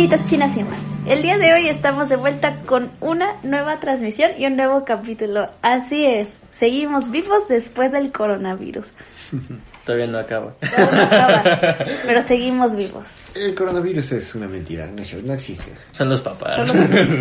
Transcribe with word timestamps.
Bonitas 0.00 0.24
chinas 0.24 0.56
y 0.56 0.64
más. 0.64 0.78
El 1.06 1.20
día 1.20 1.36
de 1.36 1.52
hoy 1.52 1.68
estamos 1.68 2.08
de 2.08 2.16
vuelta 2.16 2.56
con 2.64 2.90
una 3.00 3.36
nueva 3.42 3.80
transmisión 3.80 4.30
y 4.38 4.46
un 4.46 4.56
nuevo 4.56 4.82
capítulo. 4.86 5.50
Así 5.60 6.06
es, 6.06 6.38
seguimos 6.50 7.10
vivos 7.10 7.46
después 7.50 7.92
del 7.92 8.10
coronavirus. 8.10 8.92
Todavía 9.84 10.06
no 10.06 10.18
acaba. 10.18 10.54
Todavía 10.54 10.90
no 10.90 11.02
acaba, 11.02 11.76
pero 12.06 12.22
seguimos 12.22 12.74
vivos. 12.76 13.08
El 13.34 13.54
coronavirus 13.54 14.12
es 14.12 14.34
una 14.34 14.48
mentira, 14.48 14.86
no, 14.86 15.02
existe. 15.34 15.70
Son 15.92 16.08
los 16.08 16.22
papás. 16.22 16.66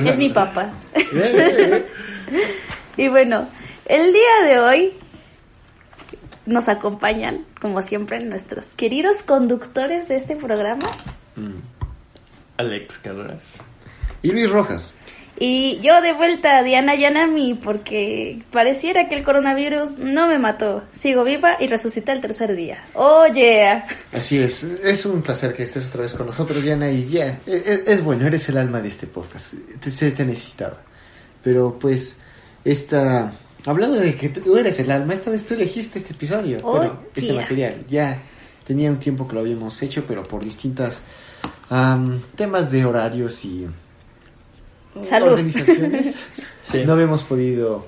Es 0.05 0.17
mi 0.17 0.29
papá. 0.29 0.69
Y 2.95 3.09
bueno, 3.09 3.45
el 3.87 4.13
día 4.13 4.47
de 4.47 4.59
hoy 4.59 4.93
nos 6.45 6.69
acompañan, 6.69 7.43
como 7.59 7.81
siempre, 7.81 8.19
nuestros 8.19 8.67
queridos 8.77 9.17
conductores 9.23 10.07
de 10.07 10.15
este 10.15 10.37
programa. 10.37 10.87
Mm. 11.35 11.57
Alex 12.59 12.97
Carreras. 12.99 13.41
Y 14.21 14.31
Luis 14.31 14.49
Rojas. 14.49 14.93
Y 15.41 15.79
yo 15.79 16.01
de 16.01 16.11
vuelta 16.11 16.57
a 16.57 16.63
Diana 16.63 16.95
Yanami 16.95 17.53
porque 17.53 18.41
pareciera 18.51 19.07
que 19.07 19.15
el 19.15 19.23
coronavirus 19.23 19.97
no 19.99 20.27
me 20.27 20.37
mató. 20.37 20.83
Sigo 20.93 21.23
viva 21.23 21.55
y 21.57 21.67
resucité 21.67 22.11
el 22.11 22.19
tercer 22.19 22.53
día. 22.57 22.83
Oh 22.93 23.25
yeah. 23.27 23.85
Así 24.11 24.37
es, 24.37 24.63
es 24.63 25.05
un 25.05 25.21
placer 25.21 25.53
que 25.55 25.63
estés 25.63 25.87
otra 25.87 26.01
vez 26.01 26.13
con 26.13 26.27
nosotros, 26.27 26.61
Diana, 26.61 26.91
y 26.91 27.07
ya, 27.07 27.39
e- 27.47 27.63
e- 27.65 27.83
es, 27.87 28.03
bueno, 28.03 28.27
eres 28.27 28.49
el 28.49 28.57
alma 28.57 28.81
de 28.81 28.89
este 28.89 29.07
podcast, 29.07 29.53
te, 29.79 29.89
se 29.91 30.11
te 30.11 30.25
necesitaba. 30.25 30.81
Pero 31.41 31.79
pues, 31.79 32.17
esta, 32.65 33.31
hablando 33.65 33.95
de 33.95 34.13
que 34.15 34.27
tú 34.27 34.57
eres 34.57 34.77
el 34.81 34.91
alma, 34.91 35.13
esta 35.13 35.31
vez 35.31 35.45
tú 35.45 35.53
elegiste 35.53 35.99
este 35.99 36.11
episodio, 36.11 36.57
Oh, 36.63 36.75
bueno, 36.75 36.99
este 37.15 37.21
yeah. 37.31 37.35
material, 37.41 37.85
ya 37.89 38.21
tenía 38.67 38.89
un 38.91 38.99
tiempo 38.99 39.25
que 39.25 39.35
lo 39.35 39.39
habíamos 39.39 39.81
hecho, 39.81 40.03
pero 40.05 40.21
por 40.23 40.43
distintas 40.43 40.99
am, 41.69 42.21
temas 42.35 42.71
de 42.71 42.85
horarios 42.85 43.43
y 43.45 43.67
Salud. 45.03 45.29
organizaciones, 45.33 46.17
Sí. 46.71 46.83
no 46.85 46.93
habíamos 46.93 47.23
podido 47.23 47.85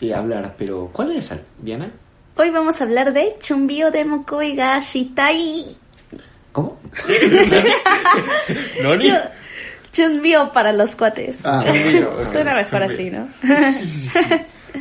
eh, 0.00 0.12
hablar, 0.14 0.54
pero 0.58 0.88
¿cuál 0.92 1.12
es, 1.12 1.30
Diana? 1.60 1.90
Hoy 2.36 2.50
vamos 2.50 2.80
a 2.80 2.84
hablar 2.84 3.12
de 3.12 3.36
Chumbio 3.40 3.90
de 3.90 4.04
Mokoi 4.04 4.56
ga 4.56 4.78
Shitai. 4.80 5.76
¿Cómo? 6.52 6.78
¿Noni? 8.82 8.98
Chu- 9.10 9.30
Chumbio 9.92 10.52
para 10.52 10.72
los 10.72 10.94
cuates. 10.96 11.38
Ah, 11.44 11.62
Suena 12.32 12.54
mejor 12.54 12.80
Chumbio. 12.88 12.94
así, 12.94 13.10
¿no? 13.10 13.28
Sí, 13.72 13.86
sí, 13.86 14.08
sí. 14.08 14.18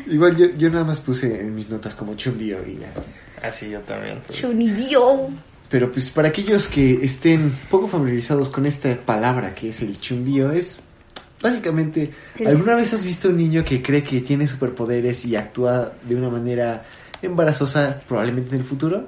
Igual 0.08 0.36
yo, 0.38 0.46
yo 0.58 0.70
nada 0.70 0.84
más 0.86 1.00
puse 1.00 1.42
en 1.42 1.56
mis 1.56 1.70
notas 1.70 1.96
como 1.96 2.16
chumbio 2.16 2.60
y 2.66 2.78
ya. 2.78 2.92
Ah, 3.42 3.52
sí, 3.52 3.70
yo 3.72 3.80
también. 3.82 4.20
pero- 4.28 4.40
Chunibio. 4.40 5.30
Pero 5.70 5.92
pues 5.92 6.10
para 6.10 6.30
aquellos 6.30 6.68
que 6.68 7.04
estén 7.04 7.52
poco 7.70 7.88
familiarizados 7.88 8.50
con 8.50 8.66
esta 8.66 8.96
palabra 8.96 9.54
que 9.54 9.70
es 9.70 9.82
el 9.82 10.00
chumbio, 10.00 10.52
es 10.52 10.80
básicamente, 11.42 12.12
¿alguna 12.46 12.76
vez 12.76 12.94
has 12.94 13.04
visto 13.04 13.30
un 13.30 13.38
niño 13.38 13.64
que 13.64 13.82
cree 13.82 14.04
que 14.04 14.22
tiene 14.22 14.48
superpoderes 14.48 15.26
y 15.26 15.36
actúa 15.36 15.94
de 16.04 16.16
una 16.16 16.30
manera 16.30 16.86
embarazosa 17.22 18.00
probablemente 18.08 18.56
en 18.56 18.62
el 18.62 18.68
futuro? 18.68 19.08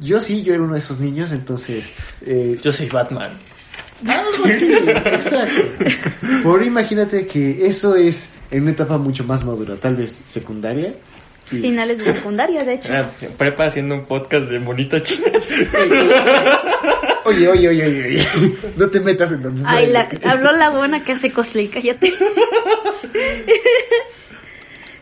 Yo 0.00 0.20
sí, 0.20 0.42
yo 0.42 0.54
era 0.54 0.62
uno 0.62 0.74
de 0.74 0.80
esos 0.80 1.00
niños, 1.00 1.32
entonces... 1.32 1.90
Eh, 2.24 2.58
Yo 2.62 2.70
soy 2.70 2.88
Batman. 2.88 3.32
algo 4.06 4.44
así, 4.44 4.72
exacto. 4.72 5.62
Por 6.42 6.62
imagínate 6.62 7.26
que 7.26 7.66
eso 7.66 7.96
es 7.96 8.28
en 8.50 8.62
una 8.62 8.72
etapa 8.72 8.98
mucho 8.98 9.24
más 9.24 9.44
madura, 9.44 9.76
tal 9.76 9.96
vez 9.96 10.20
secundaria. 10.26 10.94
Finales 11.46 11.98
de 11.98 12.04
secundaria, 12.14 12.64
de 12.64 12.74
hecho. 12.74 12.92
Ah, 12.92 13.08
prepa 13.38 13.66
haciendo 13.66 13.94
un 13.94 14.04
podcast 14.04 14.46
de 14.48 14.58
monitas 14.60 15.02
chinas. 15.04 15.42
Oye, 17.24 17.48
oye, 17.48 17.68
oye, 17.68 17.86
oye, 17.86 18.04
oye. 18.04 18.26
No 18.76 18.88
te 18.88 19.00
metas 19.00 19.32
entonces. 19.32 19.64
Ay, 19.66 19.86
la, 19.88 20.08
habló 20.24 20.52
la 20.52 20.70
buena 20.70 21.02
que 21.02 21.12
hace 21.12 21.32
cosplay, 21.32 21.68
cállate. 21.68 22.12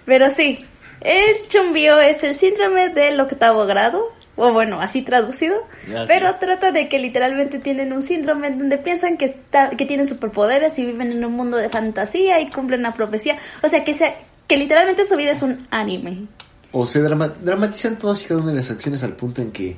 Pero 0.04 0.30
sí, 0.30 0.58
el 1.00 1.48
chumbio 1.48 2.00
es 2.00 2.22
el 2.24 2.34
síndrome 2.34 2.90
del 2.90 3.18
octavo 3.20 3.64
grado, 3.66 4.12
o 4.36 4.52
bueno, 4.52 4.80
así 4.80 5.02
traducido, 5.02 5.56
Ah, 5.94 6.02
sí. 6.02 6.04
pero 6.08 6.34
trata 6.36 6.72
de 6.72 6.88
que 6.88 6.98
literalmente 6.98 7.58
tienen 7.58 7.92
un 7.92 8.02
síndrome 8.02 8.48
en 8.48 8.58
donde 8.58 8.78
piensan 8.78 9.16
que, 9.16 9.26
está, 9.26 9.70
que 9.70 9.86
tienen 9.86 10.06
superpoderes 10.08 10.78
y 10.78 10.84
viven 10.84 11.12
en 11.12 11.24
un 11.24 11.32
mundo 11.32 11.56
de 11.56 11.68
fantasía 11.70 12.40
y 12.40 12.50
cumplen 12.50 12.80
una 12.80 12.92
profecía. 12.92 13.38
O 13.62 13.68
sea, 13.68 13.84
que, 13.84 13.94
se, 13.94 14.14
que 14.46 14.56
literalmente 14.56 15.04
su 15.04 15.16
vida 15.16 15.32
es 15.32 15.42
un 15.42 15.66
anime. 15.70 16.26
O 16.72 16.86
se 16.86 17.00
drama- 17.00 17.28
dramatizan 17.42 17.98
todas 17.98 18.22
y 18.22 18.26
cada 18.26 18.40
una 18.40 18.50
de 18.52 18.58
las 18.58 18.70
acciones 18.70 19.02
al 19.02 19.14
punto 19.14 19.40
en 19.42 19.52
que, 19.52 19.76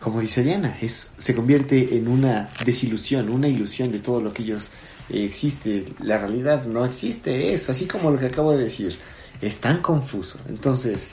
como 0.00 0.20
dice 0.20 0.42
Diana, 0.42 0.78
es, 0.80 1.08
se 1.18 1.34
convierte 1.34 1.96
en 1.96 2.08
una 2.08 2.48
desilusión, 2.64 3.28
una 3.28 3.48
ilusión 3.48 3.92
de 3.92 3.98
todo 4.00 4.20
lo 4.20 4.32
que 4.32 4.42
ellos 4.42 4.70
eh, 5.10 5.24
existe. 5.24 5.86
La 6.00 6.18
realidad 6.18 6.64
no 6.64 6.84
existe, 6.84 7.52
es 7.54 7.68
así 7.70 7.86
como 7.86 8.10
lo 8.10 8.18
que 8.18 8.26
acabo 8.26 8.52
de 8.56 8.64
decir. 8.64 8.96
Es 9.40 9.58
tan 9.58 9.82
confuso. 9.82 10.38
Entonces, 10.48 11.06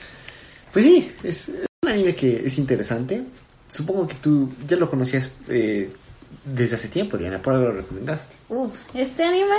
pues 0.72 0.86
sí, 0.86 1.12
es, 1.24 1.50
es 1.50 1.66
un 1.84 1.90
anime 1.90 2.16
que 2.16 2.46
es 2.46 2.58
interesante. 2.58 3.24
Supongo 3.68 4.08
que 4.08 4.16
tú 4.16 4.50
ya 4.68 4.78
lo 4.78 4.90
conocías 4.90 5.32
eh, 5.50 5.92
desde 6.46 6.76
hace 6.76 6.88
tiempo, 6.88 7.18
Diana, 7.18 7.42
por 7.42 7.54
algo 7.56 7.68
lo 7.68 7.74
recomendaste. 7.74 8.36
Uf, 8.50 8.78
este 8.94 9.24
anime. 9.24 9.58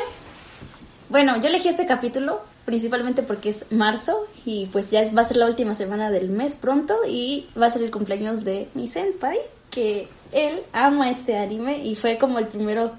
Bueno, 1.09 1.41
yo 1.41 1.49
elegí 1.49 1.69
este 1.69 1.85
capítulo 1.87 2.41
principalmente 2.71 3.23
porque 3.25 3.49
es 3.51 3.67
marzo 3.71 4.27
y 4.47 4.67
pues 4.67 4.91
ya 4.93 5.01
es- 5.01 5.15
va 5.17 5.23
a 5.23 5.25
ser 5.25 5.39
la 5.39 5.47
última 5.47 5.75
semana 5.75 6.11
del 6.13 6.29
mes 6.31 6.55
pronto 6.55 6.95
y 7.09 7.47
va 7.61 7.67
a 7.67 7.71
ser 7.71 7.83
el 7.83 7.91
cumpleaños 7.91 8.45
de 8.45 8.69
mi 8.75 8.87
senpai, 8.87 9.39
que 9.71 10.07
él 10.33 10.61
ama 10.73 11.11
este 11.11 11.37
anime 11.37 11.85
y 11.85 11.97
fue 11.97 12.17
como 12.17 12.39
el 12.39 12.47
primero 12.47 12.93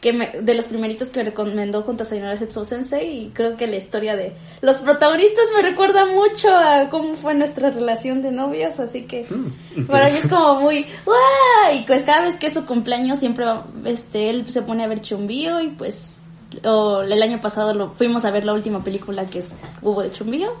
que 0.00 0.12
me, 0.12 0.26
de 0.30 0.54
los 0.54 0.66
primeritos 0.66 1.10
que 1.10 1.20
me 1.20 1.26
recomendó 1.26 1.82
junto 1.82 2.02
a 2.02 2.06
Sayonara 2.06 2.36
Setsuo 2.36 2.64
Sensei 2.64 3.26
y 3.26 3.28
creo 3.30 3.56
que 3.56 3.68
la 3.68 3.76
historia 3.76 4.16
de 4.16 4.32
los 4.60 4.80
protagonistas 4.80 5.44
me 5.54 5.62
recuerda 5.62 6.04
mucho 6.06 6.48
a 6.50 6.88
cómo 6.90 7.14
fue 7.14 7.34
nuestra 7.34 7.70
relación 7.70 8.20
de 8.20 8.32
novias, 8.32 8.80
así 8.80 9.02
que 9.02 9.24
Mm, 9.30 9.84
para 9.86 10.08
mí 10.08 10.16
es 10.18 10.26
como 10.26 10.56
muy 10.60 10.84
¡guau! 11.04 11.76
y 11.76 11.82
pues 11.86 12.02
cada 12.02 12.22
vez 12.22 12.40
que 12.40 12.48
es 12.48 12.54
su 12.54 12.66
cumpleaños 12.66 13.20
siempre 13.20 13.46
este 13.84 14.28
él 14.30 14.44
se 14.50 14.62
pone 14.62 14.82
a 14.82 14.88
ver 14.88 15.00
Chumbío 15.00 15.60
y 15.60 15.68
pues 15.68 16.14
o 16.64 17.02
el 17.02 17.22
año 17.22 17.40
pasado 17.40 17.74
lo 17.74 17.90
fuimos 17.90 18.24
a 18.24 18.30
ver 18.30 18.44
la 18.44 18.52
última 18.52 18.82
película 18.84 19.26
que 19.26 19.38
es 19.40 19.54
hubo 19.82 20.02
de 20.02 20.10
Chumbío. 20.12 20.52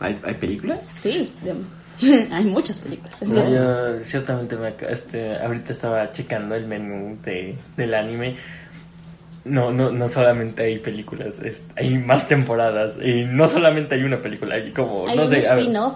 ¿Hay, 0.00 0.18
hay 0.24 0.34
películas? 0.34 0.86
Sí, 0.86 1.32
de- 1.42 1.54
hay 2.30 2.44
muchas 2.44 2.78
películas. 2.80 3.22
No, 3.22 3.48
yo 3.48 4.04
ciertamente 4.04 4.56
me, 4.56 4.74
este, 4.90 5.36
ahorita 5.38 5.72
estaba 5.72 6.12
checando 6.12 6.54
el 6.54 6.66
menú 6.66 7.16
de, 7.24 7.56
del 7.76 7.94
anime. 7.94 8.36
No, 9.44 9.70
no, 9.70 9.92
no 9.92 10.08
solamente 10.08 10.64
hay 10.64 10.78
películas, 10.80 11.38
es- 11.40 11.62
hay 11.76 11.96
más 11.96 12.26
temporadas. 12.26 12.96
Y 13.02 13.24
no 13.24 13.48
solamente 13.48 13.94
hay 13.94 14.02
una 14.02 14.20
película, 14.20 14.56
hay 14.56 14.72
como, 14.72 15.06
Hay 15.08 15.16
no 15.16 15.24
un 15.26 15.34
spin-off. 15.34 15.94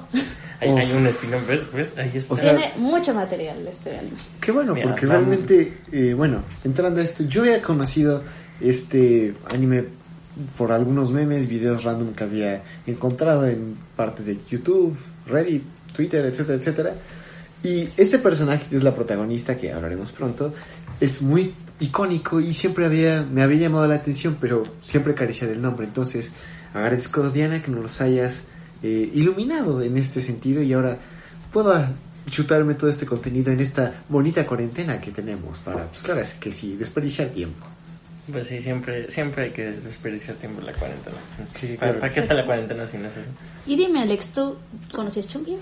hay, 0.61 0.69
hay 0.71 0.93
un 0.93 1.07
spin-off, 1.09 1.47
¿ves? 1.49 1.73
¿ves? 1.73 1.99
Ahí 1.99 2.13
está. 2.15 2.35
O 2.35 2.37
sea, 2.37 2.57
Tiene 2.57 2.73
mucho 2.77 3.13
material 3.13 3.67
este 3.67 3.99
anime. 3.99 4.17
Qué 4.41 4.53
bueno, 4.53 4.73
Mira, 4.75 4.87
porque 4.89 5.05
realmente, 5.05 5.79
eh, 5.91 6.15
bueno, 6.15 6.43
entrando 6.65 7.01
a 7.01 7.05
esto, 7.05 7.25
yo 7.25 7.43
había 7.43 7.61
conocido 7.61 8.23
este 8.61 9.35
anime 9.53 9.85
por 10.57 10.73
algunos 10.73 11.13
memes, 11.13 11.49
videos 11.49 11.85
random 11.85 12.13
que 12.13 12.25
había 12.25 12.63
encontrado 12.87 13.47
en 13.47 13.77
partes 13.97 14.27
de 14.27 14.39
YouTube, 14.51 14.97
Reddit, 15.27 15.63
Twitter, 15.95 16.25
etcétera, 16.27 16.59
etcétera. 16.59 16.95
Y 17.63 17.89
este 17.97 18.19
personaje, 18.19 18.67
que 18.71 18.77
es 18.77 18.83
la 18.83 18.95
protagonista, 18.95 19.57
que 19.57 19.73
hablaremos 19.73 20.13
pronto, 20.13 20.55
es 21.01 21.21
muy 21.21 21.55
icónico 21.79 22.41
y 22.41 22.55
siempre 22.55 22.87
había, 22.87 23.23
me 23.31 23.43
había 23.43 23.61
llamado 23.61 23.87
la 23.87 23.97
atención, 23.97 24.37
pero 24.41 24.63
siempre 24.81 25.15
carecía 25.15 25.49
del 25.49 25.61
nombre. 25.61 25.87
Entonces, 25.87 26.33
agradezco, 26.73 27.29
Diana, 27.31 27.63
que 27.63 27.71
nos 27.71 28.01
hayas 28.01 28.45
eh, 28.83 29.11
iluminado 29.15 29.83
en 29.83 29.97
este 29.97 30.21
sentido 30.21 30.63
y 30.63 30.73
ahora 30.73 30.99
puedo 31.53 31.75
chutarme 32.31 32.75
todo 32.75 32.89
este 32.89 33.07
contenido 33.07 33.53
en 33.53 33.61
esta 33.61 34.05
bonita 34.09 34.47
cuarentena 34.47 35.01
que 35.01 35.11
tenemos 35.11 35.59
para, 35.59 35.87
pues 35.87 36.03
claro, 36.03 36.21
es 36.21 36.35
que 36.35 36.53
sí, 36.53 36.77
desperdiciar 36.77 37.29
tiempo. 37.29 37.67
Pues 38.33 38.49
sí, 38.49 38.61
siempre, 38.61 39.11
siempre 39.11 39.45
hay 39.45 39.51
que 39.51 39.71
desperdiciar 39.73 40.37
tiempo 40.37 40.61
en 40.61 40.67
la 40.67 40.73
cuarentena. 40.73 41.17
Sí, 41.59 41.67
¿Para, 41.77 41.79
claro. 41.93 42.01
para 42.01 42.13
qué 42.13 42.21
está 42.21 42.35
la 42.35 42.47
cuarentena 42.47 42.87
si 42.87 42.97
no 42.99 43.09
es 43.09 43.17
eso? 43.17 43.29
Y 43.67 43.77
dime, 43.77 44.03
Alex, 44.03 44.33
¿tú 44.33 44.57
conocías 44.93 45.29
Chumbío? 45.29 45.59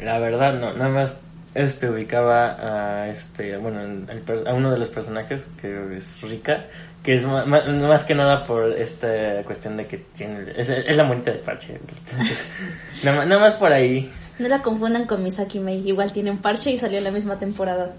La 0.00 0.18
verdad, 0.18 0.54
no, 0.54 0.72
nada 0.74 0.88
más 0.90 1.18
este 1.54 1.88
ubicaba 1.88 3.02
a 3.04 3.08
este, 3.08 3.56
bueno, 3.58 3.80
el 3.82 4.46
a 4.48 4.52
uno 4.54 4.72
de 4.72 4.78
los 4.78 4.88
personajes 4.88 5.46
que 5.60 5.96
es 5.96 6.20
Rika, 6.22 6.64
que 7.04 7.14
es 7.14 7.22
ma- 7.24 7.44
más, 7.44 8.04
que 8.04 8.14
nada 8.14 8.44
por 8.46 8.70
esta 8.70 9.42
cuestión 9.44 9.76
de 9.76 9.86
que 9.86 9.98
tiene, 9.98 10.52
es, 10.56 10.68
es 10.68 10.96
la 10.96 11.04
monita 11.04 11.30
de 11.30 11.38
parche. 11.38 11.74
Entonces, 11.76 12.52
nada, 13.04 13.24
nada 13.24 13.40
más 13.40 13.54
por 13.54 13.72
ahí. 13.72 14.10
No 14.40 14.48
la 14.48 14.62
confundan 14.62 15.06
con 15.06 15.22
Misaki 15.22 15.60
Mei, 15.60 15.88
igual 15.88 16.12
tiene 16.12 16.32
un 16.32 16.38
parche 16.38 16.72
y 16.72 16.76
salió 16.76 16.98
en 16.98 17.04
la 17.04 17.12
misma 17.12 17.38
temporada. 17.38 17.92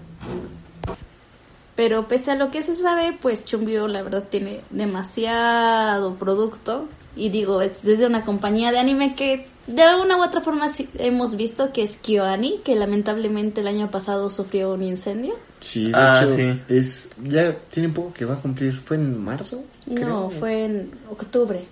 Pero 1.76 2.08
pese 2.08 2.30
a 2.32 2.34
lo 2.36 2.50
que 2.50 2.62
se 2.62 2.74
sabe, 2.74 3.16
pues 3.20 3.44
Chumbio 3.44 3.86
la 3.86 4.02
verdad 4.02 4.24
tiene 4.30 4.60
demasiado 4.70 6.14
producto. 6.14 6.88
Y 7.14 7.28
digo, 7.30 7.60
es 7.62 7.82
desde 7.82 8.06
una 8.06 8.24
compañía 8.24 8.72
de 8.72 8.78
anime 8.78 9.14
que 9.14 9.46
de 9.66 9.82
alguna 9.82 10.16
u 10.18 10.22
otra 10.22 10.40
forma 10.42 10.68
sí 10.68 10.88
hemos 10.98 11.36
visto 11.36 11.72
que 11.72 11.82
es 11.82 11.96
KyoAni, 11.96 12.60
que 12.64 12.76
lamentablemente 12.76 13.62
el 13.62 13.68
año 13.68 13.90
pasado 13.90 14.30
sufrió 14.30 14.72
un 14.74 14.82
incendio. 14.82 15.34
Sí, 15.60 15.86
de 15.90 15.92
Ah, 15.96 16.22
hecho, 16.24 16.36
sí. 16.36 16.60
es 16.68 17.10
ya 17.24 17.54
tiene 17.70 17.88
poco 17.88 18.12
que 18.12 18.24
va 18.24 18.34
a 18.34 18.38
cumplir. 18.40 18.80
¿Fue 18.84 18.96
en 18.96 19.18
marzo? 19.22 19.62
No, 19.86 19.94
creo? 19.94 20.30
fue 20.30 20.64
en 20.64 20.90
octubre. 21.10 21.64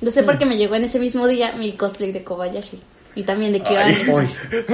No 0.00 0.10
sé 0.10 0.22
por 0.22 0.38
qué 0.38 0.46
me 0.46 0.56
llegó 0.58 0.74
en 0.74 0.84
ese 0.84 0.98
mismo 0.98 1.26
día 1.26 1.52
mi 1.56 1.72
cosplay 1.72 2.12
de 2.12 2.22
Kobayashi. 2.22 2.80
Y 3.16 3.24
también 3.24 3.52
de 3.52 3.60
KyoAni. 3.60 3.94
Ay, 3.94 4.28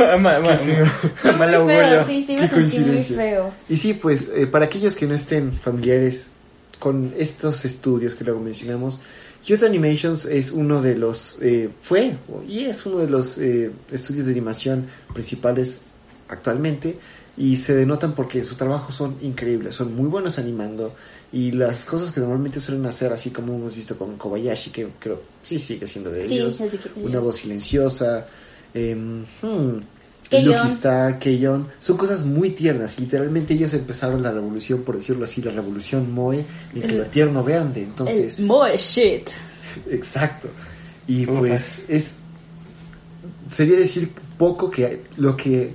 feo, 1.66 2.06
sí, 2.06 2.24
sí 2.24 2.36
me 2.36 2.48
sentí 2.48 2.80
muy 2.80 3.02
feo. 3.02 3.52
Y 3.68 3.76
sí, 3.76 3.94
pues 3.94 4.30
eh, 4.34 4.46
para 4.46 4.66
aquellos 4.66 4.94
que 4.96 5.06
no 5.06 5.14
estén 5.14 5.52
familiares 5.52 6.32
con 6.78 7.14
estos 7.16 7.64
estudios 7.64 8.16
que 8.16 8.24
luego 8.24 8.40
mencionamos, 8.40 9.00
Youth 9.46 9.62
Animations 9.62 10.24
es 10.24 10.52
uno 10.52 10.82
de 10.82 10.96
los, 10.96 11.38
eh, 11.40 11.68
fue 11.80 12.16
y 12.48 12.64
es 12.64 12.84
uno 12.84 12.98
de 12.98 13.08
los 13.08 13.38
eh, 13.38 13.70
estudios 13.90 14.26
de 14.26 14.32
animación 14.32 14.88
principales 15.14 15.82
actualmente 16.28 16.98
y 17.36 17.56
se 17.56 17.74
denotan 17.74 18.12
porque 18.12 18.44
su 18.44 18.56
trabajo 18.56 18.92
son 18.92 19.16
increíbles, 19.22 19.74
son 19.74 19.94
muy 19.96 20.08
buenos 20.08 20.38
animando 20.38 20.94
y 21.32 21.52
las 21.52 21.84
cosas 21.86 22.12
que 22.12 22.20
normalmente 22.20 22.60
suelen 22.60 22.84
hacer, 22.86 23.12
así 23.12 23.30
como 23.30 23.54
hemos 23.54 23.74
visto 23.74 23.96
con 23.96 24.16
Kobayashi, 24.16 24.70
que 24.70 24.88
creo 24.98 25.22
sí 25.42 25.58
sigue 25.58 25.88
siendo 25.88 26.10
de 26.10 26.28
Sí, 26.28 26.34
ellos, 26.34 26.60
una 26.96 27.20
voz 27.20 27.36
silenciosa, 27.36 28.26
em, 28.74 29.24
hmm. 29.40 29.80
Lucky 30.30 30.68
Star, 30.68 31.18
Keion, 31.18 31.68
son 31.78 31.96
cosas 31.96 32.24
muy 32.24 32.50
tiernas. 32.50 32.98
Literalmente 32.98 33.52
ellos 33.54 33.74
empezaron 33.74 34.22
la 34.22 34.32
revolución, 34.32 34.82
por 34.82 34.96
decirlo 34.96 35.24
así, 35.24 35.42
la 35.42 35.50
revolución 35.50 36.12
Moe, 36.12 36.44
en 36.74 36.80
que 36.80 36.88
El- 36.88 36.98
lo 36.98 37.04
tierno 37.04 37.44
verde. 37.44 37.82
Entonces, 37.82 38.38
El 38.38 38.46
Moe 38.46 38.76
shit. 38.78 39.28
exacto. 39.90 40.48
Y 41.06 41.26
pues 41.26 41.84
es, 41.88 42.18
sería 43.50 43.76
decir 43.76 44.12
poco 44.38 44.70
que 44.70 45.02
lo 45.18 45.36
que 45.36 45.72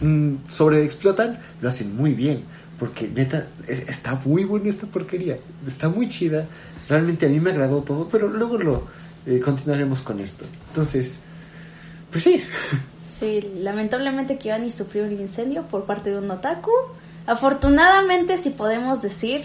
mm, 0.00 0.34
sobreexplotan 0.48 1.38
lo 1.60 1.68
hacen 1.68 1.94
muy 1.94 2.14
bien. 2.14 2.44
Porque 2.82 3.06
neta, 3.06 3.46
es- 3.68 3.88
está 3.88 4.20
muy 4.24 4.42
buena 4.42 4.68
esta 4.68 4.88
porquería. 4.88 5.38
Está 5.64 5.88
muy 5.88 6.08
chida. 6.08 6.48
Realmente 6.88 7.26
a 7.26 7.28
mí 7.28 7.38
me 7.38 7.50
agradó 7.52 7.82
todo, 7.82 8.08
pero 8.10 8.26
luego 8.28 8.58
lo 8.58 8.88
eh, 9.24 9.38
continuaremos 9.38 10.00
con 10.00 10.18
esto. 10.18 10.44
Entonces, 10.70 11.20
pues 12.10 12.24
sí. 12.24 12.42
Sí, 13.12 13.40
lamentablemente 13.58 14.36
KyoAni 14.36 14.68
sufrió 14.68 15.04
un 15.04 15.12
incendio 15.12 15.62
por 15.68 15.84
parte 15.84 16.10
de 16.10 16.18
un 16.18 16.28
otaku. 16.28 16.72
Afortunadamente, 17.24 18.36
si 18.36 18.50
podemos 18.50 19.00
decir, 19.00 19.42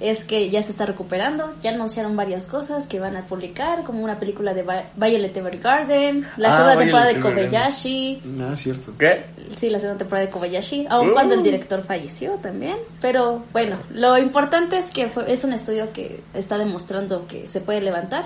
es 0.00 0.24
que 0.24 0.48
ya 0.50 0.62
se 0.62 0.70
está 0.70 0.86
recuperando. 0.86 1.52
Ya 1.62 1.70
anunciaron 1.70 2.16
varias 2.16 2.46
cosas 2.46 2.86
que 2.86 3.00
van 3.00 3.16
a 3.16 3.24
publicar, 3.26 3.82
como 3.84 4.02
una 4.04 4.18
película 4.18 4.54
de 4.54 4.62
Vi- 4.62 4.86
Violet 4.96 5.36
Evergarden, 5.36 6.26
la 6.36 6.48
Ah, 6.48 6.52
segunda 6.52 6.74
Violet 6.76 6.78
temporada 6.84 7.12
de. 7.12 7.20
Kobayashi. 7.20 8.20
Nada, 8.24 8.56
cierto. 8.56 8.92
¿Qué? 8.98 9.24
Sí, 9.56 9.70
la 9.70 9.80
segunda 9.80 9.98
temporada 9.98 10.26
de 10.26 10.32
Kobayashi, 10.32 10.86
aun 10.88 11.10
Uh. 11.10 11.12
cuando 11.14 11.34
el 11.34 11.42
director 11.42 11.82
falleció 11.82 12.32
también. 12.42 12.76
Pero 13.00 13.44
bueno, 13.52 13.78
lo 13.92 14.16
importante 14.18 14.78
es 14.78 14.90
que 14.90 15.08
fue- 15.08 15.30
es 15.32 15.42
un 15.44 15.52
estudio 15.52 15.92
que 15.92 16.20
está 16.34 16.58
demostrando 16.58 17.26
que 17.26 17.48
se 17.48 17.60
puede 17.60 17.80
levantar. 17.80 18.24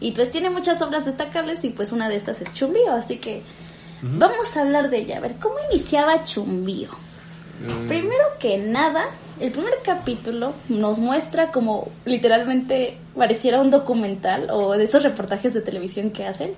Y 0.00 0.12
pues 0.12 0.30
tiene 0.30 0.50
muchas 0.50 0.82
obras 0.82 1.04
destacables 1.06 1.64
y 1.64 1.70
pues 1.70 1.92
una 1.92 2.08
de 2.08 2.16
estas 2.16 2.40
es 2.42 2.52
Chumbio, 2.52 2.90
así 2.92 3.16
que 3.18 3.42
vamos 4.02 4.54
a 4.56 4.60
hablar 4.62 4.90
de 4.90 4.98
ella. 4.98 5.18
A 5.18 5.20
ver, 5.20 5.36
¿cómo 5.40 5.54
iniciaba 5.70 6.22
Chumbio? 6.24 6.88
Mm, 7.60 7.86
Primero 7.88 8.24
que 8.38 8.58
nada, 8.58 9.06
el 9.40 9.50
primer 9.52 9.74
capítulo 9.84 10.54
nos 10.68 10.98
muestra 10.98 11.50
como 11.50 11.88
literalmente 12.04 12.98
pareciera 13.16 13.60
un 13.60 13.70
documental 13.70 14.48
o 14.50 14.72
de 14.76 14.84
esos 14.84 15.02
reportajes 15.02 15.54
de 15.54 15.60
televisión 15.60 16.10
que 16.10 16.26
hacen, 16.26 16.52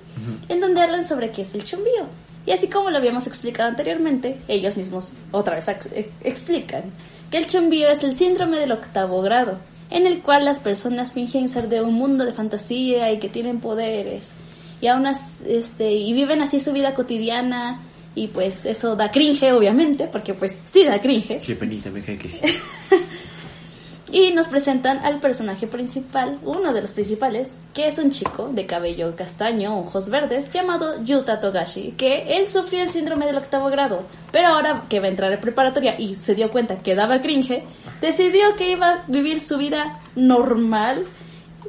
en 0.48 0.60
donde 0.60 0.80
hablan 0.80 1.04
sobre 1.04 1.30
qué 1.30 1.42
es 1.42 1.54
el 1.54 1.64
chumbío. 1.64 2.04
Y 2.46 2.52
así 2.52 2.68
como 2.68 2.90
lo 2.90 2.98
habíamos 2.98 3.26
explicado 3.26 3.68
anteriormente, 3.68 4.38
ellos 4.48 4.76
mismos 4.76 5.10
otra 5.32 5.56
vez 5.56 5.68
ex- 5.68 5.90
ex- 5.92 6.08
explican 6.22 6.84
que 7.30 7.38
el 7.38 7.46
chumbío 7.46 7.88
es 7.88 8.02
el 8.04 8.12
síndrome 8.14 8.58
del 8.58 8.72
octavo 8.72 9.20
grado, 9.20 9.58
en 9.90 10.06
el 10.06 10.22
cual 10.22 10.44
las 10.44 10.60
personas 10.60 11.12
fingen 11.12 11.48
ser 11.48 11.68
de 11.68 11.80
un 11.82 11.94
mundo 11.94 12.24
de 12.24 12.32
fantasía 12.32 13.12
y 13.12 13.18
que 13.18 13.28
tienen 13.28 13.58
poderes. 13.60 14.32
Y 14.80 14.86
aún 14.88 15.06
este 15.06 15.92
y 15.92 16.12
viven 16.12 16.42
así 16.42 16.60
su 16.60 16.72
vida 16.72 16.94
cotidiana 16.94 17.80
y 18.16 18.28
pues 18.28 18.64
eso 18.64 18.96
da 18.96 19.12
cringe 19.12 19.52
obviamente 19.52 20.08
porque 20.08 20.34
pues 20.34 20.56
sí 20.64 20.84
da 20.84 21.00
cringe. 21.00 21.40
Qué 21.40 21.54
penita, 21.54 21.90
me 21.90 22.02
cae 22.02 22.18
que 22.18 22.28
sí. 22.28 22.40
y 24.10 24.32
nos 24.32 24.48
presentan 24.48 24.98
al 25.04 25.20
personaje 25.20 25.66
principal, 25.66 26.38
uno 26.42 26.72
de 26.72 26.80
los 26.80 26.92
principales, 26.92 27.50
que 27.74 27.86
es 27.86 27.98
un 27.98 28.10
chico 28.10 28.48
de 28.50 28.64
cabello 28.64 29.14
castaño, 29.14 29.78
ojos 29.78 30.08
verdes, 30.08 30.50
llamado 30.50 31.04
Yuta 31.04 31.40
Togashi, 31.40 31.92
que 31.92 32.38
él 32.38 32.48
sufrió 32.48 32.82
el 32.82 32.88
síndrome 32.88 33.26
del 33.26 33.36
octavo 33.36 33.68
grado, 33.68 34.02
pero 34.32 34.48
ahora 34.48 34.84
que 34.88 34.98
va 34.98 35.06
a 35.06 35.10
entrar 35.10 35.30
en 35.30 35.40
preparatoria 35.40 36.00
y 36.00 36.14
se 36.14 36.34
dio 36.34 36.50
cuenta 36.50 36.78
que 36.78 36.94
daba 36.94 37.20
cringe, 37.20 37.64
decidió 38.00 38.56
que 38.56 38.72
iba 38.72 38.92
a 38.92 39.04
vivir 39.08 39.40
su 39.40 39.58
vida 39.58 40.00
normal 40.14 41.04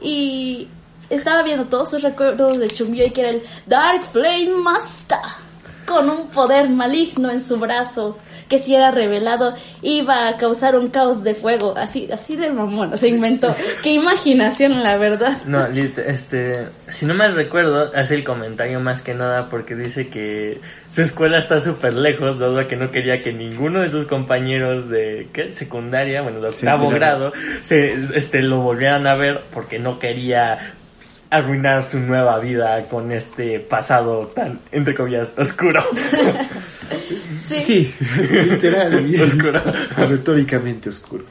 y 0.01 0.69
estaba 1.09 1.43
viendo 1.43 1.65
todos 1.65 1.89
sus 1.89 2.01
recuerdos 2.03 2.57
de 2.57 2.69
Chumbio 2.69 3.05
y 3.05 3.11
que 3.11 3.21
era 3.21 3.29
el 3.31 3.43
Dark 3.65 4.05
Flame 4.05 4.51
Master, 4.63 5.19
con 5.87 6.09
un 6.09 6.27
poder 6.27 6.69
maligno 6.69 7.31
en 7.31 7.41
su 7.41 7.57
brazo 7.57 8.17
que 8.49 8.59
si 8.59 8.75
era 8.75 8.91
revelado 8.91 9.53
iba 9.81 10.27
a 10.27 10.37
causar 10.37 10.75
un 10.75 10.89
caos 10.89 11.21
de 11.23 11.33
fuego, 11.33 11.73
así, 11.75 12.07
así 12.11 12.35
de 12.37 12.49
mamón, 12.51 12.97
se 12.97 13.09
inventó. 13.09 13.53
Qué 13.83 13.91
imaginación, 13.91 14.83
la 14.83 14.97
verdad. 14.97 15.33
No, 15.45 15.65
este, 15.65 16.67
si 16.89 17.05
no 17.05 17.13
mal 17.13 17.35
recuerdo, 17.35 17.91
hace 17.93 18.15
el 18.15 18.23
comentario 18.23 18.79
más 18.79 19.01
que 19.01 19.13
nada 19.13 19.49
porque 19.49 19.75
dice 19.75 20.07
que 20.07 20.61
su 20.91 21.01
escuela 21.01 21.39
está 21.39 21.59
súper 21.59 21.93
lejos, 21.93 22.39
dado 22.39 22.57
a 22.59 22.67
que 22.67 22.77
no 22.77 22.89
quería 22.91 23.21
que 23.21 23.33
ninguno 23.33 23.81
de 23.81 23.89
sus 23.89 24.07
compañeros 24.07 24.87
de 24.87 25.27
¿qué? 25.33 25.51
secundaria, 25.51 26.21
bueno, 26.21 26.39
de 26.39 26.51
Sí, 26.51 26.65
octavo 26.65 26.89
claro. 26.89 26.95
grado, 26.95 27.33
se, 27.63 27.93
este, 28.15 28.41
lo 28.41 28.61
volvieran 28.61 29.07
a 29.07 29.15
ver 29.15 29.41
porque 29.53 29.77
no 29.79 29.99
quería 29.99 30.75
arruinar 31.29 31.83
su 31.83 31.99
nueva 31.99 32.39
vida 32.39 32.81
con 32.89 33.11
este 33.11 33.59
pasado 33.59 34.27
tan, 34.27 34.59
entre 34.71 34.95
comillas, 34.95 35.33
oscuro. 35.37 35.81
Sí. 37.39 37.59
Sí, 37.61 37.93
literal. 38.31 39.05
Oscuro. 39.23 39.61
Retóricamente 39.97 40.89
oscuro. 40.89 41.23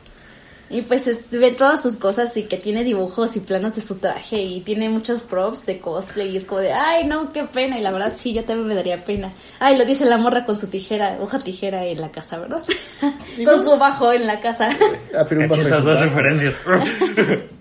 Y 0.68 0.82
pues 0.82 1.06
es- 1.06 1.30
ve 1.30 1.52
todas 1.52 1.80
sus 1.82 1.96
cosas 1.96 2.36
y 2.36 2.42
que 2.44 2.56
tiene 2.56 2.82
dibujos 2.82 3.36
y 3.36 3.40
planos 3.40 3.74
de 3.76 3.80
su 3.80 3.94
traje 3.96 4.42
y 4.42 4.60
tiene 4.62 4.88
muchos 4.88 5.22
props 5.22 5.64
de 5.64 5.78
cosplay 5.78 6.30
y 6.30 6.36
es 6.38 6.44
como 6.44 6.60
de, 6.60 6.72
ay 6.72 7.06
no, 7.06 7.32
qué 7.32 7.44
pena. 7.44 7.78
Y 7.78 7.82
la 7.82 7.92
verdad 7.92 8.12
sí, 8.16 8.34
yo 8.34 8.44
también 8.44 8.66
me 8.68 8.74
daría 8.74 9.04
pena. 9.04 9.30
Ay, 9.60 9.78
lo 9.78 9.84
dice 9.84 10.04
la 10.06 10.16
morra 10.18 10.44
con 10.44 10.56
su 10.58 10.66
tijera, 10.66 11.18
hoja 11.20 11.38
tijera 11.38 11.84
en 11.86 12.00
la 12.00 12.10
casa, 12.10 12.38
¿verdad? 12.38 12.64
con 13.44 13.64
su 13.64 13.76
bajo 13.78 14.12
en 14.12 14.26
la 14.26 14.40
casa. 14.40 14.70
Ah, 15.16 15.24
pero 15.28 15.42
un 15.42 15.48
bajo 15.48 15.62
Esas 15.62 15.84
dos 15.84 16.00
referencias. 16.00 16.54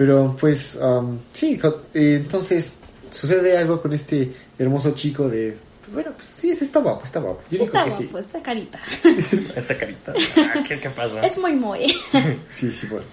Pero 0.00 0.34
pues, 0.40 0.78
um, 0.80 1.18
sí, 1.30 1.60
eh, 1.92 2.22
entonces 2.22 2.72
sucede 3.10 3.58
algo 3.58 3.82
con 3.82 3.92
este 3.92 4.32
hermoso 4.58 4.92
chico 4.92 5.28
de... 5.28 5.58
Bueno, 5.92 6.12
pues 6.16 6.26
sí, 6.26 6.54
sí 6.54 6.64
está 6.64 6.80
guapo, 6.80 7.04
está 7.04 7.20
guapo. 7.20 7.42
Yo 7.50 7.58
Sí 7.58 7.64
está 7.64 7.84
que 7.84 7.90
guapo, 7.90 8.18
está 8.18 8.42
carita. 8.42 8.80
Esta 9.04 9.76
carita. 9.76 10.14
Ah, 10.38 10.64
¿Qué, 10.66 10.80
qué 10.80 10.88
pasa? 10.88 11.20
es 11.20 11.36
muy 11.36 11.52
muy. 11.52 11.94
Sí, 12.48 12.70
sí, 12.70 12.86
bueno. 12.86 13.04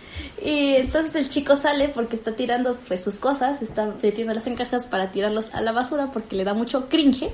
Y 0.41 0.75
entonces 0.75 1.17
el 1.17 1.27
chico 1.27 1.57
sale 1.57 1.89
porque 1.89 2.15
está 2.15 2.37
tirando 2.37 2.77
pues 2.87 3.03
sus 3.03 3.17
cosas, 3.17 3.61
está 3.61 3.93
metiéndolas 4.01 4.47
en 4.47 4.55
cajas 4.55 4.87
para 4.87 5.11
tirarlos 5.11 5.53
a 5.53 5.59
la 5.59 5.73
basura 5.73 6.09
porque 6.09 6.37
le 6.37 6.45
da 6.45 6.53
mucho 6.53 6.87
cringe. 6.87 7.31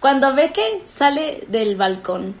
Cuando 0.00 0.34
ve 0.34 0.50
que 0.52 0.82
sale 0.86 1.44
del 1.46 1.76
balcón 1.76 2.34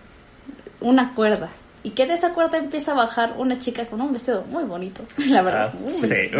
una 0.80 1.14
cuerda 1.14 1.52
y 1.86 1.90
que 1.90 2.04
de 2.04 2.14
esa 2.14 2.34
cuerda 2.34 2.58
empieza 2.58 2.90
a 2.90 2.94
bajar 2.96 3.36
una 3.38 3.58
chica 3.58 3.86
con 3.86 4.00
un 4.00 4.12
vestido 4.12 4.42
muy 4.42 4.64
bonito, 4.64 5.04
la 5.30 5.40
verdad. 5.40 5.70
Ah, 5.72 5.78
muy 5.80 5.92
sí. 5.92 6.00
bonito. 6.00 6.36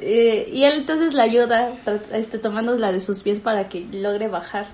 Eh, 0.00 0.48
y 0.52 0.62
él 0.62 0.74
entonces 0.76 1.14
la 1.14 1.24
ayuda 1.24 1.72
este, 2.12 2.38
tomando 2.38 2.78
la 2.78 2.92
de 2.92 3.00
sus 3.00 3.24
pies 3.24 3.40
para 3.40 3.68
que 3.68 3.80
logre 3.90 4.28
bajar. 4.28 4.68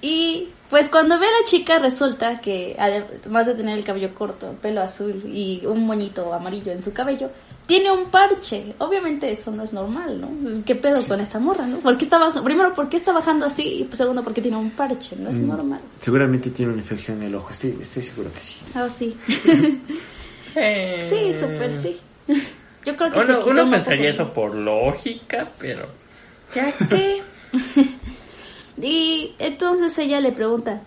Y 0.00 0.48
pues 0.70 0.88
cuando 0.88 1.18
ve 1.18 1.26
a 1.26 1.42
la 1.42 1.46
chica 1.46 1.78
resulta 1.78 2.40
que 2.40 2.74
además 2.78 3.44
de 3.44 3.54
tener 3.54 3.76
el 3.76 3.84
cabello 3.84 4.14
corto, 4.14 4.54
pelo 4.62 4.80
azul 4.80 5.22
y 5.26 5.66
un 5.66 5.84
moñito 5.84 6.32
amarillo 6.32 6.72
en 6.72 6.82
su 6.82 6.94
cabello, 6.94 7.30
tiene 7.70 7.90
un 7.90 8.06
parche. 8.10 8.74
Obviamente 8.78 9.30
eso 9.30 9.50
no 9.50 9.62
es 9.62 9.72
normal, 9.72 10.20
¿no? 10.20 10.62
¿Qué 10.64 10.74
pedo 10.74 11.02
con 11.06 11.20
esa 11.20 11.38
morra, 11.38 11.66
no? 11.66 11.78
¿Por 11.78 11.96
qué 11.96 12.04
está 12.04 12.18
baj- 12.18 12.42
Primero, 12.42 12.74
¿por 12.74 12.88
qué 12.88 12.96
está 12.98 13.12
bajando 13.12 13.46
así? 13.46 13.62
Y 13.80 13.84
pues, 13.84 13.98
segundo, 13.98 14.22
¿por 14.22 14.34
qué 14.34 14.42
tiene 14.42 14.56
un 14.56 14.70
parche? 14.70 15.16
No 15.16 15.30
es 15.30 15.38
Mm. 15.38 15.48
normal. 15.48 15.80
Seguramente 16.00 16.50
tiene 16.50 16.72
una 16.72 16.82
infección 16.82 17.18
en 17.18 17.28
el 17.28 17.34
ojo, 17.36 17.50
estoy, 17.50 17.76
estoy 17.80 18.02
seguro 18.02 18.32
que 18.32 18.40
sí. 18.40 18.56
Ah, 18.74 18.88
sí. 18.88 19.16
Eh, 20.56 21.06
sí, 21.08 21.38
súper 21.38 21.72
sí. 21.72 22.00
Yo 22.84 22.96
creo 22.96 23.12
que 23.12 23.18
se 23.20 23.24
Uno, 23.24 23.38
quitó 23.38 23.50
uno 23.52 23.62
un 23.64 23.70
pensaría 23.70 24.10
poco- 24.10 24.22
eso 24.24 24.34
por 24.34 24.54
lógica, 24.56 25.48
pero... 25.60 25.86
¿Ya 26.54 26.72
qué? 26.88 27.22
y 28.82 29.34
entonces 29.38 29.96
ella 29.98 30.20
le 30.20 30.32
pregunta, 30.32 30.80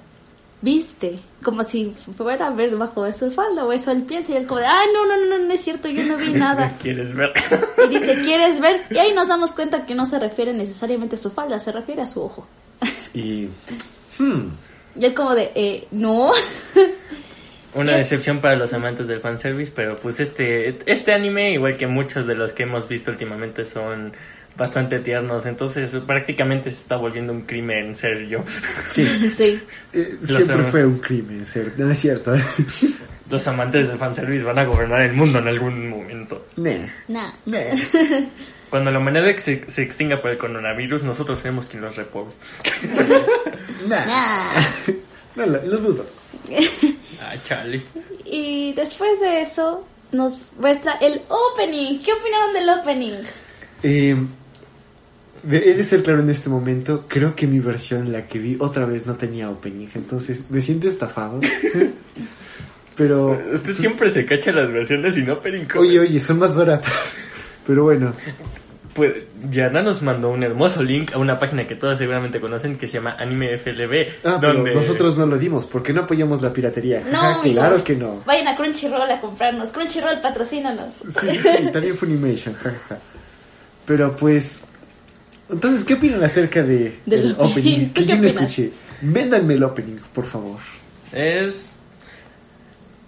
viste, 0.63 1.19
como 1.43 1.63
si 1.63 1.93
fuera 2.17 2.47
a 2.47 2.49
ver 2.51 2.75
bajo 2.77 3.03
de 3.03 3.11
su 3.13 3.29
falda 3.29 3.65
o 3.65 3.71
eso 3.73 3.91
él 3.91 4.03
piensa 4.03 4.31
y 4.31 4.37
él 4.37 4.47
como 4.47 4.61
de, 4.61 4.65
ay, 4.65 4.87
no, 4.93 5.05
no, 5.05 5.25
no, 5.25 5.45
no 5.45 5.53
es 5.53 5.61
cierto, 5.61 5.89
yo 5.89 6.03
no 6.03 6.17
vi 6.17 6.31
nada. 6.33 6.75
¿Quieres 6.81 7.13
ver? 7.13 7.31
Y 7.85 7.89
dice, 7.89 8.21
¿quieres 8.23 8.59
ver? 8.61 8.81
Y 8.89 8.97
ahí 8.97 9.13
nos 9.13 9.27
damos 9.27 9.51
cuenta 9.51 9.85
que 9.85 9.93
no 9.93 10.05
se 10.05 10.17
refiere 10.19 10.53
necesariamente 10.53 11.15
a 11.15 11.19
su 11.19 11.29
falda, 11.29 11.59
se 11.59 11.71
refiere 11.71 12.01
a 12.01 12.07
su 12.07 12.23
ojo. 12.23 12.47
Y... 13.13 13.49
Hmm, 14.19 14.49
Y 14.95 15.05
él 15.05 15.13
como 15.15 15.33
de, 15.33 15.51
eh, 15.55 15.87
no. 15.89 16.31
Una 17.73 17.93
Es- 17.93 17.97
decepción 18.09 18.39
para 18.41 18.55
los 18.55 18.71
amantes 18.73 19.07
del 19.07 19.21
fanservice, 19.21 19.71
pero 19.75 19.97
pues 19.97 20.19
este, 20.19 20.77
este 20.85 21.11
anime, 21.13 21.53
igual 21.53 21.77
que 21.77 21.87
muchos 21.87 22.27
de 22.27 22.35
los 22.35 22.51
que 22.53 22.61
hemos 22.63 22.87
visto 22.87 23.09
últimamente, 23.09 23.65
son 23.65 24.13
bastante 24.57 24.99
tiernos. 24.99 25.45
Entonces 25.45 25.91
prácticamente 26.05 26.71
se 26.71 26.81
está 26.81 26.97
volviendo 26.97 27.33
un 27.33 27.41
crimen 27.41 27.95
ser 27.95 28.27
yo. 28.27 28.39
sí, 28.85 29.05
sí. 29.29 29.59
eh, 29.93 30.17
siempre 30.23 30.63
fue 30.63 30.85
un 30.85 30.99
crimen, 30.99 31.45
ser- 31.45 31.73
no 31.77 31.91
es 31.91 31.99
cierto. 31.99 32.33
Los 33.29 33.47
amantes 33.47 33.87
del 33.87 33.97
fanservice 33.97 34.43
van 34.43 34.59
a 34.59 34.65
gobernar 34.65 35.01
el 35.01 35.13
mundo 35.13 35.39
en 35.39 35.47
algún 35.47 35.89
momento. 35.89 36.45
Nah, 36.57 36.71
Nah. 37.07 37.31
nah. 37.45 37.59
Cuando 38.69 38.89
la 38.91 38.99
humanidad 38.99 39.35
se, 39.37 39.63
se 39.69 39.83
extinga 39.83 40.19
por 40.21 40.31
el 40.31 40.37
coronavirus, 40.37 41.03
nosotros 41.03 41.39
seremos 41.39 41.67
quien 41.67 41.83
los 41.83 41.95
repobre. 41.95 42.33
Nah. 43.87 44.05
Nah. 44.05 44.53
No, 45.35 45.45
lo, 45.45 45.63
lo 45.65 45.77
dudo. 45.77 46.05
Ah, 47.21 47.35
chale. 47.43 47.81
Y 48.25 48.73
después 48.73 49.19
de 49.21 49.41
eso 49.41 49.87
nos 50.11 50.39
muestra 50.59 50.93
el 51.01 51.21
opening. 51.27 51.99
¿Qué 52.03 52.13
opinaron 52.13 52.53
del 52.53 52.69
opening? 52.69 53.23
Eh, 53.83 54.15
he 55.49 55.73
de 55.73 55.83
ser 55.83 56.03
claro 56.03 56.21
en 56.21 56.29
este 56.29 56.49
momento, 56.49 57.05
creo 57.07 57.35
que 57.35 57.47
mi 57.47 57.59
versión, 57.59 58.11
la 58.11 58.27
que 58.27 58.39
vi 58.39 58.55
otra 58.59 58.85
vez, 58.85 59.05
no 59.05 59.15
tenía 59.15 59.49
opening, 59.49 59.87
entonces 59.95 60.45
me 60.49 60.61
siento 60.61 60.87
estafado. 60.87 61.39
Pero, 62.95 63.39
Usted 63.53 63.73
siempre 63.75 64.11
se 64.11 64.25
cacha 64.25 64.51
las 64.51 64.71
versiones 64.71 65.15
sin 65.15 65.29
opening. 65.29 65.65
oye, 65.77 65.99
oye, 65.99 66.19
son 66.19 66.37
más 66.39 66.53
baratas. 66.55 67.17
Pero 67.65 67.83
bueno, 67.83 68.13
Pues 68.93 69.15
Yana 69.49 69.81
nos 69.81 70.03
mandó 70.03 70.29
un 70.29 70.43
hermoso 70.43 70.83
link 70.83 71.11
a 71.15 71.17
una 71.17 71.39
página 71.39 71.65
que 71.67 71.73
todos 71.73 71.97
seguramente 71.97 72.39
conocen 72.39 72.77
que 72.77 72.87
se 72.87 72.93
llama 72.93 73.15
Anime 73.17 73.57
FLB. 73.57 74.09
ah, 74.23 74.37
pero 74.39 74.53
donde 74.53 74.75
nosotros 74.75 75.17
no 75.17 75.25
lo 75.25 75.39
dimos, 75.39 75.65
porque 75.65 75.91
no 75.91 76.01
apoyamos 76.01 76.43
la 76.43 76.53
piratería. 76.53 77.01
No, 77.11 77.19
amigos. 77.39 77.57
claro 77.65 77.83
que 77.83 77.95
no. 77.95 78.21
Vayan 78.27 78.49
a 78.49 78.55
Crunchyroll 78.55 79.09
a 79.09 79.19
comprarnos. 79.19 79.71
Crunchyroll, 79.71 80.19
patrocínanos. 80.21 80.93
Sí, 81.19 81.29
sí, 81.29 81.39
sí, 81.41 81.71
también 81.71 81.97
Funimation. 81.97 82.55
Pero 83.87 84.15
pues, 84.15 84.65
entonces, 85.53 85.85
¿qué 85.85 85.93
opinan 85.95 86.23
acerca 86.23 86.61
de, 86.63 86.95
Del 87.05 87.21
del 87.21 87.35
opening. 87.37 87.89
qué 87.89 88.05
yo 88.05 88.15
no 88.15 88.21
opinas? 88.27 88.43
escuché. 88.51 88.71
Véndanme 89.01 89.53
el 89.55 89.63
opening, 89.63 89.97
por 90.13 90.25
favor. 90.25 90.59
Es. 91.11 91.73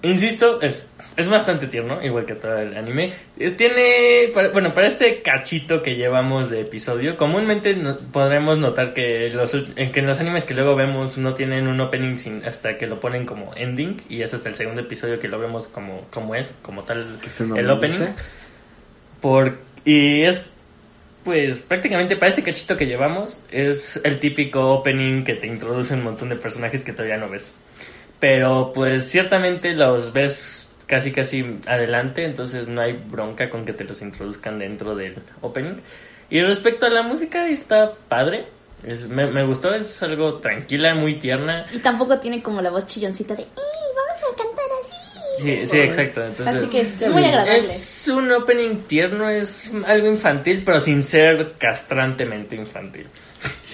Insisto, 0.01 0.61
es, 0.61 0.87
es 1.17 1.27
bastante 1.29 1.65
tierno, 1.67 1.99
igual 2.03 2.25
que 2.25 2.35
todo 2.35 2.57
el 2.59 2.77
anime. 2.77 3.13
Es- 3.39 3.57
tiene. 3.57 4.29
para- 4.33 4.49
bueno, 4.49 4.73
para 4.73 4.85
este 4.87 5.21
cachito 5.23 5.81
que 5.81 5.95
llevamos 5.95 6.49
de 6.51 6.61
episodio, 6.61 7.17
comúnmente 7.17 7.75
no- 7.75 7.97
podremos 8.11 8.59
notar 8.59 8.93
que, 8.93 9.29
los, 9.33 9.53
en 9.75 9.91
que 9.91 10.01
en 10.01 10.05
los 10.05 10.19
animes 10.19 10.43
que 10.43 10.53
luego 10.53 10.75
vemos 10.75 11.17
no 11.17 11.33
tienen 11.33 11.67
un 11.67 11.79
opening 11.81 12.19
sin, 12.19 12.45
hasta 12.45 12.75
que 12.75 12.85
lo 12.85 12.99
ponen 12.99 13.25
como 13.25 13.51
ending, 13.55 14.01
y 14.09 14.21
es 14.21 14.33
hasta 14.33 14.49
el 14.49 14.55
segundo 14.55 14.81
episodio 14.81 15.19
que 15.19 15.27
lo 15.27 15.39
vemos 15.39 15.67
como, 15.69 16.01
como 16.11 16.35
es, 16.35 16.53
como 16.61 16.83
tal 16.83 17.17
Que 17.23 17.29
se 17.29 17.45
el 17.45 17.69
opening. 17.71 18.09
Por, 19.21 19.57
y 19.85 20.23
es, 20.23 20.51
pues 21.25 21.61
prácticamente 21.61 22.15
para 22.15 22.29
este 22.29 22.43
cachito 22.43 22.77
que 22.77 22.85
llevamos, 22.85 23.41
es 23.51 23.99
el 24.05 24.19
típico 24.19 24.71
opening 24.75 25.23
que 25.25 25.33
te 25.33 25.47
introduce 25.47 25.93
un 25.95 26.03
montón 26.03 26.29
de 26.29 26.35
personajes 26.37 26.83
que 26.83 26.93
todavía 26.93 27.17
no 27.17 27.27
ves. 27.27 27.51
Pero 28.19 28.71
pues 28.73 29.09
ciertamente 29.09 29.73
los 29.73 30.13
ves 30.13 30.69
casi 30.87 31.11
casi 31.11 31.57
adelante, 31.65 32.23
entonces 32.23 32.67
no 32.67 32.79
hay 32.79 32.93
bronca 32.93 33.49
con 33.49 33.65
que 33.65 33.73
te 33.73 33.83
los 33.83 34.01
introduzcan 34.01 34.59
dentro 34.59 34.95
del 34.95 35.15
opening. 35.41 35.81
Y 36.29 36.41
respecto 36.41 36.85
a 36.85 36.89
la 36.89 37.01
música, 37.03 37.47
está 37.47 37.93
padre. 38.07 38.45
Es- 38.85 39.09
me, 39.09 39.25
me 39.27 39.43
gustó, 39.45 39.73
es 39.73 40.01
algo 40.03 40.35
tranquila, 40.35 40.93
muy 40.95 41.15
tierna. 41.19 41.65
Y 41.73 41.79
tampoco 41.79 42.19
tiene 42.19 42.41
como 42.43 42.61
la 42.61 42.69
voz 42.69 42.85
chilloncita 42.85 43.33
de, 43.35 43.45
Sí, 45.37 45.65
sí, 45.65 45.77
exacto. 45.79 46.23
Entonces, 46.25 46.55
Así 46.55 46.67
que 46.67 46.81
es 46.81 46.95
muy 47.11 47.23
agradable. 47.23 47.57
Es 47.57 48.07
un 48.07 48.31
opening 48.31 48.83
tierno, 48.87 49.29
es 49.29 49.69
algo 49.85 50.07
infantil, 50.07 50.63
pero 50.65 50.79
sin 50.81 51.03
ser 51.03 51.53
castrantemente 51.57 52.55
infantil. 52.55 53.07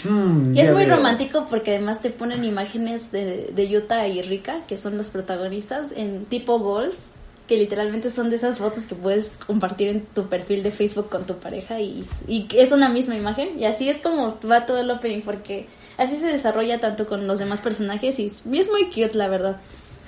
Hmm, 0.04 0.56
Y 0.56 0.62
es 0.62 0.72
muy 0.74 0.86
veo. 0.86 0.96
romántico 0.98 1.46
porque 1.50 1.72
además 1.72 2.02
te 2.02 2.10
ponen 2.10 2.44
imágenes 2.44 3.12
de, 3.12 3.52
de 3.54 3.68
Yuta 3.70 4.08
y 4.08 4.22
Rika, 4.22 4.62
que 4.68 4.78
son 4.78 4.98
los 4.98 5.12
protagonistas, 5.12 5.92
en 5.96 6.26
tipo 6.26 6.60
goals, 6.60 7.10
que 7.48 7.58
literalmente 7.58 8.10
son 8.10 8.30
de 8.30 8.38
esas 8.38 8.58
fotos 8.58 8.86
que 8.86 8.96
puedes 8.96 9.32
compartir 9.46 9.90
en 9.90 10.02
tu 10.02 10.28
perfil 10.28 10.64
de 10.64 10.72
Facebook 10.72 11.10
con 11.10 11.26
tu 11.26 11.36
pareja 11.38 11.80
y, 11.80 12.04
y 12.28 12.48
es 12.56 12.72
una 12.72 12.90
misma 12.90 13.16
imagen. 13.16 13.60
Y 13.60 13.66
así 13.66 13.90
es 13.90 13.98
como 13.98 14.40
va 14.50 14.66
todo 14.66 14.80
el 14.80 14.90
opening, 14.90 15.22
porque 15.22 15.68
así 15.98 16.18
se 16.18 16.28
desarrolla 16.28 16.80
tanto 16.80 17.06
con 17.06 17.28
los 17.28 17.40
demás 17.40 17.62
personajes 17.62 18.18
y 18.20 18.26
es, 18.26 18.44
y 18.50 18.58
es 18.58 18.70
muy 18.70 18.86
cute, 18.86 19.16
la 19.16 19.28
verdad. 19.28 19.58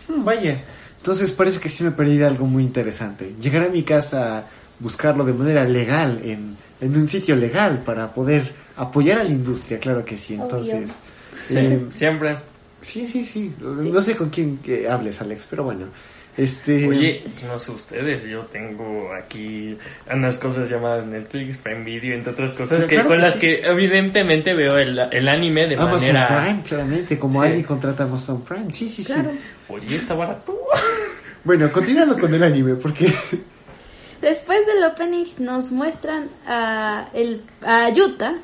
Hmm, 0.07 0.24
Vaya, 0.25 0.57
entonces 1.03 1.31
parece 1.31 1.60
que 1.60 1.67
sí 1.67 1.83
me 1.83 1.91
perdí 1.91 2.15
de 2.15 2.25
algo 2.25 2.48
muy 2.48 2.63
interesante. 2.63 3.36
Llegar 3.41 3.63
a 3.65 3.67
mi 3.67 3.83
casa 3.83 4.38
a 4.38 4.48
buscarlo 4.79 5.25
de 5.25 5.33
manera 5.33 5.65
legal, 5.65 6.22
en, 6.24 6.55
en 6.79 6.95
un 6.95 7.10
sitio 7.10 7.36
legal, 7.36 7.83
para 7.86 8.13
poder 8.13 8.53
apoyar 8.77 9.19
a 9.19 9.25
la 9.25 9.31
industria, 9.31 9.79
claro 9.79 10.05
que 10.05 10.17
sí. 10.17 10.36
Entonces, 10.36 11.00
eh, 11.50 11.88
Siempre. 11.98 12.38
sí, 12.79 13.05
sí, 13.05 13.25
sí. 13.25 13.53
No 13.60 14.01
sé 14.01 14.15
con 14.15 14.29
quién 14.29 14.60
que 14.60 14.88
hables, 14.88 15.19
Alex, 15.19 15.45
pero 15.50 15.65
bueno. 15.65 15.88
Este, 16.35 16.87
Oye, 16.87 17.23
no 17.45 17.59
sé 17.59 17.71
ustedes, 17.71 18.23
yo 18.23 18.39
tengo 18.45 19.11
aquí 19.13 19.77
unas 20.11 20.39
cosas 20.39 20.67
llamadas 20.69 21.05
Netflix, 21.05 21.57
Prime 21.57 21.83
Video, 21.83 22.15
entre 22.15 22.33
otras 22.33 22.53
cosas, 22.53 22.69
Pero 22.69 22.87
que, 22.87 22.95
claro 22.95 23.09
con 23.09 23.17
que 23.17 23.21
las 23.23 23.33
sí. 23.35 23.39
que 23.39 23.61
evidentemente 23.67 24.53
veo 24.55 24.77
el, 24.79 24.97
el 25.11 25.27
anime 25.29 25.67
de 25.67 25.75
Amazon 25.75 26.13
manera... 26.13 26.41
Prime, 26.43 26.61
claramente, 26.67 27.19
como 27.19 27.41
Sí. 27.41 27.47
alguien 27.47 27.63
contrata 27.65 28.03
Amazon 28.05 28.41
Prime. 28.43 28.73
Sí, 28.73 28.89
sí, 28.89 29.03
Claro. 29.03 29.29
sí. 29.31 29.39
Oye, 29.69 29.95
está 29.95 30.13
barato. 30.15 30.57
Bueno, 31.45 31.69
continuando 31.73 32.17
con 32.17 32.33
el 32.33 32.41
anime, 32.41 32.75
porque 32.75 33.13
Después 34.21 34.65
del 34.65 34.83
opening 34.85 35.25
nos 35.39 35.71
muestran 35.73 36.29
a, 36.47 37.09
el, 37.13 37.41
a 37.61 37.89
Yuta, 37.89 38.35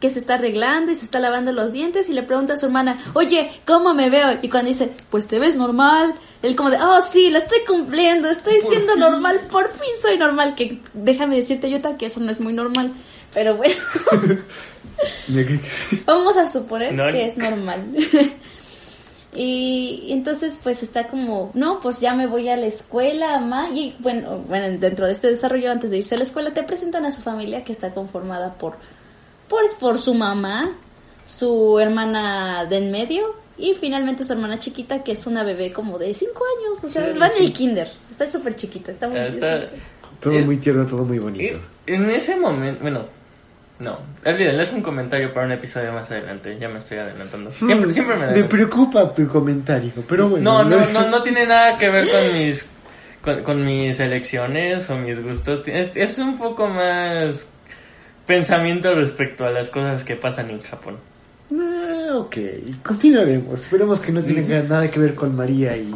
que 0.00 0.10
se 0.10 0.18
está 0.18 0.34
arreglando 0.34 0.90
y 0.90 0.96
se 0.96 1.04
está 1.04 1.20
lavando 1.20 1.52
los 1.52 1.72
dientes 1.72 2.08
y 2.08 2.12
le 2.12 2.24
pregunta 2.24 2.54
a 2.54 2.56
su 2.56 2.66
hermana, 2.66 2.98
oye, 3.14 3.50
¿cómo 3.64 3.94
me 3.94 4.10
veo? 4.10 4.38
Y 4.42 4.48
cuando 4.48 4.68
dice, 4.68 4.90
pues 5.10 5.28
te 5.28 5.38
ves 5.38 5.54
normal, 5.56 6.12
él 6.42 6.54
como 6.56 6.70
de, 6.70 6.76
oh 6.80 7.00
sí, 7.02 7.30
lo 7.30 7.38
estoy 7.38 7.58
cumpliendo, 7.66 8.28
estoy 8.28 8.60
Por 8.60 8.70
siendo 8.72 8.92
fin. 8.92 9.00
normal, 9.00 9.40
por 9.50 9.70
fin 9.72 9.90
soy 10.00 10.16
normal, 10.18 10.54
que 10.54 10.80
déjame 10.94 11.36
decirte 11.36 11.70
Yuta 11.70 11.96
que 11.96 12.06
eso 12.06 12.20
no 12.20 12.30
es 12.30 12.40
muy 12.40 12.52
normal, 12.52 12.92
pero 13.34 13.56
bueno, 13.56 13.74
vamos 16.06 16.36
a 16.36 16.46
suponer 16.46 16.94
No. 16.94 17.06
que 17.08 17.26
es 17.26 17.36
normal. 17.36 17.92
Y 19.34 20.06
entonces 20.10 20.58
pues 20.62 20.82
está 20.82 21.08
como, 21.08 21.50
no, 21.54 21.80
pues 21.80 22.00
ya 22.00 22.14
me 22.14 22.26
voy 22.26 22.48
a 22.48 22.56
la 22.56 22.66
escuela, 22.66 23.38
mamá. 23.38 23.68
Y 23.72 23.94
bueno, 23.98 24.38
bueno, 24.48 24.78
dentro 24.80 25.06
de 25.06 25.12
este 25.12 25.28
desarrollo, 25.28 25.70
antes 25.70 25.90
de 25.90 25.98
irse 25.98 26.14
a 26.14 26.18
la 26.18 26.24
escuela, 26.24 26.54
te 26.54 26.62
presentan 26.62 27.04
a 27.04 27.12
su 27.12 27.20
familia 27.20 27.62
que 27.62 27.70
está 27.70 27.92
conformada 27.92 28.54
por, 28.54 28.76
pues, 29.48 29.74
por 29.74 29.98
su 29.98 30.14
mamá, 30.14 30.72
su 31.26 31.78
hermana 31.78 32.64
de 32.64 32.78
en 32.78 32.90
medio 32.90 33.34
y 33.58 33.74
finalmente 33.80 34.24
su 34.24 34.32
hermana 34.32 34.58
chiquita 34.58 35.02
que 35.02 35.12
es 35.12 35.26
una 35.26 35.42
bebé 35.44 35.72
como 35.72 35.98
de 35.98 36.14
5 36.14 36.44
años. 36.58 36.84
O 36.84 36.90
sea, 36.90 37.12
Sí, 37.12 37.18
va 37.18 37.26
en 37.28 37.42
el 37.44 37.52
kinder. 37.52 37.88
Está 38.10 38.30
súper 38.30 38.54
chiquita, 38.54 38.90
está 38.92 39.08
muy 39.08 39.18
Está- 39.18 39.66
todo 40.20 40.32
Eh, 40.32 40.42
muy 40.42 40.56
tierno, 40.56 40.86
todo 40.86 41.04
muy 41.04 41.18
bonito. 41.18 41.58
En 41.86 42.10
ese 42.10 42.36
momento, 42.36 42.80
bueno, 42.82 43.04
no, 43.78 43.96
olvídenlo, 44.24 44.62
es 44.62 44.72
un 44.72 44.82
comentario 44.82 45.32
para 45.32 45.46
un 45.46 45.52
episodio 45.52 45.92
más 45.92 46.10
adelante, 46.10 46.56
ya 46.60 46.68
me 46.68 46.80
estoy 46.80 46.98
adelantando. 46.98 47.50
Siempre, 47.52 47.92
siempre 47.92 48.16
me 48.16 48.26
Me 48.32 48.44
preocupa 48.44 49.14
tu 49.14 49.28
comentario, 49.28 49.92
pero 50.08 50.28
bueno. 50.28 50.64
No, 50.64 50.68
no, 50.68 50.84
no, 50.86 51.08
no 51.10 51.22
tiene 51.22 51.46
nada 51.46 51.78
que 51.78 51.88
ver 51.88 52.08
con 52.10 52.32
mis 52.38 52.68
con, 53.22 53.42
con 53.42 53.64
mis 53.64 53.98
elecciones 54.00 54.88
o 54.90 54.96
mis 54.96 55.22
gustos. 55.22 55.62
Es, 55.66 55.90
es 55.94 56.18
un 56.18 56.36
poco 56.38 56.66
más 56.68 57.46
pensamiento 58.26 58.94
respecto 58.94 59.44
a 59.46 59.50
las 59.50 59.70
cosas 59.70 60.04
que 60.04 60.16
pasan 60.16 60.50
en 60.50 60.62
Japón. 60.62 60.96
Ah, 61.52 62.16
ok, 62.18 62.36
continuaremos. 62.84 63.60
Esperemos 63.60 64.00
que 64.00 64.12
no 64.12 64.22
tenga 64.22 64.62
nada 64.62 64.90
que 64.90 65.00
ver 65.00 65.14
con 65.14 65.34
María 65.34 65.76
y 65.76 65.90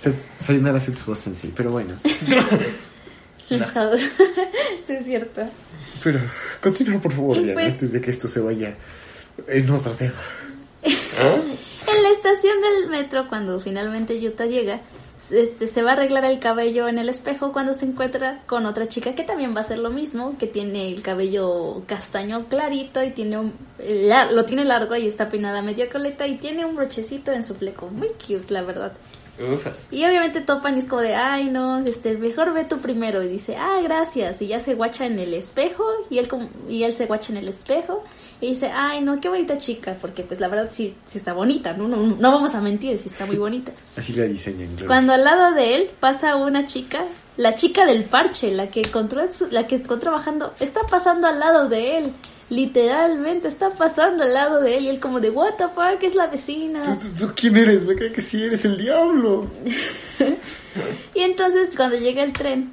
Sa- 0.00 0.12
Sayonara 0.40 0.80
Setsubo 0.80 1.14
Sensei, 1.14 1.50
pero 1.54 1.70
bueno. 1.70 1.94
Los 3.50 3.66
sí, 4.86 4.92
es 4.92 5.04
cierto. 5.06 5.42
Pero 6.04 6.20
continúa 6.62 7.00
por 7.00 7.12
favor, 7.14 7.36
Y 7.38 7.44
Diana, 7.44 7.54
pues- 7.54 7.72
antes 7.74 7.92
de 7.92 8.00
que 8.00 8.10
esto 8.10 8.28
se 8.28 8.40
vaya 8.40 8.74
en 9.46 9.70
otro 9.70 9.92
tema. 9.92 10.14
En 11.88 12.02
la 12.02 12.10
estación 12.10 12.54
del 12.60 12.90
metro, 12.90 13.26
cuando 13.28 13.58
finalmente 13.58 14.20
Yuta 14.20 14.44
llega, 14.46 14.80
este, 15.30 15.66
se 15.66 15.82
va 15.82 15.90
a 15.90 15.92
arreglar 15.94 16.24
el 16.24 16.38
cabello 16.38 16.88
en 16.88 16.98
el 16.98 17.08
espejo 17.08 17.52
cuando 17.52 17.74
se 17.74 17.86
encuentra 17.86 18.42
con 18.46 18.66
otra 18.66 18.86
chica 18.86 19.14
que 19.14 19.24
también 19.24 19.54
va 19.54 19.58
a 19.58 19.60
hacer 19.62 19.78
lo 19.78 19.90
mismo, 19.90 20.36
que 20.38 20.46
tiene 20.46 20.88
el 20.88 21.02
cabello 21.02 21.82
castaño 21.86 22.48
clarito 22.48 23.02
y 23.02 23.10
tiene 23.10 23.38
un, 23.38 23.52
lo 24.32 24.44
tiene 24.44 24.64
largo 24.64 24.96
y 24.96 25.06
está 25.06 25.28
peinada 25.28 25.62
medio 25.62 25.88
coleta 25.90 26.26
y 26.26 26.36
tiene 26.36 26.64
un 26.64 26.76
brochecito 26.76 27.32
en 27.32 27.42
su 27.42 27.54
fleco. 27.54 27.88
Muy 27.88 28.08
cute, 28.08 28.52
la 28.52 28.62
verdad. 28.62 28.92
Ufas. 29.40 29.78
Y 29.90 30.04
obviamente 30.04 30.40
topan 30.40 30.76
y 30.76 30.80
es 30.80 30.86
como 30.86 31.00
de, 31.02 31.14
ay 31.14 31.48
no, 31.50 31.78
este, 31.78 32.16
mejor 32.16 32.52
ve 32.52 32.64
tú 32.64 32.78
primero. 32.78 33.22
Y 33.22 33.28
dice, 33.28 33.56
ah, 33.56 33.78
gracias. 33.82 34.42
Y 34.42 34.48
ya 34.48 34.60
se 34.60 34.74
guacha 34.74 35.06
en 35.06 35.18
el 35.18 35.34
espejo 35.34 35.84
y 36.10 36.18
él, 36.18 36.28
como- 36.28 36.48
y 36.68 36.82
él 36.82 36.92
se 36.92 37.06
guacha 37.06 37.32
en 37.32 37.38
el 37.38 37.48
espejo 37.48 38.02
y 38.40 38.48
dice, 38.50 38.70
ay 38.74 39.00
no, 39.00 39.20
qué 39.20 39.28
bonita 39.28 39.58
chica. 39.58 39.96
Porque 40.00 40.22
pues 40.22 40.40
la 40.40 40.48
verdad 40.48 40.68
sí, 40.70 40.94
sí 41.06 41.18
está 41.18 41.32
bonita, 41.32 41.72
¿no? 41.74 41.86
No, 41.88 41.96
no 41.98 42.32
vamos 42.32 42.54
a 42.54 42.60
mentir, 42.60 42.98
sí 42.98 43.08
está 43.08 43.26
muy 43.26 43.36
bonita. 43.36 43.72
Así 43.96 44.12
la 44.12 44.24
diseñan. 44.24 44.68
claro. 44.74 44.86
Cuando 44.86 45.12
al 45.12 45.24
lado 45.24 45.52
de 45.54 45.74
él 45.76 45.90
pasa 46.00 46.36
una 46.36 46.64
chica, 46.66 47.04
la 47.36 47.54
chica 47.54 47.86
del 47.86 48.04
parche, 48.04 48.50
la 48.52 48.68
que 48.68 48.80
encontró, 48.80 49.22
la 49.50 49.66
que 49.66 49.76
encontró 49.76 49.98
trabajando, 49.98 50.54
está 50.58 50.80
pasando 50.90 51.26
al 51.28 51.38
lado 51.38 51.68
de 51.68 51.98
él. 51.98 52.12
Literalmente 52.50 53.46
está 53.48 53.70
pasando 53.70 54.22
al 54.24 54.32
lado 54.34 54.60
de 54.60 54.78
él 54.78 54.84
y 54.84 54.88
él 54.88 55.00
como 55.00 55.20
de, 55.20 55.30
what 55.30 55.54
the 55.58 55.64
fuck, 55.68 56.02
es 56.02 56.14
la 56.14 56.28
vecina. 56.28 56.82
¿Tú, 56.82 56.96
tú- 57.08 57.26
tú 57.26 57.32
quién 57.36 57.56
eres? 57.56 57.84
Me 57.84 57.94
cae 57.94 58.08
que 58.08 58.22
sí, 58.22 58.42
eres 58.42 58.64
el 58.64 58.76
diablo. 58.78 59.46
Y 61.14 61.22
entonces 61.22 61.70
cuando 61.76 61.96
llega 61.96 62.22
el 62.22 62.32
tren, 62.32 62.70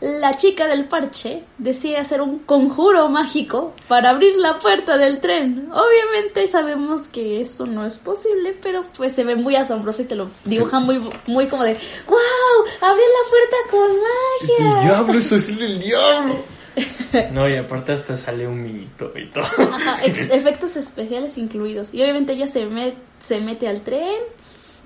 la 0.00 0.34
chica 0.34 0.66
del 0.66 0.86
parche 0.86 1.42
decide 1.58 1.98
hacer 1.98 2.22
un 2.22 2.38
conjuro 2.38 3.08
mágico 3.10 3.74
para 3.88 4.10
abrir 4.10 4.36
la 4.36 4.58
puerta 4.58 4.96
del 4.96 5.20
tren. 5.20 5.68
Obviamente 5.72 6.46
sabemos 6.48 7.02
que 7.08 7.40
eso 7.40 7.66
no 7.66 7.84
es 7.84 7.98
posible, 7.98 8.56
pero 8.62 8.84
pues 8.96 9.12
se 9.12 9.24
ve 9.24 9.36
muy 9.36 9.54
asombroso 9.56 10.02
y 10.02 10.06
te 10.06 10.14
lo 10.14 10.30
dibujan 10.44 10.84
muy, 10.84 10.98
muy 11.26 11.46
como 11.46 11.64
de, 11.64 11.74
wow, 12.06 12.16
abre 12.80 13.02
la 13.02 13.30
puerta 13.30 13.56
con 13.70 13.90
Es 14.42 14.58
el 14.58 14.64
magia. 14.64 14.82
diablo, 14.84 15.18
eso 15.18 15.36
es 15.36 15.48
el 15.50 15.78
diablo. 15.78 16.36
No, 17.32 17.48
y 17.48 17.56
aparte 17.56 17.92
hasta 17.92 18.16
sale 18.16 18.46
un 18.46 18.62
minito 18.62 19.10
y 19.16 19.26
todo. 19.30 19.44
Efectos 20.04 20.76
especiales 20.76 21.38
incluidos. 21.38 21.94
Y 21.94 22.02
obviamente 22.02 22.34
ella 22.34 22.46
se, 22.46 22.66
met- 22.68 22.94
se 23.18 23.40
mete 23.40 23.68
al 23.68 23.80
tren, 23.80 24.18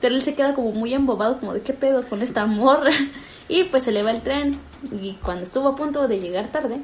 pero 0.00 0.14
él 0.14 0.22
se 0.22 0.34
queda 0.34 0.54
como 0.54 0.70
muy 0.72 0.94
embobado, 0.94 1.40
como 1.40 1.54
de 1.54 1.62
qué 1.62 1.72
pedo 1.72 2.06
con 2.08 2.22
esta 2.22 2.46
morra. 2.46 2.92
Y 3.48 3.64
pues 3.64 3.82
se 3.82 3.90
le 3.90 4.04
va 4.04 4.12
el 4.12 4.20
tren. 4.20 4.60
Y 5.02 5.14
cuando 5.14 5.42
estuvo 5.42 5.66
a 5.70 5.74
punto 5.74 6.06
de 6.06 6.20
llegar 6.20 6.52
tarde, 6.52 6.76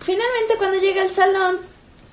finalmente 0.00 0.54
cuando 0.58 0.78
llega 0.78 1.02
al 1.02 1.08
salón, 1.08 1.56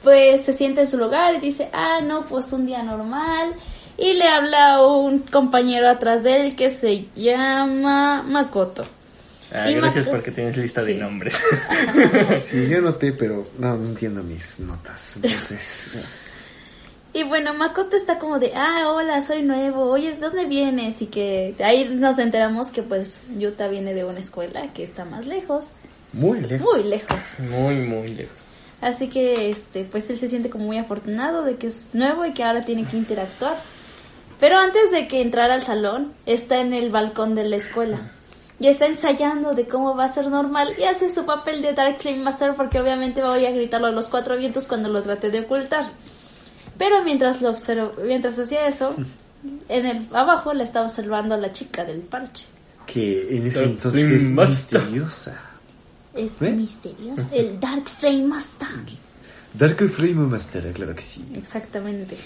pues 0.03 0.43
se 0.43 0.53
sienta 0.53 0.81
en 0.81 0.87
su 0.87 0.97
lugar 0.97 1.35
y 1.35 1.39
dice, 1.39 1.69
ah, 1.71 1.99
no, 2.01 2.25
pues 2.25 2.51
un 2.51 2.65
día 2.65 2.81
normal. 2.81 3.53
Y 3.95 4.13
le 4.13 4.23
habla 4.27 4.75
a 4.75 4.87
un 4.87 5.19
compañero 5.19 5.87
atrás 5.87 6.23
de 6.23 6.37
él 6.41 6.55
que 6.55 6.71
se 6.71 7.05
llama 7.15 8.23
Makoto. 8.23 8.85
Ah, 9.51 9.69
Y 9.69 9.75
gracias 9.75 10.05
más- 10.05 10.15
porque 10.15 10.31
tienes 10.31 10.55
lista 10.57 10.83
de 10.83 10.95
nombres. 10.95 11.37
Sí, 12.45 12.67
yo 12.67 12.81
noté, 12.81 13.13
pero 13.13 13.47
no, 13.57 13.77
no 13.77 13.89
entiendo 13.89 14.21
mis 14.23 14.59
notas. 14.59 15.15
Entonces, 15.17 15.93
Y 17.13 17.23
bueno, 17.23 17.55
Makoto 17.55 17.95
está 17.97 18.19
como 18.19 18.37
de, 18.37 18.53
ah, 18.55 18.83
hola, 18.93 19.19
soy 19.23 19.41
nuevo, 19.41 19.85
oye, 19.89 20.11
¿de 20.11 20.17
dónde 20.17 20.45
vienes? 20.45 21.01
Y 21.01 21.07
que 21.07 21.55
ahí 21.63 21.89
nos 21.95 22.19
enteramos 22.19 22.69
que 22.71 22.83
pues 22.83 23.21
Yuta 23.35 23.67
viene 23.67 23.95
de 23.95 24.03
una 24.05 24.19
escuela 24.19 24.71
que 24.73 24.83
está 24.83 25.05
más 25.05 25.25
lejos, 25.25 25.69
muy 26.13 26.39
lejos. 26.41 26.67
muy 26.71 26.83
lejos. 26.87 27.23
Muy, 27.39 27.75
muy 27.77 28.07
lejos. 28.09 28.35
Así 28.81 29.07
que, 29.09 29.49
este, 29.49 29.83
pues 29.85 30.07
él 30.11 30.17
se 30.17 30.27
siente 30.27 30.51
como 30.51 30.65
muy 30.65 30.77
afortunado 30.77 31.43
de 31.43 31.55
que 31.55 31.67
es 31.67 31.89
nuevo 31.93 32.25
y 32.25 32.33
que 32.33 32.43
ahora 32.43 32.61
tiene 32.63 32.85
que 32.85 32.95
interactuar. 32.97 33.57
Pero 34.39 34.57
antes 34.57 34.91
de 34.91 35.07
que 35.07 35.21
entrara 35.21 35.55
al 35.55 35.63
salón, 35.63 36.13
está 36.27 36.59
en 36.61 36.73
el 36.73 36.91
balcón 36.91 37.33
de 37.35 37.43
la 37.43 37.55
escuela. 37.55 38.11
Y 38.59 38.67
está 38.67 38.87
ensayando 38.87 39.53
de 39.53 39.67
cómo 39.67 39.95
va 39.95 40.03
a 40.03 40.07
ser 40.09 40.27
normal 40.27 40.73
y 40.77 40.83
hace 40.83 41.11
su 41.13 41.25
papel 41.25 41.61
de 41.61 41.73
Dark 41.73 41.99
Flame 41.99 42.17
Master 42.23 42.55
porque 42.55 42.79
obviamente 42.79 43.21
voy 43.21 43.45
a 43.45 43.51
gritarlo 43.51 43.87
a 43.87 43.91
los 43.91 44.09
cuatro 44.09 44.35
vientos 44.37 44.67
cuando 44.67 44.89
lo 44.89 45.01
trate 45.01 45.29
de 45.29 45.41
ocultar. 45.41 45.85
Pero 46.77 47.03
mientras 47.03 47.41
lo 47.41 47.49
observo, 47.49 47.93
mientras 48.05 48.37
hacía 48.37 48.67
eso, 48.67 48.95
en 49.69 49.85
el 49.85 50.07
abajo 50.13 50.53
la 50.53 50.63
estaba 50.65 50.87
observando 50.87 51.35
a 51.35 51.37
la 51.37 51.51
chica 51.51 51.85
del 51.85 51.99
parche. 52.01 52.45
Que 52.85 53.35
en 53.37 53.47
ese 53.47 53.59
Dark 53.59 53.69
entonces 53.71 54.07
Flame 54.07 54.15
es 54.17 54.23
Master. 54.31 54.81
misteriosa. 54.81 55.41
Es 56.13 56.41
¿Eh? 56.41 56.49
misterioso. 56.51 57.25
El 57.31 57.59
Dark 57.59 57.87
Flame 57.87 58.23
Master. 58.23 58.67
Dark 59.53 59.77
Flame 59.91 60.13
Master, 60.27 60.71
claro 60.73 60.95
que 60.95 61.01
sí. 61.01 61.25
Exactamente. 61.33 62.17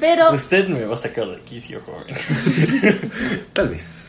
Pero 0.00 0.32
Usted 0.32 0.66
me 0.68 0.84
va 0.84 0.94
a 0.94 0.98
sacar 0.98 1.28
de 1.28 1.40
quicio, 1.42 1.80
joven. 1.84 2.16
Tal 3.52 3.68
vez. 3.68 4.06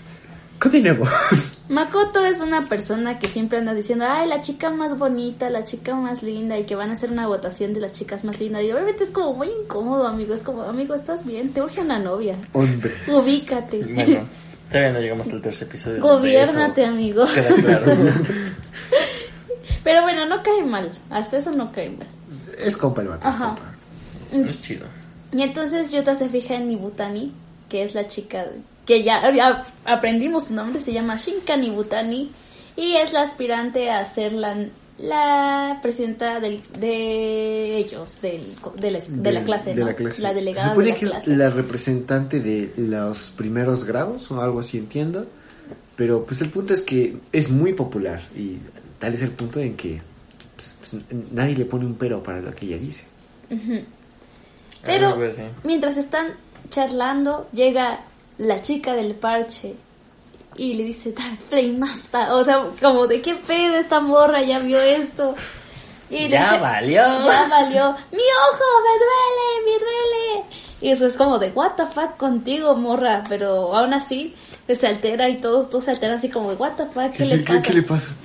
Continuemos. 0.60 1.10
Makoto 1.70 2.26
es 2.26 2.39
una 2.41 2.67
persona 2.67 3.20
que 3.20 3.28
siempre 3.28 3.60
anda 3.60 3.74
diciendo, 3.74 4.06
ay, 4.08 4.28
la 4.28 4.39
chica 4.39 4.70
más 4.70 4.98
bonita, 4.98 5.50
la 5.50 5.63
chica 5.65 5.96
más 5.96 6.24
linda, 6.24 6.58
y 6.58 6.63
que 6.63 6.76
van 6.76 6.89
a 6.89 6.93
hacer 6.93 7.12
una 7.12 7.28
votación 7.28 7.74
de 7.74 7.82
las 7.82 7.93
chicas 7.93 8.24
más 8.24 8.39
lindas. 8.39 8.63
Y 8.63 8.72
obviamente 8.72 9.04
es 9.04 9.10
como 9.10 9.34
muy 9.34 9.50
incómodo, 9.50 10.08
amigo. 10.08 10.34
Es 10.34 10.43
como, 10.43 10.63
amigo, 10.63 10.96
¿estás 10.96 11.26
bien? 11.26 11.52
Te 11.54 11.62
urge 11.62 11.82
una 11.82 12.00
novia. 12.00 12.38
Hombre. 12.54 12.96
Ubícate. 13.08 13.84
Bueno, 13.84 14.28
todavía 14.70 14.93
no 14.93 15.00
llegamos 15.00 15.28
al 15.28 15.41
tercer 15.41 15.67
episodio. 15.67 16.02
Gobiérnate, 16.02 16.82
de 16.82 16.88
amigo. 16.88 17.26
Queda 17.34 17.56
claro. 17.56 17.86
Pero 19.84 20.02
bueno, 20.02 20.26
no 20.26 20.41
cae 20.41 20.63
mal. 20.63 20.91
Hasta 21.10 21.38
eso 21.38 21.52
no 21.52 21.72
cae 21.72 21.89
mal. 21.89 22.08
Es 22.58 22.76
compa 22.76 23.02
el 23.02 23.10
vato. 23.10 23.28
es 23.28 23.36
Ajá. 23.36 23.56
es 24.32 24.62
chido. 24.62 24.88
Y 25.32 25.41
entonces 25.41 25.91
Yuta 25.91 26.15
se 26.15 26.30
fija 26.30 26.56
en 26.56 26.67
Nibutani, 26.67 27.34
que 27.70 27.84
es 27.84 27.93
la 27.93 28.08
chica 28.08 28.46
que 28.88 29.04
ya, 29.04 29.32
ya 29.32 29.65
aprendimos 29.86 30.47
su 30.47 30.56
nombre, 30.56 30.80
se 30.82 30.93
llama 30.93 31.17
Shinka 31.17 31.56
Nibutani, 31.58 32.32
y 32.76 32.95
es 32.95 33.13
la 33.13 33.21
aspirante 33.21 33.91
a 33.91 34.04
ser 34.06 34.34
la, 34.34 34.56
la 34.97 35.80
presidenta 35.82 36.39
del, 36.39 36.62
de 36.80 37.78
ellos, 37.78 38.21
del, 38.21 38.56
de, 38.78 38.91
la, 38.91 39.00
de 39.08 39.32
la 39.32 39.43
clase, 39.43 39.73
de 39.73 39.82
¿no? 39.82 39.86
la 39.88 39.93
clase. 39.93 40.21
La 40.21 40.30
Se 40.30 40.36
delegada 40.36 40.69
supone 40.69 40.86
de 40.88 40.91
la 40.93 41.00
que 41.00 41.06
clase. 41.08 41.32
es 41.32 41.38
la 41.38 41.50
representante 41.50 42.39
de 42.39 42.71
los 42.78 43.28
primeros 43.36 43.84
grados 43.86 44.32
o 44.32 44.41
algo 44.41 44.62
así 44.62 44.78
entiendo. 44.78 45.28
Pero 45.95 46.26
pues 46.26 46.41
el 46.41 46.50
punto 46.52 46.73
es 46.76 46.84
que 46.84 47.17
es 47.32 47.50
muy 47.50 47.73
popular 47.73 48.21
y 48.36 48.58
tal 49.00 49.15
es 49.15 49.21
el 49.23 49.32
punto 49.32 49.60
en 49.60 49.76
que 49.76 50.00
pues, 50.56 50.73
pues, 50.80 51.04
nadie 51.32 51.56
le 51.56 51.65
pone 51.65 51.86
un 51.86 51.95
pero 51.95 52.21
para 52.21 52.39
lo 52.39 52.54
que 52.54 52.67
ella 52.67 52.78
dice. 52.78 53.06
Pero 54.86 55.17
mientras 55.63 55.97
están 55.97 56.28
charlando, 56.69 57.50
llega 57.52 58.02
la 58.38 58.62
chica 58.62 58.93
del 58.93 59.15
parche 59.15 59.76
y 60.58 60.73
le 60.73 60.86
dice, 60.86 61.12
Dark 61.12 61.38
Flame 61.50 61.78
Master. 61.78 62.32
O 62.32 62.43
sea, 62.43 62.63
como 62.82 63.08
de 63.08 63.21
qué 63.21 63.36
pedo 63.36 63.76
esta 63.76 64.00
morra 64.00 64.41
ya 64.41 64.60
vio 64.60 64.82
esto. 64.82 65.36
Y 66.10 66.23
le 66.23 66.30
Ya 66.30 66.50
dice, 66.50 66.60
valió. 66.60 67.02
Ya 67.02 67.47
valió. 67.50 67.91
Mi 68.12 68.23
ojo, 68.50 68.65
me 68.84 68.93
duele, 69.04 69.65
me 69.65 69.71
duele. 69.71 70.45
Y 70.82 70.89
eso 70.89 71.06
es 71.06 71.17
como 71.17 71.38
de, 71.38 71.50
what 71.50 71.73
the 71.76 71.86
fuck 71.86 72.17
contigo, 72.17 72.76
morra. 72.76 73.23
Pero 73.30 73.76
aún 73.76 73.93
así, 73.93 74.36
pues, 74.65 74.80
se 74.80 74.88
altera 74.88 75.30
y 75.30 75.39
todos, 75.39 75.69
todos 75.69 75.84
se 75.84 75.91
alteran 75.91 76.17
así 76.17 76.30
como 76.30 76.50
de, 76.50 76.56
what 76.56 76.73
the 76.73 76.86
fuck, 76.86 77.12
¿qué 77.12 77.26
le 77.26 77.39
pasa? 77.39 77.62
¿Qué 77.62 77.73
le 77.73 77.84
pasa? 77.84 78.15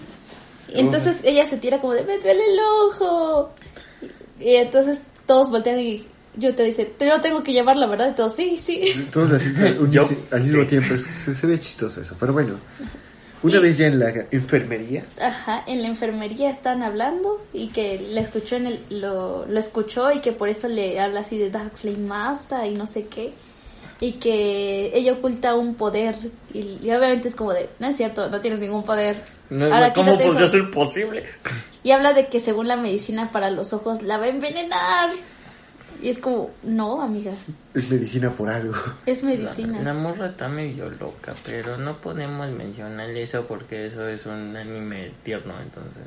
Y 0.74 0.80
entonces 0.80 1.20
ella 1.24 1.44
se 1.44 1.58
tira 1.58 1.80
como 1.80 1.92
de, 1.92 2.04
me 2.04 2.18
duele 2.18 2.44
el 2.44 2.58
ojo. 2.60 3.50
Y 4.40 4.54
entonces 4.54 5.00
todos 5.26 5.50
voltean 5.50 5.78
y 5.78 6.06
yo 6.36 6.54
te 6.54 6.62
dice, 6.64 6.92
yo 7.00 7.20
tengo 7.20 7.42
que 7.42 7.52
llevar 7.52 7.76
la 7.76 7.86
verdad. 7.86 8.10
Y 8.12 8.14
todos, 8.16 8.34
sí, 8.34 8.56
sí. 8.58 9.08
Todos 9.12 9.30
la 9.30 9.70
un- 9.80 9.90
Yo, 9.90 10.08
al 10.30 10.42
mismo 10.42 10.62
sí. 10.62 10.68
tiempo. 10.68 10.94
Se, 11.24 11.34
se 11.34 11.46
ve 11.46 11.58
chistoso 11.60 12.00
eso. 12.00 12.16
Pero 12.18 12.32
bueno, 12.32 12.54
una 13.42 13.56
Y- 13.56 13.62
vez 13.62 13.78
ya 13.78 13.86
en 13.88 13.98
la 13.98 14.12
enfermería, 14.30 15.04
Ajá, 15.20 15.64
en 15.66 15.82
la 15.82 15.88
enfermería 15.88 16.48
están 16.50 16.82
hablando 16.82 17.44
y 17.52 17.68
que 17.68 18.00
la 18.10 18.20
escuchó 18.20 18.56
en 18.56 18.66
el, 18.66 18.80
lo, 18.90 19.46
lo 19.46 19.58
escuchó 19.58 20.12
y 20.12 20.20
que 20.20 20.32
por 20.32 20.48
eso 20.48 20.68
le 20.68 21.00
habla 21.00 21.20
así 21.20 21.36
de 21.38 21.50
Dark 21.50 21.72
Flame 21.76 21.98
Master 22.06 22.66
y 22.66 22.74
no 22.74 22.86
sé 22.86 23.06
qué. 23.06 23.32
Y 24.00 24.12
que 24.14 24.90
ella 24.94 25.12
oculta 25.12 25.54
un 25.54 25.74
poder 25.76 26.16
y, 26.52 26.58
y 26.82 26.90
obviamente 26.90 27.28
es 27.28 27.34
como 27.36 27.52
de, 27.52 27.68
no 27.78 27.86
es 27.86 27.96
cierto, 27.96 28.28
no 28.30 28.40
tienes 28.40 28.58
ningún 28.58 28.82
poder. 28.82 29.16
No, 29.48 29.66
Ahora 29.66 29.88
no, 29.88 29.94
¿Cómo 29.94 30.12
podría 30.18 30.44
eso". 30.44 30.46
ser 30.52 30.70
posible? 30.72 31.24
Y 31.84 31.90
habla 31.92 32.12
de 32.12 32.26
que 32.26 32.40
según 32.40 32.66
la 32.68 32.76
medicina 32.76 33.30
para 33.30 33.50
los 33.50 33.72
ojos 33.72 34.02
la 34.02 34.16
va 34.18 34.24
a 34.24 34.28
envenenar. 34.28 35.10
Y 36.02 36.10
es 36.10 36.18
como, 36.18 36.50
no, 36.64 37.00
amiga, 37.00 37.30
es 37.74 37.90
medicina 37.90 38.30
por 38.32 38.50
algo. 38.50 38.74
es 39.06 39.22
La, 39.22 39.28
medicina. 39.30 39.80
la 39.82 39.94
morra 39.94 40.26
está 40.30 40.48
medio 40.48 40.90
loca, 40.90 41.32
pero 41.46 41.76
no 41.78 41.98
podemos 42.00 42.50
mencionar 42.50 43.08
eso 43.10 43.46
porque 43.46 43.86
eso 43.86 44.06
es 44.08 44.26
un 44.26 44.56
anime 44.56 45.12
tierno, 45.22 45.54
entonces. 45.62 46.02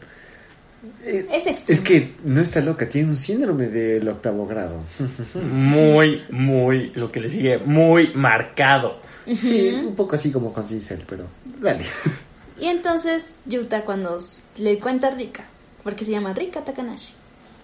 Es, 1.03 1.25
Es 1.31 1.47
extraño. 1.47 1.79
es 1.79 1.81
que 1.81 2.13
no 2.25 2.41
está 2.41 2.59
loca, 2.61 2.87
tiene 2.89 3.07
un 3.09 3.15
síndrome 3.17 3.67
del 3.69 4.07
octavo 4.09 4.45
grado. 4.45 4.81
Muy, 5.41 6.23
muy, 6.29 6.91
lo 6.95 7.11
que 7.11 7.21
le 7.21 7.29
sigue, 7.29 7.57
muy 7.57 8.13
marcado. 8.13 8.99
Sí, 9.35 9.69
un 9.83 9.95
poco 9.95 10.15
así 10.15 10.31
como 10.31 10.53
con 10.53 10.63
Cincel, 10.65 11.03
pero 11.07 11.25
dale. 11.61 11.85
Y 12.59 12.67
entonces 12.67 13.31
Yuta 13.45 13.83
cuando 13.83 14.17
le 14.57 14.79
cuenta 14.79 15.07
a 15.07 15.11
Rika, 15.11 15.43
porque 15.83 16.05
se 16.05 16.11
llama 16.11 16.31
Rika 16.33 16.63
Takanashi, 16.63 17.13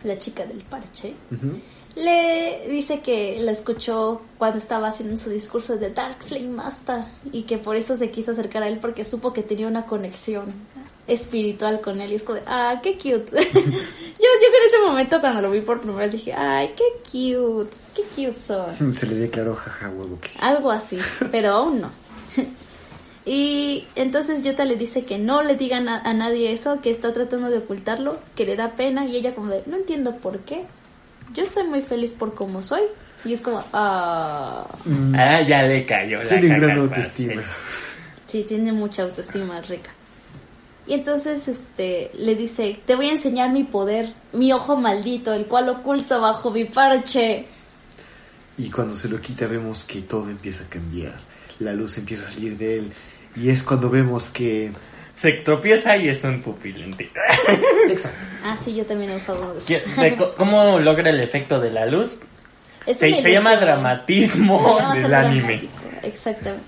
la 0.04 0.18
chica 0.18 0.46
del 0.46 0.58
parche, 0.64 1.14
Ujú. 1.32 1.60
Le 1.96 2.68
dice 2.70 3.02
que 3.02 3.40
la 3.42 3.52
escuchó 3.52 4.22
cuando 4.38 4.58
estaba 4.58 4.88
haciendo 4.88 5.18
su 5.18 5.30
discurso 5.30 5.78
de 5.78 5.90
Dark 5.90 6.24
Flame 6.24 6.48
Master 6.48 7.04
y 7.32 7.44
que 7.44 7.58
por 7.58 7.76
eso 7.76 7.96
se 7.96 8.12
quiso 8.12 8.32
acercar 8.32 8.64
a 8.64 8.68
él 8.68 8.80
porque 8.80 9.04
supo 9.04 9.34
que 9.34 9.44
tenía 9.44 9.68
una 9.68 9.86
conexión 9.86 10.54
espiritual 11.08 11.82
con 11.82 12.00
él 12.00 12.12
y 12.12 12.16
es 12.16 12.24
como 12.24 12.36
de, 12.36 12.44
ah, 12.48 12.80
qué 12.82 12.94
cute. 12.94 13.26
yo, 13.32 13.42
yo 13.42 14.48
en 14.48 14.68
ese 14.68 14.80
momento 14.86 15.20
cuando 15.20 15.42
lo 15.42 15.52
vi 15.52 15.62
por 15.62 15.82
primera 15.82 16.04
vez 16.04 16.12
dije, 16.14 16.34
ay, 16.34 16.74
qué 16.78 16.84
cute, 17.04 17.76
qué 17.94 18.04
cute 18.04 18.38
son. 18.38 18.96
Se 18.96 19.06
le 19.06 19.16
declaró 19.16 19.56
jaja 19.56 19.90
huevo 19.90 20.18
que 20.22 20.30
sí. 20.30 20.40
Algo 20.42 20.72
así, 20.72 20.98
pero 21.32 21.50
aún 21.52 21.82
no. 21.82 21.92
y 23.26 23.86
entonces 23.96 24.44
Yuta 24.44 24.64
le 24.64 24.78
dice 24.78 25.02
que 25.02 25.18
no 25.18 25.44
le 25.44 25.56
digan 25.56 25.90
a, 25.90 26.00
a 26.00 26.14
nadie 26.14 26.54
eso, 26.54 26.80
que 26.82 26.90
está 26.90 27.12
tratando 27.12 27.50
de 27.50 27.58
ocultarlo, 27.58 28.20
que 28.36 28.46
le 28.46 28.56
da 28.56 28.76
pena 28.76 29.06
y 29.06 29.18
ella 29.18 29.36
como 29.36 29.50
de, 29.50 29.64
no 29.66 29.76
entiendo 29.76 30.16
por 30.16 30.40
qué. 30.40 30.66
Yo 31.34 31.44
estoy 31.44 31.64
muy 31.68 31.82
feliz 31.82 32.12
por 32.12 32.34
cómo 32.34 32.62
soy. 32.64 32.82
Y 33.24 33.34
es 33.34 33.42
como, 33.42 33.64
ah, 33.74 34.66
Mm, 34.86 35.16
Ah, 35.16 35.42
ya 35.42 35.64
le 35.64 35.86
cayó 35.86 36.24
la 36.24 36.30
Tiene 36.30 36.48
gran 36.60 36.78
autoestima. 36.80 37.42
sí, 38.26 38.44
tiene 38.48 38.72
mucha 38.74 39.04
autoestima 39.04 39.62
rica. 39.62 39.92
Y 40.88 40.94
entonces 40.94 41.48
este 41.48 42.10
le 42.18 42.36
dice, 42.36 42.80
te 42.86 42.96
voy 42.96 43.08
a 43.10 43.12
enseñar 43.12 43.52
mi 43.52 43.64
poder, 43.64 44.12
mi 44.34 44.52
ojo 44.52 44.76
maldito, 44.76 45.34
el 45.34 45.46
cual 45.46 45.70
oculto 45.70 46.20
bajo 46.20 46.50
mi 46.52 46.66
parche. 46.66 47.46
Y 48.58 48.70
cuando 48.72 48.96
se 48.96 49.08
lo 49.08 49.22
quita 49.22 49.46
vemos 49.48 49.84
que 49.86 50.02
todo 50.02 50.30
empieza 50.30 50.64
a 50.64 50.68
cambiar. 50.68 51.20
La 51.60 51.74
luz 51.74 51.98
empieza 52.00 52.28
a 52.28 52.32
salir 52.34 52.58
de 52.58 52.80
él. 52.80 52.92
Y 53.36 53.50
es 53.50 53.64
cuando 53.64 53.90
vemos 53.90 54.26
que... 54.26 54.72
Se 55.22 55.34
tropieza 55.34 55.96
y 55.98 56.10
es 56.10 56.24
un 56.24 56.42
pupilente. 56.42 57.12
Exacto. 57.90 58.18
Ah, 58.44 58.58
sí, 58.58 58.74
yo 58.76 58.84
también 58.88 59.12
he 59.12 59.18
usado 59.18 59.40
uno 59.44 59.54
de 59.54 59.62
¿Qué- 59.64 59.76
esos. 59.76 60.34
¿Cómo 60.36 60.80
logra 60.80 61.12
el 61.12 61.20
efecto 61.20 61.60
de 61.60 61.70
la 61.70 61.86
luz? 61.86 62.20
Se, 62.88 62.94
se 63.22 63.32
llama 63.32 63.56
dramatismo 63.58 64.58
Se 64.58 64.82
llama 64.82 64.96
del 64.96 65.14
anime. 65.14 65.42
dramático, 65.60 65.74
Exactamente. 66.02 66.66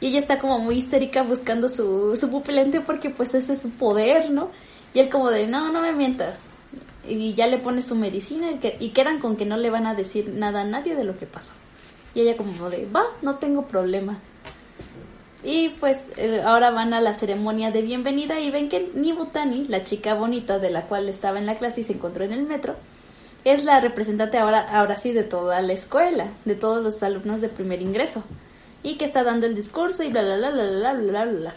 Y 0.00 0.06
ella 0.06 0.18
está 0.20 0.38
como 0.38 0.58
muy 0.60 0.76
histérica 0.78 1.22
buscando 1.24 1.68
su, 1.68 2.16
su 2.18 2.30
pupilente 2.30 2.80
porque 2.80 3.10
pues 3.10 3.34
ese 3.34 3.52
es 3.52 3.60
su 3.60 3.68
poder, 3.72 4.30
¿no? 4.30 4.50
Y 4.94 5.00
él 5.00 5.10
como 5.10 5.28
de, 5.30 5.46
no, 5.46 5.70
no 5.70 5.82
me 5.82 5.92
mientas. 5.92 6.44
Y 7.06 7.34
ya 7.34 7.46
le 7.48 7.58
pone 7.58 7.82
su 7.82 7.96
medicina 7.96 8.50
y, 8.50 8.54
que- 8.60 8.78
y 8.80 8.90
quedan 8.90 9.18
con 9.18 9.36
que 9.36 9.44
no 9.44 9.58
le 9.58 9.68
van 9.68 9.86
a 9.86 9.94
decir 9.94 10.30
nada 10.34 10.62
a 10.62 10.64
nadie 10.64 10.94
de 10.94 11.04
lo 11.04 11.18
que 11.18 11.26
pasó. 11.26 11.52
Y 12.14 12.22
ella 12.22 12.38
como 12.38 12.70
de, 12.70 12.86
va, 12.86 13.04
no 13.20 13.34
tengo 13.36 13.68
problema. 13.68 14.18
Y 15.42 15.70
pues 15.80 15.98
eh, 16.16 16.42
ahora 16.44 16.70
van 16.70 16.92
a 16.92 17.00
la 17.00 17.12
ceremonia 17.14 17.70
de 17.70 17.80
bienvenida 17.82 18.38
y 18.40 18.50
ven 18.50 18.68
que 18.68 18.90
Nibutani, 18.94 19.64
la 19.68 19.82
chica 19.82 20.14
bonita 20.14 20.58
de 20.58 20.70
la 20.70 20.82
cual 20.86 21.08
estaba 21.08 21.38
en 21.38 21.46
la 21.46 21.56
clase 21.56 21.80
y 21.80 21.84
se 21.84 21.94
encontró 21.94 22.24
en 22.24 22.32
el 22.32 22.42
metro, 22.42 22.76
es 23.44 23.64
la 23.64 23.80
representante 23.80 24.36
ahora, 24.36 24.60
ahora 24.78 24.96
sí 24.96 25.12
de 25.12 25.22
toda 25.22 25.62
la 25.62 25.72
escuela, 25.72 26.26
de 26.44 26.54
todos 26.56 26.82
los 26.82 27.02
alumnos 27.02 27.40
de 27.40 27.48
primer 27.48 27.80
ingreso. 27.80 28.22
Y 28.82 28.96
que 28.96 29.04
está 29.06 29.22
dando 29.24 29.46
el 29.46 29.54
discurso 29.54 30.02
y 30.02 30.10
bla 30.10 30.22
bla 30.22 30.36
bla 30.36 30.50
bla 30.50 30.64
bla 30.70 30.92
bla 30.94 31.24
bla 31.24 31.32
bla. 31.32 31.54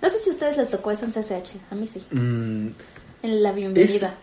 No 0.00 0.08
sé 0.08 0.18
si 0.18 0.30
a 0.30 0.32
ustedes 0.32 0.56
les 0.56 0.70
tocó 0.70 0.90
eso 0.92 1.04
en 1.04 1.10
CCH, 1.12 1.52
a 1.70 1.74
mí 1.74 1.86
sí, 1.88 2.00
mm, 2.10 2.66
en 3.24 3.42
la 3.42 3.52
bienvenida. 3.52 4.14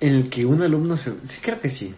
en 0.00 0.14
el 0.16 0.30
que 0.30 0.44
un 0.44 0.60
alumno 0.62 0.96
se... 0.96 1.12
Sí, 1.26 1.40
creo 1.40 1.60
que 1.60 1.70
sí. 1.70 1.94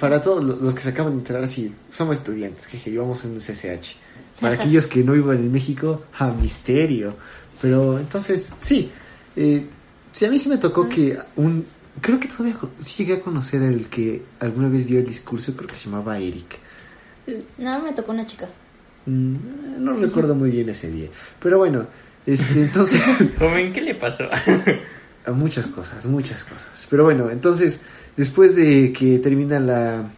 Para 0.00 0.20
todos 0.20 0.42
lo- 0.42 0.56
los 0.56 0.74
que 0.74 0.80
se 0.82 0.88
acaban 0.88 1.12
de 1.12 1.18
enterar, 1.18 1.46
sí, 1.46 1.72
somos 1.90 2.16
estudiantes, 2.18 2.66
que 2.66 2.78
llevamos 2.78 3.24
en 3.24 3.32
un 3.32 3.38
CCH. 3.40 3.96
Para 4.40 4.54
aquellos 4.54 4.86
que 4.86 5.02
no 5.04 5.12
vivan 5.12 5.38
en 5.38 5.52
México, 5.52 6.04
a 6.18 6.30
misterio. 6.30 7.14
Pero 7.60 7.98
entonces, 7.98 8.52
sí. 8.60 8.90
Eh, 9.36 9.66
sí, 10.12 10.24
a 10.24 10.30
mí 10.30 10.38
sí 10.38 10.48
me 10.48 10.58
tocó 10.58 10.88
que 10.88 11.18
un... 11.36 11.64
Creo 12.00 12.18
que 12.18 12.26
todavía 12.26 12.56
sí 12.80 13.04
llegué 13.04 13.20
a 13.20 13.20
conocer 13.20 13.62
el 13.62 13.86
que 13.86 14.22
alguna 14.40 14.68
vez 14.68 14.86
dio 14.86 14.98
el 14.98 15.06
discurso, 15.06 15.54
creo 15.54 15.68
que 15.68 15.76
se 15.76 15.88
llamaba 15.88 16.18
Eric. 16.18 16.58
No, 17.58 17.80
me 17.80 17.92
tocó 17.92 18.10
una 18.12 18.26
chica. 18.26 18.48
Mm, 19.06 19.36
no 19.78 19.94
recuerdo 19.94 20.34
muy 20.34 20.50
bien 20.50 20.68
ese 20.68 20.90
día. 20.90 21.08
Pero 21.40 21.58
bueno, 21.58 21.86
este, 22.26 22.62
entonces... 22.62 23.00
Joven, 23.38 23.72
¿qué 23.72 23.80
le 23.80 23.94
pasó? 23.94 24.24
A 25.24 25.30
muchas 25.30 25.68
cosas, 25.68 26.04
muchas 26.06 26.42
cosas. 26.44 26.86
Pero 26.90 27.04
bueno, 27.04 27.30
entonces, 27.30 27.80
después 28.16 28.56
de 28.56 28.92
que 28.92 29.20
termina 29.20 29.60
la 29.60 30.10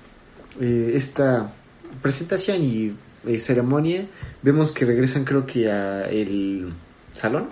eh, 0.61 0.93
esta 0.95 1.53
presentación 2.01 2.63
y 2.63 2.93
eh, 3.27 3.41
ceremonia, 3.41 4.05
vemos 4.43 4.73
que 4.73 4.85
regresan 4.85 5.25
creo 5.25 5.47
que 5.47 5.71
a 5.71 6.09
el 6.09 6.73
salón. 7.15 7.49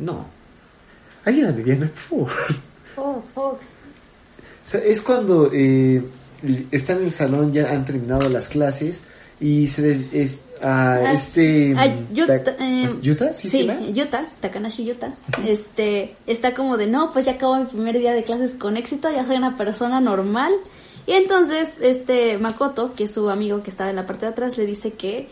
No. 0.00 0.26
Ayúdame, 1.24 1.62
Diana, 1.62 1.90
por 2.08 2.28
favor. 2.28 2.56
Oh, 2.96 3.22
fuck. 3.34 3.54
O 3.54 3.58
sea, 4.64 4.80
es 4.80 5.00
cuando 5.02 5.50
eh, 5.52 6.02
están 6.70 6.98
en 6.98 7.04
el 7.04 7.12
salón, 7.12 7.52
ya 7.52 7.70
han 7.72 7.84
terminado 7.84 8.28
las 8.28 8.48
clases 8.48 9.00
y 9.40 9.66
se 9.68 10.06
es, 10.12 10.38
a 10.62 10.94
Ah, 10.94 11.12
este... 11.12 11.74
ah, 11.76 11.88
Yuta, 12.12 12.42
Ta- 12.42 12.56
eh, 12.60 12.94
¿Yuta? 13.00 13.32
¿Sí, 13.32 13.48
Sí? 13.48 13.68
Yuta, 13.94 14.28
Takanashi 14.40 14.84
Yuta, 14.84 15.14
este, 15.46 16.14
está 16.26 16.52
como 16.54 16.76
de, 16.76 16.86
no, 16.86 17.10
pues 17.12 17.24
ya 17.24 17.32
acabo 17.32 17.56
mi 17.56 17.64
primer 17.64 17.98
día 17.98 18.12
de 18.12 18.22
clases 18.22 18.54
con 18.54 18.76
éxito, 18.76 19.10
ya 19.10 19.24
soy 19.24 19.36
una 19.36 19.56
persona 19.56 20.00
normal. 20.00 20.52
Y 21.10 21.14
entonces, 21.14 21.76
este, 21.80 22.38
Makoto, 22.38 22.94
que 22.94 23.02
es 23.02 23.12
su 23.12 23.28
amigo 23.30 23.64
que 23.64 23.70
estaba 23.70 23.90
en 23.90 23.96
la 23.96 24.06
parte 24.06 24.26
de 24.26 24.30
atrás, 24.30 24.56
le 24.56 24.64
dice 24.64 24.92
que, 24.92 25.28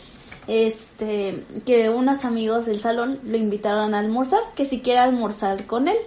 este, 0.49 1.45
que 1.65 1.89
unos 1.89 2.25
amigos 2.25 2.67
del 2.67 2.81
salón 2.81 3.21
lo 3.23 3.37
invitaron 3.37 3.95
a 3.95 4.01
almorzar, 4.01 4.41
que 4.57 4.65
si 4.65 4.81
quiere 4.81 4.99
almorzar 4.99 5.67
con 5.67 5.87
él. 5.87 5.99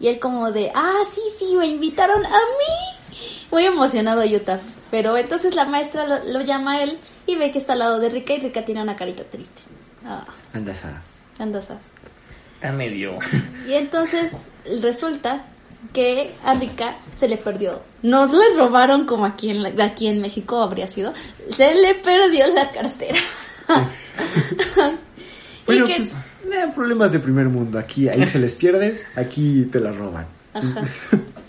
Y 0.00 0.08
él 0.08 0.18
como 0.18 0.50
de, 0.50 0.72
ah, 0.74 0.98
sí, 1.08 1.20
sí, 1.38 1.54
me 1.54 1.68
invitaron 1.68 2.26
a 2.26 2.30
mí. 2.30 3.16
Muy 3.52 3.64
emocionado 3.64 4.24
Yuta. 4.24 4.58
Pero 4.90 5.16
entonces 5.16 5.54
la 5.54 5.66
maestra 5.66 6.04
lo, 6.04 6.32
lo 6.32 6.40
llama 6.40 6.72
a 6.72 6.82
él 6.82 6.98
y 7.24 7.36
ve 7.36 7.52
que 7.52 7.60
está 7.60 7.74
al 7.74 7.78
lado 7.78 8.00
de 8.00 8.08
Rika 8.08 8.32
y 8.32 8.40
Rika 8.40 8.64
tiene 8.64 8.82
una 8.82 8.96
carita 8.96 9.22
triste. 9.22 9.62
Ah, 10.04 10.26
Andas 10.52 10.84
a... 10.84 11.00
anda 11.38 11.62
sad. 11.62 11.76
Está 12.56 12.72
medio. 12.72 13.20
Y 13.68 13.74
entonces 13.74 14.42
resulta 14.82 15.44
que 15.92 16.32
a 16.44 16.54
Rika 16.54 16.96
se 17.10 17.28
le 17.28 17.36
perdió. 17.36 17.82
No 18.02 18.26
le 18.26 18.56
robaron 18.56 19.04
como 19.06 19.24
aquí 19.26 19.50
en, 19.50 19.62
la- 19.62 19.84
aquí 19.84 20.06
en 20.08 20.20
México 20.20 20.62
habría 20.62 20.86
sido. 20.88 21.12
Se 21.48 21.74
le 21.74 21.94
perdió 21.96 22.46
la 22.54 22.70
cartera. 22.70 23.18
Bueno, 25.64 25.84
y 25.84 25.88
que, 25.88 25.96
pues, 25.98 26.16
eh, 26.52 26.72
problemas 26.74 27.12
de 27.12 27.20
primer 27.20 27.48
mundo. 27.48 27.78
Aquí, 27.78 28.08
ahí 28.08 28.26
se 28.26 28.38
les 28.40 28.52
pierde, 28.54 29.00
aquí 29.14 29.68
te 29.70 29.78
la 29.80 29.92
roban. 29.92 30.26
ajá. 30.54 30.82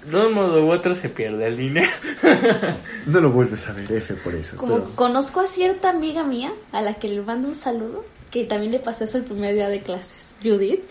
De 0.03 0.17
un 0.27 0.33
modo 0.33 0.65
u 0.65 0.69
otro 0.71 0.93
se 0.95 1.07
pierde 1.09 1.47
el 1.47 1.55
dinero. 1.57 1.89
No 3.07 3.19
lo 3.21 3.31
vuelves 3.31 3.67
a 3.67 3.73
ver, 3.73 3.91
F, 3.91 4.13
por 4.15 4.35
eso. 4.35 4.55
Como 4.57 4.75
pero- 4.75 4.95
conozco 4.95 5.39
a 5.39 5.45
cierta 5.47 5.89
amiga 5.89 6.23
mía 6.23 6.53
a 6.71 6.81
la 6.81 6.93
que 6.95 7.07
le 7.09 7.21
mando 7.21 7.47
un 7.47 7.55
saludo, 7.55 8.05
que 8.29 8.43
también 8.45 8.71
le 8.71 8.79
pasó 8.79 9.05
eso 9.05 9.17
el 9.17 9.23
primer 9.23 9.53
día 9.55 9.67
de 9.69 9.81
clases. 9.81 10.35
Judith. 10.43 10.83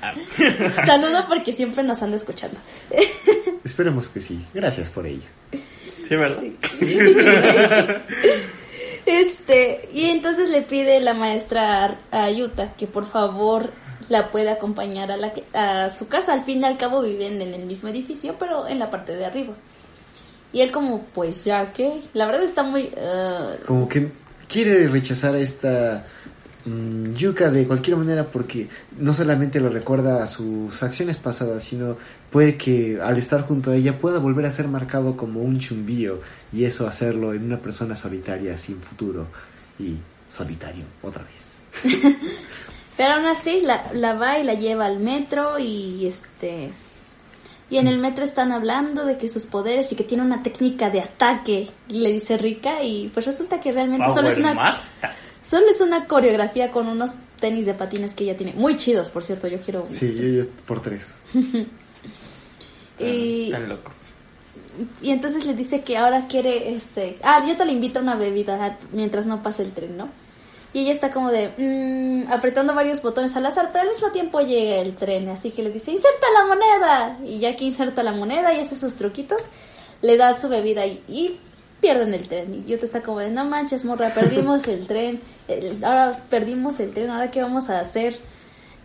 Saludo 0.86 1.24
porque 1.28 1.52
siempre 1.52 1.82
nos 1.82 2.02
anda 2.02 2.16
escuchando. 2.16 2.58
Esperemos 3.64 4.08
que 4.08 4.20
sí. 4.20 4.44
Gracias 4.54 4.88
por 4.90 5.06
ello. 5.06 5.22
Sí, 6.08 6.16
¿verdad? 6.16 6.42
Sí. 6.78 6.98
Este, 9.06 9.88
y 9.94 10.04
entonces 10.10 10.50
le 10.50 10.62
pide 10.62 11.00
la 11.00 11.14
maestra 11.14 11.98
a, 12.10 12.30
Yuta 12.30 12.74
que 12.74 12.86
por 12.86 13.06
favor 13.06 13.72
la 14.08 14.30
pueda 14.30 14.52
acompañar 14.52 15.10
a, 15.10 15.16
la, 15.16 15.32
que- 15.32 15.44
a 15.56 15.90
su 15.90 16.08
casa. 16.08 16.32
Al 16.32 16.44
fin 16.44 16.60
y 16.60 16.64
al 16.64 16.76
cabo 16.76 17.02
viven 17.02 17.40
en 17.42 17.54
el 17.54 17.64
mismo 17.66 17.88
edificio, 17.88 18.36
pero 18.38 18.68
en 18.68 18.78
la 18.78 18.90
parte 18.90 19.16
de 19.16 19.24
arriba. 19.24 19.54
Y 20.52 20.60
él 20.62 20.70
como, 20.72 21.04
pues 21.14 21.44
ya 21.44 21.72
que, 21.72 22.00
la 22.12 22.26
verdad 22.26 22.42
está 22.42 22.62
muy... 22.62 22.90
ah, 23.00 23.54
Como 23.66 23.88
que 23.88 24.08
quiere 24.48 24.88
rechazar 24.88 25.34
a 25.34 25.38
esta 25.40 26.06
mm, 26.64 27.14
Yuka 27.14 27.50
de 27.50 27.66
cualquier 27.66 27.96
manera 27.96 28.24
porque 28.24 28.68
no 28.98 29.12
solamente 29.12 29.60
lo 29.60 29.68
recuerda 29.68 30.22
a 30.22 30.26
sus 30.26 30.82
acciones 30.82 31.16
pasadas, 31.16 31.64
sino 31.64 31.96
puede 32.30 32.56
que 32.56 33.00
al 33.00 33.18
estar 33.18 33.42
junto 33.42 33.70
a 33.70 33.76
ella 33.76 33.98
pueda 33.98 34.18
volver 34.18 34.46
a 34.46 34.50
ser 34.50 34.68
marcado 34.68 35.16
como 35.16 35.40
un 35.40 35.58
chumbío 35.58 36.20
y 36.52 36.64
eso 36.64 36.86
hacerlo 36.86 37.34
en 37.34 37.44
una 37.44 37.58
persona 37.58 37.96
solitaria 37.96 38.56
sin 38.58 38.80
futuro 38.80 39.26
y 39.78 39.96
solitario 40.28 40.84
otra 41.02 41.22
vez. 41.24 42.16
Pero 42.96 43.14
aún 43.14 43.26
así 43.26 43.60
la, 43.62 43.82
la 43.94 44.14
va 44.14 44.38
y 44.38 44.44
la 44.44 44.54
lleva 44.54 44.86
al 44.86 45.00
metro 45.00 45.58
y 45.58 46.06
este... 46.06 46.72
Y 47.70 47.78
en 47.78 47.86
el 47.86 48.00
metro 48.00 48.24
están 48.24 48.50
hablando 48.50 49.04
de 49.04 49.16
que 49.16 49.28
sus 49.28 49.46
poderes 49.46 49.92
y 49.92 49.94
que 49.94 50.02
tiene 50.02 50.24
una 50.24 50.42
técnica 50.42 50.90
de 50.90 51.00
ataque, 51.00 51.70
le 51.88 52.10
dice 52.10 52.36
Rika, 52.36 52.82
y 52.82 53.08
pues 53.14 53.24
resulta 53.26 53.60
que 53.60 53.70
realmente 53.70 54.08
solo 54.08 54.26
es 54.26 54.34
Power 54.34 54.52
una 54.52 54.64
Master. 54.64 55.10
Solo 55.42 55.66
es 55.70 55.80
una 55.80 56.06
coreografía 56.06 56.70
con 56.70 56.88
unos 56.88 57.12
tenis 57.40 57.66
de 57.66 57.74
patines 57.74 58.14
que 58.14 58.24
ella 58.24 58.36
tiene. 58.36 58.52
Muy 58.52 58.76
chidos, 58.76 59.10
por 59.10 59.24
cierto, 59.24 59.48
yo 59.48 59.58
quiero. 59.60 59.86
Sí, 59.90 60.14
yo, 60.14 60.42
yo 60.42 60.48
por 60.66 60.82
tres. 60.82 61.22
y, 62.98 63.46
Están 63.46 63.68
locos. 63.68 63.94
y 65.02 65.10
entonces 65.10 65.46
le 65.46 65.54
dice 65.54 65.82
que 65.82 65.96
ahora 65.96 66.26
quiere, 66.28 66.74
este... 66.74 67.16
Ah, 67.22 67.44
yo 67.46 67.56
te 67.56 67.64
le 67.64 67.72
invito 67.72 67.98
a 67.98 68.02
una 68.02 68.16
bebida 68.16 68.78
mientras 68.92 69.26
no 69.26 69.42
pase 69.42 69.62
el 69.62 69.72
tren, 69.72 69.96
¿no? 69.96 70.08
Y 70.72 70.80
ella 70.80 70.92
está 70.92 71.10
como 71.10 71.30
de... 71.30 71.52
mm, 71.56 72.30
apretando 72.30 72.74
varios 72.74 73.02
botones 73.02 73.34
al 73.34 73.46
azar, 73.46 73.70
pero 73.72 73.82
al 73.82 73.88
mismo 73.88 74.10
tiempo 74.10 74.40
llega 74.40 74.76
el 74.76 74.94
tren, 74.94 75.28
así 75.30 75.50
que 75.50 75.62
le 75.62 75.70
dice, 75.70 75.90
inserta 75.90 76.26
la 76.34 76.46
moneda. 76.46 77.18
Y 77.24 77.40
ya 77.40 77.56
que 77.56 77.64
inserta 77.64 78.02
la 78.02 78.12
moneda 78.12 78.52
y 78.52 78.60
hace 78.60 78.76
sus 78.76 78.94
truquitos, 78.96 79.40
le 80.02 80.16
da 80.16 80.34
su 80.34 80.48
bebida 80.48 80.86
y, 80.86 81.02
y 81.08 81.40
pierden 81.80 82.14
el 82.14 82.28
tren. 82.28 82.64
Y 82.66 82.70
yo 82.70 82.78
te 82.78 82.86
está 82.86 83.02
como 83.02 83.18
de, 83.20 83.30
no 83.30 83.44
manches, 83.44 83.84
morra, 83.84 84.12
perdimos 84.14 84.66
el 84.68 84.86
tren, 84.86 85.20
el- 85.48 85.82
ahora 85.84 86.18
perdimos 86.30 86.78
el 86.80 86.92
tren, 86.92 87.10
ahora 87.10 87.30
qué 87.30 87.42
vamos 87.42 87.68
a 87.70 87.80
hacer. 87.80 88.16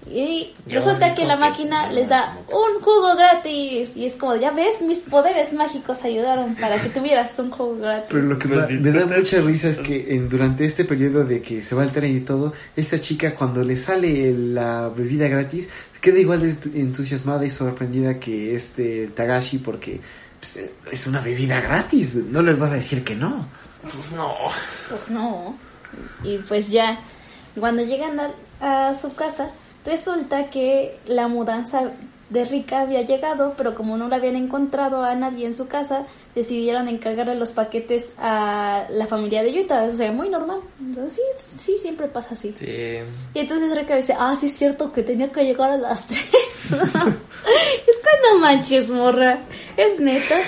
Y 0.08 0.54
Yo 0.68 0.76
resulta 0.76 1.16
que 1.16 1.26
la 1.26 1.34
que 1.34 1.40
máquina 1.40 1.92
les 1.92 2.08
da 2.10 2.38
un 2.50 2.80
jugo 2.80 3.16
gratis. 3.18 3.98
Y 3.98 4.06
es 4.06 4.14
como, 4.16 4.36
ya 4.36 4.52
ves, 4.52 4.80
mis 4.84 5.00
poderes 5.00 5.52
mágicos 5.52 6.04
ayudaron 6.04 6.54
para 6.56 6.80
que 6.80 6.90
tuvieras 6.90 7.38
un 7.40 7.50
jugo 7.50 7.78
gratis. 7.80 8.10
Pero 8.12 8.22
lo 8.26 8.38
que 8.38 8.48
me 8.48 8.92
da 8.92 9.06
mucha 9.08 9.42
risa 9.42 9.70
es 9.70 9.80
que 9.80 10.14
en, 10.14 10.30
durante 10.30 10.64
este 10.64 10.86
periodo 10.86 11.24
de 11.24 11.42
que 11.42 11.64
se 11.64 11.74
va 11.74 11.82
al 11.82 11.92
tren 11.92 12.16
y 12.16 12.20
todo, 12.20 12.54
esta 12.76 13.02
chica 13.02 13.34
cuando 13.34 13.64
le 13.64 13.78
sale 13.78 14.30
el- 14.30 14.54
la 14.54 14.90
bebida 14.90 15.28
gratis, 15.28 15.70
queda 16.00 16.20
igual 16.20 16.42
de 16.42 16.54
entu- 16.54 16.76
entusiasmada 16.76 17.44
y 17.44 17.50
sorprendida 17.50 18.20
que 18.20 18.56
este 18.56 19.08
Tagashi 19.08 19.58
porque 19.58 20.02
pues, 20.54 20.70
es 20.92 21.08
una 21.08 21.22
bebida 21.22 21.60
gratis, 21.62 22.16
no 22.16 22.42
les 22.42 22.58
vas 22.58 22.72
a 22.72 22.76
decir 22.76 23.04
que 23.04 23.16
no. 23.16 23.48
Pues 23.82 24.12
no. 24.12 24.34
Pues 24.90 25.10
no. 25.10 25.56
Y 26.24 26.38
pues 26.40 26.70
ya, 26.70 27.00
cuando 27.60 27.84
llegan 27.84 28.20
a, 28.20 28.90
a 28.90 29.00
su 29.00 29.14
casa, 29.14 29.50
resulta 29.86 30.50
que 30.50 31.00
la 31.06 31.28
mudanza 31.28 31.92
de 32.30 32.44
Rika 32.44 32.82
había 32.82 33.04
llegado, 33.04 33.54
pero 33.56 33.76
como 33.76 33.98
no 33.98 34.08
la 34.08 34.16
habían 34.16 34.36
encontrado 34.36 35.04
a 35.04 35.14
nadie 35.16 35.46
en 35.46 35.54
su 35.54 35.68
casa, 35.68 36.06
decidieron 36.34 36.88
encargarle 36.88 37.36
los 37.36 37.52
paquetes 37.52 38.14
a 38.18 38.88
la 38.90 39.06
familia 39.06 39.44
de 39.44 39.54
Yuta. 39.54 39.84
O 39.84 39.96
sea, 39.96 40.12
muy 40.12 40.30
normal. 40.30 40.60
Sí, 41.10 41.22
sí, 41.58 41.78
siempre 41.78 42.08
pasa 42.08 42.34
así. 42.34 42.54
Sí. 42.58 42.66
Y 43.34 43.40
entonces 43.40 43.76
Rika 43.78 43.96
dice, 43.96 44.16
ah, 44.18 44.36
sí 44.36 44.48
es 44.48 44.58
cierto 44.58 44.92
que 44.92 45.04
tenía 45.04 45.32
que 45.32 45.44
llegar 45.44 45.70
a 45.72 45.78
las 45.78 46.06
tres. 46.08 46.32
es 46.72 46.72
cuando 46.72 48.42
manches, 48.42 48.90
morra. 48.90 49.40
Es 49.78 50.00
neta. 50.00 50.40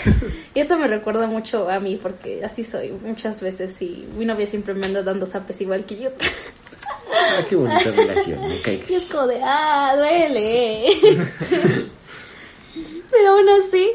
Y 0.55 0.59
eso 0.59 0.77
me 0.79 0.87
recuerda 0.87 1.27
mucho 1.27 1.69
a 1.69 1.79
mí, 1.79 1.99
porque 2.01 2.43
así 2.43 2.63
soy 2.63 2.91
muchas 2.91 3.39
veces. 3.41 3.79
Y 3.83 4.07
mi 4.17 4.25
novia 4.25 4.47
siempre 4.47 4.73
me 4.73 4.87
anda 4.87 5.03
dando 5.03 5.27
zapes 5.27 5.61
igual 5.61 5.85
que 5.85 5.97
yo. 5.97 6.09
Ah, 7.13 7.41
qué 7.47 7.55
bonita 7.55 7.91
relación, 7.91 8.41
me 8.41 8.59
cae 8.61 8.79
que 8.79 8.93
Y 8.93 8.95
es 8.95 9.03
sí. 9.03 9.09
como 9.11 9.27
de, 9.27 9.39
ah, 9.43 9.93
duele. 9.95 10.85
Pero 13.11 13.31
aún 13.31 13.49
así, 13.49 13.89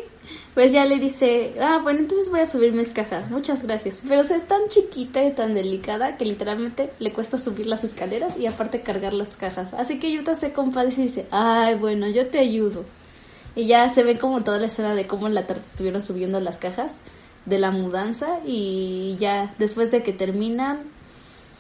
pues 0.55 0.73
ya 0.73 0.85
le 0.85 0.99
dice, 0.99 1.55
ah, 1.61 1.81
bueno, 1.83 2.01
entonces 2.01 2.29
voy 2.31 2.41
a 2.41 2.47
subir 2.47 2.73
mis 2.73 2.91
cajas. 2.91 3.31
Muchas 3.31 3.63
gracias. 3.63 4.03
Pero 4.07 4.21
o 4.21 4.25
sea, 4.25 4.37
es 4.37 4.45
tan 4.45 4.69
chiquita 4.69 5.25
y 5.25 5.33
tan 5.33 5.55
delicada 5.55 6.17
que 6.17 6.25
literalmente 6.25 6.91
le 6.99 7.13
cuesta 7.13 7.39
subir 7.39 7.67
las 7.67 7.85
escaleras 7.85 8.37
y 8.39 8.47
aparte 8.47 8.83
cargar 8.83 9.15
las 9.15 9.37
cajas. 9.37 9.73
Así 9.75 9.99
que 9.99 10.13
Yuta 10.13 10.35
se 10.35 10.53
compadece 10.53 11.03
y 11.03 11.05
dice, 11.05 11.27
ay, 11.31 11.75
bueno, 11.77 12.09
yo 12.09 12.27
te 12.29 12.39
ayudo. 12.39 12.85
Y 13.55 13.67
ya 13.67 13.89
se 13.89 14.03
ve 14.03 14.19
como 14.19 14.43
toda 14.43 14.59
la 14.59 14.67
escena 14.67 14.95
de 14.95 15.07
cómo 15.07 15.27
en 15.27 15.35
la 15.35 15.47
tarde 15.47 15.63
estuvieron 15.67 16.03
subiendo 16.03 16.41
las 16.41 16.59
cajas 16.59 17.03
de 17.45 17.59
la 17.59 17.71
mudanza 17.71 18.39
y 18.47 19.17
ya 19.19 19.55
después 19.59 19.91
de 19.91 20.03
que 20.03 20.13
terminan 20.13 20.85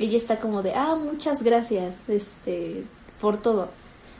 ella 0.02 0.18
está 0.18 0.36
como 0.38 0.62
de, 0.62 0.72
ah, 0.74 0.94
muchas 0.96 1.42
gracias, 1.42 1.98
este, 2.08 2.84
por 3.20 3.40
todo. 3.40 3.70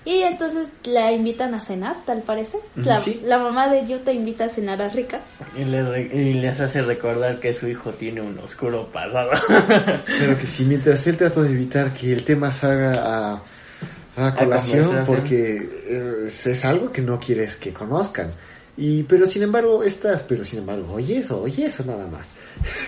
Y 0.04 0.22
entonces 0.22 0.72
la 0.82 1.12
invitan 1.12 1.54
a 1.54 1.60
cenar, 1.60 1.94
tal 2.04 2.22
parece. 2.22 2.58
La, 2.74 3.00
sí. 3.00 3.20
la 3.24 3.38
mamá 3.38 3.68
de 3.68 3.86
Yuta 3.86 4.10
invita 4.12 4.46
a 4.46 4.48
cenar 4.48 4.82
a 4.82 4.88
Rika. 4.88 5.20
Y, 5.56 5.64
le 5.64 5.82
re- 5.82 6.10
y 6.12 6.34
les 6.34 6.58
hace 6.58 6.82
recordar 6.82 7.38
que 7.38 7.54
su 7.54 7.68
hijo 7.68 7.90
tiene 7.92 8.20
un 8.20 8.36
oscuro 8.40 8.88
pasado. 8.88 9.30
Pero 10.06 10.36
que 10.38 10.46
sí, 10.46 10.64
mientras 10.64 11.06
él 11.06 11.16
trata 11.16 11.42
de 11.42 11.50
evitar 11.50 11.92
que 11.92 12.12
el 12.12 12.24
tema 12.24 12.50
salga 12.50 13.34
a, 13.36 13.42
a 14.16 14.34
colación, 14.34 15.04
porque 15.06 15.70
eh, 15.86 16.26
es 16.28 16.64
algo 16.64 16.90
que 16.90 17.00
no 17.02 17.20
quieres 17.20 17.54
que 17.54 17.72
conozcan. 17.72 18.32
Y, 18.76 19.02
pero 19.02 19.26
sin 19.26 19.42
embargo, 19.42 19.84
esta, 19.84 20.24
pero 20.26 20.44
sin 20.44 20.60
embargo, 20.60 20.94
oye 20.94 21.18
eso, 21.18 21.42
oye 21.42 21.66
eso 21.66 21.84
nada 21.84 22.06
más. 22.08 22.32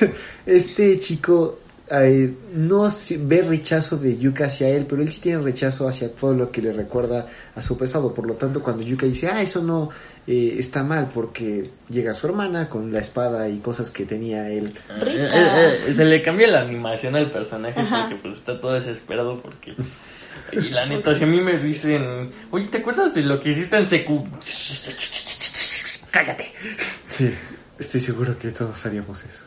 este 0.46 0.98
chico 0.98 1.59
eh, 1.90 2.32
no 2.54 2.88
ve 3.20 3.42
rechazo 3.42 3.98
de 3.98 4.16
Yuka 4.16 4.46
hacia 4.46 4.68
él, 4.68 4.86
pero 4.88 5.02
él 5.02 5.12
sí 5.12 5.20
tiene 5.20 5.42
rechazo 5.42 5.86
hacia 5.86 6.10
todo 6.10 6.34
lo 6.34 6.50
que 6.50 6.62
le 6.62 6.72
recuerda 6.72 7.28
a 7.54 7.62
su 7.62 7.76
pasado. 7.76 8.14
Por 8.14 8.26
lo 8.26 8.34
tanto, 8.34 8.62
cuando 8.62 8.82
Yuka 8.82 9.06
dice, 9.06 9.28
ah, 9.28 9.42
eso 9.42 9.62
no 9.62 9.90
eh, 10.26 10.56
está 10.58 10.82
mal, 10.82 11.10
porque 11.12 11.70
llega 11.90 12.14
su 12.14 12.26
hermana 12.26 12.70
con 12.70 12.90
la 12.90 13.00
espada 13.00 13.48
y 13.48 13.58
cosas 13.58 13.90
que 13.90 14.06
tenía 14.06 14.48
él. 14.48 14.72
Rica. 15.00 15.72
Eh, 15.72 15.78
eh, 15.86 15.92
se 15.92 16.04
le 16.04 16.22
cambia 16.22 16.48
la 16.48 16.62
animación 16.62 17.16
al 17.16 17.30
personaje 17.30 17.78
Ajá. 17.78 18.08
porque 18.08 18.22
pues 18.22 18.38
está 18.38 18.58
todo 18.58 18.72
desesperado 18.72 19.38
porque 19.40 19.74
pues, 19.74 19.98
y 20.52 20.70
la 20.70 20.86
neta 20.88 21.14
si 21.14 21.24
a 21.24 21.26
mí 21.26 21.40
me 21.40 21.58
dicen 21.58 22.30
oye 22.50 22.66
te 22.68 22.78
acuerdas 22.78 23.14
de 23.14 23.22
lo 23.22 23.38
que 23.38 23.50
hiciste 23.50 23.76
en 23.76 23.86
secu 23.86 24.26
cállate 26.10 26.52
Sí, 27.08 27.32
estoy 27.78 28.00
seguro 28.00 28.36
que 28.38 28.50
todos 28.50 28.84
haríamos 28.86 29.22
eso. 29.24 29.44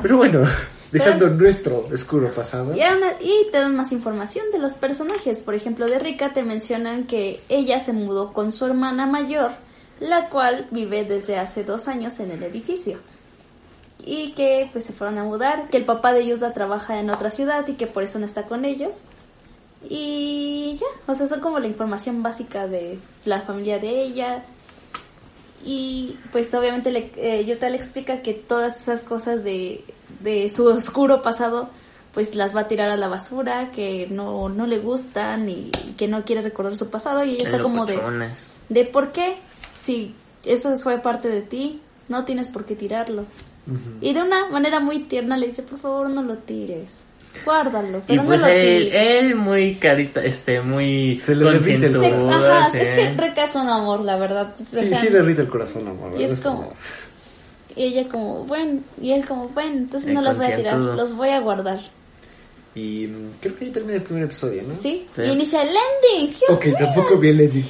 Pero 0.00 0.16
bueno, 0.16 0.46
dejando 0.92 1.28
nuestro 1.30 1.88
oscuro 1.92 2.30
pasado. 2.30 2.74
Y, 2.74 3.50
te 3.50 3.58
dan 3.58 3.74
más 3.74 3.92
información 3.92 4.46
de 4.52 4.58
los 4.58 4.74
personajes. 4.74 5.42
Por 5.42 5.54
ejemplo, 5.54 5.86
de 5.86 5.98
Rika 5.98 6.32
te 6.32 6.42
mencionan 6.42 7.06
que 7.06 7.40
ella 7.48 7.80
se 7.80 7.92
mudó 7.92 8.32
con 8.32 8.52
su 8.52 8.66
hermana 8.66 9.06
mayor, 9.06 9.52
la 10.00 10.28
cual 10.28 10.68
vive 10.70 11.04
desde 11.04 11.38
hace 11.38 11.64
dos 11.64 11.88
años 11.88 12.20
en 12.20 12.30
el 12.30 12.42
edificio. 12.42 12.98
Y 14.04 14.32
que 14.32 14.68
pues 14.72 14.84
se 14.84 14.92
fueron 14.92 15.18
a 15.18 15.24
mudar, 15.24 15.70
que 15.70 15.78
el 15.78 15.84
papá 15.84 16.12
de 16.12 16.26
Yuta 16.26 16.52
trabaja 16.52 17.00
en 17.00 17.08
otra 17.08 17.30
ciudad 17.30 17.66
y 17.66 17.74
que 17.74 17.86
por 17.86 18.02
eso 18.02 18.18
no 18.18 18.26
está 18.26 18.44
con 18.44 18.64
ellos. 18.64 19.00
Y 19.88 20.76
ya, 20.78 20.86
o 21.10 21.14
sea, 21.14 21.26
son 21.26 21.40
como 21.40 21.58
la 21.58 21.66
información 21.66 22.22
básica 22.22 22.66
de 22.66 22.98
la 23.24 23.40
familia 23.40 23.78
de 23.78 24.02
ella. 24.02 24.44
Y 25.64 26.18
pues 26.32 26.52
obviamente 26.54 26.90
le, 26.90 27.12
eh, 27.16 27.44
Yuta 27.44 27.70
le 27.70 27.76
explica 27.76 28.22
que 28.22 28.34
todas 28.34 28.80
esas 28.80 29.02
cosas 29.02 29.44
de, 29.44 29.84
de 30.20 30.48
su 30.50 30.66
oscuro 30.66 31.22
pasado 31.22 31.70
pues 32.12 32.34
las 32.34 32.54
va 32.54 32.60
a 32.60 32.68
tirar 32.68 32.90
a 32.90 32.96
la 32.96 33.08
basura, 33.08 33.70
que 33.70 34.06
no, 34.10 34.48
no 34.50 34.66
le 34.66 34.78
gustan 34.78 35.48
y 35.48 35.70
que 35.96 36.08
no 36.08 36.24
quiere 36.24 36.42
recordar 36.42 36.76
su 36.76 36.90
pasado 36.90 37.24
y 37.24 37.30
ella 37.36 37.44
está 37.44 37.58
como 37.58 37.86
de, 37.86 37.98
de 38.68 38.84
por 38.84 39.12
qué, 39.12 39.36
si 39.76 40.14
eso 40.44 40.74
fue 40.76 40.98
parte 40.98 41.28
de 41.28 41.40
ti, 41.42 41.80
no 42.08 42.24
tienes 42.24 42.48
por 42.48 42.64
qué 42.64 42.74
tirarlo. 42.76 43.24
Y 44.00 44.12
de 44.12 44.20
una 44.22 44.48
manera 44.50 44.80
muy 44.80 45.04
tierna 45.04 45.36
le 45.36 45.46
dice, 45.46 45.62
por 45.62 45.78
favor 45.78 46.10
no 46.10 46.22
lo 46.22 46.36
tires, 46.36 47.04
guárdalo, 47.46 47.98
y 47.98 48.02
pero 48.08 48.24
pues 48.24 48.40
no 48.40 48.46
lo 48.48 48.52
él, 48.52 48.60
tires. 48.90 48.94
él 49.22 49.34
muy 49.36 49.74
carita 49.76 50.22
este 50.22 50.60
muy 50.60 51.16
Se 51.16 51.34
le 51.34 51.48
ajá, 51.48 52.76
es 52.76 52.88
que 52.90 53.14
Reca 53.14 53.44
es 53.44 53.54
un 53.54 53.68
amor, 53.68 54.00
la 54.00 54.16
verdad. 54.16 54.52
O 54.52 54.64
Sí, 54.64 54.88
sea, 54.88 55.00
sí 55.00 55.06
derrite 55.08 55.42
el 55.42 55.48
corazón, 55.48 55.86
amor. 55.88 56.12
Y 56.20 56.24
es 56.24 56.34
¿verdad? 56.36 56.56
como, 56.56 56.72
y 57.76 57.84
ella 57.84 58.08
como, 58.08 58.44
bueno, 58.44 58.80
y 59.00 59.12
él 59.12 59.26
como, 59.26 59.48
bueno, 59.48 59.76
entonces 59.76 60.08
El 60.08 60.14
no 60.14 60.22
las 60.22 60.36
voy 60.36 60.46
a 60.46 60.54
tirar, 60.54 60.78
los 60.78 61.14
voy 61.14 61.28
a 61.30 61.40
guardar. 61.40 61.78
Y 62.74 63.06
mm, 63.06 63.30
creo 63.40 63.56
que 63.56 63.66
ahí 63.66 63.70
termina 63.70 63.96
el 63.96 64.02
primer 64.02 64.24
episodio, 64.24 64.62
¿no? 64.66 64.74
¿Sí? 64.74 65.06
Sí. 65.14 65.22
Y 65.22 65.30
inicia 65.32 65.60
el 65.62 65.68
ending. 65.68 66.34
Ok, 66.48 66.66
tampoco 66.78 67.18
vi 67.18 67.28
el 67.28 67.40
ending. 67.42 67.66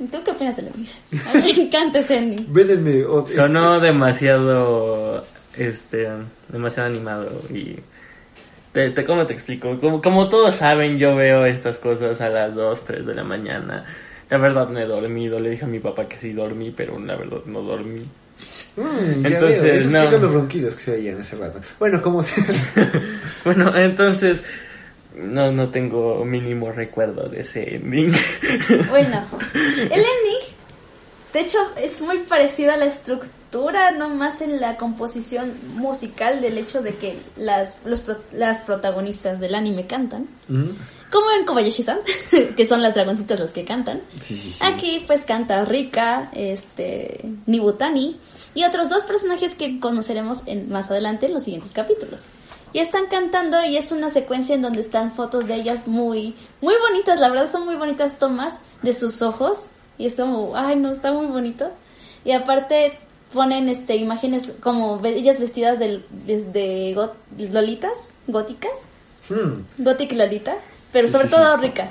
¿Y 0.00 0.06
tú 0.08 0.18
qué 0.24 0.30
opinas 0.30 0.56
del 0.56 0.66
ending? 0.68 0.86
A 1.26 1.34
mí 1.34 1.40
me 1.56 1.62
encanta 1.62 2.00
ese 2.00 2.18
ending. 2.18 2.46
Véndenme. 2.52 3.04
o- 3.04 3.24
es- 3.24 3.34
sonó 3.34 3.80
demasiado 3.80 5.24
este 5.56 6.08
demasiado 6.48 6.88
animado 6.88 7.30
y 7.52 7.76
te, 8.72 8.90
te- 8.90 9.04
cómo 9.04 9.26
te 9.26 9.32
explico 9.34 9.76
como, 9.80 10.00
como 10.02 10.28
todos 10.28 10.54
saben 10.54 10.98
yo 10.98 11.16
veo 11.16 11.46
estas 11.46 11.78
cosas 11.78 12.20
a 12.20 12.28
las 12.28 12.54
2, 12.54 12.84
3 12.84 13.06
de 13.06 13.14
la 13.14 13.24
mañana 13.24 13.84
la 14.30 14.38
verdad 14.38 14.68
no 14.68 14.78
he 14.78 14.84
dormido 14.86 15.38
le 15.40 15.50
dije 15.50 15.64
a 15.64 15.68
mi 15.68 15.78
papá 15.80 16.06
que 16.08 16.18
sí 16.18 16.32
dormí 16.32 16.70
pero 16.70 16.98
la 16.98 17.16
verdad 17.16 17.38
no 17.46 17.62
dormí 17.62 18.04
Mm, 18.76 19.26
Entonces, 19.26 19.90
veo. 19.90 20.10
No. 20.12 20.18
los 20.18 20.32
ronquidos 20.32 20.76
que 20.76 20.82
se 20.84 20.92
oían 20.92 21.18
hace 21.20 21.34
rato. 21.36 21.60
Bueno, 21.80 22.00
como 22.00 22.22
sea. 22.22 22.44
bueno 23.44 23.74
entonces 23.74 24.44
no 25.16 25.50
no 25.50 25.70
tengo 25.70 26.24
mínimo 26.24 26.70
recuerdo 26.70 27.28
de 27.28 27.40
ese 27.40 27.74
ending 27.74 28.12
Bueno, 28.90 29.26
el 29.54 29.90
ending, 29.90 30.54
de 31.32 31.40
hecho, 31.40 31.58
es 31.76 32.00
muy 32.00 32.20
parecido 32.20 32.72
a 32.72 32.76
la 32.76 32.84
estructura, 32.84 33.90
no 33.90 34.08
más 34.10 34.40
en 34.40 34.60
la 34.60 34.76
composición 34.76 35.52
musical 35.74 36.40
del 36.40 36.58
hecho 36.58 36.80
de 36.80 36.94
que 36.94 37.16
las, 37.36 37.78
los 37.84 38.00
pro- 38.00 38.22
las 38.32 38.58
protagonistas 38.58 39.40
del 39.40 39.56
anime 39.56 39.88
cantan. 39.88 40.26
Mm, 40.46 40.70
Como 41.10 41.30
en 41.30 41.46
Kobayashi-san, 41.46 41.98
que 42.56 42.66
son 42.66 42.82
las 42.82 42.94
dragoncitas 42.94 43.40
los 43.40 43.52
que 43.52 43.64
cantan. 43.64 44.02
Sí, 44.20 44.36
sí, 44.36 44.50
sí. 44.52 44.58
Aquí 44.60 45.04
pues 45.06 45.24
canta 45.24 45.64
Rika, 45.64 46.30
este, 46.34 47.20
Nibutani 47.46 48.18
y 48.54 48.64
otros 48.64 48.88
dos 48.90 49.04
personajes 49.04 49.54
que 49.54 49.80
conoceremos 49.80 50.42
en, 50.46 50.70
más 50.70 50.90
adelante 50.90 51.26
en 51.26 51.34
los 51.34 51.44
siguientes 51.44 51.72
capítulos. 51.72 52.24
Y 52.74 52.80
están 52.80 53.06
cantando 53.06 53.56
y 53.64 53.78
es 53.78 53.92
una 53.92 54.10
secuencia 54.10 54.54
en 54.54 54.60
donde 54.60 54.80
están 54.82 55.12
fotos 55.12 55.46
de 55.46 55.54
ellas 55.54 55.86
muy, 55.86 56.34
muy 56.60 56.74
bonitas, 56.86 57.18
la 57.20 57.30
verdad 57.30 57.50
son 57.50 57.64
muy 57.64 57.76
bonitas 57.76 58.18
tomas 58.18 58.54
de 58.82 58.92
sus 58.92 59.22
ojos 59.22 59.68
y 59.96 60.04
es 60.04 60.14
como, 60.14 60.54
ay 60.54 60.76
no, 60.76 60.90
está 60.90 61.10
muy 61.12 61.24
bonito. 61.26 61.70
Y 62.26 62.32
aparte 62.32 62.98
ponen 63.32 63.70
este 63.70 63.96
imágenes 63.96 64.52
como 64.60 65.00
ellas 65.04 65.40
vestidas 65.40 65.78
de, 65.78 66.02
de, 66.26 66.94
got- 66.94 67.14
lolitas, 67.50 68.08
góticas, 68.26 68.72
Mm, 69.30 69.82
gothic 69.84 70.12
lolita, 70.12 70.56
pero 70.98 71.08
Sí, 71.08 71.12
sobre 71.12 71.28
sí, 71.28 71.34
todo 71.34 71.56
sí. 71.56 71.62
Rika. 71.62 71.88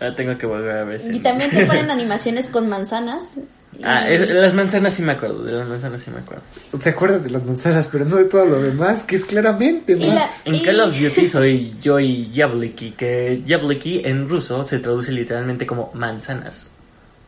Ah, 0.00 0.10
tengo 0.16 0.38
que 0.38 0.46
volver 0.46 0.76
a 0.78 0.84
ver 0.84 1.00
Y 1.12 1.18
también 1.18 1.50
te 1.50 1.66
ponen 1.66 1.90
animaciones 1.90 2.48
con 2.48 2.68
manzanas 2.68 3.32
Ah, 3.82 4.08
es- 4.08 4.28
las 4.30 4.54
manzanas 4.54 4.94
sí 4.94 5.02
me 5.02 5.12
acuerdo, 5.12 5.44
de 5.44 5.52
las 5.52 5.68
manzanas 5.68 6.02
sí 6.02 6.10
me 6.10 6.20
acuerdo. 6.20 6.42
Te 6.82 6.88
acuerdas 6.88 7.22
de 7.22 7.30
las 7.30 7.44
manzanas, 7.44 7.86
pero 7.92 8.06
no 8.06 8.16
de 8.16 8.24
todo 8.24 8.44
lo 8.46 8.60
demás, 8.60 9.02
que 9.02 9.14
es 9.16 9.24
claramente 9.26 9.92
Y 9.92 10.06
la- 10.06 10.14
más. 10.14 10.46
En 10.46 10.54
Y- 10.54 10.62
Call 10.62 10.80
of 10.80 10.98
Duty 10.98 11.28
soy 11.28 11.76
Joy 11.80 12.30
Yabliki, 12.32 12.92
que 12.92 13.42
Yabliki 13.44 14.02
en 14.04 14.28
ruso 14.28 14.64
se 14.64 14.78
traduce 14.78 15.12
literalmente 15.12 15.66
como 15.66 15.90
manzanas. 15.94 16.70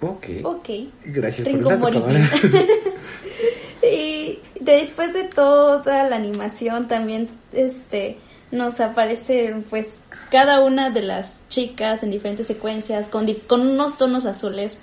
Ok. 0.01 0.27
Ok. 0.45 0.69
Gracias 1.05 1.47
por 1.47 1.59
el 1.59 1.65
dato. 1.65 2.07
Y 3.83 4.39
después 4.61 5.13
de 5.13 5.25
toda 5.25 6.09
la 6.09 6.17
animación 6.17 6.89
también 6.89 7.29
este 7.53 8.19
nos 8.51 8.81
aparecen 8.81 9.65
pues 9.69 10.01
cada 10.31 10.61
una 10.63 10.91
de 10.91 11.03
las 11.03 11.41
chicas 11.49 12.03
en 12.03 12.11
diferentes 12.11 12.47
secuencias 12.47 13.09
con, 13.09 13.27
di- 13.27 13.35
con 13.35 13.61
unos 13.63 13.97
tonos 13.97 14.27
azules, 14.27 14.79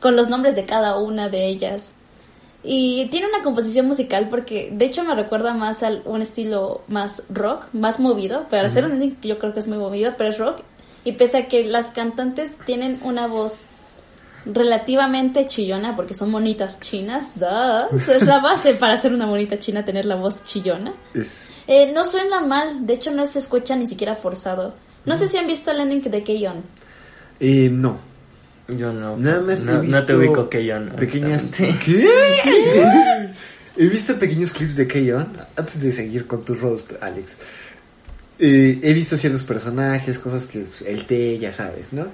con 0.00 0.16
los 0.16 0.28
nombres 0.28 0.54
de 0.56 0.64
cada 0.64 0.98
una 0.98 1.28
de 1.28 1.46
ellas. 1.46 1.94
Y 2.64 3.06
tiene 3.10 3.26
una 3.26 3.42
composición 3.42 3.86
musical 3.88 4.28
porque 4.30 4.70
de 4.72 4.84
hecho 4.84 5.02
me 5.02 5.14
recuerda 5.16 5.52
más 5.52 5.82
a 5.82 5.90
un 6.04 6.22
estilo 6.22 6.82
más 6.86 7.22
rock, 7.28 7.66
más 7.72 7.98
movido. 7.98 8.48
Para 8.48 8.66
hacer 8.68 8.84
un 8.84 8.92
ending 8.92 9.18
yo 9.22 9.38
creo 9.38 9.52
que 9.52 9.58
es 9.60 9.66
muy 9.66 9.78
movido, 9.78 10.14
pero 10.16 10.30
es 10.30 10.38
rock. 10.38 10.60
Y 11.04 11.12
pese 11.12 11.38
a 11.38 11.48
que 11.48 11.64
las 11.64 11.90
cantantes 11.90 12.58
tienen 12.64 13.00
una 13.02 13.26
voz 13.26 13.66
relativamente 14.44 15.46
chillona 15.46 15.94
porque 15.94 16.14
son 16.14 16.30
monitas 16.30 16.80
chinas, 16.80 17.32
duh. 17.38 17.96
Es 17.96 18.24
la 18.26 18.38
base 18.40 18.74
para 18.74 18.96
ser 18.96 19.12
una 19.12 19.26
monita 19.26 19.58
china 19.58 19.84
tener 19.84 20.04
la 20.04 20.16
voz 20.16 20.42
chillona. 20.42 20.94
Es- 21.14 21.48
Eh, 21.68 21.92
no 21.92 22.04
suena 22.04 22.40
mal, 22.40 22.86
de 22.86 22.94
hecho 22.94 23.12
no 23.12 23.24
se 23.24 23.38
escucha 23.38 23.76
ni 23.76 23.86
siquiera 23.86 24.14
forzado. 24.16 24.74
No 25.04 25.16
sé 25.16 25.28
si 25.28 25.36
han 25.36 25.46
visto 25.46 25.70
el 25.70 25.80
ending 25.80 26.02
de 26.02 26.22
Keyon. 26.22 26.62
eh, 27.40 27.68
no. 27.72 27.98
Yo 28.68 28.92
no. 28.92 29.16
Nada 29.16 29.40
más 29.40 29.64
no, 29.64 29.82
he 29.82 29.86
no 29.88 30.04
te 30.04 30.14
visto 30.14 30.16
ubico 30.18 30.48
que 30.48 30.64
yo 30.64 30.78
no. 30.78 30.94
Pequeñas. 30.96 31.50
¿Qué? 31.84 32.08
he 33.76 33.86
visto 33.86 34.14
pequeños 34.18 34.52
clips 34.52 34.76
de 34.76 34.86
Keyon 34.86 35.26
antes 35.56 35.80
de 35.80 35.90
seguir 35.92 36.26
con 36.26 36.44
tu 36.44 36.54
roast, 36.54 36.92
Alex. 37.00 37.36
Eh, 38.38 38.78
he 38.82 38.92
visto 38.92 39.16
ciertos 39.16 39.42
personajes, 39.42 40.18
cosas 40.18 40.46
que 40.46 40.60
pues, 40.60 40.82
el 40.82 41.04
té, 41.06 41.38
ya 41.38 41.52
sabes, 41.52 41.92
¿no? 41.92 42.06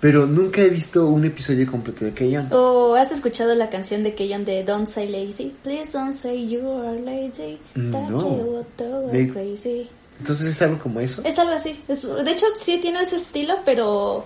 Pero 0.00 0.26
nunca 0.26 0.60
he 0.62 0.68
visto 0.68 1.06
un 1.06 1.24
episodio 1.24 1.70
completo 1.70 2.04
de 2.04 2.12
Keyon. 2.12 2.48
¿O 2.50 2.94
has 2.96 3.12
escuchado 3.12 3.54
la 3.54 3.70
canción 3.70 4.02
de 4.02 4.14
Keyon 4.14 4.44
de 4.44 4.64
Don't 4.64 4.88
Say 4.88 5.06
Lazy? 5.08 5.54
Please 5.62 5.92
don't 5.92 6.12
say 6.12 6.48
you 6.48 6.66
are 6.68 6.98
lazy. 6.98 7.58
That 7.74 8.08
No. 8.10 8.18
you 8.18 8.56
are 8.56 8.66
so 8.76 9.08
Me- 9.12 9.28
crazy. 9.28 9.88
Entonces 10.22 10.46
es 10.46 10.62
algo 10.62 10.78
como 10.78 11.00
eso. 11.00 11.20
Es 11.24 11.36
algo 11.40 11.52
así. 11.52 11.82
Es- 11.88 12.02
de 12.08 12.30
hecho, 12.30 12.46
sí 12.60 12.78
tiene 12.78 13.00
ese 13.00 13.16
estilo, 13.16 13.56
pero. 13.64 14.24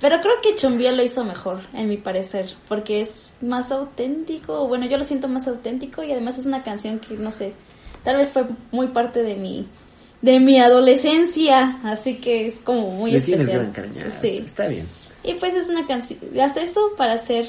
Pero 0.00 0.20
creo 0.20 0.34
que 0.42 0.54
Chumbia 0.54 0.92
lo 0.92 1.02
hizo 1.02 1.24
mejor, 1.24 1.60
en 1.74 1.88
mi 1.88 1.96
parecer. 1.98 2.46
Porque 2.68 3.00
es 3.00 3.30
más 3.42 3.70
auténtico. 3.70 4.66
Bueno, 4.66 4.86
yo 4.86 4.96
lo 4.96 5.04
siento 5.04 5.28
más 5.28 5.46
auténtico 5.46 6.02
y 6.02 6.10
además 6.12 6.38
es 6.38 6.46
una 6.46 6.62
canción 6.62 6.98
que, 7.00 7.14
no 7.14 7.30
sé. 7.30 7.52
Tal 8.02 8.16
vez 8.16 8.32
fue 8.32 8.46
muy 8.72 8.88
parte 8.88 9.22
de 9.22 9.36
mi. 9.36 9.66
De 10.22 10.40
mi 10.40 10.58
adolescencia. 10.58 11.78
Así 11.84 12.14
que 12.16 12.46
es 12.46 12.58
como 12.60 12.90
muy 12.90 13.12
Le 13.12 13.18
especial. 13.18 13.72
gran. 13.72 14.10
Sí. 14.10 14.42
Está 14.44 14.68
bien. 14.68 14.86
Y 15.22 15.34
pues 15.34 15.54
es 15.54 15.68
una 15.68 15.86
canción, 15.86 16.18
hasta 16.42 16.60
eso 16.62 16.80
para 16.98 17.16
ser 17.18 17.46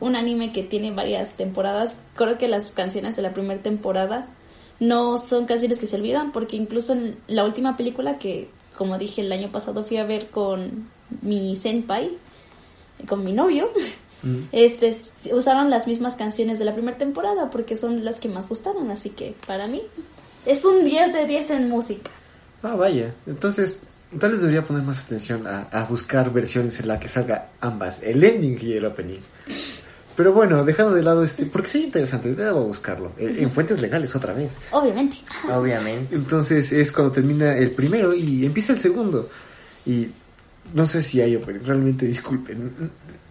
un 0.00 0.16
anime 0.16 0.52
que 0.52 0.62
tiene 0.62 0.90
varias 0.90 1.34
temporadas, 1.34 2.02
creo 2.14 2.38
que 2.38 2.48
las 2.48 2.70
canciones 2.70 3.14
de 3.16 3.20
la 3.22 3.32
primera 3.34 3.60
temporada 3.60 4.26
no 4.80 5.18
son 5.18 5.46
canciones 5.46 5.78
que 5.78 5.86
se 5.86 5.96
olvidan, 5.96 6.32
porque 6.32 6.56
incluso 6.56 6.92
en 6.94 7.16
la 7.28 7.44
última 7.44 7.76
película 7.76 8.18
que, 8.18 8.48
como 8.76 8.98
dije 8.98 9.20
el 9.20 9.32
año 9.32 9.52
pasado, 9.52 9.84
fui 9.84 9.98
a 9.98 10.04
ver 10.04 10.30
con 10.30 10.88
mi 11.22 11.56
senpai, 11.56 12.10
con 13.06 13.24
mi 13.24 13.32
novio, 13.32 13.70
Mm. 14.22 14.48
este 14.52 14.94
usaron 15.32 15.70
las 15.70 15.86
mismas 15.86 16.14
canciones 16.14 16.58
de 16.58 16.64
la 16.64 16.74
primera 16.74 16.98
temporada 16.98 17.48
porque 17.48 17.76
son 17.76 18.04
las 18.04 18.20
que 18.20 18.28
más 18.28 18.48
gustaron, 18.48 18.90
así 18.90 19.10
que 19.10 19.34
para 19.46 19.66
mí 19.66 19.82
es 20.46 20.64
un 20.64 20.84
10 20.84 21.12
de 21.12 21.26
10 21.26 21.50
en 21.50 21.68
música. 21.68 22.10
Ah, 22.62 22.74
vaya. 22.74 23.14
Entonces, 23.26 23.82
tal 24.18 24.32
vez 24.32 24.40
debería 24.40 24.64
poner 24.66 24.82
más 24.82 25.04
atención 25.04 25.46
a, 25.46 25.62
a 25.70 25.84
buscar 25.86 26.30
versiones 26.32 26.80
en 26.80 26.88
la 26.88 27.00
que 27.00 27.08
salga 27.08 27.48
ambas, 27.60 28.02
el 28.02 28.22
ending 28.22 28.58
y 28.60 28.74
el 28.74 28.84
opening. 28.84 29.20
Pero 30.20 30.34
bueno, 30.34 30.62
dejando 30.66 30.94
de 30.94 31.02
lado 31.02 31.24
este, 31.24 31.46
porque 31.46 31.70
sí 31.70 31.84
interesante, 31.84 32.34
debo 32.34 32.62
buscarlo. 32.64 33.12
En, 33.16 33.38
en 33.38 33.50
fuentes 33.50 33.80
legales 33.80 34.14
otra 34.14 34.34
vez. 34.34 34.50
Obviamente. 34.70 35.16
Obviamente. 35.50 36.14
Entonces 36.14 36.70
es 36.72 36.92
cuando 36.92 37.10
termina 37.10 37.56
el 37.56 37.70
primero 37.70 38.12
y 38.12 38.44
empieza 38.44 38.74
el 38.74 38.78
segundo. 38.78 39.30
Y 39.86 40.08
no 40.74 40.84
sé 40.84 41.00
si 41.00 41.22
hay 41.22 41.36
opening, 41.36 41.60
realmente 41.64 42.04
disculpen. 42.04 42.70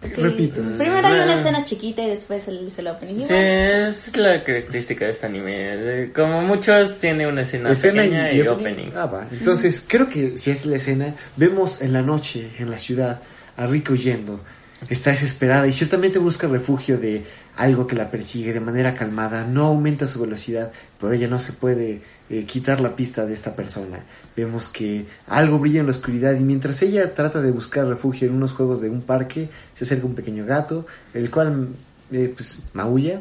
Sí. 0.02 0.20
Repito. 0.20 0.60
Primero 0.76 1.06
hay 1.06 1.20
una 1.20 1.34
escena 1.34 1.64
chiquita 1.64 2.02
y 2.02 2.10
después 2.10 2.48
el, 2.48 2.68
se 2.72 2.82
lo 2.82 2.90
opening. 2.90 3.24
Sí, 3.24 3.34
es 3.34 4.16
la 4.16 4.42
característica 4.42 5.04
de 5.04 5.12
este 5.12 5.26
anime. 5.26 6.10
Como 6.12 6.42
muchos, 6.42 6.98
tiene 6.98 7.24
una 7.28 7.42
escena, 7.42 7.70
escena 7.70 8.02
pequeña 8.02 8.32
y, 8.32 8.40
y 8.40 8.48
opening. 8.48 8.90
Ah, 8.96 9.06
va. 9.06 9.28
Entonces, 9.30 9.84
creo 9.86 10.08
que 10.08 10.36
si 10.36 10.50
es 10.50 10.66
la 10.66 10.74
escena, 10.74 11.14
vemos 11.36 11.82
en 11.82 11.92
la 11.92 12.02
noche, 12.02 12.50
en 12.58 12.68
la 12.68 12.78
ciudad, 12.78 13.22
a 13.56 13.66
Rika 13.68 13.92
huyendo. 13.92 14.40
Está 14.88 15.10
desesperada 15.10 15.66
y 15.66 15.72
ciertamente 15.72 16.18
busca 16.18 16.48
refugio 16.48 16.98
de 16.98 17.24
algo 17.56 17.86
que 17.86 17.96
la 17.96 18.10
persigue 18.10 18.52
de 18.52 18.60
manera 18.60 18.94
calmada. 18.94 19.46
No 19.46 19.66
aumenta 19.66 20.06
su 20.06 20.20
velocidad, 20.20 20.72
pero 20.98 21.12
ella 21.12 21.28
no 21.28 21.38
se 21.38 21.52
puede 21.52 22.02
eh, 22.30 22.44
quitar 22.44 22.80
la 22.80 22.96
pista 22.96 23.26
de 23.26 23.34
esta 23.34 23.54
persona. 23.54 24.00
Vemos 24.36 24.68
que 24.68 25.04
algo 25.26 25.58
brilla 25.58 25.80
en 25.80 25.86
la 25.86 25.92
oscuridad 25.92 26.34
y 26.34 26.40
mientras 26.40 26.80
ella 26.82 27.14
trata 27.14 27.42
de 27.42 27.50
buscar 27.50 27.86
refugio 27.86 28.28
en 28.28 28.34
unos 28.34 28.52
juegos 28.52 28.80
de 28.80 28.88
un 28.88 29.02
parque, 29.02 29.50
se 29.74 29.84
acerca 29.84 30.06
un 30.06 30.14
pequeño 30.14 30.46
gato, 30.46 30.86
el 31.12 31.30
cual 31.30 31.68
eh, 32.10 32.32
pues 32.34 32.62
maulla. 32.72 33.20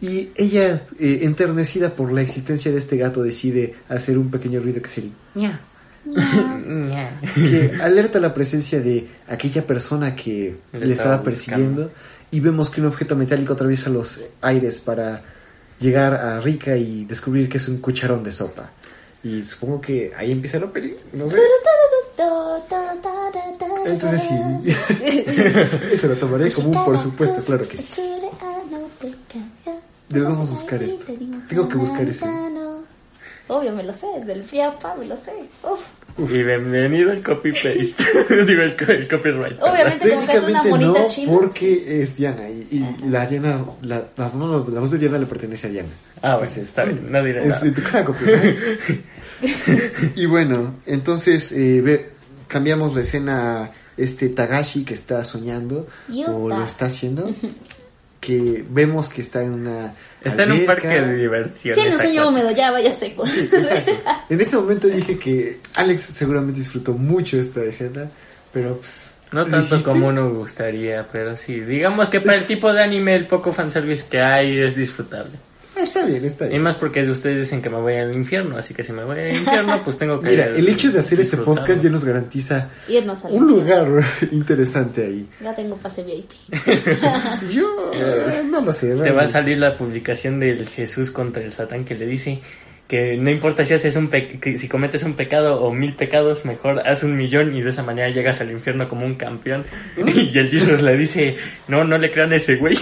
Y 0.00 0.30
ella, 0.34 0.82
eh, 0.98 1.20
enternecida 1.22 1.90
por 1.90 2.12
la 2.12 2.22
existencia 2.22 2.72
de 2.72 2.78
este 2.78 2.96
gato, 2.96 3.22
decide 3.22 3.74
hacer 3.88 4.16
un 4.16 4.30
pequeño 4.30 4.60
ruido 4.60 4.80
que 4.80 4.88
es 4.88 4.98
el 4.98 5.12
ña. 5.34 5.60
Que 7.34 7.78
alerta 7.80 8.18
la 8.20 8.32
presencia 8.32 8.80
de 8.80 9.06
aquella 9.28 9.66
persona 9.66 10.16
que 10.16 10.56
Le 10.72 10.86
le, 10.86 10.92
estaba 10.92 11.16
estaba 11.16 11.22
persiguiendo. 11.22 11.90
Y 12.30 12.40
vemos 12.40 12.70
que 12.70 12.80
un 12.80 12.86
objeto 12.86 13.16
metálico 13.16 13.54
atraviesa 13.54 13.90
los 13.90 14.20
aires 14.40 14.78
para 14.78 15.22
llegar 15.80 16.14
a 16.14 16.40
Rika 16.40 16.76
y 16.76 17.04
descubrir 17.04 17.48
que 17.48 17.58
es 17.58 17.68
un 17.68 17.78
cucharón 17.78 18.22
de 18.22 18.32
sopa. 18.32 18.70
Y 19.22 19.42
supongo 19.42 19.80
que 19.80 20.12
ahí 20.16 20.30
empieza 20.30 20.56
el 20.58 20.64
opening, 20.64 20.94
no 21.12 21.28
sé. 21.28 21.36
Entonces 23.86 24.22
sí, 24.22 24.72
eso 25.92 26.08
lo 26.08 26.14
tomaré 26.14 26.52
como 26.52 26.68
un 26.68 26.84
por 26.84 26.98
supuesto, 26.98 27.42
claro 27.42 27.66
que 27.66 27.78
sí. 27.78 28.02
Debemos 30.08 30.50
buscar 30.50 30.82
esto. 30.82 31.04
Tengo 31.48 31.68
que 31.68 31.76
buscar 31.76 32.02
ese. 32.02 32.26
Obvio, 33.50 33.72
me 33.72 33.82
lo 33.82 33.92
sé. 33.92 34.06
Del 34.24 34.44
Fiapa, 34.44 34.94
me 34.94 35.06
lo 35.06 35.16
sé. 35.16 35.32
Uf. 35.64 35.80
Y 36.18 36.42
bienvenido 36.42 37.10
al 37.10 37.22
copy-paste. 37.22 37.94
Digo, 38.46 38.62
el, 38.62 38.76
co- 38.76 38.92
el 38.92 39.08
copyright. 39.08 39.60
Obviamente, 39.62 40.08
como 40.10 40.26
que 40.26 40.32
es 40.36 40.44
una 40.44 40.62
monita 40.62 40.98
no, 41.00 41.06
china. 41.08 41.32
porque 41.32 42.02
es 42.02 42.16
Diana 42.16 42.48
y, 42.48 42.68
y 42.70 43.08
la 43.10 43.26
Diana, 43.26 43.64
la, 43.82 44.04
la, 44.16 44.28
no, 44.34 44.66
la 44.68 44.80
voz 44.80 44.90
de 44.90 44.98
Diana 44.98 45.18
le 45.18 45.26
pertenece 45.26 45.66
a 45.68 45.70
Diana. 45.70 45.88
Ah, 46.22 46.36
bueno, 46.36 46.38
Entonces, 46.44 46.68
está 46.68 46.84
bien, 46.84 47.10
no 47.10 47.24
diré 47.24 47.40
Es 47.40 47.46
nada. 47.48 47.60
de 47.64 47.70
tu 47.72 47.82
cara, 47.82 48.04
copyright. 48.04 48.58
y 50.16 50.26
bueno, 50.26 50.74
entonces 50.86 51.52
eh, 51.52 51.80
ve- 51.80 52.10
cambiamos 52.48 52.94
la 52.94 53.00
escena 53.00 53.62
a 53.64 53.70
este 53.96 54.28
Tagashi 54.28 54.84
que 54.84 54.94
está 54.94 55.24
soñando 55.24 55.88
o 56.08 56.12
Yuta. 56.12 56.32
lo 56.58 56.64
está 56.64 56.86
haciendo. 56.86 57.30
Que 58.20 58.62
vemos 58.68 59.08
que 59.08 59.22
está 59.22 59.42
en 59.42 59.52
una. 59.52 59.94
Está 60.22 60.42
en 60.42 60.52
un 60.52 60.66
parque 60.66 60.88
de 60.88 61.14
diversiones. 61.14 61.80
Tiene 61.80 61.96
un 61.96 62.00
sueño 62.00 62.28
húmedo, 62.28 62.50
ya 62.52 62.70
vaya 62.70 62.94
seco. 62.94 63.26
Sí, 63.26 63.48
exacto. 63.50 63.92
En 64.28 64.40
ese 64.40 64.56
momento 64.56 64.88
dije 64.88 65.18
que 65.18 65.58
Alex 65.76 66.02
seguramente 66.02 66.60
disfrutó 66.60 66.92
mucho 66.92 67.38
esta 67.38 67.62
escena, 67.64 68.10
pero 68.52 68.76
pues. 68.76 69.14
No 69.32 69.44
¿lo 69.44 69.50
tanto 69.50 69.82
como 69.84 70.08
uno 70.08 70.28
gustaría, 70.30 71.06
pero 71.10 71.34
sí. 71.36 71.60
Digamos 71.60 72.10
que 72.10 72.20
para 72.20 72.36
el 72.36 72.46
tipo 72.46 72.72
de 72.72 72.82
anime, 72.82 73.14
el 73.14 73.26
poco 73.26 73.52
fanservice 73.52 74.06
que 74.10 74.20
hay 74.20 74.60
es 74.60 74.74
disfrutable. 74.74 75.38
Ah, 76.16 76.26
Está 76.26 76.46
bien, 76.46 76.60
Y 76.60 76.62
más 76.62 76.76
porque 76.76 77.02
ustedes 77.08 77.40
dicen 77.40 77.60
que 77.62 77.70
me 77.70 77.78
voy 77.78 77.94
al 77.94 78.14
infierno, 78.14 78.56
así 78.56 78.74
que 78.74 78.82
si 78.84 78.92
me 78.92 79.04
voy 79.04 79.18
al 79.18 79.32
infierno, 79.32 79.80
pues 79.84 79.98
tengo 79.98 80.20
que. 80.20 80.30
Mira, 80.30 80.46
el 80.46 80.68
hecho 80.68 80.90
de 80.90 80.98
hacer 81.00 81.20
este 81.20 81.36
podcast 81.36 81.82
ya 81.82 81.90
nos 81.90 82.04
garantiza 82.04 82.68
Irnos 82.88 83.24
al 83.24 83.32
un 83.32 83.50
infierno. 83.50 83.84
lugar 83.86 84.04
interesante 84.32 85.04
ahí. 85.04 85.26
Ya 85.42 85.54
tengo 85.54 85.76
pase 85.76 86.02
VIP. 86.02 86.30
Yo 87.52 87.90
eh, 87.94 88.42
no 88.50 88.60
lo 88.60 88.72
sé. 88.72 88.94
Te 88.96 89.10
va 89.10 89.22
a 89.22 89.28
salir 89.28 89.58
la 89.58 89.76
publicación 89.76 90.40
del 90.40 90.66
Jesús 90.68 91.10
contra 91.10 91.42
el 91.42 91.52
Satán 91.52 91.84
que 91.84 91.94
le 91.94 92.06
dice 92.06 92.40
que 92.88 93.16
no 93.16 93.30
importa 93.30 93.64
si 93.64 93.72
haces 93.74 93.94
un 93.94 94.08
pe- 94.08 94.40
que 94.40 94.58
si 94.58 94.66
cometes 94.66 95.04
un 95.04 95.14
pecado 95.14 95.62
o 95.62 95.72
mil 95.72 95.92
pecados, 95.94 96.44
mejor 96.44 96.80
haz 96.88 97.04
un 97.04 97.16
millón 97.16 97.54
y 97.54 97.62
de 97.62 97.70
esa 97.70 97.84
manera 97.84 98.08
llegas 98.10 98.40
al 98.40 98.50
infierno 98.50 98.88
como 98.88 99.06
un 99.06 99.14
campeón. 99.14 99.64
Y 99.96 100.36
el 100.36 100.48
Jesús 100.48 100.82
le 100.82 100.96
dice, 100.96 101.36
no, 101.68 101.84
no 101.84 101.96
le 101.98 102.10
crean 102.10 102.32
a 102.32 102.36
ese 102.36 102.56
güey. 102.56 102.76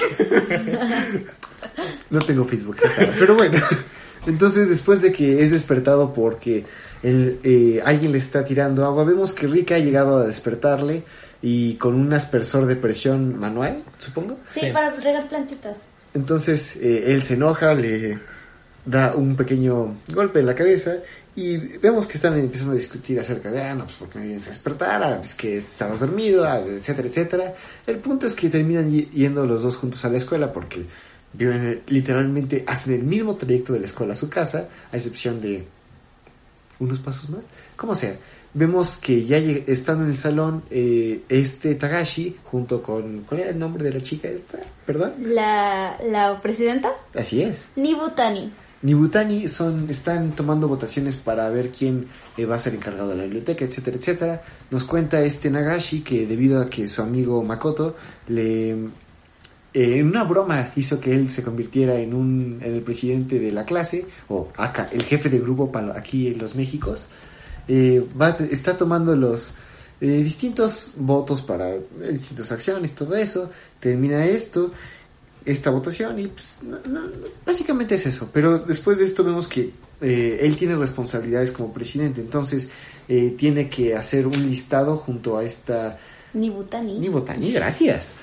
No 2.11 2.19
tengo 2.21 2.45
Facebook. 2.45 2.77
Pero 3.19 3.37
bueno, 3.37 3.59
entonces 4.27 4.69
después 4.69 5.03
de 5.03 5.13
que 5.13 5.43
es 5.43 5.51
despertado 5.51 6.13
porque 6.13 6.65
el, 7.03 7.39
eh, 7.45 7.81
alguien 7.85 8.13
le 8.13 8.19
está 8.19 8.45
tirando 8.45 8.85
agua. 8.85 9.05
Vemos 9.05 9.33
que 9.33 9.47
Rika 9.47 9.75
ha 9.77 9.79
llegado 9.79 10.19
a 10.19 10.27
despertarle 10.27 11.03
y 11.43 11.75
con 11.75 11.95
un 11.95 12.13
aspersor 12.13 12.67
de 12.67 12.77
presión 12.77 13.39
manual, 13.39 13.83
supongo. 13.99 14.39
Sí, 14.49 14.61
Sí. 14.61 14.67
para 14.73 14.91
regar 14.91 15.29
plantitas. 15.29 15.79
Entonces 16.15 16.77
eh, 16.77 17.13
él 17.13 17.23
se 17.23 17.35
enoja, 17.35 17.75
le 17.75 18.19
da 18.85 19.15
un 19.15 19.37
pequeño 19.37 19.99
golpe 20.13 20.41
en 20.41 20.47
la 20.47 20.55
cabeza 20.55 20.95
y 21.37 21.57
vemos 21.79 22.07
que 22.07 22.15
están 22.15 22.37
empezando 22.39 22.73
a 22.73 22.77
discutir 22.77 23.21
acerca 23.21 23.53
de, 23.53 23.61
ah, 23.63 23.75
no, 23.75 23.85
pues 23.85 23.97
porque 23.97 24.19
me 24.19 24.27
vienes 24.27 24.47
a 24.47 24.51
despertar, 24.51 25.03
ah, 25.05 25.17
pues 25.19 25.35
que 25.35 25.59
estabas 25.59 26.01
dormido, 26.01 26.45
ah, 26.45 26.59
etcétera, 26.67 27.07
etcétera. 27.09 27.55
El 27.87 27.99
punto 27.99 28.27
es 28.27 28.35
que 28.35 28.49
terminan 28.49 28.91
yendo 28.91 29.47
los 29.47 29.63
dos 29.63 29.77
juntos 29.77 30.05
a 30.05 30.09
la 30.09 30.17
escuela 30.19 30.53
porque 30.53 30.87
viven 31.33 31.83
literalmente, 31.87 32.65
hacen 32.67 32.95
el 32.95 33.03
mismo 33.03 33.37
trayecto 33.37 33.73
de 33.73 33.81
la 33.81 33.87
escuela 33.87 34.13
a 34.13 34.17
su 34.17 34.29
casa, 34.29 34.69
a 34.91 34.97
excepción 34.97 35.41
de 35.41 35.65
unos 36.79 36.99
pasos 37.01 37.31
más. 37.31 37.45
Como 37.77 37.95
sea, 37.95 38.17
vemos 38.55 38.97
que 38.97 39.25
ya 39.27 39.39
estando 39.39 40.05
en 40.05 40.11
el 40.11 40.17
salón, 40.17 40.63
eh, 40.71 41.23
este 41.29 41.75
Tagashi, 41.75 42.37
junto 42.45 42.83
con, 42.83 43.21
¿cuál 43.21 43.41
era 43.41 43.51
el 43.51 43.59
nombre 43.59 43.85
de 43.85 43.93
la 43.93 44.01
chica 44.01 44.29
esta? 44.29 44.59
Perdón. 44.87 45.13
La, 45.21 45.99
la 46.09 46.41
presidenta, 46.41 46.91
Así 47.15 47.43
es. 47.43 47.67
Nibutani. 47.77 48.53
Nibutani 48.81 49.49
son, 49.49 49.91
están 49.91 50.33
tomando 50.33 50.69
votaciones 50.69 51.17
para 51.17 51.49
ver 51.51 51.71
quién 51.71 52.07
eh, 52.37 52.47
va 52.47 52.57
a 52.57 52.59
ser 52.61 52.75
encargado 52.75 53.11
de 53.11 53.17
la 53.17 53.25
biblioteca, 53.25 53.65
etcétera, 53.65 53.97
etcétera. 53.97 54.43
Nos 54.71 54.85
cuenta 54.85 55.21
este 55.25 55.51
Nagashi 55.51 56.03
que 56.03 56.27
debido 56.27 56.61
a 56.61 56.71
que 56.71 56.87
su 56.87 57.03
amigo 57.03 57.43
Makoto 57.43 57.97
le 58.29 58.77
eh, 59.75 59.99
en 59.99 60.07
una 60.09 60.25
broma 60.25 60.73
hizo 60.77 60.99
que 61.01 61.13
él 61.15 61.31
se 61.31 61.43
convirtiera 61.43 61.99
en 61.99 62.15
un 62.15 62.59
en 62.63 62.75
el 62.75 62.83
presidente 62.83 63.39
de 63.39 63.53
la 63.53 63.65
clase 63.65 64.07
o 64.29 64.49
acá 64.57 64.89
el 64.93 65.03
jefe 65.03 65.29
de 65.29 65.39
grupo 65.39 65.71
para 65.71 65.97
aquí 65.99 66.29
en 66.29 66.39
los 66.39 66.55
Méxicos 66.55 67.07
eh, 67.69 68.03
va, 68.21 68.31
está 68.51 68.77
tomando 68.79 69.15
los 69.15 69.53
eh, 70.01 70.23
distintos 70.23 70.93
votos 70.97 71.43
para 71.43 71.75
eh, 71.75 71.81
distintas 72.13 72.51
acciones 72.53 72.95
todo 72.95 73.15
eso 73.17 73.51
termina 73.81 74.25
esto 74.25 74.71
esta 75.45 75.71
votación 75.71 76.19
y 76.19 76.27
pues, 76.29 76.59
no- 76.63 77.01
básicamente 77.47 77.95
es 77.95 78.05
eso. 78.07 78.29
Pero 78.35 78.59
después 78.59 78.99
de 78.99 79.05
esto 79.05 79.25
vemos 79.25 79.49
que 79.49 79.71
eh, 80.01 80.41
él 80.43 80.57
tiene 80.57 80.77
responsabilidades 80.77 81.53
como 81.53 81.73
presidente, 81.73 82.21
entonces 82.21 82.69
eh, 83.09 83.35
tiene 83.39 83.71
que 83.71 83.97
hacer 83.97 84.27
un 84.27 84.35
listado 84.51 84.97
junto 84.99 85.39
a 85.39 85.45
esta 85.45 85.99
Nibutani. 86.35 86.99
Nibotani, 86.99 87.51
gracias, 87.53 88.15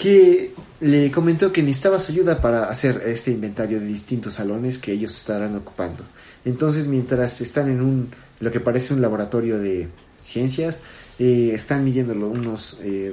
que 0.00 0.52
le 0.80 1.10
comentó 1.10 1.50
que 1.52 1.60
necesitaba 1.60 1.98
su 1.98 2.12
ayuda 2.12 2.40
para 2.40 2.66
hacer 2.70 3.02
este 3.06 3.32
inventario 3.32 3.80
de 3.80 3.86
distintos 3.86 4.34
salones 4.34 4.78
que 4.78 4.92
ellos 4.92 5.12
estarán 5.16 5.56
ocupando. 5.56 6.04
Entonces, 6.44 6.86
mientras 6.86 7.40
están 7.40 7.68
en 7.68 7.82
un 7.82 8.08
lo 8.38 8.52
que 8.52 8.60
parece 8.60 8.94
un 8.94 9.02
laboratorio 9.02 9.58
de 9.58 9.88
ciencias, 10.22 10.78
eh, 11.18 11.50
están 11.52 11.84
midiéndolo 11.84 12.28
unos 12.28 12.78
eh, 12.84 13.12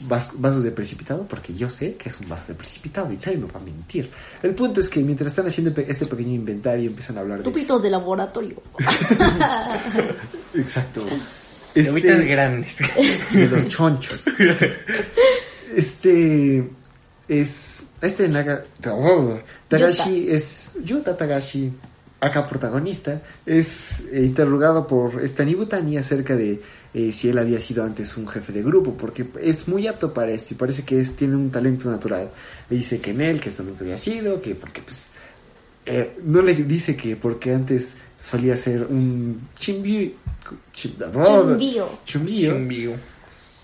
vas- 0.00 0.30
vasos 0.34 0.64
de 0.64 0.72
precipitado, 0.72 1.24
porque 1.28 1.54
yo 1.54 1.70
sé 1.70 1.94
que 1.94 2.08
es 2.08 2.18
un 2.20 2.28
vaso 2.28 2.46
de 2.48 2.54
precipitado 2.56 3.12
y 3.12 3.16
nadie 3.16 3.36
me 3.38 3.46
va 3.46 3.60
a 3.60 3.62
mentir. 3.62 4.10
El 4.42 4.56
punto 4.56 4.80
es 4.80 4.90
que 4.90 4.98
mientras 5.00 5.30
están 5.30 5.46
haciendo 5.46 5.72
pe- 5.72 5.86
este 5.88 6.06
pequeño 6.06 6.34
inventario 6.34 6.90
empiezan 6.90 7.18
a 7.18 7.20
hablar 7.20 7.38
de... 7.38 7.44
Tupitos 7.44 7.82
de 7.84 7.90
laboratorio. 7.90 8.60
Exacto. 10.54 11.04
Este- 11.72 12.24
grandes. 12.24 12.76
de 13.32 13.46
los 13.48 13.68
chonchos. 13.68 14.24
Este 15.74 16.68
es 17.28 17.82
este 18.02 18.28
Naga 18.28 18.64
oh, 18.88 19.38
Tagashi 19.68 20.28
es 20.30 20.72
Yuta 20.84 21.16
Tagashi, 21.16 21.70
acá 22.20 22.48
protagonista, 22.48 23.20
es 23.46 24.04
eh, 24.12 24.22
interrogado 24.24 24.86
por 24.86 25.22
esta 25.22 25.44
Nibutani 25.44 25.96
acerca 25.98 26.34
de 26.34 26.60
eh, 26.92 27.12
si 27.12 27.28
él 27.28 27.38
había 27.38 27.60
sido 27.60 27.84
antes 27.84 28.16
un 28.16 28.26
jefe 28.26 28.52
de 28.52 28.62
grupo, 28.62 28.94
porque 28.94 29.26
es 29.40 29.68
muy 29.68 29.86
apto 29.86 30.12
para 30.12 30.32
esto 30.32 30.54
y 30.54 30.56
parece 30.56 30.82
que 30.82 30.98
es, 31.00 31.14
tiene 31.14 31.36
un 31.36 31.50
talento 31.50 31.88
natural. 31.90 32.30
Le 32.68 32.76
dice 32.76 33.00
que 33.00 33.10
en 33.12 33.20
él, 33.20 33.40
que 33.40 33.50
esto 33.50 33.62
nunca 33.62 33.84
había 33.84 33.98
sido, 33.98 34.40
que 34.42 34.54
porque 34.56 34.80
pues 34.82 35.10
eh, 35.86 36.16
no 36.24 36.42
le 36.42 36.54
dice 36.54 36.96
que 36.96 37.16
porque 37.16 37.52
antes 37.54 37.92
solía 38.18 38.56
ser 38.56 38.82
un 38.90 39.48
chimbi, 39.58 40.14
chim- 40.72 40.94
Chumbío. 40.98 41.88
chumbío, 42.04 42.50
Chumbío. 42.58 42.92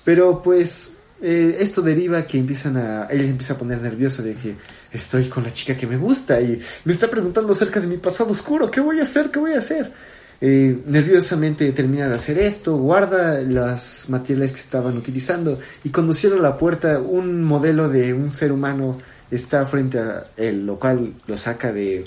pero 0.04 0.40
pues 0.42 0.92
eh, 1.22 1.56
esto 1.60 1.80
deriva 1.80 2.22
que 2.26 2.38
empiezan 2.38 2.76
a 2.76 3.06
él 3.06 3.22
empieza 3.22 3.54
a 3.54 3.58
poner 3.58 3.80
nervioso 3.80 4.22
de 4.22 4.34
que 4.34 4.54
estoy 4.92 5.28
con 5.28 5.44
la 5.44 5.52
chica 5.52 5.74
que 5.74 5.86
me 5.86 5.96
gusta 5.96 6.40
y 6.40 6.60
me 6.84 6.92
está 6.92 7.08
preguntando 7.08 7.52
acerca 7.52 7.80
de 7.80 7.86
mi 7.86 7.96
pasado 7.96 8.30
oscuro, 8.30 8.70
¿qué 8.70 8.80
voy 8.80 9.00
a 9.00 9.04
hacer? 9.04 9.30
¿Qué 9.30 9.38
voy 9.38 9.52
a 9.52 9.58
hacer? 9.58 9.92
Eh, 10.38 10.82
nerviosamente 10.86 11.72
termina 11.72 12.08
de 12.08 12.16
hacer 12.16 12.38
esto, 12.38 12.76
guarda 12.76 13.40
las 13.40 14.10
materiales 14.10 14.52
que 14.52 14.60
estaban 14.60 14.94
utilizando 14.98 15.58
y 15.82 15.88
cuando 15.88 16.12
cierra 16.12 16.36
la 16.36 16.58
puerta 16.58 16.98
un 16.98 17.42
modelo 17.42 17.88
de 17.88 18.12
un 18.12 18.30
ser 18.30 18.52
humano 18.52 18.98
está 19.30 19.64
frente 19.64 19.98
a 19.98 20.24
él, 20.36 20.66
lo 20.66 20.78
cual 20.78 21.14
lo 21.26 21.38
saca 21.38 21.72
de 21.72 22.04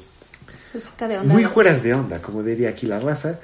Lo 0.71 0.79
saca 0.79 1.07
de 1.07 1.17
onda. 1.17 1.33
muy 1.33 1.45
fueras 1.45 1.81
de 1.81 1.95
onda, 1.95 2.21
como 2.21 2.43
diría 2.43 2.69
aquí 2.69 2.85
la 2.85 2.99
raza. 2.99 3.39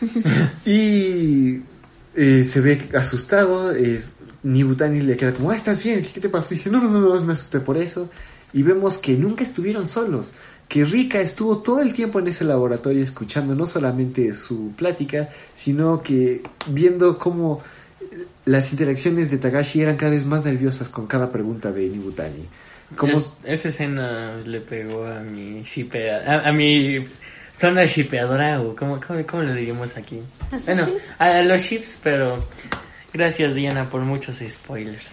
y 0.64 1.60
eh, 2.14 2.44
se 2.44 2.60
ve 2.60 2.88
asustado. 2.94 3.74
Nibutani 4.42 5.00
le 5.02 5.16
queda 5.16 5.32
como, 5.32 5.50
ah, 5.50 5.56
¿estás 5.56 5.82
bien? 5.82 6.06
¿Qué 6.12 6.20
te 6.20 6.28
pasó? 6.28 6.50
Dice, 6.50 6.70
no, 6.70 6.80
no, 6.82 6.88
no, 6.90 7.00
no, 7.00 7.20
me 7.22 7.32
asusté 7.34 7.60
por 7.60 7.76
eso. 7.76 8.08
Y 8.52 8.62
vemos 8.62 8.98
que 8.98 9.12
nunca 9.14 9.42
estuvieron 9.44 9.86
solos. 9.86 10.32
Que 10.68 10.84
Rika 10.84 11.20
estuvo 11.20 11.58
todo 11.58 11.80
el 11.80 11.92
tiempo 11.92 12.20
en 12.20 12.28
ese 12.28 12.44
laboratorio 12.44 13.02
escuchando 13.02 13.54
no 13.54 13.66
solamente 13.66 14.32
su 14.34 14.72
plática, 14.76 15.28
sino 15.54 16.02
que 16.02 16.42
viendo 16.68 17.18
cómo 17.18 17.60
las 18.46 18.72
interacciones 18.72 19.30
de 19.30 19.38
Tagashi 19.38 19.82
eran 19.82 19.96
cada 19.96 20.12
vez 20.12 20.24
más 20.24 20.44
nerviosas 20.44 20.88
con 20.88 21.06
cada 21.06 21.30
pregunta 21.30 21.70
de 21.72 21.88
Nibutani. 21.88 22.46
Como 22.96 23.18
Es- 23.18 23.36
esa 23.44 23.68
escena 23.68 24.36
le 24.44 24.60
pegó 24.60 25.04
a 25.06 25.20
mi 25.20 25.62
shipea, 25.62 26.18
a, 26.44 26.48
a 26.48 26.52
mi 26.52 27.04
zona 27.56 27.84
shipeadora, 27.84 28.60
o 28.62 28.74
¿cómo, 28.74 29.00
cómo, 29.06 29.24
cómo 29.26 29.42
lo 29.42 29.54
diríamos 29.54 29.96
aquí? 29.96 30.20
¿A 30.50 30.58
su 30.58 30.66
Bueno, 30.72 30.86
ship? 30.86 30.94
a, 31.18 31.24
a 31.38 31.42
los 31.42 31.60
ships, 31.60 31.98
pero 32.02 32.44
gracias 33.12 33.54
Diana 33.54 33.88
por 33.90 34.00
muchos 34.02 34.36
spoilers. 34.48 35.08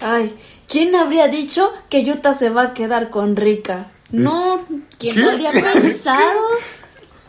Ay, 0.00 0.34
¿quién 0.68 0.94
habría 0.94 1.28
dicho 1.28 1.72
que 1.88 2.04
Yuta 2.04 2.34
se 2.34 2.50
va 2.50 2.62
a 2.62 2.74
quedar 2.74 3.10
con 3.10 3.34
Rika? 3.36 3.90
No, 4.10 4.64
¿quién 4.98 5.14
¿Qué? 5.14 5.20
lo 5.22 5.30
habría 5.30 5.52
pensado? 5.52 6.40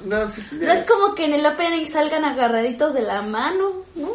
No, 0.05 0.29
pues, 0.29 0.53
No 0.53 0.71
es 0.71 0.83
como 0.83 1.15
que 1.15 1.25
en 1.25 1.33
el 1.33 1.43
opening 1.43 1.85
salgan 1.87 2.23
agarraditos 2.23 2.93
de 2.93 3.01
la 3.01 3.23
mano, 3.23 3.83
¿no? 3.95 4.11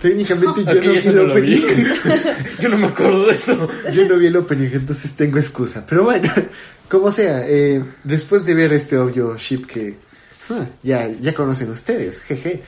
técnicamente 0.00 0.64
yo 0.64 0.72
Ok, 0.72 0.84
no 0.84 0.90
vi 0.92 0.98
el 0.98 1.14
no 1.14 1.22
lo 1.22 1.34
vi. 1.40 1.58
opening. 1.64 1.86
Yo 2.60 2.68
no 2.68 2.78
me 2.78 2.86
acuerdo 2.88 3.26
de 3.28 3.34
eso. 3.36 3.68
Yo 3.92 4.08
no 4.08 4.16
vi 4.18 4.26
el 4.26 4.36
opening, 4.36 4.70
entonces 4.72 5.14
tengo 5.14 5.38
excusa. 5.38 5.86
Pero 5.88 6.02
bueno, 6.02 6.28
como 6.90 7.12
sea, 7.12 7.46
eh, 7.48 7.82
después 8.02 8.44
de 8.44 8.54
ver 8.54 8.72
este 8.72 8.98
obvio 8.98 9.36
ship 9.38 9.66
que 9.66 9.94
ah, 10.50 10.66
ya, 10.82 11.08
ya 11.20 11.32
conocen 11.32 11.70
ustedes, 11.70 12.20
jeje, 12.22 12.64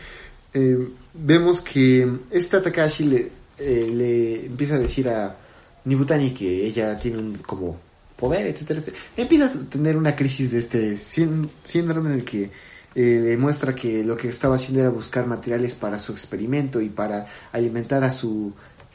eh, 0.54 0.78
vemos 1.18 1.60
que 1.60 2.08
esta 2.30 2.62
Takashi 2.62 3.04
le, 3.04 3.30
eh, 3.58 3.90
le 3.92 4.46
empieza 4.46 4.74
a 4.76 4.78
decir 4.78 5.08
a 5.08 5.36
Nibutani 5.84 6.32
que 6.34 6.66
ella 6.66 6.98
tiene 6.98 7.18
un 7.18 7.36
como 7.38 7.78
poder, 8.16 8.46
etcétera, 8.46 8.80
etcétera. 8.80 9.04
Empieza 9.16 9.46
a 9.46 9.52
tener 9.70 9.96
una 9.96 10.16
crisis 10.16 10.50
de 10.50 10.58
este 10.58 10.94
sín- 10.96 11.48
síndrome 11.64 12.10
en 12.10 12.16
el 12.20 12.24
que 12.24 12.50
eh, 12.94 13.20
le 13.24 13.36
muestra 13.36 13.74
que 13.74 14.02
lo 14.02 14.16
que 14.16 14.28
estaba 14.30 14.54
haciendo 14.54 14.80
era 14.80 14.90
buscar 14.90 15.26
materiales 15.26 15.74
para 15.74 15.98
su 15.98 16.12
experimento 16.12 16.80
y 16.80 16.88
para 16.88 17.26
alimentar 17.52 18.02
a 18.04 18.10
su 18.10 18.52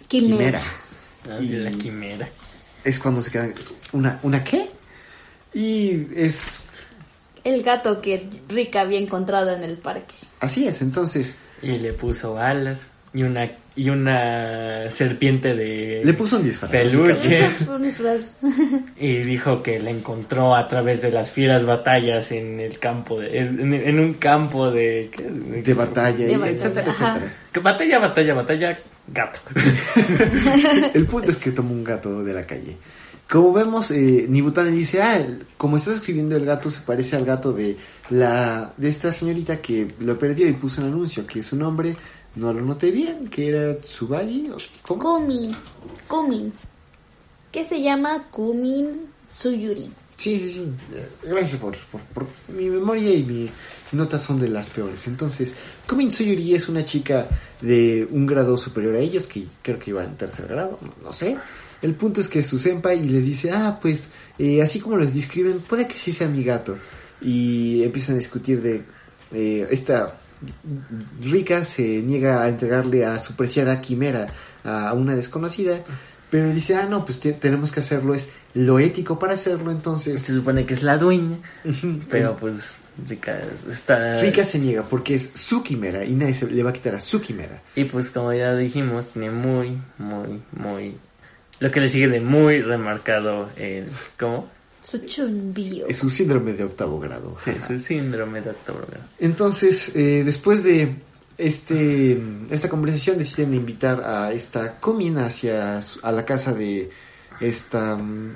Quimera. 0.07 0.61
Así 1.29 1.53
Y- 1.53 1.57
la 1.57 1.71
quimera. 1.71 2.29
es 2.83 2.97
cuando 2.97 3.21
se 3.21 3.29
queda 3.31 3.49
una 3.93 4.19
una 4.23 4.43
qué 4.43 4.67
y 5.53 6.07
es 6.15 6.61
El 7.43 7.61
gato 7.63 8.01
que 8.01 8.27
Rika 8.49 8.81
había 8.81 8.99
encontrado 8.99 9.51
en 9.51 9.61
el 9.63 9.77
parque. 9.77 10.15
así 10.39 10.67
es 10.67 10.81
entonces 10.81 11.33
Y 11.61 11.77
le 11.77 11.93
puso 11.93 12.37
alas 12.39 12.91
y 13.13 13.23
una 13.23 13.47
y 13.75 13.89
una 13.89 14.89
serpiente 14.89 15.53
de 15.53 16.01
le 16.03 16.13
puso 16.13 16.37
un 16.37 16.43
disfraz 16.43 16.71
Peluche. 16.71 17.49
un 17.69 17.81
disfraz. 17.81 18.37
y 18.97 19.17
dijo 19.23 19.61
que 19.61 19.79
la 19.79 19.91
encontró 19.91 20.55
a 20.55 20.67
través 20.67 21.01
de 21.01 21.11
las 21.11 21.31
fieras 21.31 21.65
batallas 21.65 22.31
en 22.31 22.59
el 22.59 22.79
campo 22.79 23.19
de, 23.19 23.37
en, 23.37 23.73
en 23.73 23.99
un 23.99 24.13
campo 24.15 24.71
de 24.71 25.09
¿qué? 25.11 25.23
de 25.23 25.73
batalla 25.73 26.25
De 26.25 26.33
y 26.33 26.35
batalla, 26.35 26.51
etcétera 26.55 26.91
etcétera 26.91 27.33
Batalla, 27.61 27.99
batalla, 27.99 28.33
batalla, 28.33 28.79
gato. 29.07 29.39
el 30.93 31.05
punto 31.05 31.31
es 31.31 31.37
que 31.37 31.51
toma 31.51 31.71
un 31.71 31.83
gato 31.83 32.23
de 32.23 32.33
la 32.33 32.45
calle 32.45 32.77
como 33.31 33.53
vemos 33.53 33.89
eh, 33.91 34.25
Nibutani 34.27 34.75
dice 34.75 35.01
ah 35.01 35.25
como 35.57 35.77
estás 35.77 35.95
escribiendo 35.95 36.35
el 36.35 36.45
gato 36.45 36.69
se 36.69 36.81
parece 36.81 37.15
al 37.15 37.23
gato 37.25 37.53
de 37.53 37.77
la 38.09 38.73
de 38.75 38.89
esta 38.89 39.11
señorita 39.11 39.61
que 39.61 39.93
lo 39.99 40.19
perdió 40.19 40.47
y 40.47 40.53
puso 40.53 40.81
un 40.81 40.87
anuncio 40.87 41.25
que 41.25 41.41
su 41.41 41.55
nombre 41.55 41.95
no 42.35 42.51
lo 42.51 42.61
noté 42.61 42.91
bien 42.91 43.27
que 43.29 43.47
era 43.49 43.77
Tsubagi 43.77 44.49
o 44.53 44.57
¿cómo? 44.81 44.99
Kumi. 45.01 45.51
Kumin. 46.07 46.53
Que 47.51 47.63
se 47.63 47.81
llama 47.81 48.27
Kumin 48.31 49.07
Suyuri. 49.29 49.89
Sí, 50.17 50.37
sí, 50.39 50.51
sí. 50.53 50.71
Eh, 50.93 51.09
Gracias 51.23 51.59
por, 51.59 51.75
por, 51.91 51.99
por- 52.13 52.27
Mi 52.55 52.69
memoria 52.69 53.13
y 53.13 53.23
mis 53.23 53.49
notas 53.93 54.21
son 54.21 54.39
de 54.39 54.47
las 54.47 54.69
peores. 54.69 55.07
Entonces, 55.07 55.55
Kumin 55.87 56.09
Tsuyuri 56.09 56.53
es 56.55 56.69
una 56.69 56.85
chica 56.85 57.27
de 57.59 58.07
un 58.11 58.25
grado 58.27 58.55
superior 58.57 58.95
a 58.95 58.99
ellos, 58.99 59.25
que 59.25 59.47
creo 59.61 59.79
que 59.79 59.89
iba 59.89 60.03
en 60.03 60.15
tercer 60.15 60.47
grado, 60.47 60.77
no, 60.81 60.93
no 61.03 61.11
sé. 61.11 61.37
El 61.81 61.95
punto 61.95 62.21
es 62.21 62.27
que 62.27 62.43
su 62.43 62.59
senpai 62.59 62.99
les 63.07 63.25
dice, 63.25 63.51
ah, 63.51 63.79
pues, 63.81 64.11
eh, 64.37 64.61
así 64.61 64.79
como 64.79 64.97
los 64.97 65.13
describen, 65.13 65.59
puede 65.59 65.87
que 65.87 65.97
sí 65.97 66.11
sea 66.13 66.27
mi 66.27 66.43
gato. 66.43 66.77
Y 67.21 67.83
empiezan 67.83 68.15
a 68.15 68.19
discutir 68.19 68.61
de 68.61 68.83
eh, 69.31 69.67
esta 69.71 70.17
rica 71.21 71.65
se 71.65 71.83
niega 72.01 72.41
a 72.43 72.47
entregarle 72.49 73.05
a 73.05 73.19
su 73.19 73.35
preciada 73.35 73.79
quimera 73.81 74.27
a 74.63 74.93
una 74.93 75.15
desconocida, 75.15 75.79
pero 76.29 76.51
dice, 76.53 76.75
ah, 76.75 76.87
no, 76.89 77.05
pues 77.05 77.19
te- 77.19 77.33
tenemos 77.33 77.71
que 77.71 77.79
hacerlo, 77.81 78.13
es 78.15 78.29
lo 78.53 78.79
ético 78.79 79.19
para 79.19 79.33
hacerlo, 79.33 79.71
entonces... 79.71 80.21
Se 80.21 80.33
supone 80.33 80.65
que 80.65 80.73
es 80.75 80.83
la 80.83 80.97
dueña, 80.97 81.37
pero 82.09 82.35
pues 82.37 82.77
Rika 83.07 83.39
está... 83.69 84.19
Rika 84.21 84.43
se 84.43 84.59
niega 84.59 84.83
porque 84.83 85.15
es 85.15 85.31
su 85.35 85.61
quimera 85.63 86.05
y 86.05 86.13
nadie 86.13 86.33
se 86.33 86.49
le 86.49 86.63
va 86.63 86.69
a 86.69 86.73
quitar 86.73 86.95
a 86.95 86.99
su 86.99 87.21
quimera. 87.21 87.61
Y 87.75 87.83
pues 87.85 88.09
como 88.09 88.31
ya 88.33 88.55
dijimos, 88.55 89.07
tiene 89.07 89.29
muy, 89.31 89.77
muy, 89.97 90.41
muy... 90.53 90.97
Lo 91.61 91.69
que 91.69 91.79
le 91.79 91.87
sigue 91.87 92.09
de 92.09 92.19
muy 92.19 92.61
remarcado 92.61 93.49
el... 93.55 93.87
¿Cómo? 94.19 94.49
Su 94.81 95.05
chumbío. 95.05 95.87
Es 95.87 95.99
su 95.99 96.09
síndrome 96.09 96.53
de 96.53 96.63
octavo 96.63 96.99
grado. 96.99 97.37
Sí, 97.45 97.51
su 97.65 97.77
síndrome 97.77 98.41
de 98.41 98.49
octubre. 98.49 98.97
Entonces, 99.19 99.95
eh, 99.95 100.23
después 100.25 100.63
de 100.63 100.95
este 101.37 102.19
esta 102.49 102.67
conversación, 102.67 103.19
deciden 103.19 103.53
invitar 103.53 104.01
a 104.03 104.33
esta 104.33 104.79
Kumin 104.79 105.19
hacia 105.19 105.79
a 106.01 106.11
la 106.11 106.25
casa 106.25 106.53
de 106.53 106.89
esta 107.39 107.95
mm, 107.95 108.35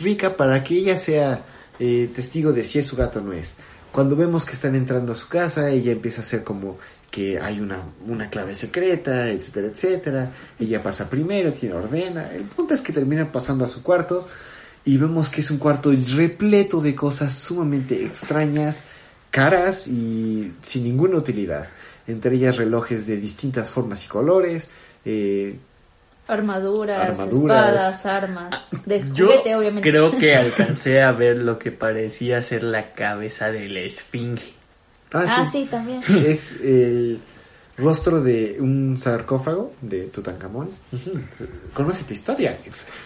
Rika 0.00 0.36
para 0.36 0.62
que 0.62 0.76
ella 0.76 0.98
sea 0.98 1.42
eh, 1.78 2.10
testigo 2.14 2.52
de 2.52 2.62
si 2.62 2.80
es 2.80 2.86
su 2.86 2.96
gato 2.96 3.20
o 3.20 3.22
no 3.22 3.32
es. 3.32 3.54
Cuando 3.90 4.16
vemos 4.16 4.44
que 4.44 4.52
están 4.52 4.74
entrando 4.74 5.12
a 5.12 5.16
su 5.16 5.28
casa, 5.28 5.70
ella 5.70 5.92
empieza 5.92 6.20
a 6.20 6.24
hacer 6.24 6.44
como 6.44 6.78
que 7.14 7.38
hay 7.38 7.60
una, 7.60 7.78
una 8.08 8.28
clave 8.28 8.56
secreta, 8.56 9.30
etcétera, 9.30 9.68
etcétera. 9.68 10.30
Ella 10.58 10.82
pasa 10.82 11.08
primero, 11.08 11.52
tiene 11.52 11.76
ordena. 11.76 12.32
El 12.32 12.42
punto 12.42 12.74
es 12.74 12.80
que 12.80 12.92
terminan 12.92 13.30
pasando 13.30 13.64
a 13.64 13.68
su 13.68 13.84
cuarto 13.84 14.28
y 14.84 14.96
vemos 14.96 15.30
que 15.30 15.40
es 15.40 15.48
un 15.52 15.58
cuarto 15.58 15.92
repleto 16.16 16.80
de 16.80 16.96
cosas 16.96 17.32
sumamente 17.38 18.04
extrañas, 18.04 18.82
caras 19.30 19.86
y 19.86 20.54
sin 20.60 20.82
ninguna 20.82 21.18
utilidad. 21.18 21.68
Entre 22.08 22.34
ellas 22.34 22.56
relojes 22.56 23.06
de 23.06 23.16
distintas 23.18 23.70
formas 23.70 24.04
y 24.04 24.08
colores, 24.08 24.68
eh, 25.04 25.56
Armaduras, 26.26 27.20
Armaduras. 27.20 27.68
espadas, 27.68 28.06
armas. 28.06 28.68
De 28.86 29.04
Yo 29.14 29.26
juguete, 29.26 29.54
obviamente. 29.54 29.88
creo 29.88 30.10
que 30.10 30.34
alcancé 30.36 31.00
a 31.00 31.12
ver 31.12 31.38
lo 31.38 31.60
que 31.60 31.70
parecía 31.70 32.42
ser 32.42 32.64
la 32.64 32.92
cabeza 32.92 33.52
de 33.52 33.68
la 33.68 33.80
esfinge. 33.82 34.54
Ah, 35.14 35.46
sí, 35.50 35.66
también. 35.70 36.00
Es 36.08 36.60
el 36.60 37.20
rostro 37.76 38.20
de 38.22 38.56
un 38.60 38.96
sarcófago 38.98 39.72
de 39.80 40.04
Tutankamón. 40.04 40.70
Conoce 41.72 42.04
tu 42.04 42.14
historia. 42.14 42.58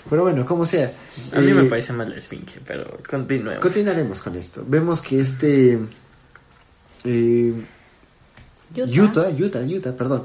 Pero 0.09 0.23
bueno, 0.23 0.45
como 0.45 0.65
sea. 0.65 0.93
A 1.33 1.41
mí 1.41 1.51
eh, 1.51 1.55
me 1.55 1.65
parece 1.65 1.93
más 1.93 2.09
la 2.09 2.17
esfinge, 2.17 2.61
pero 2.67 2.99
continuemos. 3.09 3.59
Continuaremos 3.59 4.21
con 4.21 4.37
esto. 4.37 4.65
Vemos 4.67 5.01
que 5.01 5.21
este... 5.21 5.79
eh, 7.05 7.55
Utah. 8.75 9.03
Utah, 9.03 9.29
Utah, 9.31 9.61
Utah, 9.61 9.93
perdón. 9.93 10.25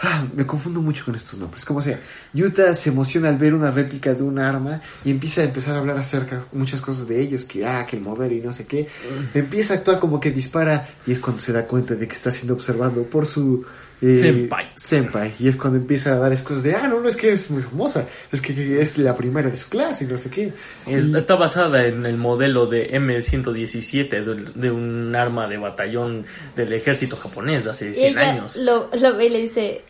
Ah, 0.00 0.24
me 0.34 0.46
confundo 0.46 0.80
mucho 0.80 1.04
con 1.04 1.14
estos 1.14 1.38
nombres. 1.38 1.64
Como 1.64 1.80
sea, 1.80 2.00
Utah 2.34 2.74
se 2.74 2.90
emociona 2.90 3.28
al 3.28 3.36
ver 3.36 3.54
una 3.54 3.70
réplica 3.70 4.14
de 4.14 4.22
un 4.22 4.38
arma 4.38 4.80
y 5.04 5.10
empieza 5.10 5.42
a 5.42 5.44
empezar 5.44 5.74
a 5.74 5.78
hablar 5.78 5.98
acerca 5.98 6.36
de 6.36 6.42
muchas 6.52 6.80
cosas 6.80 7.06
de 7.08 7.20
ellos, 7.20 7.44
que 7.44 7.66
ah, 7.66 7.86
que 7.86 7.96
el 7.96 8.02
modelo 8.02 8.34
y 8.34 8.40
no 8.40 8.52
sé 8.52 8.66
qué. 8.66 8.88
Empieza 9.34 9.74
a 9.74 9.76
actuar 9.78 9.98
como 9.98 10.20
que 10.20 10.30
dispara 10.30 10.88
y 11.06 11.12
es 11.12 11.18
cuando 11.18 11.42
se 11.42 11.52
da 11.52 11.66
cuenta 11.66 11.94
de 11.94 12.06
que 12.06 12.14
está 12.14 12.30
siendo 12.30 12.54
observado 12.54 13.02
por 13.04 13.26
su 13.26 13.64
eh, 14.02 14.14
Senpai. 14.14 14.70
senpai. 14.76 15.34
Y 15.38 15.48
es 15.48 15.56
cuando 15.56 15.78
empieza 15.78 16.12
a 16.14 16.18
dar 16.18 16.32
excusas 16.32 16.62
de, 16.62 16.74
ah, 16.74 16.88
no, 16.88 17.00
no 17.00 17.08
es 17.08 17.16
que 17.16 17.32
es 17.32 17.50
muy 17.50 17.62
famosa, 17.62 18.06
es 18.32 18.40
que 18.40 18.80
es 18.80 18.96
la 18.98 19.16
primera 19.16 19.50
de 19.50 19.56
su 19.56 19.68
clase 19.68 20.04
y 20.04 20.08
no 20.08 20.16
sé 20.16 20.30
qué. 20.30 20.52
Es- 20.86 21.06
Y- 21.08 21.16
está 21.16 21.34
basada 21.34 21.86
en 21.86 22.06
el 22.06 22.16
modelo 22.16 22.66
de 22.66 22.90
M117 22.98 24.08
de, 24.24 24.50
de 24.54 24.70
un 24.70 25.14
arma 25.14 25.46
de 25.48 25.58
batallón 25.58 26.24
del 26.56 26.72
ejército 26.72 27.16
japonés 27.16 27.64
de 27.64 27.70
hace 27.70 27.90
Y 27.90 27.94
100 27.94 28.08
ella 28.18 28.30
años. 28.30 28.56
lo, 28.56 28.88
lo 28.98 29.16
ve 29.16 29.26
y 29.26 29.30
le 29.30 29.40
dice, 29.42 29.82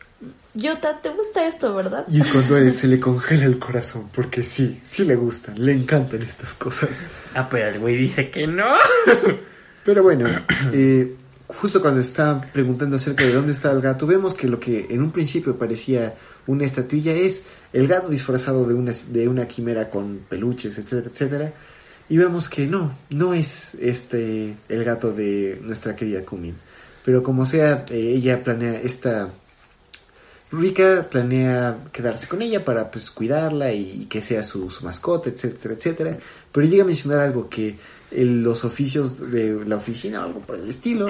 Yuta, 0.55 1.01
¿te 1.01 1.11
gusta 1.11 1.47
esto, 1.47 1.73
verdad? 1.77 2.05
Y 2.11 2.21
es 2.21 2.33
cuando 2.33 2.57
él 2.57 2.73
se 2.73 2.89
le 2.89 2.99
congela 3.01 3.45
el 3.45 3.59
corazón, 3.61 4.09
porque 4.13 4.43
sí, 4.43 4.81
sí 4.85 5.05
le 5.05 5.15
gustan, 5.15 5.55
le 5.65 5.73
encantan 5.73 6.21
estas 6.23 6.55
cosas. 6.55 6.91
Ah, 7.35 7.49
pero 7.49 7.69
el 7.69 7.79
güey 7.79 7.97
dice 7.97 8.29
que 8.31 8.47
no. 8.49 8.67
Pero 9.85 10.03
bueno, 10.03 10.29
eh, 10.73 11.15
justo 11.55 11.81
cuando 11.81 12.01
está 12.01 12.41
preguntando 12.53 12.97
acerca 12.97 13.25
de 13.25 13.33
dónde 13.33 13.53
está 13.53 13.71
el 13.73 13.81
gato, 13.81 14.07
vemos 14.07 14.35
que 14.35 14.47
lo 14.47 14.59
que 14.61 14.87
en 14.91 15.03
un 15.03 15.11
principio 15.11 15.57
parecía 15.57 16.15
una 16.47 16.65
estatuilla 16.65 17.13
es 17.13 17.45
el 17.73 17.87
gato 17.87 18.09
disfrazado 18.09 18.67
de 18.67 18.75
una, 18.75 18.93
de 19.09 19.29
una 19.29 19.47
quimera 19.47 19.91
con 19.91 20.21
peluches, 20.29 20.79
etcétera, 20.79 21.11
etcétera. 21.13 21.53
Y 22.09 22.17
vemos 22.17 22.49
que 22.49 22.67
no, 22.67 22.99
no 23.11 23.35
es 23.35 23.77
este 23.77 24.57
el 24.69 24.85
gato 24.85 25.13
de 25.13 25.61
nuestra 25.63 25.95
querida 25.95 26.25
Kumin. 26.25 26.57
Pero 27.05 27.23
como 27.23 27.47
sea, 27.47 27.85
eh, 27.91 28.15
ella 28.17 28.43
planea 28.43 28.81
esta... 28.81 29.31
Rika 30.53 31.07
planea 31.09 31.79
quedarse 31.93 32.27
con 32.27 32.43
ella 32.43 32.65
para 32.65 32.91
pues 32.91 33.09
cuidarla 33.11 33.73
y, 33.73 34.07
que 34.07 34.21
sea 34.21 34.43
su, 34.43 34.69
su 34.69 34.85
mascota, 34.85 35.31
etcétera, 35.31 35.75
etcétera. 35.75 36.19
Pero 36.51 36.67
llega 36.67 36.83
a 36.83 36.87
mencionar 36.87 37.21
algo 37.21 37.49
que 37.49 37.79
en 38.11 38.43
los 38.43 38.65
oficios 38.65 39.31
de 39.31 39.65
la 39.67 39.77
oficina 39.77 40.21
o 40.23 40.25
algo 40.27 40.41
por 40.41 40.57
el 40.57 40.69
estilo 40.69 41.07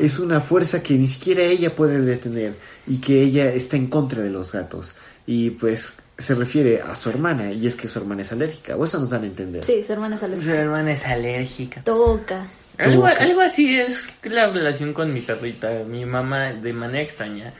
es 0.00 0.18
una 0.18 0.40
fuerza 0.40 0.82
que 0.82 0.94
ni 0.94 1.06
siquiera 1.06 1.42
ella 1.44 1.74
puede 1.74 2.00
detener 2.00 2.54
y 2.86 2.98
que 3.00 3.22
ella 3.22 3.52
está 3.52 3.76
en 3.76 3.86
contra 3.86 4.22
de 4.22 4.30
los 4.30 4.52
gatos. 4.52 4.92
Y 5.26 5.50
pues 5.50 5.98
se 6.18 6.34
refiere 6.34 6.80
a 6.82 6.94
su 6.94 7.10
hermana 7.10 7.52
y 7.52 7.66
es 7.66 7.74
que 7.74 7.88
su 7.88 7.98
hermana 7.98 8.22
es 8.22 8.32
alérgica, 8.32 8.76
o 8.76 8.84
eso 8.84 8.98
nos 9.00 9.10
dan 9.10 9.22
a 9.24 9.26
entender. 9.26 9.64
Sí, 9.64 9.82
su 9.82 9.92
hermana 9.92 10.14
es 10.14 10.20
Su 10.20 10.26
alérgica. 10.26 10.54
hermana 10.54 10.92
es 10.92 11.04
alérgica. 11.06 11.82
Toca. 11.84 12.46
Algo, 12.78 13.06
algo 13.06 13.40
así 13.40 13.78
es 13.78 14.12
la 14.22 14.50
relación 14.50 14.92
con 14.92 15.12
mi 15.12 15.20
perrita. 15.20 15.70
Mi 15.88 16.04
mamá, 16.06 16.52
de 16.52 16.72
manera 16.72 17.02
extraña, 17.02 17.52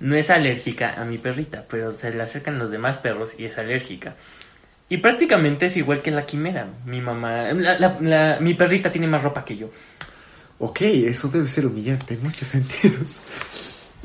no 0.00 0.16
es 0.16 0.30
alérgica 0.30 1.00
a 1.00 1.04
mi 1.04 1.18
perrita, 1.18 1.64
pero 1.68 1.92
se 1.92 2.10
le 2.12 2.22
acercan 2.22 2.58
los 2.58 2.70
demás 2.70 2.98
perros 2.98 3.38
y 3.38 3.44
es 3.46 3.58
alérgica. 3.58 4.14
Y 4.90 4.98
prácticamente 4.98 5.66
es 5.66 5.76
igual 5.78 6.02
que 6.02 6.10
la 6.10 6.26
quimera. 6.26 6.66
Mi 6.84 7.00
mamá, 7.00 7.52
la- 7.52 7.78
la- 7.78 7.98
la- 8.00 8.38
mi 8.40 8.52
perrita 8.54 8.90
tiene 8.92 9.06
más 9.06 9.22
ropa 9.22 9.44
que 9.44 9.56
yo. 9.56 9.70
Ok, 10.58 10.82
eso 10.82 11.28
debe 11.28 11.48
ser 11.48 11.64
humillante 11.66 12.14
en 12.14 12.22
muchos 12.22 12.48
sentidos. 12.48 13.20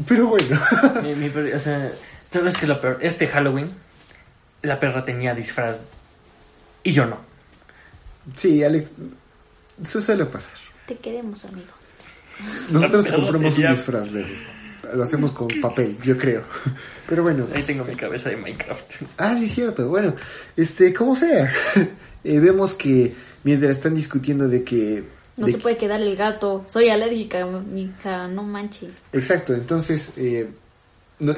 Pero 0.08 0.28
bueno. 0.28 0.62
Mi- 1.04 1.16
mi 1.16 1.30
perri- 1.30 1.54
o 1.56 1.60
sea, 1.60 1.92
¿sabes 2.32 2.56
qué 2.56 2.62
es 2.62 2.70
lo 2.70 2.80
peor? 2.80 3.00
Este 3.02 3.28
Halloween, 3.28 3.70
la 4.62 4.80
perra 4.80 5.04
tenía 5.04 5.34
disfraz 5.36 5.80
y 6.84 6.92
yo 6.94 7.06
no. 7.06 7.18
sí, 8.36 8.64
Alex, 8.64 8.92
eso 9.84 10.02
suele 10.02 10.26
pasar. 10.26 10.54
Te 10.86 10.96
queremos, 10.98 11.44
amigo. 11.46 11.72
Nosotros 12.72 13.06
compramos 13.08 13.58
un 13.58 13.68
disfraz, 13.72 14.12
bebé. 14.12 14.38
Lo 14.94 15.04
hacemos 15.04 15.32
con 15.32 15.48
papel, 15.62 15.98
yo 16.04 16.18
creo. 16.18 16.44
Pero 17.08 17.24
bueno. 17.24 17.48
Ahí 17.54 17.64
tengo 17.64 17.84
mi 17.86 17.96
cabeza 17.96 18.30
de 18.30 18.38
Minecraft. 18.38 19.04
Ah, 19.18 19.36
sí, 19.38 19.48
cierto. 19.48 19.90
Bueno, 19.90 20.16
este, 20.56 20.94
como 20.94 21.16
sea. 21.16 21.52
eh, 22.24 22.40
vemos 22.40 22.74
que 22.74 23.14
mientras 23.44 23.78
están 23.78 23.96
discutiendo 23.96 24.48
de 24.48 24.64
que... 24.64 25.04
No 25.38 25.46
de 25.46 25.52
se 25.52 25.58
que- 25.58 25.62
puede 25.64 25.78
quedar 25.78 26.02
el 26.02 26.16
gato. 26.16 26.64
Soy 26.68 26.90
alérgica, 26.90 27.46
mija, 27.46 28.28
no 28.28 28.44
manches. 28.44 28.92
Exacto, 29.12 29.54
entonces 29.54 30.14
eh, 30.18 30.50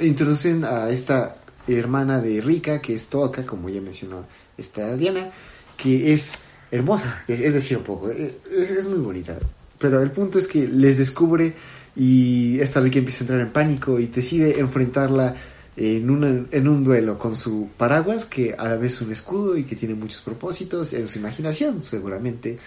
introducen 0.02 0.64
a 0.64 0.90
esta 0.90 1.38
hermana 1.68 2.22
de 2.22 2.40
Rika, 2.42 2.80
que 2.82 2.96
es 2.96 3.08
Toka, 3.10 3.46
como 3.46 3.70
ya 3.70 3.82
mencionó 3.82 4.26
esta 4.58 4.96
Diana, 4.96 5.32
que 5.76 6.14
es 6.14 6.34
hermosa, 6.72 7.24
es, 7.28 7.54
decir, 7.54 7.78
un 7.78 7.84
poco, 7.84 8.10
eh, 8.10 8.38
es, 8.52 8.72
es 8.72 8.88
muy 8.88 9.00
bonita. 9.00 9.38
Pero 9.80 10.02
el 10.02 10.12
punto 10.12 10.40
es 10.40 10.48
que 10.48 10.68
les 10.68 10.98
descubre 10.98 11.54
y 11.98 12.60
esta 12.60 12.80
Rika 12.80 13.00
empieza 13.00 13.20
a 13.20 13.24
entrar 13.24 13.42
en 13.42 13.52
pánico 13.52 14.00
y 14.00 14.06
decide 14.08 14.60
enfrentarla 14.60 15.36
en, 15.76 16.10
una- 16.10 16.46
en 16.52 16.68
un 16.68 16.84
duelo 16.84 17.18
con 17.18 17.36
su 17.36 17.70
paraguas, 17.78 18.26
que 18.26 18.54
a 18.58 18.66
la 18.66 18.76
vez 18.76 18.94
es 18.94 19.02
un 19.02 19.12
escudo 19.12 19.58
y 19.58 19.64
que 19.64 19.76
tiene 19.76 19.96
muchos 19.96 20.22
propósitos 20.22 20.94
en 20.94 21.08
su 21.08 21.18
imaginación, 21.20 21.82
seguramente. 21.82 22.58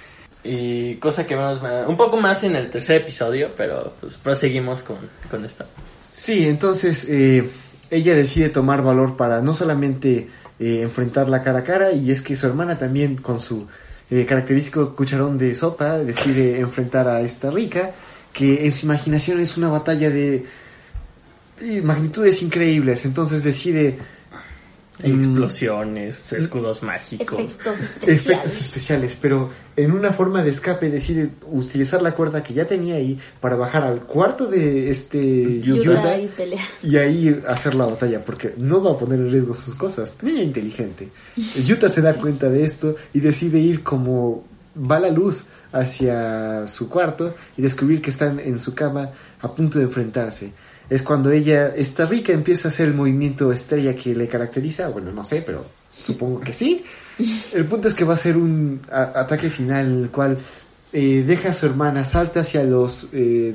Y 0.42 0.94
cosa 0.96 1.26
que 1.26 1.36
vemos 1.36 1.60
un 1.86 1.96
poco 1.96 2.16
más 2.20 2.42
en 2.44 2.56
el 2.56 2.70
tercer 2.70 3.02
episodio, 3.02 3.50
pero 3.56 3.92
pues 4.00 4.16
proseguimos 4.16 4.82
con, 4.82 4.96
con 5.30 5.44
esto. 5.44 5.64
Sí, 6.12 6.46
entonces 6.48 7.06
eh, 7.08 7.48
ella 7.90 8.14
decide 8.14 8.48
tomar 8.48 8.82
valor 8.82 9.16
para 9.16 9.40
no 9.42 9.54
solamente 9.54 10.28
eh, 10.58 10.80
enfrentarla 10.82 11.42
cara 11.42 11.60
a 11.60 11.64
cara, 11.64 11.92
y 11.92 12.10
es 12.10 12.20
que 12.20 12.34
su 12.36 12.46
hermana 12.46 12.78
también 12.78 13.16
con 13.16 13.40
su 13.40 13.66
eh, 14.10 14.24
característico 14.26 14.94
cucharón 14.96 15.36
de 15.38 15.54
sopa 15.54 15.98
decide 15.98 16.58
enfrentar 16.58 17.06
a 17.06 17.20
esta 17.20 17.50
rica, 17.50 17.92
que 18.32 18.66
en 18.66 18.72
su 18.72 18.86
imaginación 18.86 19.40
es 19.40 19.56
una 19.56 19.68
batalla 19.68 20.10
de 20.10 20.44
magnitudes 21.82 22.42
increíbles, 22.42 23.04
entonces 23.04 23.44
decide 23.44 23.98
Explosiones, 25.02 26.32
escudos 26.32 26.82
mágicos. 26.82 27.38
Efectos 27.38 27.80
especiales. 27.80 28.26
efectos 28.26 28.60
especiales, 28.60 29.18
pero 29.20 29.50
en 29.76 29.92
una 29.92 30.12
forma 30.12 30.42
de 30.42 30.50
escape 30.50 30.90
decide 30.90 31.30
utilizar 31.50 32.02
la 32.02 32.12
cuerda 32.12 32.42
que 32.42 32.54
ya 32.54 32.66
tenía 32.66 32.96
ahí 32.96 33.18
para 33.40 33.56
bajar 33.56 33.84
al 33.84 34.02
cuarto 34.02 34.46
de 34.46 34.90
este 34.90 35.60
Yuta 35.60 35.82
Yuta 35.82 36.18
y 36.18 36.26
pelea. 36.28 36.64
y 36.82 36.96
ahí 36.96 37.42
hacer 37.48 37.74
la 37.74 37.86
batalla, 37.86 38.24
porque 38.24 38.54
no 38.58 38.82
va 38.82 38.92
a 38.92 38.98
poner 38.98 39.20
en 39.20 39.30
riesgo 39.30 39.54
sus 39.54 39.74
cosas. 39.74 40.16
Niña 40.22 40.42
inteligente. 40.42 41.08
Yuta 41.36 41.88
se 41.88 42.02
da 42.02 42.14
cuenta 42.14 42.48
de 42.48 42.64
esto 42.64 42.96
y 43.12 43.20
decide 43.20 43.58
ir 43.58 43.82
como 43.82 44.44
va 44.76 45.00
la 45.00 45.10
luz 45.10 45.46
hacia 45.72 46.66
su 46.66 46.88
cuarto 46.88 47.34
y 47.56 47.62
descubrir 47.62 48.00
que 48.02 48.10
están 48.10 48.38
en 48.40 48.58
su 48.58 48.74
cama 48.74 49.10
a 49.40 49.54
punto 49.54 49.78
de 49.78 49.84
enfrentarse. 49.84 50.52
Es 50.88 51.02
cuando 51.02 51.30
ella, 51.30 51.68
esta 51.76 52.04
rica, 52.06 52.32
empieza 52.32 52.68
a 52.68 52.70
hacer 52.70 52.88
el 52.88 52.94
movimiento 52.94 53.52
estrella 53.52 53.94
que 53.94 54.14
le 54.14 54.26
caracteriza. 54.26 54.88
Bueno, 54.88 55.12
no 55.12 55.24
sé, 55.24 55.42
pero 55.46 55.64
supongo 55.92 56.40
que 56.40 56.52
sí. 56.52 56.84
El 57.54 57.66
punto 57.66 57.86
es 57.88 57.94
que 57.94 58.04
va 58.04 58.14
a 58.14 58.16
ser 58.16 58.36
un 58.36 58.80
a- 58.90 59.20
ataque 59.20 59.50
final 59.50 59.86
en 59.86 60.02
el 60.04 60.10
cual 60.10 60.38
eh, 60.92 61.22
deja 61.26 61.50
a 61.50 61.54
su 61.54 61.66
hermana, 61.66 62.04
salta 62.04 62.40
hacia 62.40 62.64
los 62.64 63.06
eh, 63.12 63.54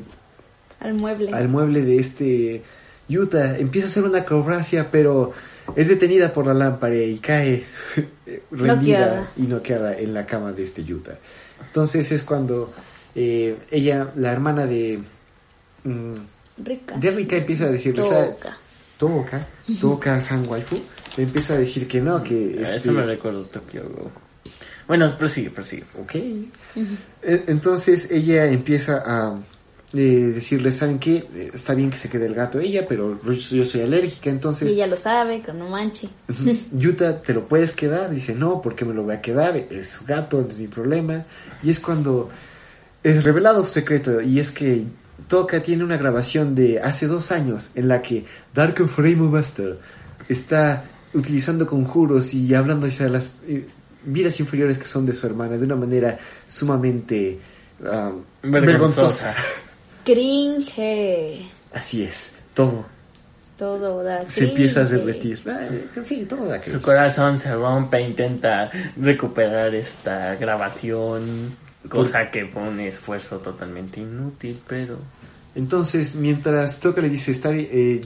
Al 0.80 0.94
mueble. 0.94 1.34
al 1.34 1.50
mueble 1.50 1.82
de 1.84 2.00
este 2.00 2.64
Yuta. 3.10 3.58
Empieza 3.58 3.88
a 3.88 3.92
hacer 3.92 4.04
una 4.04 4.20
acrobacia, 4.20 4.88
pero 4.90 5.34
es 5.76 5.90
detenida 5.90 6.32
por 6.32 6.46
la 6.48 6.54
lámpara 6.54 6.96
y 6.96 7.18
cae 7.18 7.64
rendida 8.52 8.76
Noqueada. 8.78 9.28
y 9.36 9.42
noqueada 9.42 9.98
en 9.98 10.14
la 10.14 10.26
cama 10.26 10.54
de 10.54 10.64
este 10.64 10.84
Yuta. 10.86 11.18
Entonces 11.68 12.12
es 12.12 12.24
cuando 12.24 12.74
eh, 13.16 13.58
ella, 13.72 14.12
la 14.16 14.32
hermana 14.32 14.66
de, 14.66 15.00
mm, 15.84 16.14
Rica. 16.64 16.98
de 16.98 17.12
Rika, 17.12 17.36
empieza 17.38 17.66
a 17.66 17.70
decirle, 17.72 18.04
"Sa- 18.04 18.28
Toca. 18.28 18.58
Toka, 18.98 19.48
Toka 19.82 20.22
San 20.22 20.48
Waifu, 20.48 20.80
le 21.18 21.24
empieza 21.24 21.54
a 21.56 21.58
decir 21.58 21.86
que 21.88 22.00
no, 22.00 22.24
que... 22.24 22.56
Ah, 22.60 22.64
este, 22.64 22.76
Eso 22.78 22.92
me 22.94 23.06
recuerdo 23.06 23.42
Tokyo 23.44 23.84
Go. 23.90 24.12
Bueno, 24.88 25.18
prosigue, 25.18 25.50
prosigue. 25.50 25.84
Ok. 26.02 26.16
E- 26.16 27.44
Entonces 27.48 28.10
ella 28.12 28.46
empieza 28.46 29.04
a 29.06 29.38
eh, 29.96 30.32
decirle, 30.36 30.72
¿saben 30.72 31.00
qué? 31.00 31.26
Está 31.54 31.74
bien 31.74 31.90
que 31.90 31.98
se 31.98 32.10
quede 32.10 32.26
el 32.26 32.36
gato 32.36 32.60
ella, 32.60 32.86
pero 32.88 33.18
yo 33.24 33.64
soy 33.64 33.82
alérgica, 33.82 34.30
Y 34.30 34.34
entonces 34.34 34.72
ella 34.72 34.88
lo 34.88 34.98
sabe, 34.98 35.42
que 35.42 35.54
no 35.54 35.70
manche. 35.70 36.10
Yuta, 36.72 37.22
¿te 37.22 37.34
lo 37.34 37.48
puedes 37.48 37.72
quedar? 37.72 38.10
Dice, 38.10 38.36
no, 38.36 38.62
¿por 38.62 38.76
qué 38.76 38.84
me 38.84 38.94
lo 38.94 39.04
voy 39.04 39.16
a 39.16 39.22
quedar? 39.22 39.56
Es 39.56 39.90
su 39.90 40.06
gato, 40.06 40.42
no 40.42 40.50
es 40.50 40.58
mi 40.58 40.68
problema. 40.68 41.26
Y 41.64 41.70
es 41.70 41.80
cuando 41.80 42.30
es 43.04 43.24
revelado 43.24 43.64
su 43.64 43.72
secreto, 43.72 44.20
y 44.20 44.40
es 44.40 44.52
que 44.52 44.84
Toka 45.30 45.62
tiene 45.62 45.84
una 45.84 45.96
grabación 45.96 46.56
de 46.56 46.82
hace 46.82 47.08
dos 47.08 47.32
años 47.32 47.70
en 47.76 47.88
la 47.88 48.02
que 48.02 48.26
Dark 48.54 48.76
Frame 48.90 49.16
Master 49.16 49.80
está 50.28 50.84
utilizando 51.14 51.66
conjuros 51.66 52.34
y 52.34 52.54
hablando 52.54 52.88
hacia 52.88 53.08
las 53.08 53.36
eh, 53.48 53.66
vidas 54.04 54.40
inferiores 54.40 54.78
que 54.78 54.86
son 54.86 55.06
de 55.06 55.16
su 55.16 55.26
hermana 55.26 55.58
de 55.58 55.66
una 55.66 55.76
manera 55.76 56.20
sumamente 56.48 57.40
ah, 57.86 58.12
Vergonzosa. 58.44 59.34
Cringe. 60.06 61.46
Así 61.74 62.04
es, 62.04 62.36
todo 62.54 62.86
Todo 63.58 64.04
da 64.04 64.22
se 64.30 64.46
empieza 64.50 64.82
a 64.82 64.86
cringe. 64.88 65.06
derretir. 65.06 65.44
Sí, 66.04 66.26
todo 66.30 66.46
da 66.46 66.58
Su 66.62 66.70
cringe. 66.72 66.82
corazón 66.82 67.40
se 67.40 67.54
rompe, 67.54 68.00
intenta 68.02 68.70
recuperar 68.98 69.74
esta 69.76 70.36
grabación, 70.36 71.56
cosa 71.90 72.30
que 72.32 72.46
fue 72.46 72.64
un 72.64 72.80
esfuerzo 72.80 73.40
totalmente 73.40 74.00
inútil, 74.00 74.60
pero... 74.68 74.98
Entonces, 75.56 76.16
mientras 76.16 76.80
Toca 76.82 77.00
le 77.02 77.08
dice, 77.10 77.32
está 77.32 77.50
bien, 77.52 77.70
eh, 77.72 78.02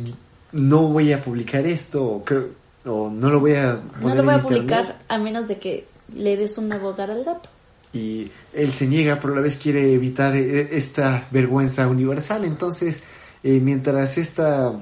no 0.51 0.83
voy 0.89 1.11
a 1.13 1.21
publicar 1.21 1.65
esto, 1.65 2.03
o, 2.05 2.23
creo- 2.23 2.49
o 2.85 3.09
no 3.09 3.29
lo 3.31 3.39
voy 3.39 3.53
a 3.55 3.73
No 3.73 4.01
poner 4.01 4.17
lo 4.17 4.23
voy 4.23 4.33
a 4.35 4.41
publicar 4.41 4.79
internet", 4.81 5.01
a 5.07 5.17
menos 5.17 5.47
de 5.47 5.57
que 5.57 5.85
le 6.15 6.37
des 6.37 6.57
un 6.59 6.69
nuevo 6.69 6.89
hogar 6.89 7.09
al 7.09 7.23
gato. 7.23 7.49
Y 7.93 8.29
él 8.53 8.71
se 8.71 8.85
niega, 8.87 9.19
pero 9.19 9.33
a 9.33 9.37
la 9.37 9.41
vez 9.41 9.57
quiere 9.57 9.93
evitar 9.93 10.35
eh, 10.35 10.69
esta 10.77 11.27
vergüenza 11.31 11.87
universal. 11.87 12.45
Entonces, 12.45 12.99
eh, 13.43 13.59
mientras 13.61 14.17
esta 14.17 14.73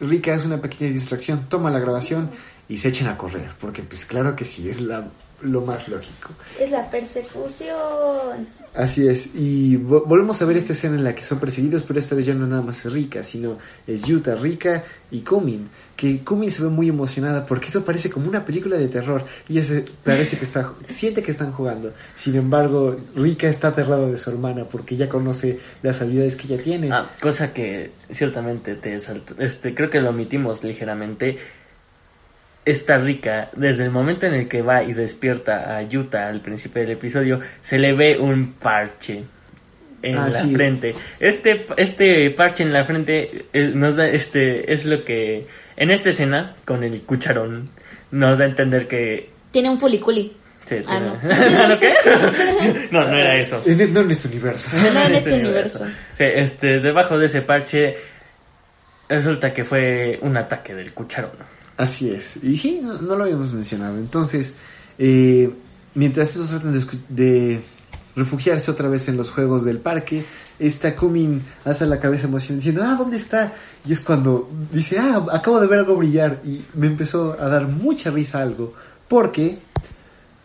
rica 0.00 0.34
es 0.34 0.44
una 0.44 0.60
pequeña 0.60 0.90
distracción, 0.92 1.46
toma 1.48 1.70
la 1.70 1.78
grabación 1.78 2.30
y 2.68 2.78
se 2.78 2.88
echan 2.88 3.08
a 3.08 3.16
correr, 3.16 3.50
porque 3.60 3.82
pues 3.82 4.04
claro 4.06 4.34
que 4.34 4.44
sí, 4.44 4.68
es 4.68 4.80
la, 4.80 5.06
lo 5.42 5.60
más 5.60 5.88
lógico. 5.88 6.30
Es 6.58 6.70
la 6.70 6.88
persecución. 6.90 8.48
Así 8.74 9.06
es, 9.08 9.34
y 9.34 9.76
vo- 9.76 10.04
volvemos 10.06 10.40
a 10.40 10.44
ver 10.44 10.56
esta 10.56 10.72
escena 10.72 10.94
en 10.94 11.02
la 11.04 11.14
que 11.14 11.24
son 11.24 11.40
perseguidos, 11.40 11.82
pero 11.86 11.98
esta 11.98 12.14
vez 12.14 12.24
ya 12.26 12.34
no 12.34 12.46
nada 12.46 12.62
más 12.62 12.84
es 12.86 12.92
Rika, 12.92 13.24
sino 13.24 13.58
es 13.86 14.02
Yuta, 14.04 14.36
Rika 14.36 14.84
y 15.10 15.20
Kumin. 15.20 15.68
Que 16.00 16.20
Kumin 16.24 16.50
se 16.50 16.62
ve 16.62 16.70
muy 16.70 16.88
emocionada 16.88 17.44
porque 17.44 17.66
esto 17.66 17.84
parece 17.84 18.08
como 18.08 18.26
una 18.26 18.42
película 18.42 18.78
de 18.78 18.88
terror. 18.88 19.22
Y 19.50 19.58
ella 19.58 19.66
se, 19.66 19.84
parece 20.02 20.38
que 20.38 20.46
está, 20.46 20.72
siente 20.86 21.22
que 21.22 21.30
están 21.32 21.52
jugando. 21.52 21.92
Sin 22.16 22.36
embargo, 22.36 22.96
Rika 23.14 23.48
está 23.48 23.68
aterrado 23.68 24.10
de 24.10 24.16
su 24.16 24.30
hermana 24.30 24.64
porque 24.64 24.96
ya 24.96 25.10
conoce 25.10 25.58
las 25.82 26.00
habilidades 26.00 26.36
que 26.36 26.52
ella 26.52 26.62
tiene. 26.62 26.90
Ah, 26.90 27.10
cosa 27.20 27.52
que 27.52 27.90
ciertamente 28.10 28.76
te 28.76 28.98
saltó- 28.98 29.34
este 29.38 29.74
creo 29.74 29.90
que 29.90 30.00
lo 30.00 30.08
omitimos 30.08 30.64
ligeramente. 30.64 31.36
Esta 32.64 32.98
rica, 32.98 33.50
desde 33.56 33.84
el 33.84 33.90
momento 33.90 34.26
en 34.26 34.34
el 34.34 34.48
que 34.48 34.60
va 34.62 34.82
y 34.82 34.92
despierta 34.92 35.76
a 35.76 35.82
Yuta 35.82 36.28
al 36.28 36.40
principio 36.40 36.82
del 36.82 36.92
episodio, 36.92 37.40
se 37.62 37.78
le 37.78 37.94
ve 37.94 38.18
un 38.18 38.52
parche 38.52 39.22
en 40.02 40.16
Ah, 40.18 40.24
la 40.26 40.30
sí. 40.30 40.54
frente. 40.54 40.94
Este, 41.18 41.66
este 41.76 42.30
parche 42.30 42.62
en 42.62 42.72
la 42.72 42.84
frente 42.84 43.46
eh, 43.52 43.72
nos 43.74 43.96
da, 43.96 44.06
este, 44.08 44.72
es 44.72 44.84
lo 44.84 45.04
que, 45.04 45.46
en 45.80 45.90
esta 45.90 46.10
escena, 46.10 46.54
con 46.64 46.84
el 46.84 47.00
cucharón, 47.02 47.68
nos 48.12 48.38
da 48.38 48.44
a 48.44 48.48
entender 48.48 48.86
que 48.86 49.30
Tiene 49.50 49.68
un 49.70 49.78
fuliculi. 49.78 50.36
Sí, 50.66 50.76
Ah, 50.86 51.16
tiene- 51.20 51.68
¿No 51.68 51.80
qué? 51.80 51.92
no, 52.92 53.00
no 53.08 53.14
era 53.16 53.36
eso. 53.36 53.60
En, 53.66 53.80
e- 53.80 53.88
no 53.88 54.00
en 54.00 54.10
este 54.12 54.28
universo. 54.28 54.68
No 54.76 55.00
en 55.02 55.14
este 55.14 55.34
universo. 55.40 55.86
Sí, 56.14 56.24
este, 56.32 56.78
debajo 56.80 57.18
de 57.18 57.26
ese 57.26 57.42
parche 57.42 57.96
resulta 59.08 59.52
que 59.52 59.64
fue 59.64 60.18
un 60.22 60.36
ataque 60.36 60.74
del 60.74 60.92
cucharón. 60.92 61.32
Así 61.76 62.10
es. 62.10 62.36
Y 62.44 62.56
sí, 62.56 62.80
no, 62.82 62.94
no 63.00 63.16
lo 63.16 63.24
habíamos 63.24 63.52
mencionado. 63.52 63.96
Entonces, 63.98 64.54
eh, 64.98 65.50
mientras 65.94 66.28
estos 66.28 66.50
tratan 66.50 66.72
de, 66.72 66.78
escu- 66.78 67.06
de 67.08 67.60
refugiarse 68.14 68.70
otra 68.70 68.88
vez 68.88 69.08
en 69.08 69.16
los 69.16 69.30
juegos 69.30 69.64
del 69.64 69.78
parque, 69.78 70.24
esta 70.60 70.94
Kumin 70.94 71.42
hace 71.64 71.86
la 71.86 71.98
cabeza 71.98 72.26
emocionada 72.26 72.56
diciendo, 72.58 72.82
ah, 72.84 72.94
¿dónde 72.98 73.16
está? 73.16 73.52
Y 73.86 73.92
es 73.92 74.00
cuando 74.00 74.48
dice, 74.70 74.98
ah, 74.98 75.24
acabo 75.32 75.60
de 75.60 75.66
ver 75.66 75.80
algo 75.80 75.96
brillar. 75.96 76.40
Y 76.44 76.64
me 76.74 76.86
empezó 76.86 77.36
a 77.40 77.48
dar 77.48 77.66
mucha 77.66 78.10
risa 78.10 78.40
algo. 78.42 78.74
Porque, 79.08 79.58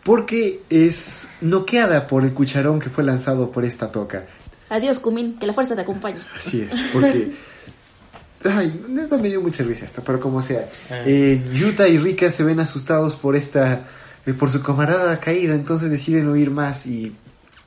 porque 0.02 0.62
es 0.70 1.28
noqueada 1.40 2.06
por 2.06 2.24
el 2.24 2.32
cucharón 2.32 2.80
que 2.80 2.90
fue 2.90 3.04
lanzado 3.04 3.52
por 3.52 3.64
esta 3.64 3.92
toca. 3.92 4.26
Adiós, 4.70 4.98
Kumin, 4.98 5.38
que 5.38 5.46
la 5.46 5.52
fuerza 5.52 5.76
te 5.76 5.82
acompañe. 5.82 6.20
Así 6.36 6.66
es, 6.68 6.80
porque... 6.92 7.32
Ay, 8.44 8.84
neta 8.88 9.16
me 9.16 9.28
dio 9.28 9.40
mucha 9.40 9.64
risa 9.64 9.86
esto, 9.86 10.02
pero 10.04 10.20
como 10.20 10.40
sea. 10.40 10.68
Ah. 10.90 11.02
Eh, 11.04 11.42
Yuta 11.52 11.88
y 11.88 11.98
Rika 11.98 12.30
se 12.30 12.44
ven 12.44 12.60
asustados 12.60 13.14
por 13.14 13.34
esta... 13.36 13.86
eh, 14.24 14.32
por 14.34 14.50
su 14.50 14.62
camarada 14.62 15.18
caída, 15.18 15.54
entonces 15.54 15.90
deciden 15.90 16.28
huir 16.28 16.50
más 16.50 16.86
y 16.86 17.12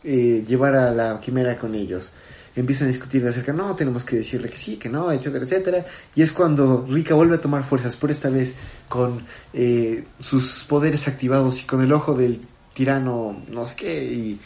eh, 0.04 0.44
llevar 0.48 0.76
a 0.76 0.92
la 0.92 1.20
quimera 1.20 1.58
con 1.58 1.76
ellos. 1.76 2.12
Empiezan 2.56 2.88
a 2.88 2.92
discutir 2.92 3.26
acerca, 3.28 3.54
no, 3.54 3.76
tenemos 3.76 4.04
que 4.04 4.18
decirle 4.18 4.50
que 4.50 4.58
sí, 4.58 4.78
que 4.78 4.90
no, 4.90 5.12
etcétera, 5.12 5.46
etcétera. 5.46 5.86
Y 6.16 6.22
es 6.22 6.32
cuando 6.32 6.86
Rika 6.90 7.14
vuelve 7.14 7.36
a 7.36 7.42
tomar 7.42 7.66
fuerzas, 7.66 7.96
por 7.96 8.12
esta 8.12 8.30
vez 8.30 8.56
con 8.88 9.26
eh, 9.54 10.04
sus 10.20 10.64
poderes 10.68 11.08
activados 11.08 11.62
y 11.62 11.66
con 11.66 11.82
el 11.82 11.94
ojo 11.94 12.14
del 12.14 12.40
tirano, 12.74 13.44
no 13.50 13.66
sé 13.66 13.76
qué, 13.76 14.04
y 14.06 14.40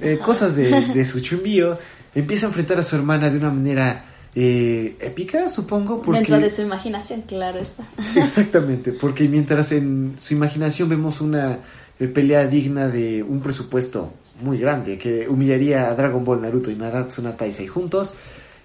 eh, 0.00 0.18
cosas 0.24 0.56
de, 0.56 0.68
de 0.94 1.04
su 1.04 1.20
chumbío. 1.20 1.78
Empieza 2.14 2.46
a 2.46 2.48
enfrentar 2.48 2.78
a 2.78 2.82
su 2.82 2.96
hermana 2.96 3.28
de 3.28 3.38
una 3.38 3.50
manera 3.50 4.04
eh, 4.34 4.96
épica, 5.00 5.48
supongo. 5.48 6.02
Porque... 6.02 6.18
Dentro 6.18 6.40
de 6.40 6.50
su 6.50 6.62
imaginación, 6.62 7.22
claro 7.22 7.58
está. 7.58 7.84
Exactamente, 8.16 8.92
porque 8.92 9.28
mientras 9.28 9.70
en 9.72 10.16
su 10.18 10.34
imaginación 10.34 10.88
vemos 10.88 11.20
una 11.20 11.58
pelea 11.98 12.46
digna 12.46 12.88
de 12.88 13.22
un 13.22 13.40
presupuesto 13.40 14.12
muy 14.40 14.58
grande 14.58 14.98
que 14.98 15.28
humillaría 15.28 15.88
a 15.88 15.94
Dragon 15.94 16.24
Ball, 16.24 16.40
Naruto 16.40 16.70
y 16.70 16.74
Naratsu 16.74 17.22
no 17.22 17.32
Taisei 17.34 17.66
juntos, 17.66 18.16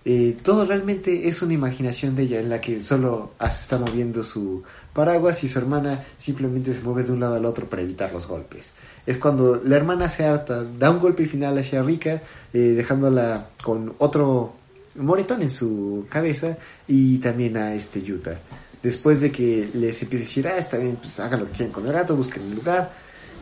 eh, 0.06 0.38
todo 0.42 0.66
realmente 0.66 1.28
es 1.28 1.42
una 1.42 1.54
imaginación 1.54 2.16
de 2.16 2.24
ella 2.24 2.40
en 2.40 2.50
la 2.50 2.62
que 2.62 2.82
solo 2.82 3.34
está 3.40 3.78
moviendo 3.78 4.24
su 4.24 4.64
paraguas 4.94 5.44
y 5.44 5.50
su 5.50 5.60
hermana 5.60 6.04
simplemente 6.18 6.74
se 6.74 6.82
mueve 6.82 7.04
de 7.04 7.12
un 7.12 7.20
lado 7.20 7.36
al 7.36 7.46
otro 7.46 7.68
para 7.68 7.82
evitar 7.82 8.12
los 8.12 8.28
golpes. 8.28 8.72
Es 9.06 9.18
cuando 9.18 9.62
la 9.64 9.76
hermana 9.76 10.10
se 10.10 10.26
harta, 10.26 10.64
da 10.64 10.90
un 10.92 11.00
golpe 11.00 11.28
final 11.28 11.58
hacia 11.58 11.84
Rika, 11.84 12.22
eh, 12.54 12.60
dejándola 12.60 13.50
con 13.64 13.94
otro 14.00 14.54
moretón 14.96 15.42
en 15.42 15.52
su 15.52 16.06
cabeza 16.10 16.58
y 16.88 17.18
también 17.18 17.58
a 17.58 17.74
este 17.74 18.02
Yuta. 18.02 18.40
Después 18.82 19.20
de 19.20 19.32
que 19.32 19.70
les 19.74 20.02
empiece 20.02 20.24
a 20.24 20.28
decir, 20.28 20.48
ah, 20.48 20.58
está 20.58 20.78
bien, 20.78 20.96
pues 20.96 21.20
hagan 21.20 21.42
lo 21.42 21.46
que 21.48 21.52
quieran 21.52 21.74
con 21.74 21.86
el 21.86 21.94
gato, 21.94 22.16
busquen 22.16 22.44
un 22.44 22.56
lugar, 22.56 22.92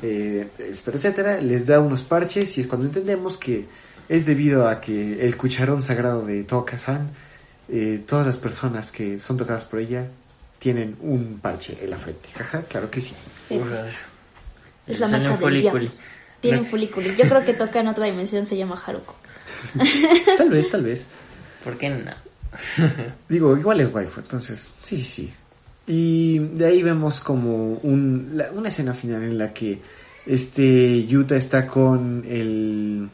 eh, 0.01 0.47
etcétera, 0.57 0.97
etcétera, 0.97 1.41
les 1.41 1.65
da 1.65 1.79
unos 1.79 2.03
parches 2.03 2.57
y 2.57 2.61
es 2.61 2.67
cuando 2.67 2.87
entendemos 2.87 3.37
que 3.37 3.65
es 4.09 4.25
debido 4.25 4.67
a 4.67 4.79
que 4.79 5.25
el 5.25 5.35
cucharón 5.37 5.81
sagrado 5.81 6.25
de 6.25 6.43
Toka-san, 6.43 7.09
eh, 7.69 8.03
todas 8.07 8.25
las 8.25 8.37
personas 8.37 8.91
que 8.91 9.19
son 9.19 9.37
tocadas 9.37 9.65
por 9.65 9.79
ella 9.79 10.07
tienen 10.59 10.97
un 11.01 11.39
parche 11.41 11.77
en 11.81 11.89
la 11.89 11.97
frente. 11.97 12.29
Jaja, 12.33 12.61
claro 12.63 12.89
que 12.89 13.01
sí. 13.01 13.15
Sí. 13.47 13.59
Es 14.87 14.99
la 14.99 15.07
marca 15.07 15.33
un 15.33 15.39
del 15.39 15.61
diablo. 15.61 15.91
Tienen 16.39 16.65
folículo. 16.65 17.07
Yo 17.13 17.27
creo 17.27 17.43
que 17.43 17.53
toca 17.53 17.79
en 17.79 17.87
otra 17.87 18.05
dimensión, 18.05 18.45
se 18.45 18.55
llama 18.55 18.81
Haruko. 18.85 19.15
Tal 20.37 20.49
vez, 20.49 20.69
tal 20.69 20.83
vez. 20.83 21.07
¿Por 21.63 21.77
qué 21.77 21.89
no? 21.89 22.13
Digo, 23.27 23.57
igual 23.57 23.81
es 23.81 23.93
waifu, 23.93 24.21
entonces, 24.21 24.73
sí, 24.81 24.97
sí, 24.97 25.03
sí. 25.03 25.33
Y 25.87 26.39
de 26.39 26.65
ahí 26.65 26.83
vemos 26.83 27.21
como 27.21 27.75
un, 27.83 28.31
la- 28.35 28.51
una 28.51 28.67
escena 28.69 28.93
final 28.93 29.23
en 29.23 29.37
la 29.37 29.53
que 29.53 29.79
este 30.25 31.05
Yuta 31.05 31.35
está 31.37 31.65
con 31.67 32.25
el, 32.27 33.09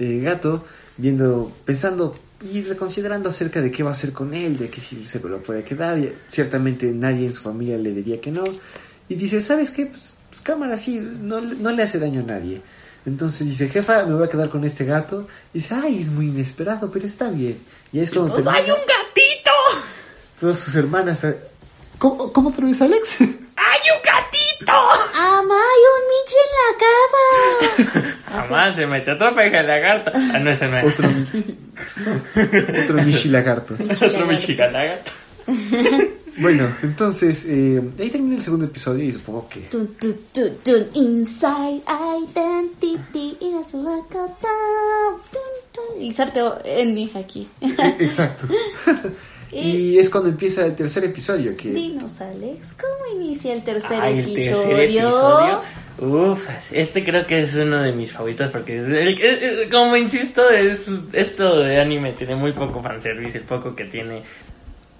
eh, 0.00 0.20
gato, 0.20 0.64
viendo, 0.96 1.52
pensando 1.64 2.16
y 2.52 2.62
reconsiderando 2.62 3.28
acerca 3.28 3.60
de 3.60 3.70
qué 3.70 3.82
va 3.84 3.90
a 3.90 3.92
hacer 3.92 4.12
con 4.12 4.34
él, 4.34 4.58
de 4.58 4.68
que 4.68 4.80
si 4.80 5.04
se 5.04 5.20
lo 5.20 5.38
puede 5.42 5.62
quedar. 5.64 5.98
y 5.98 6.12
ciertamente 6.28 6.86
nadie 6.92 7.26
en 7.26 7.32
su 7.32 7.42
familia 7.42 7.78
le 7.78 7.92
diría 7.92 8.20
que 8.20 8.30
no. 8.32 8.44
Y 9.08 9.14
dice, 9.14 9.40
¿sabes 9.40 9.70
qué? 9.70 9.86
Pues, 9.86 10.14
pues, 10.28 10.40
cámara, 10.40 10.76
sí, 10.76 10.98
no, 11.00 11.40
le- 11.40 11.54
no 11.56 11.70
le 11.70 11.82
hace 11.84 11.98
daño 12.00 12.20
a 12.20 12.24
nadie. 12.24 12.60
Entonces 13.06 13.46
dice, 13.48 13.68
jefa, 13.68 14.04
me 14.04 14.14
voy 14.14 14.24
a 14.24 14.28
quedar 14.28 14.50
con 14.50 14.64
este 14.64 14.84
gato. 14.84 15.26
Y 15.54 15.58
dice, 15.58 15.74
ay, 15.74 16.02
es 16.02 16.08
muy 16.08 16.26
inesperado, 16.28 16.90
pero 16.90 17.06
está 17.06 17.30
bien. 17.30 17.58
Y 17.92 17.98
ahí 17.98 18.04
es 18.04 18.10
cuando 18.10 18.34
termina- 18.34 18.56
¡Hay 18.56 18.64
un 18.70 18.76
gatito! 18.76 19.50
todas 20.40 20.58
sus 20.58 20.74
hermanas. 20.76 21.24
¿Cómo, 21.98 22.32
cómo 22.32 22.48
otra 22.50 22.66
vez, 22.66 22.80
Alex? 22.80 23.20
¡Hay 23.20 23.80
un 23.90 24.02
gatito! 24.04 24.72
¡Ama, 25.14 25.56
hay 25.56 25.82
un 25.94 26.02
Michi 26.08 26.36
en 26.44 26.52
la 26.62 28.02
casa! 28.02 28.16
Jamás 28.48 28.74
se 28.74 28.86
metió 28.86 29.14
otra 29.14 29.30
peja 29.32 29.62
lagarta. 29.62 30.12
Ah, 30.14 30.38
no, 30.38 30.50
ese 30.50 30.68
no 30.68 30.78
es. 30.78 30.84
Otro, 30.84 31.08
otro 32.84 33.02
Mishi 33.02 33.28
Lagarto. 33.30 33.74
Otro 33.74 34.26
Michigan 34.26 34.72
lagarto. 34.72 35.12
Bueno, 36.36 36.72
entonces, 36.82 37.46
eh, 37.46 37.82
ahí 37.98 38.10
termina 38.10 38.36
el 38.36 38.42
segundo 38.42 38.66
episodio 38.66 39.04
y 39.04 39.12
supongo 39.12 39.48
que... 39.48 39.62
Tun, 39.62 39.96
tun, 39.98 40.16
tun, 40.62 40.86
inside 40.94 41.82
identity, 41.84 43.36
tun, 43.68 43.84
tun. 44.08 46.00
Inserte 46.00 46.40
ending 46.64 47.10
aquí. 47.16 47.48
Eh, 47.60 47.96
Exacto. 47.98 48.46
Y 49.52 49.98
es 49.98 50.10
cuando 50.10 50.28
empieza 50.30 50.66
el 50.66 50.74
tercer 50.76 51.04
episodio 51.04 51.56
que... 51.56 51.70
Dinos, 51.70 52.20
Alex, 52.20 52.74
¿cómo 52.74 53.20
inicia 53.20 53.52
el 53.54 53.62
tercer 53.62 54.02
el 54.04 54.18
episodio? 54.20 54.56
tercer 54.66 54.80
episodio. 54.80 55.62
Uf, 56.00 56.48
este 56.70 57.04
creo 57.04 57.26
que 57.26 57.40
es 57.40 57.54
uno 57.56 57.82
de 57.82 57.90
mis 57.92 58.12
favoritos 58.12 58.50
porque, 58.50 58.78
es 58.78 58.86
el- 58.86 59.20
es- 59.20 59.42
es- 59.42 59.70
como 59.70 59.96
insisto, 59.96 60.48
es, 60.50 60.88
esto 61.12 61.60
de 61.60 61.80
anime 61.80 62.12
tiene 62.12 62.36
muy 62.36 62.52
poco 62.52 62.80
fanservice. 62.82 63.38
El 63.38 63.44
poco 63.44 63.74
que 63.74 63.84
tiene, 63.86 64.22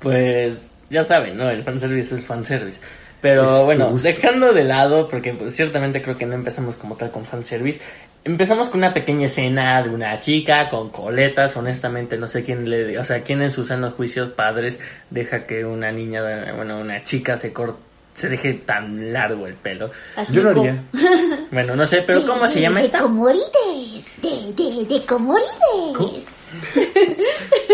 pues, 0.01 0.73
ya 0.91 1.05
saben, 1.05 1.37
¿no? 1.37 1.49
El 1.51 1.63
fanservice 1.63 2.15
es 2.15 2.25
fanservice. 2.25 2.79
Pero 3.21 3.65
bueno, 3.65 3.93
dejando 3.99 4.53
de 4.53 4.63
lado, 4.65 5.09
porque 5.09 5.33
pues, 5.33 5.55
ciertamente 5.57 6.01
creo 6.03 6.17
que 6.17 6.25
no 6.27 6.35
empezamos 6.35 6.77
como 6.77 6.95
tal 6.97 7.11
con 7.11 7.25
fanservice. 7.25 7.81
Empezamos 8.29 8.69
con 8.69 8.81
una 8.81 8.93
pequeña 8.93 9.25
escena 9.25 9.83
de 9.83 9.89
una 9.89 10.21
chica 10.21 10.69
con 10.69 10.91
coletas, 10.91 11.57
honestamente 11.57 12.19
no 12.19 12.27
sé 12.27 12.45
quién 12.45 12.69
le, 12.69 12.99
o 12.99 13.05
sea, 13.05 13.23
quién 13.23 13.41
en 13.41 13.51
sus 13.51 13.69
sanos 13.69 13.95
juicios 13.95 14.33
padres 14.33 14.79
deja 15.09 15.45
que 15.45 15.65
una 15.65 15.91
niña, 15.91 16.53
bueno, 16.55 16.79
una 16.79 17.03
chica 17.05 17.39
se 17.39 17.55
corte, 17.55 17.81
se 18.15 18.29
deje 18.29 18.53
tan 18.53 19.15
largo 19.15 19.47
el 19.47 19.55
pelo. 19.55 19.91
Yo 20.31 20.43
lo 20.43 20.51
haría. 20.51 20.85
Bueno, 21.51 21.75
no 21.75 21.87
sé, 21.87 22.05
pero 22.07 22.21
¿cómo 22.27 22.47
se 22.47 22.61
llama 22.61 22.81
de 22.81 22.87
esta? 22.87 22.99
comorides, 22.99 24.17
de, 24.21 24.53
de, 24.53 24.85
de 24.85 25.07
comorides, 25.07 26.27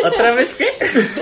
¿Otra 0.04 0.34
vez 0.34 0.54
qué? 0.54 0.66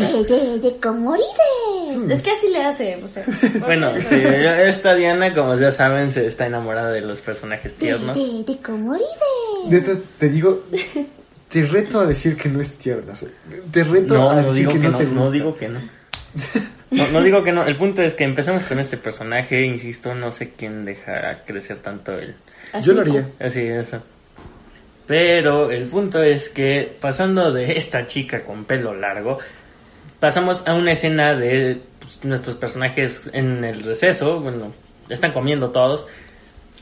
de, 0.00 0.24
de, 0.24 0.58
de 0.58 0.76
comorides. 0.78 2.08
Es 2.08 2.20
que 2.22 2.30
así 2.30 2.48
le 2.50 2.62
hace, 2.64 2.96
o 3.02 3.08
sea. 3.08 3.24
Bueno, 3.60 3.92
sí, 4.08 4.16
esta 4.22 4.94
Diana, 4.94 5.34
como 5.34 5.54
ya 5.56 5.70
saben, 5.70 6.12
se 6.12 6.26
está 6.26 6.46
enamorada 6.46 6.90
de 6.90 7.00
los 7.02 7.20
personajes 7.20 7.78
De, 7.78 7.86
tiernos. 7.86 8.16
de, 8.16 8.52
de 8.52 8.58
comorides. 8.60 9.06
Neta, 9.68 9.92
te 10.18 10.28
digo, 10.28 10.64
te 11.48 11.66
reto 11.66 12.00
a 12.00 12.06
decir 12.06 12.36
que 12.36 12.48
no 12.48 12.60
es 12.60 12.74
tierna. 12.74 13.12
Te 13.70 13.84
reto 13.84 14.14
No, 14.14 14.30
a 14.30 14.36
no 14.40 14.48
decir 14.52 14.68
digo 14.68 14.72
que, 14.72 14.78
que 14.80 14.86
no, 14.86 14.92
no, 14.92 14.98
te 14.98 15.04
no 15.06 15.20
gusta. 15.20 15.32
digo 15.32 15.56
que 15.56 15.68
no. 15.68 15.80
No, 16.90 17.08
no 17.08 17.22
digo 17.22 17.42
que 17.44 17.52
no. 17.52 17.64
El 17.64 17.76
punto 17.76 18.02
es 18.02 18.14
que 18.14 18.24
empezamos 18.24 18.64
con 18.64 18.78
este 18.78 18.96
personaje, 18.96 19.62
insisto, 19.62 20.14
no 20.14 20.30
sé 20.32 20.50
quién 20.50 20.84
dejará 20.84 21.42
crecer 21.44 21.78
tanto 21.78 22.18
él. 22.18 22.34
Yo 22.82 22.92
lo 22.94 23.02
haría. 23.02 23.28
Así, 23.40 23.60
eso. 23.66 24.02
Pero 25.06 25.70
el 25.70 25.88
punto 25.88 26.22
es 26.22 26.48
que 26.48 26.96
pasando 27.00 27.52
de 27.52 27.72
esta 27.76 28.06
chica 28.06 28.44
con 28.44 28.64
pelo 28.64 28.94
largo, 28.94 29.38
pasamos 30.20 30.62
a 30.66 30.74
una 30.74 30.92
escena 30.92 31.34
de 31.34 31.80
pues, 31.98 32.24
nuestros 32.24 32.56
personajes 32.56 33.28
en 33.32 33.64
el 33.64 33.82
receso, 33.82 34.40
bueno, 34.40 34.72
están 35.08 35.32
comiendo 35.32 35.70
todos, 35.70 36.06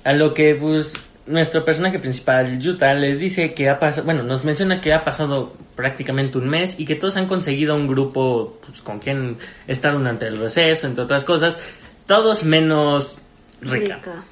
a 0.05 0.13
lo 0.13 0.35
que 0.35 0.55
pues 0.55 0.95
nuestro 1.27 1.65
personaje 1.65 1.99
principal, 1.99 2.59
Yuta, 2.59 2.93
les 2.95 3.21
dice 3.21 3.55
que 3.55 3.69
ha 3.69 3.79
pasado, 3.79 4.05
bueno, 4.05 4.23
nos 4.23 4.45
menciona 4.45 4.81
que 4.81 4.93
ha 4.93 5.05
pasado 5.05 5.55
prácticamente 5.77 6.39
un 6.39 6.49
mes 6.49 6.79
y 6.79 6.85
que 6.85 6.97
todos 6.97 7.17
han 7.17 7.27
conseguido 7.27 7.75
un 7.75 7.87
grupo 7.87 8.59
pues, 8.67 8.81
con 8.83 8.99
quien 8.99 9.39
estar 9.67 9.95
durante 9.97 10.27
el 10.27 10.39
receso, 10.39 10.87
entre 10.87 11.05
otras 11.05 11.25
cosas, 11.25 11.59
todos 12.07 12.45
menos 12.45 13.19
Rika 13.61 13.97
Rica. 13.97 14.25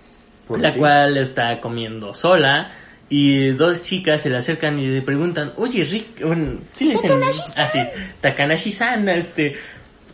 ¿Por 0.47 0.61
la 0.61 0.73
qué? 0.73 0.79
cual 0.79 1.17
está 1.17 1.61
comiendo 1.61 2.15
sola 2.15 2.71
y 3.11 3.49
dos 3.53 3.83
chicas 3.83 4.21
se 4.21 4.31
le 4.31 4.37
acercan 4.37 4.79
y 4.79 4.87
le 4.87 5.03
preguntan, 5.03 5.53
oye 5.57 5.83
Rick, 5.85 6.23
bueno, 6.25 6.59
sí 6.75 6.87
le 6.89 6.93
dicen 6.95 7.13
así, 7.57 7.79
Takanashi-san, 8.21 9.09
este, 9.09 9.57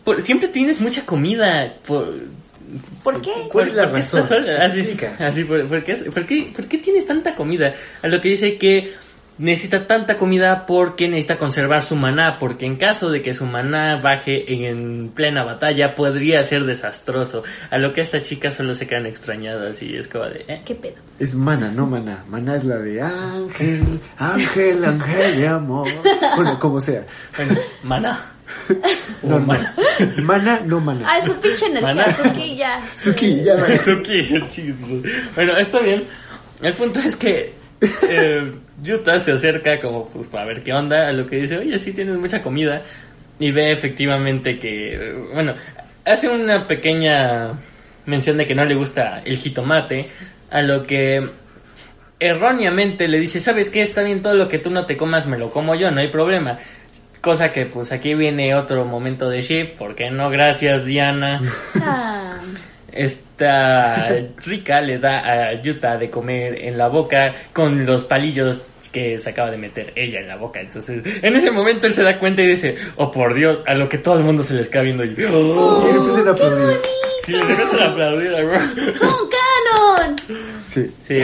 por- 0.03 0.21
siempre 0.21 0.47
tienes 0.49 0.79
mucha 0.81 1.05
comida, 1.05 1.73
por, 1.85 2.13
¿Por 3.03 3.21
qué? 3.21 3.31
¿Cuál 3.51 3.67
es 3.67 3.75
la 3.75 3.83
¿por 3.83 3.91
qué 3.91 3.97
razón? 3.97 4.21
estás 4.21 4.37
sola? 4.39 4.65
Así, 4.65 4.97
así, 5.19 5.43
¿por, 5.43 5.67
por 5.67 5.83
qué, 5.83 5.95
por 5.95 6.25
qué- 6.25 6.51
por 6.55 6.65
qué 6.67 6.77
tienes 6.79 7.05
tanta 7.05 7.35
comida? 7.35 7.73
A 8.01 8.07
lo 8.07 8.19
que 8.19 8.29
dice 8.29 8.57
que 8.57 8.93
necesita 9.37 9.85
tanta 9.87 10.17
comida 10.17 10.65
porque 10.65 11.07
necesita 11.07 11.37
conservar 11.37 11.83
su 11.83 11.95
maná, 11.95 12.37
porque 12.39 12.65
en 12.65 12.77
caso 12.77 13.09
de 13.09 13.21
que 13.21 13.33
su 13.33 13.45
maná 13.45 13.97
baje 13.97 14.67
en 14.69 15.09
plena 15.09 15.43
batalla 15.43 15.93
podría 15.95 16.41
ser 16.43 16.63
desastroso. 16.65 17.43
A 17.69 17.77
lo 17.77 17.91
que 17.93 18.01
esta 18.01 18.21
chica 18.23 18.51
solo 18.51 18.73
se 18.73 18.87
quedan 18.87 19.05
extrañadas 19.05 19.81
y 19.83 19.95
es 19.95 20.07
como 20.07 20.25
de... 20.25 20.45
"Eh". 20.47 20.61
¿Qué 20.65 20.75
pedo? 20.75 20.95
Es 21.19 21.35
Mana, 21.35 21.69
no 21.71 21.85
Mana. 21.85 22.23
Mana 22.29 22.55
es 22.55 22.63
la 22.63 22.77
de 22.77 23.01
Ángel, 23.01 23.99
Ángel, 24.17 24.85
Ángel 24.85 25.37
de 25.39 25.47
amor. 25.47 25.87
Bueno, 26.35 26.57
como 26.59 26.79
sea. 26.79 27.05
Bueno, 27.35 27.53
maná. 27.83 28.31
No, 29.23 29.35
O 29.35 29.39
no. 29.39 29.45
maná. 29.45 29.73
Mana, 30.21 30.61
no 30.65 30.79
Mana. 30.79 31.05
Ah, 31.09 31.17
es 31.17 31.25
su 31.25 31.33
pinche 31.35 31.65
energía, 31.65 31.93
Maná. 31.95 32.15
Suki, 32.15 32.55
ya. 32.55 32.81
Suki, 32.97 33.43
ya 33.43 33.55
va. 33.55 33.65
Suki. 33.85 34.21
Bueno, 35.35 35.57
está 35.57 35.79
bien. 35.79 36.03
El 36.61 36.73
punto 36.73 36.99
es 36.99 37.15
que 37.15 37.53
eh, 38.09 38.51
Yuta 38.81 39.19
se 39.19 39.31
acerca 39.31 39.79
como 39.79 40.07
pues 40.09 40.27
para 40.27 40.45
ver 40.45 40.63
qué 40.63 40.73
onda, 40.73 41.07
a 41.07 41.11
lo 41.11 41.27
que 41.27 41.37
dice, 41.37 41.57
oye, 41.57 41.79
sí 41.79 41.93
tienes 41.93 42.17
mucha 42.17 42.41
comida. 42.41 42.81
Y 43.39 43.51
ve 43.51 43.71
efectivamente 43.71 44.59
que, 44.59 45.27
bueno, 45.33 45.53
hace 46.05 46.29
una 46.29 46.67
pequeña 46.67 47.53
mención 48.05 48.37
de 48.37 48.45
que 48.45 48.55
no 48.55 48.65
le 48.65 48.75
gusta 48.75 49.21
el 49.25 49.37
jitomate, 49.37 50.09
a 50.51 50.61
lo 50.61 50.83
que 50.83 51.27
erróneamente 52.19 53.07
le 53.07 53.19
dice, 53.19 53.39
¿sabes 53.39 53.69
qué? 53.69 53.81
Está 53.81 54.03
bien 54.03 54.21
todo 54.21 54.35
lo 54.35 54.47
que 54.47 54.59
tú 54.59 54.69
no 54.69 54.85
te 54.85 54.95
comas, 54.95 55.27
me 55.27 55.37
lo 55.37 55.51
como 55.51 55.75
yo, 55.75 55.91
no 55.91 56.01
hay 56.01 56.09
problema. 56.09 56.59
Cosa 57.21 57.51
que 57.51 57.65
pues 57.65 57.91
aquí 57.91 58.13
viene 58.13 58.55
otro 58.55 58.85
momento 58.85 59.29
de 59.29 59.41
ship, 59.41 59.77
¿por 59.77 59.95
qué 59.95 60.11
no? 60.11 60.29
Gracias 60.29 60.85
Diana. 60.85 61.41
Ah, 61.81 62.39
Esta 63.37 64.07
rica 64.45 64.79
le 64.79 64.97
da 64.97 65.17
a 65.17 65.61
Yuta 65.61 65.97
de 65.97 66.09
comer 66.09 66.57
en 66.63 66.77
la 66.77 66.87
boca 66.87 67.33
con 67.51 67.85
los 67.85 68.05
palillos 68.05 68.63
que 68.93 69.19
se 69.19 69.31
acaba 69.31 69.51
de 69.51 69.57
meter 69.57 69.91
ella 69.93 70.21
en 70.21 70.29
la 70.29 70.37
boca. 70.37 70.61
Entonces, 70.61 71.03
en 71.21 71.35
ese 71.35 71.51
momento 71.51 71.85
él 71.85 71.93
se 71.93 72.01
da 72.01 72.17
cuenta 72.17 72.41
y 72.43 72.47
dice, 72.47 72.77
oh 72.95 73.11
por 73.11 73.35
Dios, 73.35 73.59
a 73.67 73.73
lo 73.73 73.89
que 73.89 73.97
todo 73.97 74.19
el 74.19 74.23
mundo 74.23 74.41
se 74.41 74.53
les 74.53 74.69
queda 74.69 74.83
viendo. 74.83 75.03
Y, 75.03 75.09
oh, 75.25 75.85
empiezan 75.85 76.29
a 76.29 76.31
aplaudir. 76.31 76.77
sí, 77.25 77.31
le 77.33 77.39
empiezan 77.41 77.79
a 77.81 77.91
aplaudir. 77.91 78.29
bro. 78.45 78.59
¡Son 78.95 79.29
canon! 79.89 80.15
Sí. 80.65 80.89
Sí. 81.01 81.21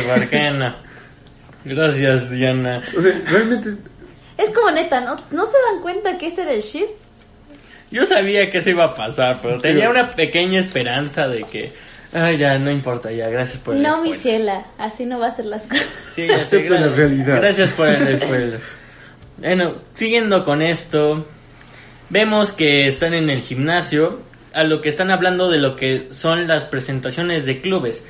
Gracias, 1.64 2.30
Diana. 2.30 2.84
O 2.98 3.02
sea, 3.02 3.22
realmente. 3.26 3.70
Es 4.38 4.50
como 4.50 4.70
neta, 4.72 5.00
¿no? 5.00 5.16
¿No 5.32 5.46
se 5.46 5.54
dan 5.72 5.82
cuenta 5.82 6.18
que 6.18 6.28
ese 6.28 6.42
era 6.42 6.52
el 6.52 6.62
ship? 6.62 6.88
Yo 7.90 8.04
sabía 8.06 8.50
que 8.50 8.58
eso 8.58 8.72
iba 8.72 8.84
a 8.84 8.96
pasar, 8.96 9.40
pero 9.42 9.62
tenía 9.62 9.90
una 9.90 10.12
pequeña 10.12 10.60
esperanza 10.60 11.30
de 11.30 11.44
que... 11.44 11.91
Ay, 12.14 12.38
ya, 12.38 12.58
no 12.60 12.70
importa, 12.70 13.12
ya, 13.12 13.30
gracias 13.30 13.60
por 13.60 13.76
el 13.76 13.82
No, 13.82 14.02
mi 14.02 14.14
ciela, 14.14 14.66
así 14.78 15.06
no 15.06 15.20
va 15.20 15.28
a 15.28 15.32
ser 15.32 15.46
las 15.46 15.66
cosas. 15.66 16.12
Sí, 16.14 16.28
ya 16.30 16.44
sé, 16.44 16.70
la 16.70 16.88
realidad. 16.88 17.38
Gracias 17.38 17.72
por 17.72 17.88
el 17.88 18.18
spoiler. 18.22 18.60
Bueno, 19.38 19.76
siguiendo 19.94 20.44
con 20.44 20.62
esto, 20.62 21.26
vemos 22.10 22.52
que 22.52 22.88
están 22.88 23.14
en 23.14 23.30
el 23.30 23.42
gimnasio, 23.42 24.20
a 24.54 24.64
lo 24.64 24.82
que 24.82 24.90
están 24.90 25.12
hablando 25.12 25.50
de 25.50 25.60
lo 25.60 25.76
que 25.76 26.10
son 26.12 26.48
las 26.48 26.66
presentaciones 26.66 27.46
de 27.46 27.62
clubes. 27.62 28.06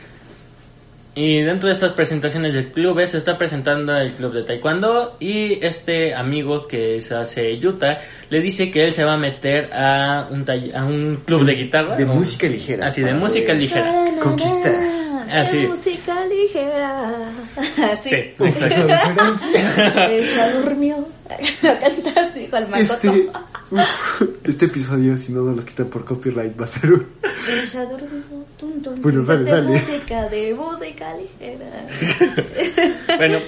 Y 1.13 1.41
dentro 1.41 1.67
de 1.67 1.73
estas 1.73 1.91
presentaciones 1.91 2.53
de 2.53 2.71
clubes 2.71 3.09
se 3.09 3.17
está 3.17 3.37
presentando 3.37 3.95
el 3.97 4.13
club 4.13 4.33
de 4.33 4.43
taekwondo 4.43 5.17
y 5.19 5.63
este 5.65 6.15
amigo 6.15 6.67
que 6.67 7.01
se 7.01 7.15
hace 7.15 7.57
Yuta 7.57 7.97
le 8.29 8.39
dice 8.39 8.71
que 8.71 8.85
él 8.85 8.93
se 8.93 9.03
va 9.03 9.13
a 9.13 9.17
meter 9.17 9.69
a 9.73 10.27
un, 10.31 10.45
a 10.73 10.85
un 10.85 11.17
club 11.25 11.43
de 11.43 11.55
guitarra. 11.55 11.97
De 11.97 12.05
música 12.05 12.47
ligera. 12.47 12.87
Así, 12.87 13.01
de 13.01 13.07
para 13.07 13.19
música 13.19 13.53
ligera. 13.53 13.93
Conquista. 14.21 15.00
Ah, 15.31 15.45
sí. 15.45 15.57
De 15.61 15.67
música 15.69 16.25
ligera. 16.25 17.31
Así. 17.91 18.09
Sí. 18.09 18.33
Ella 20.09 20.51
durmió. 20.59 21.07
A 21.63 21.79
cantar, 21.79 22.33
dijo 22.33 22.57
el 22.57 22.67
macoto. 22.67 22.93
Este, 22.93 23.09
uf, 23.71 24.21
este 24.43 24.65
episodio, 24.65 25.17
si 25.17 25.31
no 25.33 25.43
nos 25.43 25.55
los 25.57 25.65
quitan 25.65 25.87
por 25.87 26.03
copyright, 26.03 26.59
va 26.59 26.65
a 26.65 26.67
ser 26.67 26.91
un... 26.93 27.07
Ella 27.49 27.85
durmió. 27.85 28.45
Tum, 28.57 28.81
tum, 28.81 29.01
Bueno, 29.01 29.23
dale, 29.23 29.43
de 29.45 29.51
dale. 29.51 29.67
música, 29.69 30.27
de 30.29 30.53
música 30.53 31.13
ligera. 31.15 31.87
Bueno, 33.17 33.39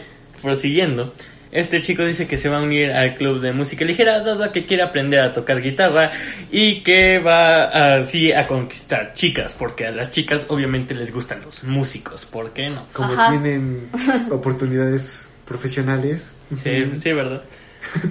prosiguiendo. 0.42 1.12
Este 1.54 1.82
chico 1.82 2.04
dice 2.04 2.28
que 2.28 2.36
se 2.36 2.50
va 2.50 2.58
a 2.58 2.64
unir 2.64 2.92
al 2.92 3.14
club 3.14 3.40
de 3.40 3.54
música 3.54 3.86
ligera, 3.86 4.22
dado 4.22 4.52
que 4.52 4.66
quiere 4.66 4.82
aprender 4.82 5.20
a 5.20 5.34
tocar 5.34 5.62
guitarra 5.62 6.10
y 6.52 6.82
que 6.82 7.20
va 7.20 8.00
así 8.00 8.32
a 8.32 8.48
conquistar 8.48 9.14
chicas, 9.14 9.56
porque 9.58 9.86
a 9.86 9.92
las 9.92 10.10
chicas 10.10 10.48
obviamente 10.50 10.96
les 10.96 11.14
gustan 11.14 11.42
los 11.42 11.64
músicos, 11.64 12.26
¿por 12.26 12.52
qué 12.54 12.72
no? 12.72 12.88
Como 12.92 13.14
Ajá. 13.14 13.30
tienen 13.30 13.88
oportunidades 14.32 15.32
profesionales. 15.46 16.36
Sí, 16.64 16.92
sí, 17.00 17.14
¿verdad? 17.14 17.44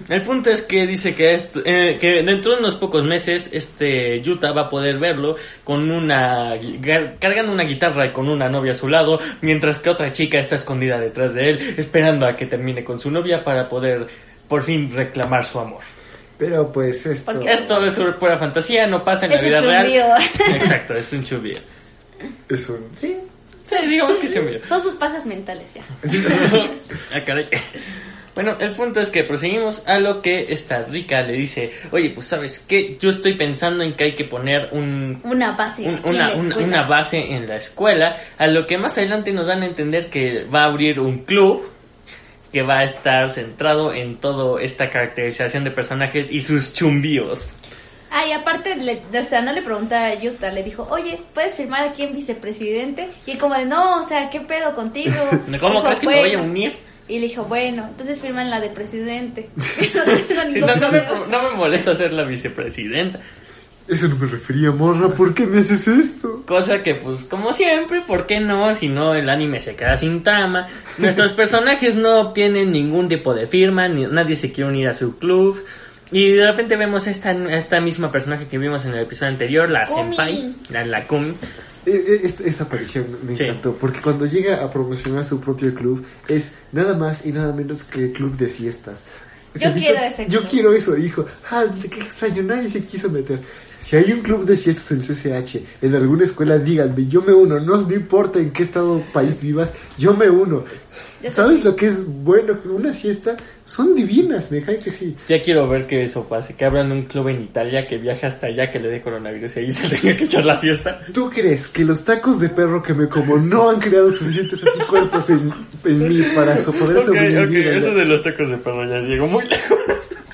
El 0.09 0.23
punto 0.23 0.51
es 0.51 0.63
que 0.63 0.87
dice 0.87 1.15
que, 1.15 1.35
esto, 1.35 1.61
eh, 1.65 1.97
que 2.01 2.23
dentro 2.23 2.53
de 2.53 2.59
unos 2.59 2.77
pocos 2.77 3.05
meses 3.05 3.49
este 3.53 4.21
Yuta 4.21 4.53
va 4.53 4.63
a 4.63 4.69
poder 4.69 4.99
verlo 4.99 5.37
con 5.65 5.91
una 5.91 6.55
cargando 7.19 7.53
una 7.53 7.65
guitarra 7.65 8.07
y 8.07 8.13
con 8.13 8.29
una 8.29 8.49
novia 8.49 8.73
a 8.73 8.75
su 8.75 8.89
lado, 8.89 9.19
mientras 9.41 9.79
que 9.79 9.91
otra 9.91 10.13
chica 10.13 10.39
está 10.39 10.57
escondida 10.57 10.99
detrás 10.99 11.35
de 11.35 11.51
él, 11.51 11.75
esperando 11.79 12.27
a 12.27 12.37
que 12.37 12.47
termine 12.47 12.85
con 12.85 13.01
su 13.01 13.11
novia 13.11 13.43
para 13.43 13.69
poder 13.69 14.07
por 14.49 14.63
fin 14.63 14.93
reclamar 14.95 15.45
su 15.45 15.59
amor. 15.59 15.81
Pero 16.39 16.71
pues 16.73 17.07
esto... 17.07 17.33
Porque- 17.33 17.53
Esto 17.53 17.85
es 17.87 17.95
pura 18.19 18.37
fantasía, 18.37 18.87
no 18.87 19.03
pasa 19.05 19.27
en 19.27 19.33
la 19.33 19.37
Es 19.39 19.45
vida 19.45 19.61
un 19.61 19.67
real. 19.67 20.23
Exacto, 20.57 20.95
es 20.95 21.13
un 21.13 21.25
chubío. 21.25 21.59
Es 22.49 22.69
un... 22.69 22.89
Sí. 22.95 23.17
Sí, 23.69 23.87
digamos 23.87 24.17
que 24.19 24.27
es 24.27 24.35
chubío. 24.35 24.59
Son 24.67 24.81
sus 24.81 24.95
pajas 24.95 25.25
mentales 25.25 25.73
ya. 25.75 25.83
Ah, 27.15 27.21
caray. 27.25 27.47
Bueno, 28.35 28.57
el 28.61 28.73
punto 28.73 29.01
es 29.01 29.11
que 29.11 29.25
proseguimos 29.25 29.87
a 29.87 29.99
lo 29.99 30.23
que 30.23 30.53
esta 30.53 30.83
rica 30.85 31.21
le 31.21 31.35
dice, 31.35 31.71
oye, 31.91 32.11
pues 32.11 32.27
sabes 32.27 32.61
qué, 32.61 32.97
yo 32.99 33.11
estoy 33.11 33.37
pensando 33.37 33.85
en 33.85 33.95
que 33.95 34.05
hay 34.05 34.15
que 34.15 34.25
poner 34.25 34.71
un, 34.73 35.21
Una 35.25 35.53
base. 35.53 35.83
un- 35.83 36.01
una, 36.05 36.29
la 36.35 36.57
una, 36.57 36.83
base 36.89 37.35
en 37.35 37.47
la 37.47 37.57
escuela, 37.57 38.17
a 38.39 38.47
lo 38.47 38.67
que 38.67 38.79
más 38.79 38.97
adelante 38.97 39.33
nos 39.33 39.47
dan 39.47 39.63
a 39.63 39.67
entender 39.67 40.09
que 40.09 40.45
va 40.45 40.63
a 40.63 40.67
abrir 40.69 40.99
un 40.99 41.19
club 41.25 41.69
que 42.53 42.63
va 42.63 42.79
a 42.79 42.85
estar 42.85 43.29
centrado 43.31 43.93
en 43.93 44.17
toda 44.17 44.63
esta 44.63 44.89
caracterización 44.89 45.65
de 45.65 45.71
personajes 45.71 46.31
y 46.31 46.41
sus 46.41 46.73
chumbíos. 46.75 47.51
Ah, 48.11 48.27
y 48.27 48.33
aparte, 48.33 48.77
le, 48.77 49.01
o 49.19 49.23
sea, 49.25 49.41
no 49.41 49.53
le 49.53 49.63
pregunta 49.63 50.07
a 50.07 50.15
Yuta, 50.15 50.51
le 50.51 50.63
dijo, 50.63 50.87
oye, 50.91 51.19
¿puedes 51.33 51.55
firmar 51.57 51.83
aquí 51.89 52.03
en 52.03 52.15
vicepresidente? 52.15 53.09
Y 53.27 53.33
él 53.33 53.39
como 53.39 53.55
de, 53.55 53.65
no, 53.65 54.01
o 54.01 54.03
sea, 54.03 54.29
¿qué 54.31 54.41
pedo 54.41 54.75
contigo? 54.75 55.15
¿Cómo 55.61 55.81
Dijo, 55.81 55.83
crees 55.83 56.01
que 56.01 56.07
me 56.07 56.21
voy 56.21 56.31
a 56.31 56.37
"Bueno". 56.39 56.51
unir? 56.51 56.92
Y 57.13 57.21
le 57.21 57.27
dijo, 57.29 57.45
bueno, 57.45 57.85
entonces 57.87 58.19
firma 58.21 58.41
en 58.41 58.49
la 58.49 58.59
de 58.59 58.71
presidente. 58.71 59.51
no 59.57 60.03
tengo 60.29 60.43
Sí, 60.49 60.55
ningún 60.55 60.61
no, 60.69 60.77
no 60.77 60.91
me, 60.93 61.01
problema. 61.03 61.27
no 61.29 61.51
me 61.51 61.57
molesta 61.57 61.95
ser 61.95 62.11
la 62.15 62.23
vicepresidenta. 62.23 63.21
Eso 63.87 64.09
no 64.09 64.17
me 64.17 64.27
refería, 64.27 64.71
morra. 64.71 65.09
¿Por 65.11 65.35
qué 65.35 65.45
me 65.47 65.59
haces 65.59 65.87
esto? 65.89 66.43
Cosa 66.47 66.83
que, 66.83 66.95
pues, 66.95 67.25
como 67.25 67.53
siempre, 67.53 68.01
¿por 68.01 68.25
qué 68.25 68.41
no? 68.41 68.75
Si 68.75 68.89
no, 68.89 69.15
el 69.15 69.29
anime 69.29 69.61
se 69.61 69.77
queda 69.77 69.95
sin 69.97 70.23
trama. 70.23 70.69
Nuestros 70.97 71.33
personajes 71.33 71.97
no 71.97 72.19
obtienen 72.21 72.73
ningún 72.73 73.09
tipo 73.11 73.35
de 73.35 73.47
firma, 73.47 73.89
ni, 73.89 74.07
nadie 74.07 74.37
se 74.37 74.51
quiere 74.51 74.71
unir 74.71 74.89
a 74.89 74.95
su 74.95 75.19
club. 75.19 75.63
Y 76.13 76.33
de 76.33 76.47
repente 76.47 76.77
vemos 76.77 77.07
esta, 77.09 77.33
esta 77.33 77.79
misma 77.83 78.11
personaje 78.11 78.47
que 78.49 78.57
vimos 78.57 78.87
en 78.87 78.95
el 78.95 79.01
episodio 79.03 79.33
anterior, 79.33 79.69
la 79.69 79.85
Kumi. 79.85 80.17
Senpai, 80.17 80.55
la, 80.71 80.87
la 80.87 81.07
Kumi. 81.07 81.35
Eh, 81.85 81.91
eh, 82.09 82.21
Esta, 82.25 82.45
esta 82.45 82.65
aparición 82.65 83.07
me 83.27 83.35
Sí. 83.37 83.43
encantó, 83.45 83.73
porque 83.75 84.01
cuando 84.01 84.25
llega 84.27 84.63
a 84.63 84.71
promocionar 84.71 85.25
su 85.25 85.41
propio 85.41 85.75
club, 85.75 86.05
es 86.29 86.53
nada 86.71 86.97
más 86.97 87.27
y 87.27 87.33
nada 87.33 87.53
menos 87.53 87.85
que 87.85 88.05
el 88.05 88.13
club 88.13 88.37
de 88.37 88.49
siestas. 88.49 89.01
Yo 89.55 89.73
quiero 89.75 89.97
hizo- 89.99 90.05
ese 90.15 90.29
Yo 90.29 90.41
club. 90.41 90.51
quiero 90.51 90.73
eso, 90.75 90.95
dijo. 90.95 91.27
Ah, 91.51 91.65
qué 91.91 92.01
extraño, 92.01 92.43
nadie 92.45 92.71
se 92.71 92.85
quiso 92.85 93.11
meter. 93.11 93.41
Si 93.83 93.97
hay 93.97 94.13
un 94.13 94.21
club 94.21 94.45
de 94.45 94.57
siestas 94.57 94.93
en 94.93 94.99
el 95.01 95.05
CCH, 95.45 95.57
en 95.83 95.95
alguna 95.97 96.23
escuela, 96.23 96.57
díganme, 96.57 97.07
yo 97.09 97.21
me 97.21 97.33
uno. 97.33 97.59
No, 97.59 97.79
no 97.83 97.93
importa 97.93 98.39
en 98.39 98.53
qué 98.53 98.63
estado 98.63 98.93
o 98.99 99.01
país 99.13 99.43
vivas, 99.43 99.75
yo 99.99 100.15
me 100.15 100.31
uno. 100.31 100.63
¿Sabes 101.29 101.65
lo 101.65 101.75
que 101.75 101.87
es 101.89 102.05
bueno? 102.07 102.57
Una 102.65 102.95
siesta 102.95 103.37
son 103.65 103.95
divinas, 103.97 104.51
me 104.53 104.61
cae 104.63 104.79
que 104.79 104.91
sí. 104.93 105.17
Ya 105.29 105.43
quiero 105.43 105.69
ver 105.69 105.87
que 105.89 106.05
eso 106.05 106.29
pase, 106.29 106.55
que 106.55 106.65
abran 106.65 106.93
un 106.93 107.07
club 107.07 107.29
en 107.29 107.43
Italia, 107.43 107.85
que 107.87 107.97
viaje 107.99 108.25
hasta 108.27 108.47
allá, 108.49 108.71
que 108.71 108.79
le 108.79 108.89
dé 108.89 109.01
coronavirus 109.03 109.57
y 109.57 109.59
ahí 109.61 109.75
se 109.75 109.97
tenga 109.97 110.17
que 110.17 110.25
echar 110.25 110.45
la 110.45 110.57
siesta. 110.61 111.01
¿Tú 111.13 111.29
crees 111.31 111.67
que 111.69 111.85
los 111.85 112.05
tacos 112.05 112.39
de 112.41 112.49
perro 112.51 112.83
que 112.85 112.95
me 112.95 113.09
como 113.09 113.37
no 113.37 113.69
han 113.71 113.81
creado 113.81 114.13
suficientes 114.13 114.61
anticuerpos 114.65 115.29
en, 115.31 115.53
en 115.85 116.09
mí 116.09 116.23
para 116.37 116.59
so- 116.61 116.73
poder 116.73 116.99
Ok, 116.99 117.05
sobrevivir? 117.07 117.39
ok, 117.39 117.67
a 117.67 117.71
la- 117.71 117.77
eso 117.79 117.95
de 117.95 118.05
los 118.05 118.23
tacos 118.23 118.49
de 118.49 118.59
perro 118.59 118.85
ya 118.89 119.01
llegó 119.01 119.27
muy 119.27 119.45
lejos. 119.49 119.79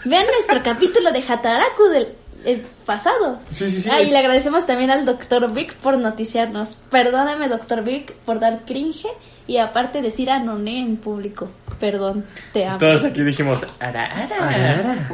Vean 0.05 0.26
nuestro 0.26 0.62
capítulo 0.62 1.12
de 1.12 1.18
Hataraku 1.26 1.84
del 1.92 2.07
el 2.51 2.62
pasado. 2.86 3.38
Sí, 3.51 3.70
sí, 3.70 3.82
sí. 3.82 3.88
Ah, 3.92 4.01
y 4.03 4.11
le 4.11 4.18
agradecemos 4.18 4.64
también 4.66 4.90
al 4.90 5.05
Dr. 5.05 5.53
Vic 5.53 5.74
por 5.74 5.99
noticiarnos. 5.99 6.76
Perdóname, 6.90 7.49
Dr. 7.49 7.82
Vic, 7.84 8.14
por 8.24 8.40
dar 8.40 8.61
cringe 8.66 9.07
y 9.46 9.59
aparte 9.59 10.03
decir 10.03 10.30
anoné 10.30 10.80
en 10.80 10.96
público. 10.96 11.49
Perdón, 11.80 12.24
te 12.53 12.66
amo. 12.66 12.78
Todos 12.78 13.05
aquí 13.05 13.22
dijimos, 13.22 13.66
ara, 13.78 14.05
ara. 14.07 14.36
Ah, 14.40 15.09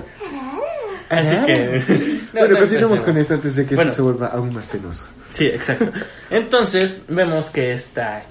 Así 1.11 1.35
Ah. 1.39 1.45
que... 1.47 2.21
No, 2.35 2.41
bueno, 2.41 2.55
no, 2.55 2.61
continuemos 2.61 2.99
no, 3.01 3.05
con 3.07 3.19
esto 3.19 3.35
antes 3.35 3.55
de 3.55 3.67
que 3.67 3.75
Bueno. 3.77 3.91
esto 3.91 4.03
se 4.03 4.11
vuelva 4.11 4.27
aún 4.29 4.53
más 4.55 4.65
penoso. 4.67 5.05
Sí, 5.31 5.47
exacto. 5.47 5.93
Entonces, 6.31 6.95
vemos 7.09 7.51
que 7.51 7.73
está 7.75 8.23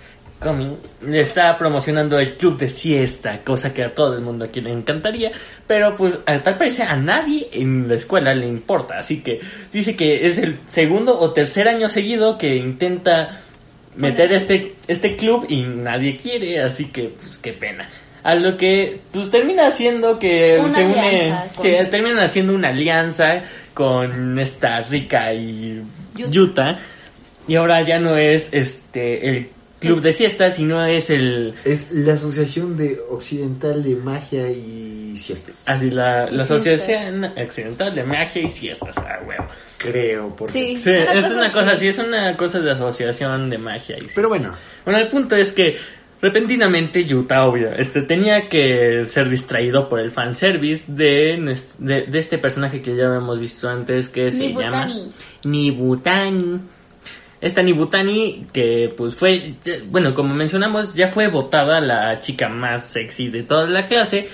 Comi 0.43 0.75
le 1.07 1.21
está 1.21 1.57
promocionando 1.57 2.19
el 2.19 2.33
club 2.33 2.57
de 2.57 2.69
siesta, 2.69 3.39
cosa 3.43 3.73
que 3.73 3.83
a 3.83 3.93
todo 3.93 4.15
el 4.15 4.21
mundo 4.21 4.45
aquí 4.45 4.61
le 4.61 4.71
encantaría, 4.71 5.31
pero 5.67 5.93
pues 5.93 6.19
a 6.25 6.41
tal 6.43 6.57
parece 6.57 6.83
a 6.83 6.95
nadie 6.95 7.47
en 7.53 7.87
la 7.87 7.95
escuela 7.95 8.33
le 8.33 8.47
importa, 8.47 8.99
así 8.99 9.21
que 9.23 9.39
dice 9.71 9.95
que 9.95 10.25
es 10.25 10.37
el 10.37 10.59
segundo 10.67 11.17
o 11.17 11.31
tercer 11.31 11.67
año 11.67 11.89
seguido 11.89 12.37
que 12.37 12.55
intenta 12.55 13.41
meter 13.95 14.27
Bueno, 14.29 14.41
este 14.41 14.75
este 14.87 15.15
club 15.15 15.45
y 15.49 15.63
nadie 15.63 16.17
quiere, 16.17 16.61
así 16.61 16.91
que 16.91 17.13
pues 17.21 17.37
qué 17.37 17.53
pena. 17.53 17.87
A 18.23 18.35
lo 18.35 18.55
que 18.55 19.01
pues 19.11 19.29
termina 19.29 19.67
haciendo 19.67 20.17
que 20.17 20.57
Una 20.59 20.69
se 20.69 20.85
une, 20.85 21.35
con- 21.55 21.63
que 21.63 21.85
terminan 21.85 22.19
haciendo 22.19 22.55
una 22.55 22.69
alianza 22.69 23.41
con 23.73 24.39
esta 24.39 24.79
Rika 24.81 25.33
y 25.33 25.81
Yuta. 26.15 26.31
Yuta 26.31 26.77
y 27.47 27.55
ahora 27.55 27.81
ya 27.81 27.99
no 27.99 28.15
es 28.15 28.53
este 28.53 29.27
el 29.29 29.49
club 29.88 30.01
de 30.01 30.11
siesta, 30.13 30.49
sino 30.51 30.84
es 30.86 31.09
el 31.09 31.53
Es 31.65 31.91
la 31.91 32.13
Asociación 32.13 32.75
de 32.77 32.99
Occidental 33.09 33.84
de 33.84 33.95
Magia 33.95 34.49
y 34.51 35.15
Siestas. 35.15 35.63
así 35.67 35.91
la, 35.91 36.25
la 36.31 36.41
asociación 36.43 37.23
occidental 37.25 37.93
de 37.93 38.03
magia 38.03 38.41
y 38.41 38.49
siestas, 38.49 38.97
ah 38.97 39.19
huevo. 39.27 39.45
Creo, 39.77 40.27
porque... 40.29 40.53
Sí, 40.53 40.77
Sí, 40.81 40.89
es 40.89 41.29
una 41.29 41.51
cosa 41.51 41.71
así. 41.71 41.88
es 41.88 41.99
una 41.99 42.36
cosa 42.36 42.59
de 42.61 42.71
asociación 42.71 43.49
de 43.49 43.57
magia 43.59 43.95
y 43.97 43.99
siestas. 43.99 44.15
Pero 44.15 44.29
bueno. 44.29 44.53
Bueno, 44.86 44.99
el 44.99 45.07
punto 45.09 45.36
es 45.36 45.51
que 45.51 45.77
repentinamente 46.19 47.03
Yuta, 47.05 47.45
obvio, 47.45 47.69
este 47.73 48.01
tenía 48.01 48.49
que 48.49 49.03
ser 49.03 49.29
distraído 49.29 49.88
por 49.88 49.99
el 49.99 50.09
fanservice 50.09 50.86
de, 50.88 51.57
de, 51.77 52.05
de 52.07 52.19
este 52.19 52.38
personaje 52.39 52.81
que 52.81 52.95
ya 52.95 53.03
hemos 53.03 53.39
visto 53.39 53.69
antes 53.69 54.09
que 54.09 54.31
se 54.31 54.51
llama 54.53 54.88
Nibutani. 55.43 56.59
Nibutani. 57.43 57.47
Esta 57.47 57.61
Nibutani 57.61 58.47
que 58.51 58.93
pues 58.95 59.15
fue, 59.15 59.55
bueno, 59.89 60.13
como 60.13 60.33
mencionamos, 60.33 60.93
ya 60.93 61.07
fue 61.07 61.27
votada 61.27 61.79
la 61.81 62.19
chica 62.19 62.49
más 62.49 62.87
sexy 62.87 63.29
de 63.29 63.43
toda 63.43 63.67
la 63.67 63.87
clase. 63.87 64.29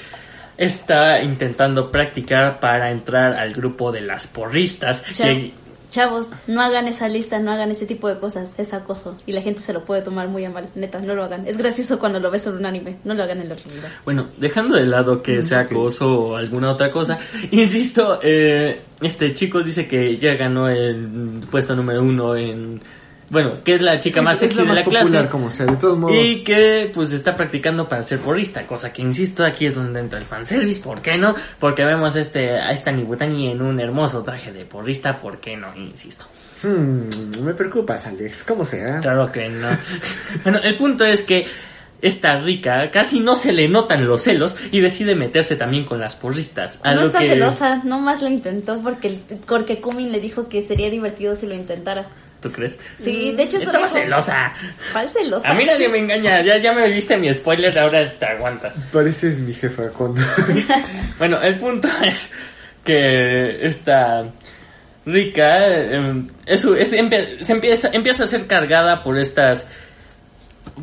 Está 0.57 1.21
intentando 1.23 1.89
practicar 1.89 2.59
para 2.59 2.91
entrar 2.91 3.33
al 3.33 3.53
grupo 3.53 3.91
de 3.91 4.01
las 4.01 4.27
porristas. 4.27 5.03
Y- 5.19 5.53
Chavos, 5.89 6.33
no 6.45 6.61
hagan 6.61 6.87
esa 6.87 7.07
lista, 7.07 7.39
no 7.39 7.51
hagan 7.51 7.71
ese 7.71 7.87
tipo 7.87 8.07
de 8.07 8.19
cosas, 8.19 8.53
es 8.59 8.75
acoso. 8.75 9.17
Y 9.25 9.31
la 9.31 9.41
gente 9.41 9.61
se 9.61 9.73
lo 9.73 9.85
puede 9.85 10.03
tomar 10.03 10.27
muy 10.27 10.45
a 10.45 10.51
mal, 10.51 10.69
neta, 10.75 10.99
no 10.99 11.15
lo 11.15 11.23
hagan. 11.23 11.47
Es 11.47 11.57
gracioso 11.57 11.97
cuando 11.97 12.19
lo 12.19 12.29
ves 12.29 12.45
en 12.45 12.57
un 12.57 12.65
anime, 12.67 12.97
no 13.03 13.15
lo 13.15 13.23
hagan 13.23 13.41
en 13.41 13.49
la 13.49 13.55
realidad. 13.55 13.89
Bueno, 14.05 14.27
dejando 14.37 14.75
de 14.75 14.85
lado 14.85 15.23
que 15.23 15.41
sea 15.41 15.61
acoso 15.61 16.19
o 16.19 16.35
alguna 16.35 16.71
otra 16.71 16.91
cosa, 16.91 17.17
insisto, 17.49 18.19
eh, 18.21 18.79
este 19.01 19.33
chico 19.33 19.63
dice 19.63 19.87
que 19.87 20.15
ya 20.17 20.35
ganó 20.35 20.69
el 20.69 21.41
puesto 21.49 21.75
número 21.75 22.03
uno 22.03 22.35
en, 22.35 22.79
bueno, 23.29 23.63
que 23.63 23.75
es 23.75 23.81
la 23.81 23.99
chica 23.99 24.19
Es- 24.19 24.25
más 24.25 24.33
es 24.35 24.39
sexy 24.41 24.55
la 24.57 24.61
de 24.61 24.67
más 24.67 24.77
la 24.77 24.83
popular, 24.83 25.05
clase. 25.07 25.29
como 25.29 25.51
sea, 25.51 25.65
de 25.67 25.75
todos 25.75 25.97
modos. 25.97 26.15
Y 26.15 26.43
que 26.43 26.91
pues 26.93 27.11
está 27.11 27.35
practicando 27.35 27.87
para 27.87 28.01
ser 28.03 28.19
porrista, 28.19 28.65
cosa 28.65 28.91
que 28.91 29.01
insisto, 29.01 29.43
aquí 29.45 29.65
es 29.67 29.75
donde 29.75 29.99
entra 29.99 30.19
el 30.19 30.25
fanservice, 30.25 30.81
¿por 30.81 31.01
qué 31.01 31.17
no? 31.17 31.35
Porque 31.59 31.83
vemos 31.85 32.15
este, 32.15 32.51
a 32.51 32.71
esta 32.71 32.91
Nibutani 32.91 33.51
en 33.51 33.61
un 33.61 33.79
hermoso 33.79 34.23
traje 34.23 34.51
de 34.51 34.65
porrista, 34.65 35.17
¿por 35.21 35.37
qué 35.39 35.55
no? 35.57 35.75
Insisto. 35.75 36.25
Hmm, 36.63 37.43
me 37.43 37.53
preocupas, 37.53 38.05
Alex, 38.07 38.43
como 38.43 38.65
sea. 38.65 38.99
Claro 38.99 39.31
que 39.31 39.47
no. 39.47 39.69
bueno, 40.43 40.59
el 40.61 40.75
punto 40.75 41.05
es 41.05 41.21
que 41.23 41.45
esta 42.01 42.37
rica 42.39 42.89
casi 42.91 43.19
no 43.19 43.35
se 43.35 43.51
le 43.51 43.67
notan 43.67 44.07
los 44.07 44.21
celos 44.23 44.55
y 44.71 44.79
decide 44.79 45.15
meterse 45.15 45.55
también 45.57 45.85
con 45.85 45.99
las 45.99 46.15
porristas. 46.15 46.79
A 46.83 46.93
no 46.93 47.01
lo 47.01 47.07
está 47.07 47.19
que... 47.19 47.27
celosa, 47.29 47.81
nomás 47.83 48.21
lo 48.21 48.29
intentó 48.29 48.79
porque, 48.81 49.19
porque 49.47 49.81
Kumin 49.81 50.11
le 50.11 50.19
dijo 50.21 50.47
que 50.47 50.61
sería 50.61 50.89
divertido 50.89 51.35
si 51.35 51.45
lo 51.45 51.55
intentara. 51.55 52.07
¿Tú 52.41 52.49
crees? 52.51 52.79
Sí, 52.95 53.33
de 53.35 53.43
hecho 53.43 53.57
eso 53.57 53.65
Estaba 53.67 53.85
dijo- 53.87 53.99
celosa. 53.99 54.53
¿Cuál 54.93 55.09
celosa? 55.09 55.49
A 55.49 55.53
mí 55.53 55.65
nadie 55.65 55.89
me 55.89 55.97
engaña, 55.99 56.41
ya, 56.41 56.57
ya 56.57 56.71
me 56.73 56.89
viste 56.89 57.17
mi 57.17 57.33
spoiler, 57.33 57.77
ahora 57.77 58.13
te 58.17 58.25
aguantas. 58.25 58.73
Pareces 58.93 59.39
mi 59.41 59.53
jefa 59.53 59.89
cuando... 59.89 60.21
Bueno, 61.17 61.41
el 61.41 61.57
punto 61.57 61.89
es 62.01 62.33
que 62.85 63.65
esta 63.65 64.23
rica 65.05 65.67
eh, 65.67 66.21
es, 66.45 66.63
es- 66.63 66.93
empie- 66.93 67.41
se 67.41 67.51
empieza, 67.51 67.89
empieza 67.91 68.23
a 68.23 68.27
ser 68.27 68.47
cargada 68.47 69.03
por 69.03 69.17
estas 69.19 69.67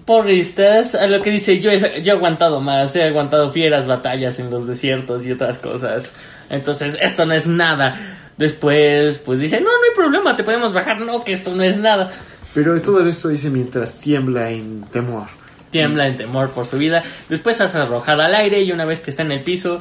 porristas, 0.04 0.94
a 0.94 1.06
lo 1.06 1.22
que 1.22 1.30
dice 1.30 1.58
yo, 1.60 1.70
he- 1.70 2.02
yo 2.02 2.12
he 2.12 2.16
aguantado 2.16 2.60
más, 2.60 2.94
he 2.96 3.02
aguantado 3.02 3.50
fieras 3.50 3.86
batallas 3.86 4.38
en 4.38 4.50
los 4.50 4.66
desiertos 4.66 5.26
y 5.26 5.32
otras 5.32 5.58
cosas. 5.58 6.12
Entonces, 6.50 6.98
esto 7.00 7.24
no 7.26 7.32
es 7.34 7.46
nada. 7.46 7.94
Después, 8.36 9.18
pues 9.18 9.40
dice, 9.40 9.60
no, 9.60 9.66
no 9.66 9.70
hay 9.88 9.94
problema, 9.96 10.36
te 10.36 10.44
podemos 10.44 10.72
bajar, 10.72 11.00
no, 11.00 11.24
que 11.24 11.32
esto 11.32 11.54
no 11.54 11.62
es 11.62 11.76
nada. 11.78 12.10
Pero 12.54 12.80
todo 12.82 13.06
esto 13.08 13.28
dice 13.28 13.50
mientras 13.50 14.00
tiembla 14.00 14.50
en 14.50 14.82
temor. 14.92 15.26
Tiembla 15.70 16.06
en 16.06 16.16
temor 16.16 16.50
por 16.50 16.66
su 16.66 16.78
vida. 16.78 17.02
Después 17.28 17.60
es 17.60 17.74
arrojada 17.74 18.26
al 18.26 18.34
aire 18.34 18.60
y 18.62 18.72
una 18.72 18.84
vez 18.84 19.00
que 19.00 19.10
está 19.10 19.22
en 19.22 19.32
el 19.32 19.42
piso, 19.42 19.80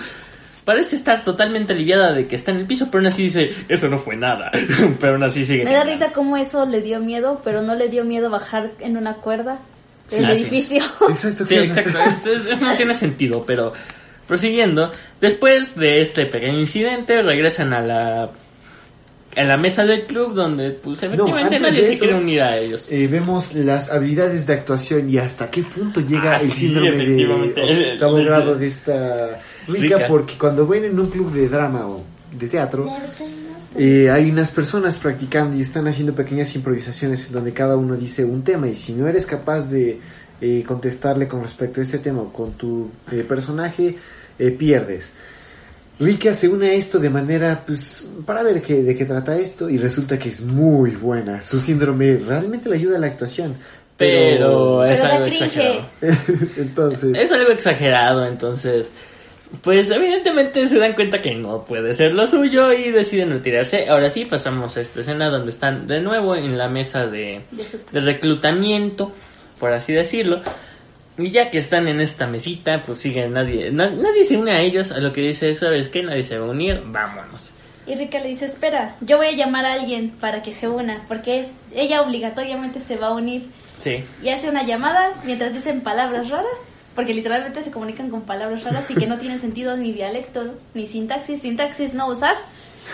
parece 0.64 0.96
estar 0.96 1.24
totalmente 1.24 1.74
aliviada 1.74 2.12
de 2.14 2.28
que 2.28 2.36
está 2.36 2.52
en 2.52 2.58
el 2.58 2.66
piso, 2.68 2.88
pero 2.90 3.00
aún 3.00 3.08
así 3.08 3.24
dice, 3.24 3.54
eso 3.70 3.88
no 3.90 3.98
fue 4.00 4.16
nada. 4.16 4.52
pero 5.00 5.14
aún 5.14 5.24
así 5.24 5.44
sigue. 5.46 5.64
Me 5.66 5.74
da 5.74 5.84
risa 5.84 6.12
cómo 6.14 6.38
eso 6.38 6.66
le 6.66 6.82
dio 6.82 7.00
miedo, 7.00 7.42
pero 7.44 7.62
no 7.62 7.76
le 7.76 7.88
dio 7.90 8.04
miedo 8.04 8.30
bajar 8.30 8.72
en 8.80 8.98
una 8.98 9.16
cuerda 9.16 9.60
Sí. 10.08 10.18
del 10.18 10.26
Ah, 10.26 10.36
sí. 10.36 10.42
edificio. 10.44 10.84
Exacto, 11.10 11.46
Sí, 11.46 11.56
exacto. 11.56 11.98
Es- 12.00 12.26
es- 12.28 12.46
eso 12.48 12.64
no 12.64 12.76
tiene 12.76 12.94
sentido, 12.94 13.44
pero 13.46 13.74
prosiguiendo, 14.28 14.92
después 15.20 15.76
de 15.76 16.00
este 16.02 16.26
pequeño 16.28 16.60
incidente, 16.60 17.22
regresan 17.22 17.74
a 17.74 17.82
la 17.82 18.30
a 19.36 19.44
la 19.44 19.58
mesa 19.58 19.86
del 19.86 20.06
club 20.06 20.34
donde 20.34 20.72
pues 20.72 21.04
efectivamente 21.04 21.60
nadie 21.60 21.92
se 21.94 22.00
quiere 22.00 22.16
unir 22.16 22.42
a 22.42 22.58
ellos. 22.58 22.88
Eh, 22.90 23.08
vemos 23.08 23.54
las 23.54 23.92
habilidades 23.92 24.46
de 24.48 24.54
actuación 24.54 25.10
y 25.10 25.18
hasta 25.18 25.50
qué 25.52 25.64
punto 25.64 26.00
llega 26.02 26.34
Ah, 26.34 26.36
el 26.36 26.50
sí, 26.50 26.68
síndrome 26.68 27.06
de 27.06 27.92
octavo 27.94 28.16
grado 28.16 28.56
de 28.56 28.68
esta 28.68 29.40
rica, 29.68 29.98
Rica. 29.98 30.08
porque 30.08 30.36
cuando 30.38 30.66
ven 30.68 30.86
en 30.86 31.00
un 31.00 31.10
club 31.10 31.32
de 31.34 31.50
drama 31.50 31.88
o 31.88 32.04
de 32.32 32.48
teatro 32.48 32.86
eh, 33.78 34.10
hay 34.10 34.30
unas 34.30 34.52
personas 34.52 34.98
practicando 34.98 35.58
y 35.58 35.62
están 35.62 35.88
haciendo 35.88 36.14
pequeñas 36.14 36.56
improvisaciones 36.56 37.28
en 37.28 37.34
donde 37.34 37.52
cada 37.54 37.76
uno 37.78 37.96
dice 37.96 38.24
un 38.24 38.44
tema 38.44 38.68
y 38.68 38.76
si 38.76 38.94
no 38.94 39.08
eres 39.08 39.26
capaz 39.26 39.70
de 39.70 40.00
eh, 40.42 40.64
contestarle 40.66 41.28
con 41.28 41.42
respecto 41.44 41.80
a 41.80 41.84
ese 41.84 42.00
tema 42.00 42.22
o 42.22 42.32
con 42.32 42.54
tu 42.54 42.90
eh, 43.12 43.26
personaje 43.28 43.98
eh, 44.38 44.52
pierdes 44.52 45.14
Rika 46.00 46.34
se 46.34 46.50
une 46.50 46.70
a 46.70 46.74
esto 46.74 47.00
de 47.00 47.10
manera, 47.10 47.64
pues, 47.66 48.10
para 48.26 48.44
ver 48.44 48.62
qué, 48.62 48.84
de 48.84 48.96
qué 48.96 49.06
trata 49.06 49.38
esto 49.38 49.70
y 49.70 49.78
resulta 49.78 50.20
que 50.20 50.30
es 50.30 50.42
muy 50.42 50.92
buena. 50.92 51.44
Su 51.46 51.60
síndrome 51.60 52.18
realmente 52.18 52.70
le 52.70 52.76
ayuda 52.76 52.98
a 52.98 53.00
la 53.00 53.08
actuación. 53.08 53.56
Pero 53.98 54.84
es 54.84 55.00
Pero 55.00 55.14
algo 55.14 55.26
exagerado. 55.26 55.86
Entonces, 56.58 57.18
Es 57.18 57.32
algo 57.32 57.52
exagerado, 57.52 58.26
entonces, 58.26 58.92
pues 59.62 59.90
evidentemente 59.90 60.68
se 60.68 60.78
dan 60.78 60.94
cuenta 60.94 61.22
que 61.22 61.34
no 61.34 61.64
puede 61.64 61.94
ser 61.94 62.12
lo 62.14 62.28
suyo 62.28 62.74
y 62.74 62.92
deciden 62.92 63.30
retirarse. 63.30 63.88
Ahora 63.88 64.10
sí, 64.10 64.26
pasamos 64.26 64.76
a 64.76 64.82
esta 64.82 65.00
escena 65.00 65.30
donde 65.30 65.52
están 65.52 65.88
de 65.88 66.02
nuevo 66.02 66.36
en 66.36 66.58
la 66.58 66.68
mesa 66.68 67.08
de 67.08 67.44
reclutamiento, 67.94 69.14
por 69.60 69.72
así 69.72 69.94
decirlo. 69.94 70.42
Y 71.18 71.32
ya 71.32 71.50
que 71.50 71.60
están 71.60 71.88
en 71.88 72.02
esta 72.02 72.28
mesita, 72.28 72.82
pues 72.82 73.00
sigue 73.00 73.28
nadie, 73.30 73.72
na- 73.72 73.90
nadie 73.90 74.26
se 74.26 74.36
une 74.38 74.52
a 74.52 74.60
ellos, 74.62 74.92
a 74.92 75.00
lo 75.00 75.14
que 75.14 75.22
dice, 75.22 75.54
¿sabes 75.56 75.88
qué? 75.90 76.04
Nadie 76.04 76.24
se 76.24 76.38
va 76.38 76.46
a 76.46 76.50
unir, 76.50 76.82
vámonos. 76.86 77.54
Y 77.88 77.96
Rika 77.96 78.20
le 78.20 78.30
dice, 78.30 78.46
espera, 78.46 78.96
yo 79.02 79.18
voy 79.18 79.28
a 79.28 79.32
llamar 79.32 79.66
a 79.66 79.74
alguien 79.74 80.10
para 80.20 80.42
que 80.42 80.52
se 80.54 80.68
una, 80.68 81.06
porque 81.08 81.40
es, 81.42 81.48
ella 81.74 82.02
obligatoriamente 82.02 82.82
se 82.82 82.98
va 82.98 83.08
a 83.08 83.14
unir. 83.14 83.44
Sí. 83.80 84.04
Y 84.24 84.30
hace 84.30 84.50
una 84.50 84.64
llamada 84.64 85.12
mientras 85.24 85.54
dicen 85.54 85.82
palabras 85.82 86.30
raras, 86.30 86.48
porque 86.96 87.14
literalmente 87.14 87.62
se 87.62 87.72
comunican 87.72 88.10
con 88.10 88.22
palabras 88.24 88.64
raras 88.64 88.90
y 88.90 88.96
que 88.96 89.06
no 89.06 89.18
tienen 89.18 89.40
sentido 89.40 89.78
ni 89.78 89.92
dialecto, 89.92 90.56
ni 90.74 90.88
sintaxis, 90.88 91.42
sintaxis 91.42 91.94
no 91.94 92.08
usar. 92.08 92.36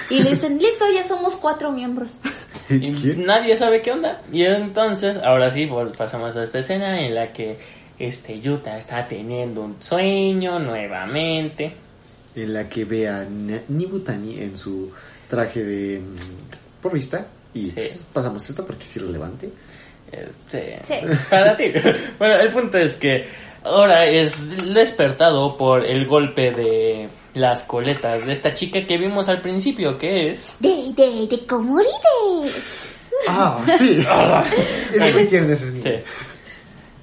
Y 0.09 0.21
le 0.23 0.31
dicen, 0.31 0.57
listo, 0.57 0.85
ya 0.93 1.03
somos 1.03 1.35
cuatro 1.35 1.71
miembros. 1.71 2.17
Y 2.69 2.89
nadie 3.17 3.55
sabe 3.55 3.81
qué 3.81 3.91
onda. 3.91 4.21
Y 4.31 4.43
entonces, 4.43 5.17
ahora 5.17 5.51
sí, 5.51 5.69
pasamos 5.97 6.35
a 6.35 6.43
esta 6.43 6.59
escena 6.59 7.01
en 7.01 7.13
la 7.15 7.31
que 7.33 7.57
este 8.07 8.39
Yuta 8.39 8.77
está 8.77 9.07
teniendo 9.07 9.61
un 9.61 9.75
sueño 9.81 10.59
nuevamente. 10.59 11.73
en 12.35 12.53
la 12.53 12.67
que 12.69 12.85
ve 12.85 13.09
a 13.09 13.25
Nibutani 13.67 14.39
en 14.39 14.55
su 14.55 14.89
traje 15.29 15.63
de 15.63 15.99
mm, 15.99 16.81
porrista 16.81 17.27
y 17.53 17.65
Sí. 17.65 17.71
pues, 17.75 18.07
pasamos 18.13 18.49
esto 18.49 18.65
porque 18.65 18.83
es 18.85 18.95
irrelevante. 18.97 19.49
Eh, 20.11 20.29
sí. 20.49 20.59
Sí. 20.83 20.93
Para 21.29 21.55
ti. 21.57 21.71
bueno, 22.19 22.35
el 22.35 22.49
punto 22.49 22.77
es 22.77 22.95
que 22.95 23.25
ahora 23.63 24.05
es 24.05 24.33
despertado 24.73 25.57
por 25.57 25.85
el 25.85 26.05
golpe 26.07 26.51
de 26.51 27.07
las 27.33 27.63
coletas 27.63 28.25
de 28.25 28.33
esta 28.33 28.53
chica 28.53 28.85
que 28.85 28.97
vimos 28.97 29.27
al 29.29 29.41
principio, 29.41 29.97
que 29.97 30.31
es... 30.31 30.55
De, 30.59 30.91
de, 30.95 31.27
de 31.27 31.45
Komoride. 31.45 32.51
Ah, 33.27 33.63
sí. 33.77 34.05
es 34.95 35.13
muy 35.13 35.25
tierno 35.27 35.53
ese 35.53 35.71
niño. 35.71 35.83
Sí. 35.83 35.91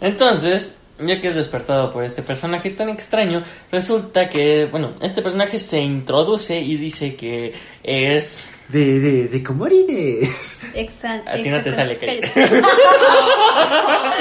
Entonces, 0.00 0.74
ya 1.00 1.20
que 1.20 1.28
es 1.28 1.34
despertado 1.34 1.90
por 1.92 2.04
este 2.04 2.22
personaje 2.22 2.70
tan 2.70 2.88
extraño, 2.88 3.42
resulta 3.70 4.28
que, 4.28 4.66
bueno, 4.70 4.94
este 5.00 5.22
personaje 5.22 5.58
se 5.58 5.78
introduce 5.80 6.58
y 6.58 6.76
dice 6.76 7.14
que 7.16 7.52
es... 7.82 8.52
De, 8.68 9.00
de, 9.00 9.28
de 9.28 9.42
Komoride. 9.42 10.28
Exact- 10.74 11.26
A 11.26 11.34
ti 11.42 11.48
no 11.48 11.62
te 11.62 11.70
exacto. 11.70 11.72
sale, 11.72 11.96
cállate. 11.96 12.32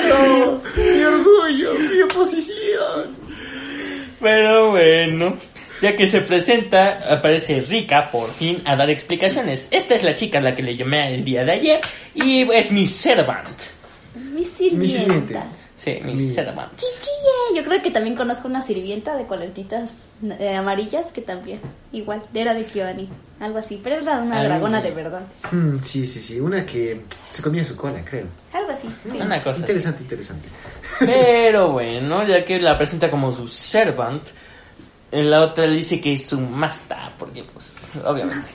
No, 0.09 0.61
mi 0.75 1.03
orgullo, 1.03 1.73
mi 1.73 2.01
oposición. 2.01 3.15
Pero 4.19 4.71
bueno, 4.71 5.37
ya 5.81 5.95
que 5.95 6.07
se 6.07 6.21
presenta, 6.21 7.13
aparece 7.13 7.61
Rika 7.61 8.09
por 8.09 8.31
fin 8.33 8.61
a 8.65 8.75
dar 8.75 8.89
explicaciones. 8.89 9.67
Esta 9.71 9.95
es 9.95 10.03
la 10.03 10.15
chica 10.15 10.39
a 10.39 10.41
la 10.41 10.55
que 10.55 10.63
le 10.63 10.75
llamé 10.75 11.13
el 11.13 11.23
día 11.23 11.43
de 11.43 11.51
ayer 11.51 11.81
y 12.15 12.49
es 12.51 12.71
mi 12.71 12.85
servant. 12.85 13.59
Mi 14.15 14.39
Mi 14.39 14.45
sirviente. 14.45 14.87
sirvienta. 14.87 15.47
Sí, 15.95 15.99
mi 16.03 16.13
Mi- 16.13 16.29
servant. 16.29 16.71
Chichille. 16.75 17.55
Yo 17.55 17.63
creo 17.63 17.81
que 17.81 17.91
también 17.91 18.15
conozco 18.15 18.47
una 18.47 18.61
sirvienta 18.61 19.15
de 19.15 19.25
colertitas 19.25 19.93
eh, 20.39 20.55
amarillas 20.55 21.11
que 21.13 21.21
también, 21.21 21.59
igual, 21.93 22.21
era 22.33 22.53
de 22.53 22.65
Kyoani, 22.65 23.07
algo 23.39 23.57
así, 23.59 23.79
pero 23.83 23.97
era 24.01 24.19
una 24.21 24.41
Ah. 24.41 24.43
dragona 24.43 24.81
de 24.81 24.91
verdad. 24.91 25.21
Mm, 25.51 25.77
sí, 25.81 26.05
sí, 26.05 26.19
sí. 26.19 26.39
Una 26.39 26.65
que 26.65 27.01
se 27.29 27.41
comía 27.41 27.63
su 27.63 27.75
cola, 27.77 28.03
creo. 28.03 28.25
Algo 28.53 28.71
así, 28.71 28.89
sí. 29.09 29.17
Una 29.19 29.39
cosa 29.41 29.51
así. 29.51 29.61
Interesante, 29.61 30.03
interesante. 30.03 30.49
Pero 30.99 31.71
bueno, 31.71 32.27
ya 32.27 32.43
que 32.43 32.59
la 32.59 32.77
presenta 32.77 33.09
como 33.09 33.31
su 33.31 33.47
servant, 33.47 34.23
en 35.11 35.31
la 35.31 35.41
otra 35.41 35.65
le 35.67 35.77
dice 35.77 36.01
que 36.01 36.13
es 36.13 36.25
su 36.27 36.39
master, 36.39 36.97
porque 37.17 37.43
pues, 37.53 37.77
obviamente. 38.05 38.45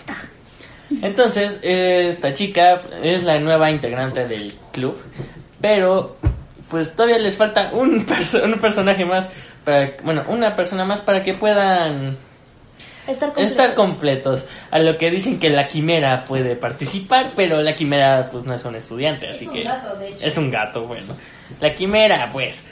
Entonces, 1.00 1.58
eh, 1.62 2.08
esta 2.08 2.34
chica 2.34 2.80
es 3.02 3.24
la 3.24 3.38
nueva 3.38 3.70
integrante 3.70 4.28
del 4.28 4.52
club, 4.70 4.96
pero 5.60 6.16
pues 6.72 6.96
todavía 6.96 7.18
les 7.18 7.36
falta 7.36 7.70
un, 7.72 8.04
perso- 8.06 8.42
un 8.44 8.58
personaje 8.58 9.04
más, 9.04 9.28
para, 9.64 9.92
bueno, 10.02 10.24
una 10.26 10.56
persona 10.56 10.84
más 10.84 11.00
para 11.00 11.22
que 11.22 11.34
puedan 11.34 12.16
Estar 13.06 13.28
completos. 13.32 13.50
estar 13.52 13.74
completos. 13.74 14.46
A 14.72 14.78
lo 14.80 14.96
que 14.96 15.10
dicen 15.10 15.38
que 15.38 15.50
la 15.50 15.68
quimera 15.68 16.24
puede 16.24 16.56
participar, 16.56 17.30
pero 17.36 17.60
la 17.60 17.74
quimera 17.74 18.28
pues 18.32 18.44
no 18.44 18.54
es 18.54 18.64
un 18.64 18.74
estudiante, 18.76 19.28
así 19.28 19.46
un 19.46 19.52
que 19.54 19.62
gato, 19.64 19.94
de 19.96 20.08
hecho. 20.08 20.26
es 20.26 20.36
un 20.36 20.50
gato, 20.50 20.82
bueno. 20.82 21.14
La 21.60 21.74
quimera 21.74 22.30
pues 22.32 22.64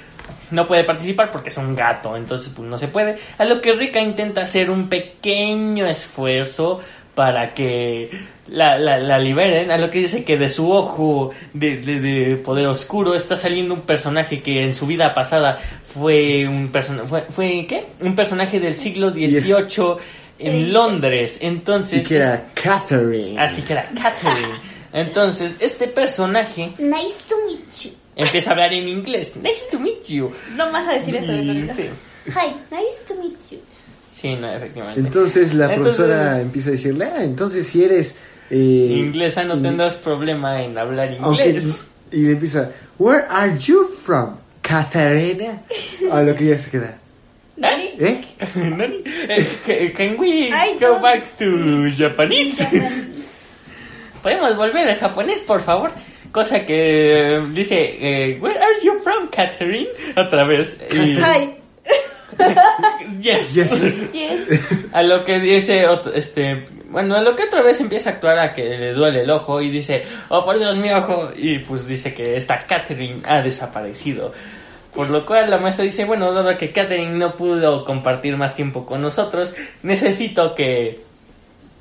no 0.53 0.66
puede 0.66 0.84
participar 0.84 1.30
porque 1.32 1.48
es 1.51 1.57
un 1.57 1.74
gato, 1.76 2.16
entonces 2.16 2.53
pues 2.57 2.66
no 2.68 2.78
se 2.78 2.88
puede. 2.88 3.18
A 3.38 3.44
lo 3.44 3.61
que 3.61 3.72
Rika 3.72 4.01
intenta 4.01 4.42
hacer 4.42 4.70
un 4.70 4.88
pequeño 4.88 5.86
esfuerzo 5.86 6.80
para 7.14 7.53
que 7.53 8.09
la, 8.51 8.78
la, 8.78 8.98
la 8.98 9.18
liberen, 9.18 9.70
a 9.70 9.78
lo 9.78 9.90
que 9.90 10.01
dice 10.01 10.24
que 10.24 10.36
de 10.36 10.51
su 10.51 10.70
ojo 10.72 11.30
de, 11.55 11.78
de, 11.78 12.01
de 12.01 12.36
poder 12.36 12.66
oscuro 12.66 13.14
está 13.14 13.36
saliendo 13.36 13.74
un 13.74 13.82
personaje 13.82 14.40
que 14.42 14.62
en 14.62 14.74
su 14.74 14.86
vida 14.86 15.14
pasada 15.14 15.59
fue 15.94 16.46
un 16.48 16.68
personaje, 16.68 17.09
fue, 17.09 17.20
fue, 17.22 17.66
¿qué? 17.68 17.86
Un 18.01 18.14
personaje 18.14 18.59
del 18.61 18.74
siglo 18.76 19.11
XVIII 19.11 19.96
en 20.38 20.72
Londres, 20.72 21.38
entonces... 21.42 22.05
Y 22.05 22.09
que 22.09 22.16
era 22.16 22.46
Catherine. 22.55 23.38
Así 23.40 23.62
que 23.62 23.72
era 23.74 23.88
Catherine. 23.94 24.55
Entonces, 24.92 25.55
este 25.61 25.86
personaje 25.86 26.72
Nice 26.78 27.14
to 27.28 27.36
meet 27.46 27.70
you. 27.84 27.90
empieza 28.16 28.51
a 28.51 28.53
hablar 28.55 28.72
en 28.72 28.88
inglés. 28.88 29.36
Nice 29.42 29.66
to 29.70 29.78
meet 29.78 30.05
you. 30.09 30.32
No 30.57 30.72
vas 30.72 30.88
a 30.88 30.94
decir 30.94 31.14
eso, 31.14 31.30
de 31.30 31.42
verdad. 31.44 31.74
sí, 31.76 31.84
Hi, 32.26 32.53
nice 32.70 33.05
to 33.07 33.14
meet 33.22 33.36
you. 33.51 33.59
sí, 34.11 34.34
no, 34.34 34.51
efectivamente. 34.53 35.01
Entonces 35.01 35.55
la 35.55 35.72
Entonces- 35.72 35.96
profesora 35.96 36.40
empieza 36.40 36.68
a 36.70 36.72
decirle, 36.72 37.05
ah, 37.05 37.22
entonces 37.22 37.66
si 37.68 37.84
eres... 37.84 38.18
Eh, 38.51 38.57
Inglesa 38.98 39.44
no 39.44 39.57
y- 39.57 39.62
tendrás 39.62 39.96
problema 39.96 40.62
en 40.62 40.76
hablar 40.76 41.16
aunque- 41.20 41.46
inglés. 41.46 41.84
y 42.12 42.22
le 42.22 42.32
empieza, 42.32 42.70
Where 42.98 43.24
are 43.30 43.57
you 43.59 43.84
from, 44.05 44.36
Catarina? 44.61 45.62
A 46.12 46.22
lo 46.22 46.34
que 46.34 46.44
ella 46.48 46.59
se 46.59 46.70
queda. 46.70 46.98
¿Nani? 47.57 47.90
¿Eh? 47.98 48.24
Nani? 48.57 49.03
Eh, 49.07 49.46
ca- 49.66 49.92
Can 49.96 50.16
we 50.18 50.48
I 50.48 50.76
go 50.80 50.98
back 51.01 51.22
to 51.38 51.88
Japanese? 51.96 52.57
¿Podemos 54.22 54.57
volver 54.57 54.88
al 54.88 54.96
japonés, 54.96 55.40
por 55.42 55.61
favor? 55.61 55.90
Cosa 56.32 56.64
que 56.66 57.36
eh, 57.36 57.42
dice, 57.53 57.76
eh, 58.01 58.38
Where 58.40 58.59
are 58.59 58.80
you 58.84 58.98
from, 59.03 59.28
Catherine? 59.28 59.88
Otra 60.16 60.44
vez. 60.46 60.78
Y- 60.92 61.16
Hi. 61.16 61.57
yes. 63.20 63.55
Yes. 63.55 64.12
Yes. 64.12 64.61
A 64.92 65.03
lo 65.03 65.24
que 65.24 65.38
dice, 65.40 65.82
este, 66.14 66.64
bueno, 66.91 67.14
a 67.16 67.22
lo 67.22 67.34
que 67.36 67.45
otra 67.45 67.62
vez 67.62 67.80
empieza 67.80 68.11
a 68.11 68.12
actuar 68.14 68.38
a 68.38 68.53
que 68.53 68.62
le 68.64 68.93
duele 68.93 69.20
el 69.22 69.30
ojo 69.30 69.61
y 69.62 69.70
dice, 69.70 70.03
oh 70.28 70.45
por 70.45 70.59
Dios 70.59 70.76
mi 70.76 70.91
ojo, 70.93 71.30
y 71.36 71.61
pues 71.61 71.86
dice 71.86 72.12
que 72.12 72.36
esta 72.36 72.66
Catherine 72.66 73.22
ha 73.26 73.41
desaparecido. 73.41 74.32
Por 74.95 75.09
lo 75.09 75.24
cual 75.24 75.49
la 75.49 75.59
maestra 75.59 75.84
dice, 75.84 76.05
bueno, 76.05 76.32
dado 76.32 76.57
que 76.59 76.72
Catherine 76.72 77.16
no 77.16 77.36
pudo 77.36 77.84
compartir 77.84 78.36
más 78.36 78.55
tiempo 78.55 78.84
con 78.84 79.01
nosotros, 79.01 79.55
necesito 79.84 80.53
que 80.55 81.01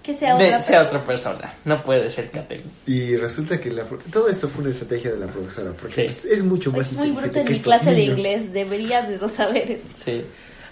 Que 0.04 0.14
sea 0.14 0.36
de- 0.38 0.46
otra 0.46 0.60
sea 0.62 0.80
persona. 0.82 0.88
otra 0.88 1.04
persona. 1.06 1.54
No 1.66 1.82
puede 1.82 2.10
ser 2.12 2.30
Catherine. 2.30 2.70
Y 2.86 3.16
resulta 3.16 3.60
que 3.60 3.72
la 3.72 3.84
pro- 3.86 3.98
todo 4.12 4.30
esto 4.30 4.48
fue 4.48 4.62
una 4.62 4.70
estrategia 4.72 5.12
de 5.12 5.18
la 5.18 5.26
profesora, 5.28 5.72
porque 5.72 5.96
Sí. 5.96 6.02
pues, 6.04 6.26
es 6.26 6.44
mucho 6.44 6.72
más 6.72 6.92
Es 6.92 6.94
muy 6.94 7.10
bruto 7.12 7.40
en 7.40 7.52
mi 7.52 7.60
clase 7.60 7.90
de 7.92 7.98
niños. 7.98 8.18
inglés. 8.20 8.54
Debería 8.54 9.02
de 9.02 9.18
no 9.18 9.28
saber. 9.28 9.80
Sí. 9.96 10.24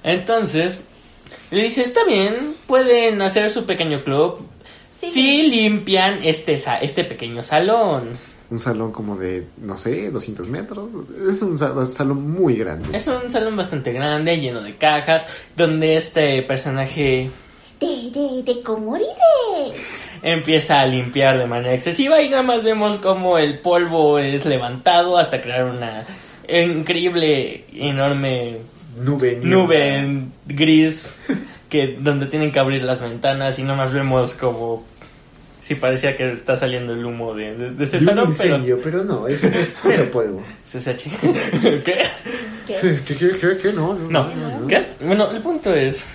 Entonces, 0.03 0.81
le 1.51 1.63
dice, 1.63 1.81
está 1.81 2.03
bien, 2.05 2.55
pueden 2.67 3.21
hacer 3.21 3.51
su 3.51 3.65
pequeño 3.65 4.03
club. 4.03 4.39
Sí. 4.99 5.11
Si 5.11 5.43
limpian 5.49 6.19
este, 6.23 6.57
sa- 6.57 6.77
este 6.79 7.03
pequeño 7.03 7.43
salón. 7.43 8.09
Un 8.49 8.59
salón 8.59 8.91
como 8.91 9.15
de, 9.17 9.45
no 9.57 9.77
sé, 9.77 10.09
200 10.09 10.47
metros. 10.47 10.89
Es 11.29 11.41
un 11.41 11.57
sa- 11.57 11.85
salón 11.87 12.31
muy 12.31 12.55
grande. 12.55 12.95
Es 12.97 13.07
un 13.07 13.29
salón 13.29 13.55
bastante 13.57 13.91
grande, 13.93 14.39
lleno 14.39 14.61
de 14.61 14.75
cajas, 14.75 15.27
donde 15.55 15.97
este 15.97 16.41
personaje 16.43 17.29
De, 17.79 18.09
de, 18.11 18.43
de 18.43 18.61
Komori 18.63 19.03
empieza 20.23 20.79
a 20.79 20.87
limpiar 20.87 21.37
de 21.37 21.45
manera 21.45 21.73
excesiva 21.75 22.21
y 22.21 22.29
nada 22.29 22.41
más 22.41 22.63
vemos 22.63 22.97
como 22.97 23.37
el 23.37 23.59
polvo 23.59 24.17
es 24.17 24.45
levantado 24.45 25.17
hasta 25.17 25.41
crear 25.41 25.65
una 25.65 26.03
increíble, 26.49 27.65
enorme 27.73 28.57
Nube. 28.97 29.39
nube 29.43 29.95
en 29.97 30.31
gris 30.45 31.15
que 31.69 31.97
donde 31.99 32.25
tienen 32.27 32.51
que 32.51 32.59
abrir 32.59 32.83
las 32.83 33.01
ventanas 33.01 33.59
y 33.59 33.63
nada 33.63 33.75
más 33.75 33.93
vemos 33.93 34.33
como 34.33 34.85
si 35.61 35.75
parecía 35.75 36.15
que 36.15 36.31
está 36.31 36.55
saliendo 36.55 36.93
el 36.93 37.05
humo 37.05 37.33
de, 37.35 37.53
de, 37.55 37.71
de 37.71 37.83
ese 37.83 37.97
De 37.97 38.03
un 38.03 38.09
salón, 38.09 38.33
pero 38.37 38.47
incendio, 38.55 38.79
pero 38.81 39.03
no, 39.03 39.27
es, 39.27 39.43
es 39.43 39.73
puro 39.73 40.05
polvo. 40.11 40.43
CCH. 40.65 41.03
¿Qué? 41.83 42.03
¿Qué? 42.65 42.75
¿Qué, 43.05 43.15
qué, 43.15 43.29
qué, 43.37 43.57
qué? 43.61 43.73
No, 43.73 43.93
no, 43.93 44.09
No, 44.09 44.33
no, 44.33 44.59
no. 44.61 44.67
¿qué? 44.67 44.85
Bueno, 45.01 45.29
el 45.31 45.41
punto 45.41 45.73
es 45.73 46.05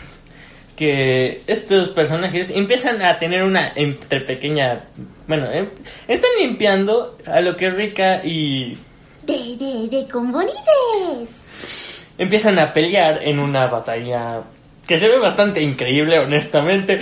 que 0.75 1.43
estos 1.47 1.91
personajes 1.91 2.51
empiezan 2.51 3.03
a 3.03 3.19
tener 3.19 3.43
una 3.43 3.73
entre 3.77 4.23
pequeña, 4.23 4.85
bueno, 5.29 5.51
em- 5.53 5.69
están 6.09 6.31
limpiando 6.41 7.19
a 7.27 7.41
lo 7.43 7.55
que 7.55 7.69
Rika 7.71 8.23
y 8.25 8.79
De, 9.27 9.35
de, 9.59 9.89
de 9.99 10.09
Komori 10.11 10.47
des. 10.49 12.02
Empiezan 12.19 12.59
a 12.59 12.73
pelear 12.73 13.21
en 13.23 13.39
una 13.39 13.67
batalla 13.67 14.41
que 14.87 14.99
se 14.99 15.09
ve 15.09 15.19
bastante 15.19 15.61
increíble, 15.63 16.19
honestamente, 16.19 17.01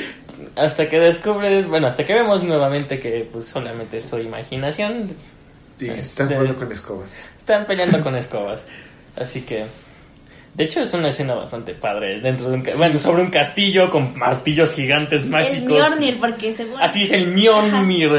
hasta 0.57 0.89
que 0.89 0.99
descubres, 0.99 1.67
bueno, 1.67 1.87
hasta 1.89 2.05
que 2.05 2.15
vemos 2.15 2.43
nuevamente 2.45 2.99
que 3.01 3.29
pues 3.31 3.47
solamente 3.47 3.97
es 3.99 4.05
su 4.05 4.19
imaginación, 4.19 5.11
Y 5.79 5.89
están 5.89 6.29
De- 6.29 6.35
jugando 6.37 6.57
con 6.59 6.73
escobas. 6.73 7.19
están 7.39 7.67
peleando 7.67 8.01
con 8.03 8.15
escobas, 8.17 8.63
así 9.17 9.43
que 9.43 9.65
de 10.55 10.65
hecho 10.65 10.83
es 10.83 10.93
una 10.95 11.09
escena 11.09 11.35
bastante 11.35 11.75
padre 11.75 12.21
dentro 12.21 12.49
de 12.51 12.57
un 12.57 12.63
ca- 12.63 12.73
bueno, 12.77 12.99
sobre 12.99 13.23
un 13.23 13.31
castillo 13.31 13.89
con 13.91 14.19
martillos 14.19 14.75
gigantes 14.75 15.25
mágicos. 15.27 15.57
El 15.59 15.65
Mjolnir, 15.65 16.19
porque 16.21 16.53
seguro. 16.53 16.79
Así 16.83 17.05
es 17.05 17.13
el 17.13 17.29
Mjolnir 17.29 18.11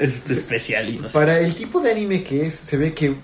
es 0.00 0.30
especial 0.30 0.88
y 0.88 0.98
no 0.98 1.08
sé. 1.08 1.18
Para 1.18 1.38
el 1.40 1.54
tipo 1.54 1.80
de 1.80 1.90
anime 1.92 2.22
que 2.22 2.46
es, 2.46 2.54
se 2.54 2.76
ve 2.78 2.94
que 2.94 3.14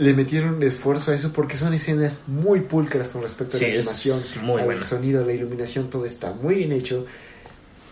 le 0.00 0.14
metieron 0.14 0.62
esfuerzo 0.62 1.12
a 1.12 1.14
eso 1.14 1.30
porque 1.32 1.56
son 1.58 1.74
escenas 1.74 2.22
muy 2.26 2.60
pulcras 2.60 3.08
con 3.08 3.22
respecto 3.22 3.56
a 3.56 3.60
Sí, 3.60 3.66
la 3.66 3.74
animación, 3.78 4.18
muy 4.42 4.60
al 4.60 4.64
bueno. 4.66 4.82
sonido, 4.82 5.24
la 5.26 5.32
iluminación, 5.32 5.90
todo 5.90 6.06
está 6.06 6.32
muy 6.32 6.54
bien 6.56 6.72
hecho. 6.72 7.06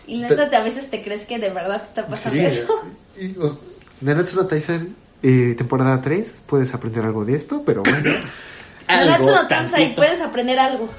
Y 0.07 0.19
neta, 0.21 0.45
a 0.57 0.63
veces 0.63 0.89
te 0.89 1.03
crees 1.03 1.25
que 1.25 1.37
de 1.37 1.51
verdad 1.51 1.83
está 1.87 2.07
pasando 2.07 2.39
Sí, 2.39 2.45
eso. 2.45 2.81
y, 3.19 3.37
o- 3.37 3.59
Nanatsu 4.01 4.37
no 4.37 4.47
Taizai, 4.47 4.87
eh, 5.21 5.53
temporada 5.55 6.01
3, 6.01 6.41
puedes 6.47 6.73
aprender 6.73 7.03
algo 7.05 7.23
de 7.25 7.35
esto, 7.35 7.61
pero 7.63 7.83
bueno, 7.83 8.09
Nanatsu 8.87 9.29
no 9.29 9.47
Tansai, 9.47 9.69
tantito. 9.81 9.95
puedes 9.95 10.21
aprender 10.21 10.57
algo. 10.59 10.89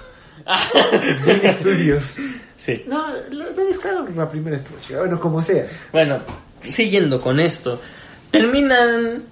estudios. 1.42 2.16
Sí. 2.56 2.84
No, 2.86 3.04
la, 3.32 3.44
la 3.46 4.10
la 4.14 4.30
primera 4.30 4.56
estudio, 4.56 4.98
bueno, 5.00 5.18
como 5.18 5.42
sea. 5.42 5.66
Bueno, 5.92 6.20
siguiendo 6.62 7.20
con 7.20 7.40
esto, 7.40 7.80
terminan 8.30 9.24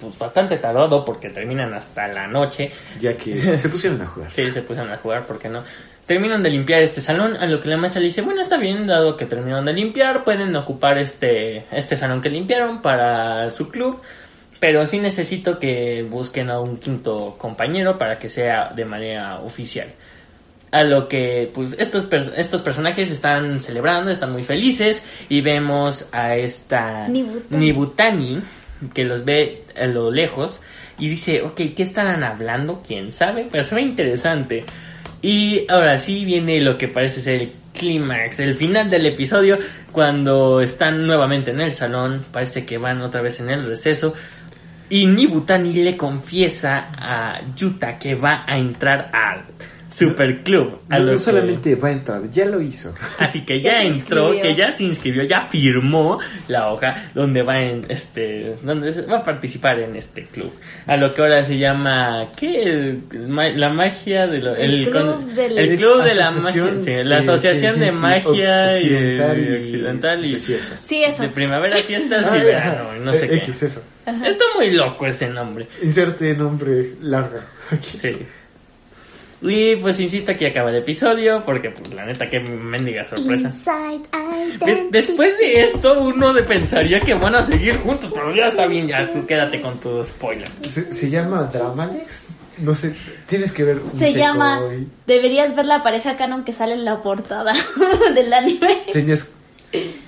pues 0.00 0.18
bastante 0.18 0.56
tardado 0.58 1.04
porque 1.04 1.30
terminan 1.30 1.72
hasta 1.74 2.08
la 2.08 2.26
noche. 2.26 2.70
Ya 3.00 3.16
que 3.16 3.56
se 3.56 3.68
pusieron 3.68 4.00
a 4.02 4.06
jugar. 4.06 4.32
Sí, 4.32 4.50
se 4.50 4.62
pusieron 4.62 4.92
a 4.92 4.96
jugar, 4.98 5.26
¿por 5.26 5.38
qué 5.38 5.48
no? 5.48 5.62
Terminan 6.06 6.40
de 6.40 6.50
limpiar 6.50 6.82
este 6.82 7.00
salón, 7.00 7.36
a 7.36 7.46
lo 7.46 7.60
que 7.60 7.68
la 7.68 7.76
maestra 7.76 8.00
le 8.00 8.06
dice, 8.06 8.22
bueno, 8.22 8.40
está 8.40 8.56
bien, 8.58 8.86
dado 8.86 9.16
que 9.16 9.26
terminaron 9.26 9.64
de 9.64 9.72
limpiar, 9.72 10.22
pueden 10.22 10.54
ocupar 10.54 10.98
este, 10.98 11.64
este 11.72 11.96
salón 11.96 12.22
que 12.22 12.28
limpiaron 12.28 12.80
para 12.80 13.50
su 13.50 13.68
club, 13.68 14.00
pero 14.60 14.86
sí 14.86 15.00
necesito 15.00 15.58
que 15.58 16.06
busquen 16.08 16.48
a 16.50 16.60
un 16.60 16.76
quinto 16.76 17.34
compañero 17.36 17.98
para 17.98 18.20
que 18.20 18.28
sea 18.28 18.72
de 18.72 18.84
manera 18.84 19.40
oficial. 19.40 19.88
A 20.70 20.84
lo 20.84 21.08
que, 21.08 21.50
pues, 21.52 21.74
estos, 21.76 22.06
estos 22.36 22.60
personajes 22.60 23.10
están 23.10 23.60
celebrando, 23.60 24.12
están 24.12 24.30
muy 24.30 24.44
felices, 24.44 25.04
y 25.28 25.40
vemos 25.40 26.08
a 26.12 26.36
esta 26.36 27.08
Nibutani. 27.08 27.66
Nibutani, 27.66 28.42
que 28.94 29.04
los 29.04 29.24
ve 29.24 29.62
a 29.80 29.86
lo 29.86 30.10
lejos, 30.10 30.60
y 30.98 31.08
dice, 31.08 31.42
ok, 31.42 31.60
¿qué 31.76 31.82
estarán 31.82 32.24
hablando? 32.24 32.82
¿Quién 32.86 33.12
sabe? 33.12 33.46
Pero 33.50 33.64
se 33.64 33.74
ve 33.74 33.82
interesante. 33.82 34.64
Y 35.20 35.66
ahora 35.68 35.98
sí 35.98 36.24
viene 36.24 36.60
lo 36.60 36.78
que 36.78 36.88
parece 36.88 37.20
ser 37.20 37.42
el 37.42 37.52
clímax, 37.74 38.40
el 38.40 38.56
final 38.56 38.88
del 38.88 39.06
episodio, 39.06 39.58
cuando 39.92 40.60
están 40.60 41.06
nuevamente 41.06 41.50
en 41.50 41.60
el 41.60 41.72
salón, 41.72 42.24
parece 42.32 42.64
que 42.64 42.78
van 42.78 43.02
otra 43.02 43.20
vez 43.20 43.40
en 43.40 43.50
el 43.50 43.66
receso, 43.66 44.14
y 44.88 45.06
Nibutani 45.06 45.72
le 45.72 45.96
confiesa 45.96 46.90
a 46.96 47.40
Yuta 47.54 47.98
que 47.98 48.14
va 48.14 48.44
a 48.46 48.56
entrar 48.56 49.10
al 49.12 49.44
Superclub. 49.96 50.80
A 50.90 50.98
No, 50.98 51.04
no 51.06 51.12
que- 51.12 51.18
solamente 51.18 51.74
va 51.74 51.88
a 51.88 51.92
entrar, 51.92 52.30
ya 52.30 52.44
lo 52.46 52.60
hizo. 52.60 52.94
Así 53.18 53.44
que 53.44 53.60
Ya 53.62 53.82
entró, 53.82 54.32
inscribió. 54.34 54.42
que 54.42 54.56
ya 54.56 54.72
se 54.72 54.84
inscribió, 54.84 55.22
ya 55.24 55.42
firmó 55.48 56.18
la 56.48 56.70
hoja 56.72 57.10
donde 57.14 57.42
va 57.42 57.60
en 57.60 57.84
este, 57.88 58.56
donde 58.62 58.92
se- 58.92 59.02
va 59.02 59.18
a 59.18 59.24
participar 59.24 59.78
en 59.80 59.96
este 59.96 60.24
club. 60.26 60.52
A 60.86 60.96
lo 60.96 61.12
que 61.12 61.22
ahora 61.22 61.42
se 61.44 61.58
llama 61.58 62.28
¿qué? 62.36 62.62
El- 62.62 63.02
la 63.56 63.70
magia 63.70 64.26
de 64.26 64.40
lo- 64.40 64.54
El 64.56 64.88
club 64.88 64.92
con- 65.16 65.34
del- 65.34 65.58
el 65.58 65.72
Es 65.72 65.80
club 65.80 66.02
de 66.02 66.14
la 66.14 66.28
Asociación 66.28 66.66
magia, 66.76 66.84
sí, 66.84 67.04
la 67.08 67.14
de 67.16 67.22
asociación 67.22 67.80
de 67.80 67.92
magia 67.92 68.70
y- 68.70 68.74
Occidental 68.74 69.38
y- 69.38 69.64
occidental 69.64 70.24
y, 70.26 70.32
de 70.34 70.40
siestas. 70.40 70.80
Sí, 70.86 71.04
eso. 71.04 71.22
de 71.22 71.28
primavera, 71.30 71.76
siestas 71.78 72.26
Ah, 72.30 72.36
y 72.38 72.44
verano, 72.44 72.92
no 73.02 73.12
sé 73.12 73.24
eh, 73.24 73.28
qué. 73.28 73.36
X, 73.36 73.62
eso. 73.62 73.82
Está 74.06 74.44
muy 74.56 74.70
loco 74.70 75.06
ese 75.06 75.28
nombre. 75.30 75.66
Inserte 75.82 76.34
nombre 76.34 76.92
largo. 77.02 77.40
Aquí. 77.72 77.96
Sí. 77.96 78.12
Y 79.48 79.76
pues 79.76 79.98
insisto 80.00 80.34
que 80.36 80.48
acaba 80.48 80.70
el 80.70 80.76
episodio 80.76 81.42
porque 81.44 81.70
pues 81.70 81.92
la 81.94 82.04
neta 82.06 82.28
qué 82.28 82.40
mendiga 82.40 83.04
sorpresa. 83.04 83.50
Des- 84.64 84.90
después 84.90 85.36
de 85.38 85.60
esto, 85.64 86.00
uno 86.02 86.32
de 86.32 86.42
pensaría 86.42 87.00
que 87.00 87.14
van 87.14 87.34
a 87.34 87.42
seguir 87.42 87.76
juntos, 87.78 88.10
pero 88.14 88.34
ya 88.34 88.46
está 88.46 88.66
bien, 88.66 88.88
ya 88.88 89.10
tú 89.12 89.24
quédate 89.26 89.60
con 89.60 89.78
tu 89.78 90.04
spoiler. 90.04 90.48
Se, 90.68 90.92
se 90.92 91.10
llama 91.10 91.50
Dramalex. 91.52 92.24
No 92.58 92.74
sé, 92.74 92.94
tienes 93.26 93.52
que 93.52 93.64
ver. 93.64 93.80
Se 93.94 94.14
llama. 94.14 94.62
Deberías 95.06 95.54
ver 95.54 95.66
la 95.66 95.82
pareja 95.82 96.16
canon 96.16 96.42
que 96.44 96.52
sale 96.52 96.72
en 96.72 96.84
la 96.86 97.02
portada 97.02 97.52
del 98.14 98.32
anime. 98.32 98.82
Tenías. 98.92 99.28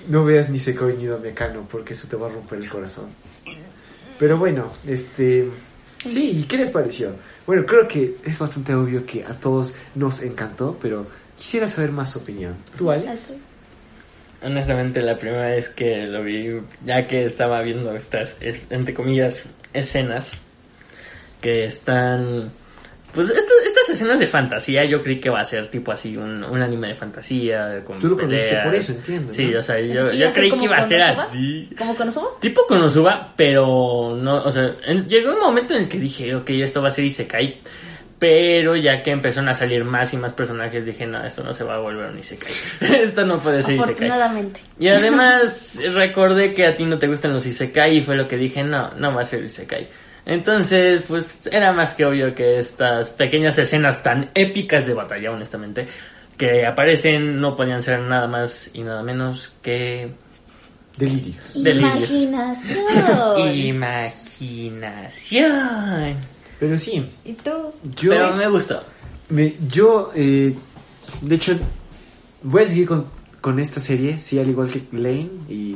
No 0.07 0.25
veas 0.25 0.49
ni 0.49 0.57
Sekoi 0.57 0.97
ni 0.97 1.05
Domekano 1.05 1.67
porque 1.69 1.93
eso 1.93 2.07
te 2.07 2.15
va 2.15 2.25
a 2.27 2.31
romper 2.31 2.57
el 2.59 2.69
corazón. 2.69 3.09
Pero 4.17 4.37
bueno, 4.37 4.71
este. 4.87 5.47
Sí, 6.05 6.39
¿y 6.39 6.43
qué 6.43 6.57
les 6.57 6.69
pareció? 6.71 7.11
Bueno, 7.49 7.65
creo 7.65 7.87
que 7.87 8.15
es 8.23 8.37
bastante 8.37 8.75
obvio 8.75 9.07
que 9.07 9.23
a 9.23 9.33
todos 9.33 9.73
nos 9.95 10.21
encantó, 10.21 10.77
pero 10.79 11.07
quisiera 11.35 11.67
saber 11.67 11.91
más 11.91 12.11
su 12.11 12.19
opinión. 12.19 12.53
¿Tú, 12.77 12.91
Ale? 12.91 13.09
Así. 13.09 13.41
honestamente 14.43 15.01
la 15.01 15.15
primera 15.15 15.47
vez 15.47 15.69
que 15.69 16.05
lo 16.05 16.23
vi, 16.23 16.61
ya 16.85 17.07
que 17.07 17.25
estaba 17.25 17.63
viendo 17.63 17.95
estas, 17.95 18.37
entre 18.69 18.93
comillas, 18.93 19.49
escenas 19.73 20.37
que 21.41 21.63
están... 21.63 22.51
Pues 23.13 23.29
esto- 23.29 23.53
estas 23.65 23.89
escenas 23.89 24.19
de 24.19 24.27
fantasía 24.27 24.85
yo 24.85 25.01
creí 25.01 25.19
que 25.19 25.29
va 25.29 25.41
a 25.41 25.45
ser 25.45 25.65
tipo 25.71 25.91
así, 25.91 26.15
un, 26.15 26.43
un 26.43 26.61
anime 26.61 26.89
de 26.89 26.95
fantasía 26.95 27.83
con 27.83 27.99
Tú 27.99 28.09
lo 28.09 28.15
conociste 28.17 28.47
peleas. 28.49 28.65
por 28.65 28.75
eso, 28.75 28.91
entiendo, 28.93 29.31
Sí, 29.31 29.45
¿no? 29.47 29.59
o 29.59 29.61
sea, 29.63 29.79
yo, 29.79 30.11
yo 30.13 30.31
creí 30.31 30.49
como 30.51 30.61
que 30.61 30.65
iba 30.67 30.77
a 30.77 30.83
ser 30.83 30.99
Konosuba. 31.01 31.23
así. 31.23 31.69
¿Cómo 31.77 31.95
Konosuba? 31.95 32.27
Tipo 32.39 32.65
Konosuba, 32.67 33.33
pero 33.35 34.15
no, 34.21 34.35
o 34.43 34.51
sea, 34.51 34.75
en- 34.85 35.07
llegó 35.07 35.33
un 35.33 35.39
momento 35.39 35.73
en 35.73 35.83
el 35.83 35.89
que 35.89 35.97
dije, 35.97 36.35
ok, 36.35 36.49
esto 36.51 36.81
va 36.81 36.89
a 36.89 36.91
ser 36.91 37.05
Isekai. 37.05 37.61
Pero 38.19 38.75
ya 38.75 39.01
que 39.01 39.11
empezaron 39.11 39.47
a 39.47 39.53
salir 39.53 39.85
más 39.85 40.13
y 40.13 40.17
más 40.17 40.33
personajes, 40.33 40.85
dije, 40.85 41.05
no, 41.07 41.23
esto 41.25 41.41
no 41.41 41.53
se 41.53 41.63
va 41.63 41.75
a 41.75 41.79
volver 41.79 42.11
un 42.11 42.19
Isekai. 42.19 42.51
esto 43.01 43.25
no 43.25 43.39
puede 43.39 43.63
ser 43.63 43.75
Isekai. 43.75 43.93
Afortunadamente. 43.93 44.59
Y 44.77 44.89
además 44.89 45.77
recordé 45.93 46.53
que 46.53 46.67
a 46.67 46.75
ti 46.75 46.83
no 46.85 46.99
te 46.99 47.07
gustan 47.07 47.31
los 47.33 47.45
Isekai 47.45 47.97
y 47.99 48.03
fue 48.03 48.15
lo 48.17 48.27
que 48.27 48.35
dije, 48.35 48.61
no, 48.61 48.91
no 48.95 49.15
va 49.15 49.21
a 49.21 49.25
ser 49.25 49.43
Isekai. 49.45 49.87
Entonces, 50.29 51.01
pues 51.07 51.49
era 51.51 51.73
más 51.73 51.95
que 51.95 52.05
obvio 52.05 52.35
que 52.35 52.59
estas 52.59 53.09
pequeñas 53.09 53.57
escenas 53.57 54.03
tan 54.03 54.29
épicas 54.35 54.85
de 54.85 54.93
batalla, 54.93 55.31
honestamente, 55.31 55.87
que 56.37 56.67
aparecen 56.67 57.41
no 57.41 57.55
podían 57.55 57.81
ser 57.81 58.01
nada 58.01 58.27
más 58.27 58.69
y 58.75 58.83
nada 58.83 59.01
menos 59.01 59.55
que 59.63 60.11
Delirio. 60.97 61.33
Delirios. 61.55 62.11
Imaginación. 62.11 63.49
imaginación. 63.55 66.15
Pero 66.59 66.77
sí, 66.77 67.03
¿Y 67.25 67.33
tú? 67.33 67.73
yo, 67.99 68.11
Pero 68.11 68.31
me 68.35 68.47
gustó. 68.49 68.83
me, 69.29 69.55
yo 69.67 70.11
eh, 70.13 70.53
de 71.21 71.35
hecho, 71.35 71.57
voy 72.43 72.61
a 72.61 72.67
seguir 72.67 72.87
con, 72.87 73.07
con 73.41 73.59
esta 73.59 73.79
serie, 73.79 74.19
sí, 74.19 74.37
al 74.37 74.47
igual 74.47 74.69
que 74.69 74.83
Lane. 74.91 75.27
Y 75.49 75.75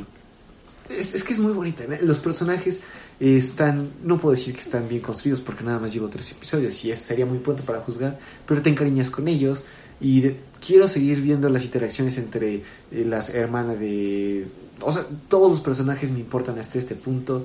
es, 0.88 1.12
es 1.12 1.24
que 1.24 1.32
es 1.32 1.40
muy 1.40 1.52
bonita. 1.52 1.82
¿no? 1.88 1.96
Los 2.02 2.18
personajes 2.18 2.76
eh, 2.76 2.82
están, 3.20 3.88
no 4.02 4.18
puedo 4.18 4.34
decir 4.34 4.54
que 4.54 4.60
están 4.60 4.88
bien 4.88 5.00
construidos 5.00 5.40
porque 5.40 5.64
nada 5.64 5.78
más 5.78 5.92
llevo 5.92 6.08
tres 6.08 6.32
episodios 6.32 6.84
y 6.84 6.90
eso 6.90 7.04
sería 7.04 7.26
muy 7.26 7.38
pronto 7.38 7.62
para 7.62 7.80
juzgar, 7.80 8.18
pero 8.46 8.60
te 8.62 8.70
encariñas 8.70 9.10
con 9.10 9.28
ellos. 9.28 9.64
Y 10.00 10.20
de- 10.20 10.36
quiero 10.64 10.88
seguir 10.88 11.20
viendo 11.20 11.48
las 11.48 11.64
interacciones 11.64 12.18
entre 12.18 12.56
eh, 12.56 12.62
las 13.06 13.30
hermanas 13.30 13.78
de... 13.78 14.46
O 14.80 14.92
sea, 14.92 15.04
todos 15.28 15.50
los 15.50 15.60
personajes 15.60 16.10
me 16.10 16.18
importan 16.18 16.58
hasta 16.58 16.78
este 16.78 16.94
punto. 16.96 17.44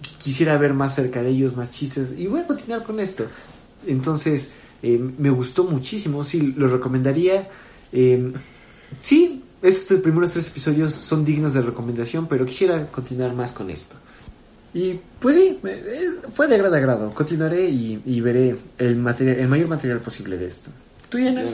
Qu- 0.00 0.18
Quisiera 0.18 0.56
ver 0.58 0.72
más 0.74 0.94
cerca 0.94 1.22
de 1.22 1.30
ellos, 1.30 1.56
más 1.56 1.70
chistes. 1.72 2.14
Y 2.16 2.28
voy 2.28 2.40
a 2.40 2.46
continuar 2.46 2.84
con 2.84 3.00
esto. 3.00 3.26
Entonces, 3.86 4.50
eh, 4.82 4.98
me 5.18 5.30
gustó 5.30 5.64
muchísimo. 5.64 6.22
Sí, 6.24 6.54
lo 6.56 6.68
recomendaría. 6.68 7.48
Eh, 7.92 8.32
sí, 9.02 9.42
estos 9.60 9.98
primeros 10.00 10.32
tres 10.32 10.48
episodios 10.48 10.92
son 10.94 11.24
dignos 11.24 11.52
de 11.52 11.62
recomendación, 11.62 12.26
pero 12.28 12.46
quisiera 12.46 12.86
continuar 12.92 13.34
más 13.34 13.50
con 13.52 13.68
esto. 13.70 13.96
Y 14.74 14.98
pues 15.18 15.36
sí, 15.36 15.58
me- 15.62 15.72
es- 15.72 16.20
fue 16.34 16.46
de 16.48 16.54
agrado 16.56 16.74
a 16.74 16.78
agrado. 16.78 17.14
Continuaré 17.14 17.62
y, 17.68 18.00
y 18.06 18.20
veré 18.20 18.56
el, 18.78 18.96
material, 18.96 19.38
el 19.40 19.48
mayor 19.48 19.68
material 19.68 20.00
posible 20.00 20.36
de 20.38 20.46
esto. 20.46 20.70
¿Tú, 21.10 21.18
Diana? 21.18 21.44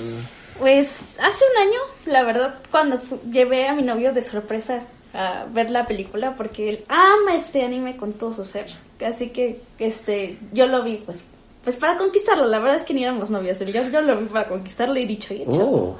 Pues 0.58 0.98
hace 1.20 1.44
un 1.54 1.68
año, 1.68 1.78
la 2.06 2.22
verdad, 2.24 2.56
cuando 2.70 3.00
llevé 3.30 3.68
a 3.68 3.74
mi 3.74 3.82
novio 3.82 4.12
de 4.12 4.22
sorpresa 4.22 4.82
a 5.14 5.46
ver 5.52 5.70
la 5.70 5.86
película, 5.86 6.36
porque 6.36 6.68
él 6.70 6.84
ama 6.88 7.34
este 7.34 7.62
anime 7.64 7.96
con 7.96 8.12
todo 8.12 8.32
su 8.32 8.44
ser. 8.44 8.66
Así 9.04 9.30
que 9.30 9.60
este 9.78 10.36
yo 10.52 10.66
lo 10.66 10.82
vi, 10.82 11.02
pues 11.04 11.24
pues 11.64 11.76
para 11.76 11.96
conquistarlo. 11.98 12.46
La 12.46 12.60
verdad 12.60 12.76
es 12.76 12.84
que 12.84 12.94
ni 12.94 13.02
éramos 13.04 13.28
novios. 13.30 13.58
Yo, 13.58 13.66
yo 13.90 14.00
lo 14.00 14.16
vi 14.18 14.26
para 14.26 14.48
conquistarlo 14.48 14.96
y 14.98 15.04
dicho 15.04 15.34
y 15.34 15.42
hecho. 15.42 15.50
Oh, 15.50 15.98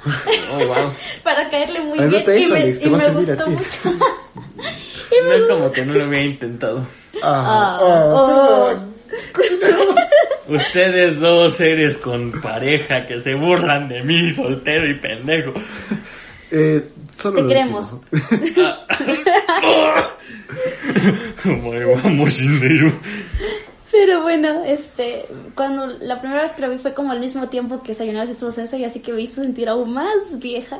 Oh, 0.53 0.57
wow. 0.65 0.91
Para 1.23 1.47
caerle 1.49 1.81
muy 1.81 1.99
bien. 1.99 2.23
y 2.39 2.45
me, 2.47 2.69
y 2.69 2.89
gustó 2.89 3.47
mucho. 3.49 3.97
No 5.25 5.33
es 5.33 5.43
como 5.45 5.71
que 5.71 5.85
no 5.85 5.93
lo 5.93 6.07
hubiera 6.07 6.25
intentado. 6.25 6.87
Ah, 7.23 7.45
Ah, 7.45 7.77
ah, 7.79 8.15
oh. 8.15 8.89
Ustedes 10.53 11.19
dos 11.19 11.53
seres 11.53 11.97
con 11.97 12.31
pareja 12.41 13.05
que 13.05 13.19
se 13.19 13.35
burlan 13.35 13.87
de 13.87 14.01
mí, 14.03 14.31
soltero 14.31 14.89
y 14.89 14.95
pendejo. 14.95 15.53
Eh, 16.51 16.87
solo 17.15 17.35
Te 17.43 17.47
queremos. 17.47 17.95
moshinderu. 22.03 22.91
Pero 23.91 24.21
bueno, 24.21 24.63
este, 24.65 25.25
cuando 25.55 25.87
la 26.01 26.19
primera 26.21 26.43
vez 26.43 26.51
que 26.51 26.61
lo 26.61 26.69
vi 26.69 26.77
fue 26.77 26.93
como 26.93 27.11
al 27.11 27.19
mismo 27.19 27.49
tiempo 27.49 27.81
que 27.81 27.93
Sayonara 27.95 28.27
Setsubo 28.27 28.51
Sensei, 28.51 28.83
así 28.85 28.99
que 28.99 29.11
me 29.13 29.21
hizo 29.21 29.41
sentir 29.41 29.67
aún 29.67 29.93
más 29.93 30.39
vieja. 30.39 30.79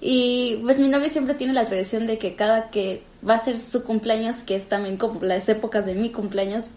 Y 0.00 0.58
pues 0.62 0.78
mi 0.78 0.88
novio 0.88 1.08
siempre 1.08 1.34
tiene 1.34 1.52
la 1.52 1.64
tradición 1.66 2.06
de 2.06 2.18
que 2.18 2.36
cada 2.36 2.70
que 2.70 3.02
va 3.26 3.34
a 3.34 3.38
ser 3.38 3.60
su 3.60 3.84
cumpleaños, 3.84 4.36
que 4.44 4.56
es 4.56 4.68
también 4.68 4.96
como 4.96 5.22
las 5.22 5.48
épocas 5.48 5.86
de 5.86 5.94
mi 5.94 6.10
cumpleaños, 6.10 6.70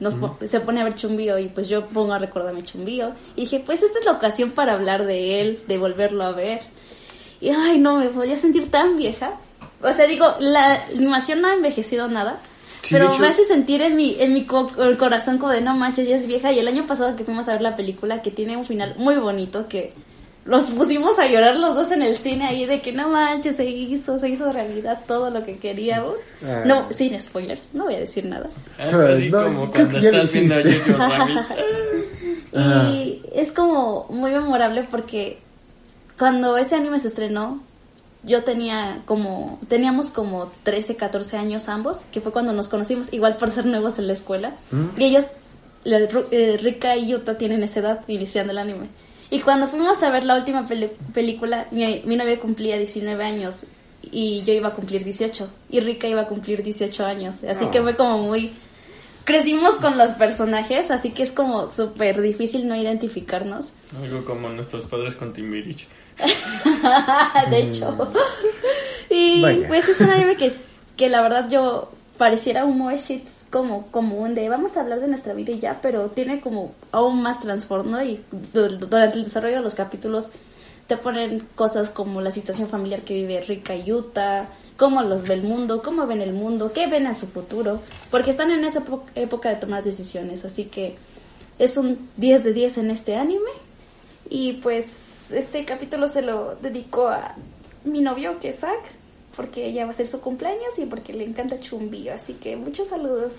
nos 0.00 0.14
po- 0.14 0.36
se 0.46 0.60
pone 0.60 0.80
a 0.80 0.84
ver 0.84 0.94
Chumbío 0.94 1.38
y 1.38 1.48
pues 1.48 1.68
yo 1.68 1.86
pongo 1.86 2.12
a 2.12 2.18
recordarme 2.18 2.62
Chumbío. 2.62 3.12
Y 3.34 3.42
dije, 3.42 3.62
pues 3.64 3.82
esta 3.82 3.98
es 3.98 4.04
la 4.04 4.12
ocasión 4.12 4.50
para 4.50 4.74
hablar 4.74 5.06
de 5.06 5.40
él, 5.40 5.60
de 5.68 5.78
volverlo 5.78 6.24
a 6.24 6.32
ver. 6.32 6.60
Y 7.40 7.48
ay, 7.50 7.78
no, 7.78 7.98
me 7.98 8.08
podía 8.08 8.36
sentir 8.36 8.70
tan 8.70 8.96
vieja. 8.96 9.32
O 9.82 9.92
sea, 9.92 10.06
digo, 10.06 10.34
la 10.40 10.84
animación 10.94 11.40
no 11.40 11.48
ha 11.48 11.54
envejecido 11.54 12.08
nada. 12.08 12.38
Sí, 12.82 12.94
pero 12.94 13.10
hecho- 13.10 13.20
me 13.20 13.28
hace 13.28 13.44
sentir 13.44 13.80
en 13.82 13.96
mi, 13.96 14.16
en 14.20 14.34
mi 14.34 14.44
co- 14.44 14.70
corazón 14.98 15.38
como 15.38 15.52
de 15.52 15.60
no 15.62 15.74
manches, 15.74 16.06
ya 16.06 16.16
es 16.16 16.26
vieja. 16.26 16.52
Y 16.52 16.58
el 16.58 16.68
año 16.68 16.86
pasado 16.86 17.16
que 17.16 17.24
fuimos 17.24 17.48
a 17.48 17.52
ver 17.52 17.62
la 17.62 17.74
película, 17.74 18.20
que 18.22 18.30
tiene 18.30 18.56
un 18.56 18.64
final 18.66 18.94
muy 18.98 19.16
bonito, 19.16 19.66
que 19.66 19.92
los 20.46 20.70
pusimos 20.70 21.18
a 21.18 21.26
llorar 21.26 21.56
los 21.56 21.74
dos 21.74 21.90
en 21.90 22.02
el 22.02 22.16
cine 22.16 22.46
ahí 22.46 22.66
de 22.66 22.80
que 22.80 22.92
no 22.92 23.08
manches, 23.08 23.56
se 23.56 23.64
hizo, 23.64 24.18
se 24.18 24.28
hizo 24.28 24.52
realidad 24.52 25.00
todo 25.06 25.30
lo 25.30 25.44
que 25.44 25.58
queríamos. 25.58 26.16
Ah. 26.44 26.62
No, 26.64 26.86
sin 26.92 27.20
spoilers, 27.20 27.74
no 27.74 27.84
voy 27.84 27.96
a 27.96 28.00
decir 28.00 28.24
nada. 28.24 28.48
Así 28.78 29.28
No, 29.28 29.44
como 29.44 29.70
cuando 29.72 30.22
hiciste. 30.22 30.80
Jojo 30.80 30.98
Rabbit. 30.98 32.06
Ah. 32.58 32.90
Y 32.90 33.22
es 33.34 33.52
como 33.52 34.06
muy 34.08 34.30
memorable 34.30 34.86
porque 34.90 35.40
cuando 36.16 36.56
ese 36.56 36.74
anime 36.74 36.98
se 36.98 37.08
estrenó, 37.08 37.60
yo 38.22 38.44
tenía 38.44 39.02
como, 39.04 39.60
teníamos 39.68 40.08
como 40.08 40.50
13, 40.62 40.96
14 40.96 41.36
años 41.36 41.68
ambos, 41.68 42.06
que 42.10 42.22
fue 42.22 42.32
cuando 42.32 42.54
nos 42.54 42.68
conocimos, 42.68 43.12
igual 43.12 43.36
por 43.36 43.50
ser 43.50 43.66
nuevos 43.66 43.98
en 43.98 44.06
la 44.06 44.14
escuela. 44.14 44.54
Mm. 44.70 44.86
Y 44.98 45.04
ellos, 45.04 45.26
eh, 45.84 46.58
Rika 46.62 46.96
y 46.96 47.08
Yuta, 47.08 47.36
tienen 47.36 47.62
esa 47.62 47.80
edad 47.80 48.00
iniciando 48.08 48.52
el 48.52 48.58
anime. 48.58 48.86
Y 49.30 49.40
cuando 49.40 49.66
fuimos 49.68 50.02
a 50.02 50.10
ver 50.10 50.24
la 50.24 50.36
última 50.36 50.66
peli- 50.66 50.90
película, 51.12 51.66
mi, 51.72 52.02
mi 52.04 52.16
novia 52.16 52.38
cumplía 52.38 52.78
19 52.78 53.24
años 53.24 53.64
y 54.12 54.42
yo 54.44 54.52
iba 54.52 54.68
a 54.68 54.74
cumplir 54.74 55.02
18. 55.04 55.48
Y 55.70 55.80
Rika 55.80 56.06
iba 56.06 56.22
a 56.22 56.26
cumplir 56.28 56.62
18 56.62 57.04
años. 57.04 57.36
Así 57.48 57.66
que 57.66 57.82
fue 57.82 57.96
como 57.96 58.18
muy... 58.18 58.52
Crecimos 59.24 59.74
con 59.74 59.98
los 59.98 60.12
personajes, 60.12 60.92
así 60.92 61.10
que 61.10 61.24
es 61.24 61.32
como 61.32 61.72
súper 61.72 62.20
difícil 62.20 62.68
no 62.68 62.76
identificarnos. 62.76 63.70
Algo 64.00 64.24
como 64.24 64.48
nuestros 64.50 64.84
padres 64.84 65.16
con 65.16 65.32
Timbirich. 65.32 65.88
de 67.50 67.58
hecho. 67.58 68.12
y 69.10 69.42
Vaya. 69.42 69.66
pues 69.68 69.88
es 69.88 70.00
un 70.00 70.10
anime 70.10 70.36
que, 70.36 70.52
que 70.96 71.08
la 71.08 71.22
verdad 71.22 71.48
yo 71.50 71.90
pareciera 72.16 72.64
un 72.64 72.78
moe 72.78 72.96
shit 72.96 73.24
como 73.50 73.86
común 73.86 74.34
de 74.34 74.48
vamos 74.48 74.76
a 74.76 74.80
hablar 74.80 75.00
de 75.00 75.08
nuestra 75.08 75.32
vida 75.34 75.52
y 75.52 75.60
ya, 75.60 75.78
pero 75.80 76.08
tiene 76.08 76.40
como 76.40 76.72
aún 76.92 77.22
más 77.22 77.40
trastorno 77.40 78.02
y 78.02 78.20
du- 78.52 78.78
durante 78.78 79.18
el 79.18 79.24
desarrollo 79.24 79.56
de 79.56 79.62
los 79.62 79.74
capítulos 79.74 80.30
te 80.86 80.96
ponen 80.96 81.46
cosas 81.56 81.90
como 81.90 82.20
la 82.20 82.30
situación 82.30 82.68
familiar 82.68 83.02
que 83.02 83.14
vive 83.14 83.40
Rika 83.40 83.74
y 83.74 83.84
Yuta, 83.84 84.48
cómo 84.76 85.02
los 85.02 85.24
ve 85.26 85.34
el 85.34 85.42
mundo, 85.42 85.82
cómo 85.82 86.06
ven 86.06 86.22
el 86.22 86.32
mundo, 86.32 86.70
qué 86.72 86.86
ven 86.86 87.06
a 87.08 87.14
su 87.14 87.26
futuro, 87.26 87.80
porque 88.10 88.30
están 88.30 88.50
en 88.52 88.64
esa 88.64 88.82
época 89.16 89.48
de 89.48 89.56
tomar 89.56 89.82
decisiones, 89.82 90.44
así 90.44 90.64
que 90.66 90.94
es 91.58 91.76
un 91.76 92.08
10 92.16 92.44
de 92.44 92.52
10 92.52 92.78
en 92.78 92.90
este 92.92 93.16
anime. 93.16 93.50
Y 94.30 94.54
pues 94.54 95.30
este 95.32 95.64
capítulo 95.64 96.06
se 96.08 96.22
lo 96.22 96.54
dedico 96.56 97.08
a 97.08 97.34
mi 97.84 98.00
novio 98.00 98.38
que 98.38 98.50
es 98.50 98.60
Zack, 98.60 98.92
porque 99.36 99.72
ya 99.72 99.84
va 99.84 99.90
a 99.90 99.94
ser 99.94 100.06
su 100.06 100.20
cumpleaños 100.20 100.78
y 100.78 100.86
porque 100.86 101.12
le 101.12 101.24
encanta 101.24 101.58
Chumbío, 101.60 102.14
así 102.14 102.32
que 102.34 102.56
muchos 102.56 102.88
saludos. 102.88 103.34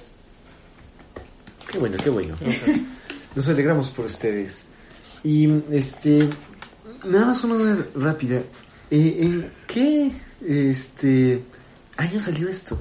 Qué 1.71 1.79
bueno, 1.79 1.97
qué 2.01 2.09
bueno. 2.09 2.35
Nos 3.35 3.49
alegramos 3.49 3.89
por 3.89 4.05
ustedes. 4.05 4.67
Y 5.23 5.49
este, 5.71 6.29
nada 7.03 7.25
más 7.25 7.43
una 7.43 7.55
duda 7.55 7.87
rápida. 7.95 8.41
Eh, 8.89 9.17
¿En 9.19 9.51
qué 9.67 10.11
este 10.45 11.43
año 11.97 12.19
salió 12.19 12.47
esto? 12.47 12.79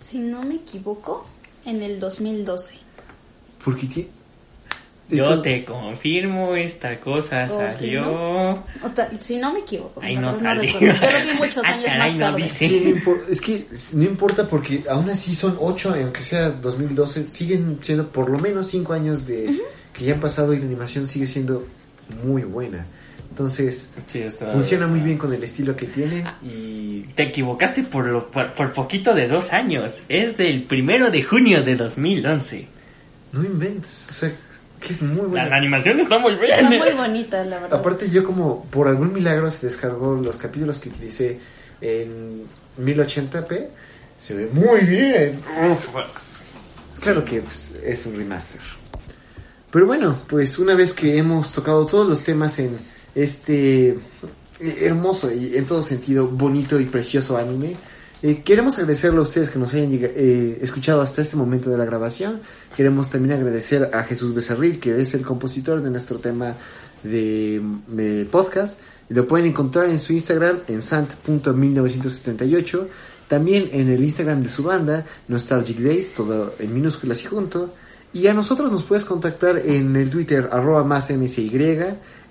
Si 0.00 0.18
no 0.18 0.42
me 0.42 0.54
equivoco, 0.54 1.26
en 1.64 1.82
el 1.82 2.00
2012. 2.00 2.74
Porque 3.64 4.08
Yo 5.10 5.42
te 5.42 5.64
confirmo, 5.64 6.54
esta 6.56 6.98
cosa 6.98 7.46
Oh, 7.50 7.60
sí, 7.70 7.76
salió. 7.78 8.10
O 8.82 8.88
ta- 8.94 9.10
si 9.18 9.36
no 9.36 9.52
me 9.52 9.60
equivoco. 9.60 10.00
Ahí 10.00 10.16
no 10.16 10.34
salió. 10.34 10.70
Yo 10.72 10.80
lo 10.80 10.92
vi 10.92 11.32
muchos 11.38 11.58
Ah, 11.66 11.72
años 11.74 11.86
caray, 11.86 11.98
más 11.98 12.14
no 12.14 12.18
tarde. 12.36 12.48
Sí, 12.48 12.82
no 12.84 12.90
impor- 12.96 13.22
es 13.28 13.40
que 13.40 13.66
no 13.94 14.04
importa 14.04 14.46
porque 14.48 14.84
aún 14.88 15.10
así 15.10 15.34
son 15.34 15.56
8, 15.60 15.94
aunque 16.02 16.22
sea 16.22 16.50
2012, 16.50 17.28
siguen 17.28 17.78
siendo 17.82 18.08
por 18.08 18.30
lo 18.30 18.38
menos 18.38 18.68
5 18.68 18.92
años 18.94 19.26
de 19.26 19.60
que 19.92 20.04
ya 20.06 20.14
han 20.14 20.20
pasado 20.20 20.54
y 20.54 20.58
la 20.58 20.64
animación 20.64 21.06
sigue 21.06 21.26
siendo 21.26 21.66
muy 22.24 22.42
buena. 22.44 22.86
Entonces, 23.30 23.90
Sí, 24.08 24.22
funciona 24.52 24.86
muy 24.86 25.00
bien 25.00 25.16
con 25.18 25.32
el 25.32 25.42
estilo 25.42 25.74
que 25.74 25.86
tiene 25.86 26.22
y 26.42 27.00
Te 27.14 27.24
equivocaste 27.24 27.82
por, 27.82 28.06
lo, 28.06 28.30
por, 28.30 28.52
por 28.52 28.72
poquito 28.72 29.14
de 29.14 29.26
dos 29.26 29.52
años. 29.54 30.00
Es 30.08 30.36
del 30.36 30.64
primero 30.64 31.10
de 31.10 31.22
junio 31.22 31.62
de 31.64 31.74
2011. 31.76 32.66
no 33.32 33.42
inventes, 33.44 34.06
o 34.10 34.12
sea, 34.12 34.32
que 34.86 34.92
es 34.92 35.02
muy 35.02 35.16
La, 35.22 35.28
bueno. 35.28 35.48
la 35.50 35.56
animación 35.56 36.00
está 36.00 36.18
muy 36.18 36.34
bien. 36.34 36.52
Está 36.52 36.68
muy 36.68 36.90
bonita, 36.96 37.44
la 37.44 37.60
verdad. 37.60 37.80
Aparte 37.80 38.10
yo 38.10 38.24
como 38.24 38.64
por 38.64 38.88
algún 38.88 39.12
milagro 39.12 39.50
se 39.50 39.66
descargó 39.66 40.14
los 40.16 40.36
capítulos 40.36 40.78
que 40.78 40.88
utilicé 40.88 41.38
en 41.80 42.42
1080p, 42.80 43.68
se 44.18 44.34
ve 44.34 44.48
muy 44.52 44.80
bien. 44.80 45.40
Claro 47.00 47.24
que 47.24 47.40
pues, 47.40 47.76
es 47.82 48.06
un 48.06 48.16
remaster. 48.16 48.60
Pero 49.70 49.86
bueno, 49.86 50.18
pues 50.28 50.58
una 50.58 50.74
vez 50.74 50.92
que 50.92 51.16
hemos 51.16 51.52
tocado 51.52 51.86
todos 51.86 52.08
los 52.08 52.22
temas 52.22 52.58
en 52.58 52.78
este 53.14 53.98
hermoso 54.60 55.32
y 55.32 55.56
en 55.56 55.64
todo 55.66 55.82
sentido 55.82 56.28
bonito 56.28 56.78
y 56.78 56.84
precioso 56.84 57.36
anime, 57.36 57.74
eh, 58.22 58.42
queremos 58.44 58.78
agradecerle 58.78 59.18
a 59.18 59.22
ustedes 59.22 59.50
que 59.50 59.58
nos 59.58 59.74
hayan 59.74 59.90
eh, 59.92 60.58
escuchado 60.62 61.00
hasta 61.00 61.22
este 61.22 61.36
momento 61.36 61.70
de 61.70 61.78
la 61.78 61.84
grabación. 61.84 62.40
Queremos 62.76 63.10
también 63.10 63.36
agradecer 63.36 63.90
a 63.92 64.04
Jesús 64.04 64.34
Becerril, 64.34 64.78
que 64.78 65.00
es 65.00 65.14
el 65.14 65.22
compositor 65.22 65.82
de 65.82 65.90
nuestro 65.90 66.18
tema 66.18 66.54
de, 67.02 67.60
de 67.88 68.24
podcast. 68.26 68.78
Lo 69.08 69.26
pueden 69.26 69.46
encontrar 69.46 69.90
en 69.90 70.00
su 70.00 70.12
Instagram 70.12 70.60
en 70.68 70.82
sant.1978. 70.82 72.86
También 73.28 73.70
en 73.72 73.88
el 73.88 74.02
Instagram 74.04 74.42
de 74.42 74.48
su 74.48 74.62
banda, 74.62 75.06
Nostalgic 75.28 75.78
Days, 75.78 76.14
todo 76.14 76.54
en 76.58 76.72
minúsculas 76.72 77.22
y 77.22 77.26
junto. 77.26 77.74
Y 78.12 78.26
a 78.26 78.34
nosotros 78.34 78.70
nos 78.70 78.82
puedes 78.82 79.04
contactar 79.04 79.58
en 79.58 79.96
el 79.96 80.10
Twitter 80.10 80.48
arroba 80.52 80.84
más 80.84 81.10
msy, 81.10 81.48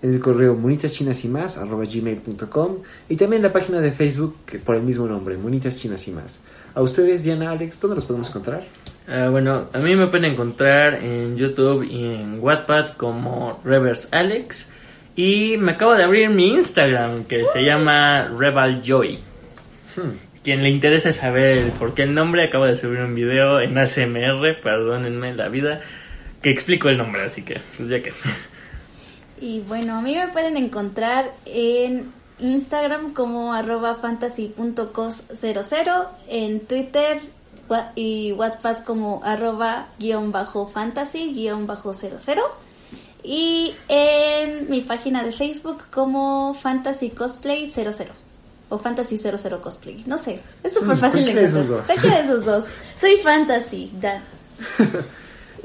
en 0.02 0.14
el 0.14 0.20
correo 0.20 0.58
y 0.60 1.28
más 1.28 1.58
arroba 1.58 1.84
gmail.com 1.86 2.78
y 3.10 3.16
también 3.16 3.40
en 3.40 3.44
la 3.44 3.54
página 3.54 3.80
de 3.82 3.92
Facebook 3.92 4.36
por 4.66 4.76
el 4.76 4.82
mismo 4.82 5.08
nombre, 5.08 5.38
monitas 5.38 5.78
chinas 5.78 6.08
y 6.08 6.12
más. 6.12 6.42
A 6.74 6.82
ustedes, 6.82 7.24
Diana, 7.24 7.52
Alex, 7.52 7.80
¿dónde 7.82 7.96
los 7.96 8.06
podemos 8.06 8.30
encontrar? 8.30 8.64
Ah, 9.08 9.28
bueno, 9.30 9.68
a 9.74 9.80
mí 9.80 9.96
me 9.96 10.08
pueden 10.08 10.32
encontrar 10.32 10.96
en 11.04 11.36
YouTube 11.36 11.84
y 11.84 12.04
en 12.04 12.40
Wattpad 12.40 12.94
como 12.98 13.60
Reverse 13.64 14.08
Alex. 14.12 14.70
Y 15.16 15.58
me 15.58 15.74
acabo 15.74 15.96
de 15.96 16.04
abrir 16.04 16.30
mi 16.30 16.54
Instagram 16.54 17.26
que 17.26 17.46
se 17.46 17.62
llama 17.64 18.30
Rebel 18.38 18.82
Joy. 18.82 19.20
Quien 20.44 20.64
le 20.64 20.70
interese 20.70 21.12
saber 21.12 21.72
por 21.74 21.94
qué 21.94 22.04
el 22.04 22.14
nombre, 22.14 22.48
acabo 22.48 22.66
de 22.66 22.76
subir 22.76 23.02
un 23.02 23.14
video 23.14 23.60
en 23.60 23.78
ASMR, 23.78 24.62
perdónenme 24.64 25.36
la 25.36 25.50
vida, 25.50 25.82
que 26.42 26.50
explico 26.50 26.90
el 26.90 26.98
nombre, 26.98 27.24
así 27.24 27.44
que, 27.44 27.60
pues 27.78 27.90
ya 27.90 28.02
que. 28.02 28.14
Y 29.42 29.60
bueno, 29.62 29.98
a 29.98 30.02
mí 30.02 30.16
me 30.16 30.28
pueden 30.30 30.56
encontrar 30.56 31.34
en 31.46 32.14
Instagram 32.40 33.14
como 33.14 33.54
arroba 33.54 33.96
fantasy.cos00, 33.96 36.08
en 36.28 36.60
Twitter 36.62 37.20
y 37.96 38.34
Wattpad 38.34 38.84
como 38.84 39.22
arroba 39.24 39.88
guion 39.98 40.32
bajo 40.32 40.68
fantasy 40.68 41.34
guion 41.34 41.66
bajo 41.68 41.94
00 41.94 42.42
y 43.24 43.74
en 43.88 44.70
mi 44.70 44.82
página 44.82 45.24
de 45.24 45.32
Facebook 45.32 45.84
como 45.92 46.54
fantasy 46.54 47.12
cosplay 47.12 47.66
00 47.68 48.12
o 48.70 48.78
fantasy 48.80 49.18
00 49.18 49.62
cosplay, 49.62 50.04
no 50.06 50.18
sé, 50.18 50.42
es 50.64 50.74
súper 50.74 50.98
Mm, 50.98 51.00
fácil 51.00 51.26
de 51.26 51.46
encontrar. 51.46 51.86
Cualquiera 51.86 52.18
de 52.18 52.24
esos 52.24 52.46
dos. 52.46 52.64
Soy 52.96 53.18
fantasy, 53.18 53.92
da. 54.00 54.22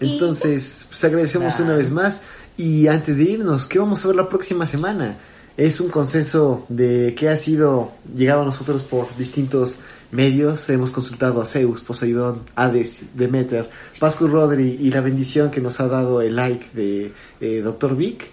Entonces, 0.01 0.87
pues 0.91 1.05
agradecemos 1.05 1.59
una 1.61 1.75
vez 1.75 1.91
más. 1.91 2.23
Y 2.57 2.87
antes 2.87 3.19
de 3.19 3.25
irnos, 3.25 3.67
¿qué 3.67 3.79
vamos 3.79 4.05
a 4.05 4.09
ver 4.09 4.17
la 4.17 4.29
próxima 4.29 4.65
semana? 4.65 5.19
Es 5.57 5.81
un 5.81 5.89
consenso 5.89 6.67
de 6.69 7.15
que 7.15 7.29
ha 7.29 7.37
sido 7.37 7.93
llegado 8.15 8.43
a 8.43 8.45
nosotros 8.47 8.83
por 8.83 9.15
distintos 9.17 9.79
medios. 10.11 10.69
Hemos 10.69 10.91
consultado 10.91 11.41
a 11.43 11.47
Zeus, 11.47 11.83
Poseidón, 11.83 12.43
Hades, 12.55 13.07
Demeter, 13.15 13.69
Pascu 13.99 14.27
Rodri 14.27 14.79
y 14.81 14.91
la 14.91 15.01
bendición 15.01 15.51
que 15.51 15.61
nos 15.61 15.81
ha 15.81 15.89
dado 15.89 16.23
el 16.23 16.37
like 16.37 16.67
de 16.73 17.13
eh, 17.41 17.61
Dr. 17.63 17.97
Vic. 17.97 18.31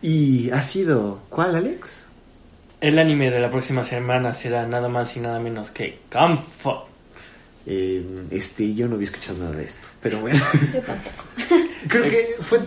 Y 0.00 0.50
ha 0.50 0.62
sido, 0.62 1.20
¿cuál, 1.28 1.56
Alex? 1.56 2.04
El 2.80 2.98
anime 2.98 3.30
de 3.30 3.40
la 3.40 3.50
próxima 3.50 3.84
semana 3.84 4.34
será 4.34 4.66
nada 4.66 4.88
más 4.88 5.16
y 5.16 5.20
nada 5.20 5.38
menos 5.38 5.70
que 5.70 6.00
Campo. 6.08 6.88
Eh, 7.66 8.04
este, 8.30 8.74
yo 8.74 8.86
no 8.88 8.96
había 8.96 9.06
escuchado 9.06 9.38
nada 9.38 9.56
de 9.56 9.64
esto, 9.64 9.86
pero 10.02 10.20
bueno. 10.20 10.38
Yo 10.74 10.80
tampoco. 10.82 11.24
Creo 11.88 12.10
que 12.10 12.36
fue. 12.40 12.60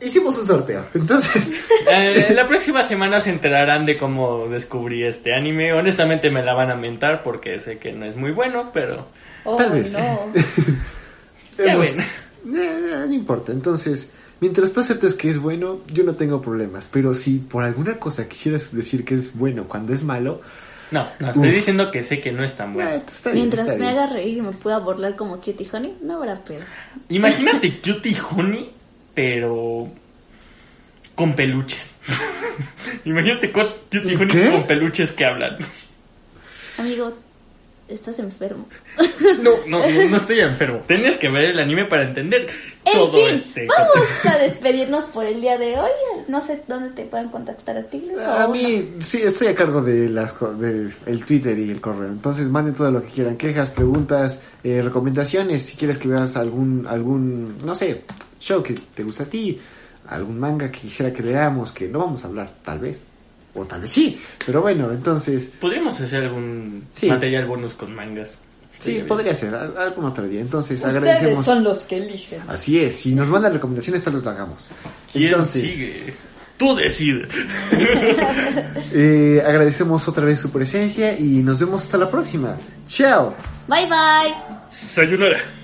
Hicimos 0.00 0.36
un 0.38 0.46
sorteo, 0.46 0.84
entonces. 0.94 1.50
Eh, 1.90 2.32
la 2.34 2.46
próxima 2.46 2.82
semana 2.82 3.18
se 3.18 3.30
enterarán 3.30 3.86
de 3.86 3.96
cómo 3.96 4.46
descubrí 4.48 5.04
este 5.04 5.34
anime. 5.34 5.72
Honestamente 5.72 6.28
me 6.30 6.42
la 6.42 6.52
van 6.52 6.70
a 6.70 6.74
mentar 6.76 7.22
porque 7.22 7.62
sé 7.62 7.78
que 7.78 7.92
no 7.92 8.04
es 8.04 8.14
muy 8.14 8.30
bueno, 8.32 8.70
pero 8.74 9.06
Tal 9.44 9.68
Oh, 9.68 9.70
vez. 9.72 9.92
no. 9.94 10.32
Hemos- 11.58 11.96
ven. 12.44 12.56
Eh, 12.60 13.04
no 13.08 13.12
importa. 13.14 13.52
Entonces, 13.52 14.10
mientras 14.40 14.72
tú 14.72 14.80
aceptes 14.80 15.14
que 15.14 15.30
es 15.30 15.38
bueno, 15.38 15.80
yo 15.92 16.04
no 16.04 16.14
tengo 16.14 16.40
problemas. 16.42 16.88
Pero 16.92 17.14
si 17.14 17.38
por 17.38 17.64
alguna 17.64 17.98
cosa 17.98 18.28
quisieras 18.28 18.74
decir 18.74 19.04
que 19.04 19.14
es 19.14 19.36
bueno 19.36 19.64
cuando 19.66 19.94
es 19.94 20.02
malo, 20.02 20.42
no, 20.90 21.06
no, 21.20 21.28
estoy 21.30 21.48
Uf. 21.48 21.54
diciendo 21.54 21.90
que 21.90 22.04
sé 22.04 22.20
que 22.20 22.32
no 22.32 22.44
es 22.44 22.54
tan 22.56 22.70
eh, 22.70 22.74
bueno. 22.74 22.90
está 22.90 23.30
bien, 23.30 23.46
Mientras 23.48 23.68
me 23.70 23.76
bien. 23.78 23.88
haga 23.90 24.06
reír 24.06 24.38
y 24.38 24.42
me 24.42 24.52
pueda 24.52 24.78
burlar 24.78 25.16
como 25.16 25.36
Cutie 25.38 25.66
Honey, 25.72 25.96
no 26.02 26.16
habrá 26.16 26.36
pedo. 26.44 26.64
Imagínate 27.08 27.80
Cutie 27.80 28.16
Honey, 28.30 28.70
pero 29.18 29.88
con 31.16 31.34
peluches. 31.34 31.96
Imagínate 33.04 33.50
con 33.50 33.66
peluches 34.68 35.10
que 35.10 35.24
hablan. 35.24 35.58
Amigo, 36.78 37.12
estás 37.88 38.20
enfermo. 38.20 38.68
No, 39.42 39.50
no, 39.66 39.80
no, 39.80 40.08
no 40.08 40.16
estoy 40.16 40.40
enfermo. 40.40 40.80
Tenías 40.86 41.16
que 41.16 41.28
ver 41.28 41.50
el 41.50 41.58
anime 41.58 41.84
para 41.84 42.04
entender 42.04 42.48
En 42.84 42.92
todo 42.92 43.10
fin, 43.10 43.34
este. 43.34 43.66
vamos 43.66 44.08
a 44.24 44.38
despedirnos 44.38 45.04
por 45.04 45.26
el 45.26 45.40
día 45.40 45.58
de 45.58 45.78
hoy. 45.78 45.90
No 46.28 46.40
sé 46.40 46.62
dónde 46.66 46.90
te 46.90 47.04
pueden 47.04 47.28
contactar 47.28 47.76
a 47.76 47.82
ti. 47.82 48.04
Luis, 48.10 48.26
A 48.26 48.46
o 48.46 48.52
mí, 48.52 48.88
sí, 49.00 49.20
estoy 49.22 49.48
a 49.48 49.54
cargo 49.54 49.82
de 49.82 50.08
las 50.08 50.34
de 50.58 50.90
el 51.06 51.24
Twitter 51.26 51.58
y 51.58 51.70
el 51.70 51.80
correo. 51.80 52.08
Entonces, 52.08 52.48
manden 52.48 52.74
todo 52.74 52.90
lo 52.90 53.02
que 53.02 53.08
quieran. 53.08 53.36
Quejas, 53.36 53.70
preguntas, 53.70 54.42
eh, 54.64 54.80
recomendaciones. 54.82 55.62
Si 55.62 55.76
quieres 55.76 55.98
que 55.98 56.08
veas 56.08 56.36
algún, 56.36 56.86
algún, 56.86 57.58
no 57.64 57.74
sé, 57.74 58.04
show 58.40 58.62
que 58.62 58.74
te 58.74 59.02
gusta 59.02 59.24
a 59.24 59.26
ti, 59.26 59.58
algún 60.08 60.38
manga 60.38 60.70
que 60.70 60.80
quisiera 60.80 61.12
que 61.12 61.22
leamos, 61.22 61.72
que 61.72 61.88
no 61.88 61.98
vamos 62.00 62.24
a 62.24 62.28
hablar, 62.28 62.52
tal 62.64 62.78
vez. 62.78 63.02
O 63.54 63.64
tal 63.64 63.80
vez 63.80 63.90
sí. 63.90 64.20
Pero 64.46 64.60
bueno, 64.62 64.90
entonces, 64.92 65.52
Podríamos 65.60 66.00
hacer 66.00 66.24
algún 66.24 66.84
Sí. 66.92 67.08
material 67.08 67.46
bonus 67.46 67.74
con 67.74 67.94
mangas. 67.94 68.38
sí, 68.78 69.02
podría 69.08 69.34
ser 69.34 69.54
al- 69.54 69.76
algún 69.76 70.04
otro 70.04 70.28
día. 70.28 70.40
Entonces, 70.40 70.76
Ustedes 70.78 70.94
agradecemos. 70.96 71.44
son 71.44 71.64
los 71.64 71.80
que 71.80 71.96
eligen. 71.96 72.40
Así 72.46 72.78
es, 72.78 72.94
si 72.94 73.14
nos 73.14 73.26
mandan 73.28 73.52
recomendaciones, 73.52 74.04
tal 74.04 74.14
vez 74.14 74.22
lo 74.24 74.30
hagamos. 74.30 74.70
¿Quién 75.12 75.24
Entonces, 75.30 75.62
sigue? 75.62 76.14
Tú 76.56 76.74
decides. 76.76 77.28
eh, 78.92 79.42
agradecemos 79.44 80.06
otra 80.08 80.24
vez 80.24 80.40
su 80.40 80.50
presencia 80.50 81.18
y 81.18 81.24
nos 81.42 81.58
vemos 81.60 81.84
hasta 81.84 81.98
la 81.98 82.10
próxima. 82.10 82.56
Chao. 82.88 83.34
Bye 83.68 83.86
bye. 83.86 84.34
Sayonara. 84.70 85.57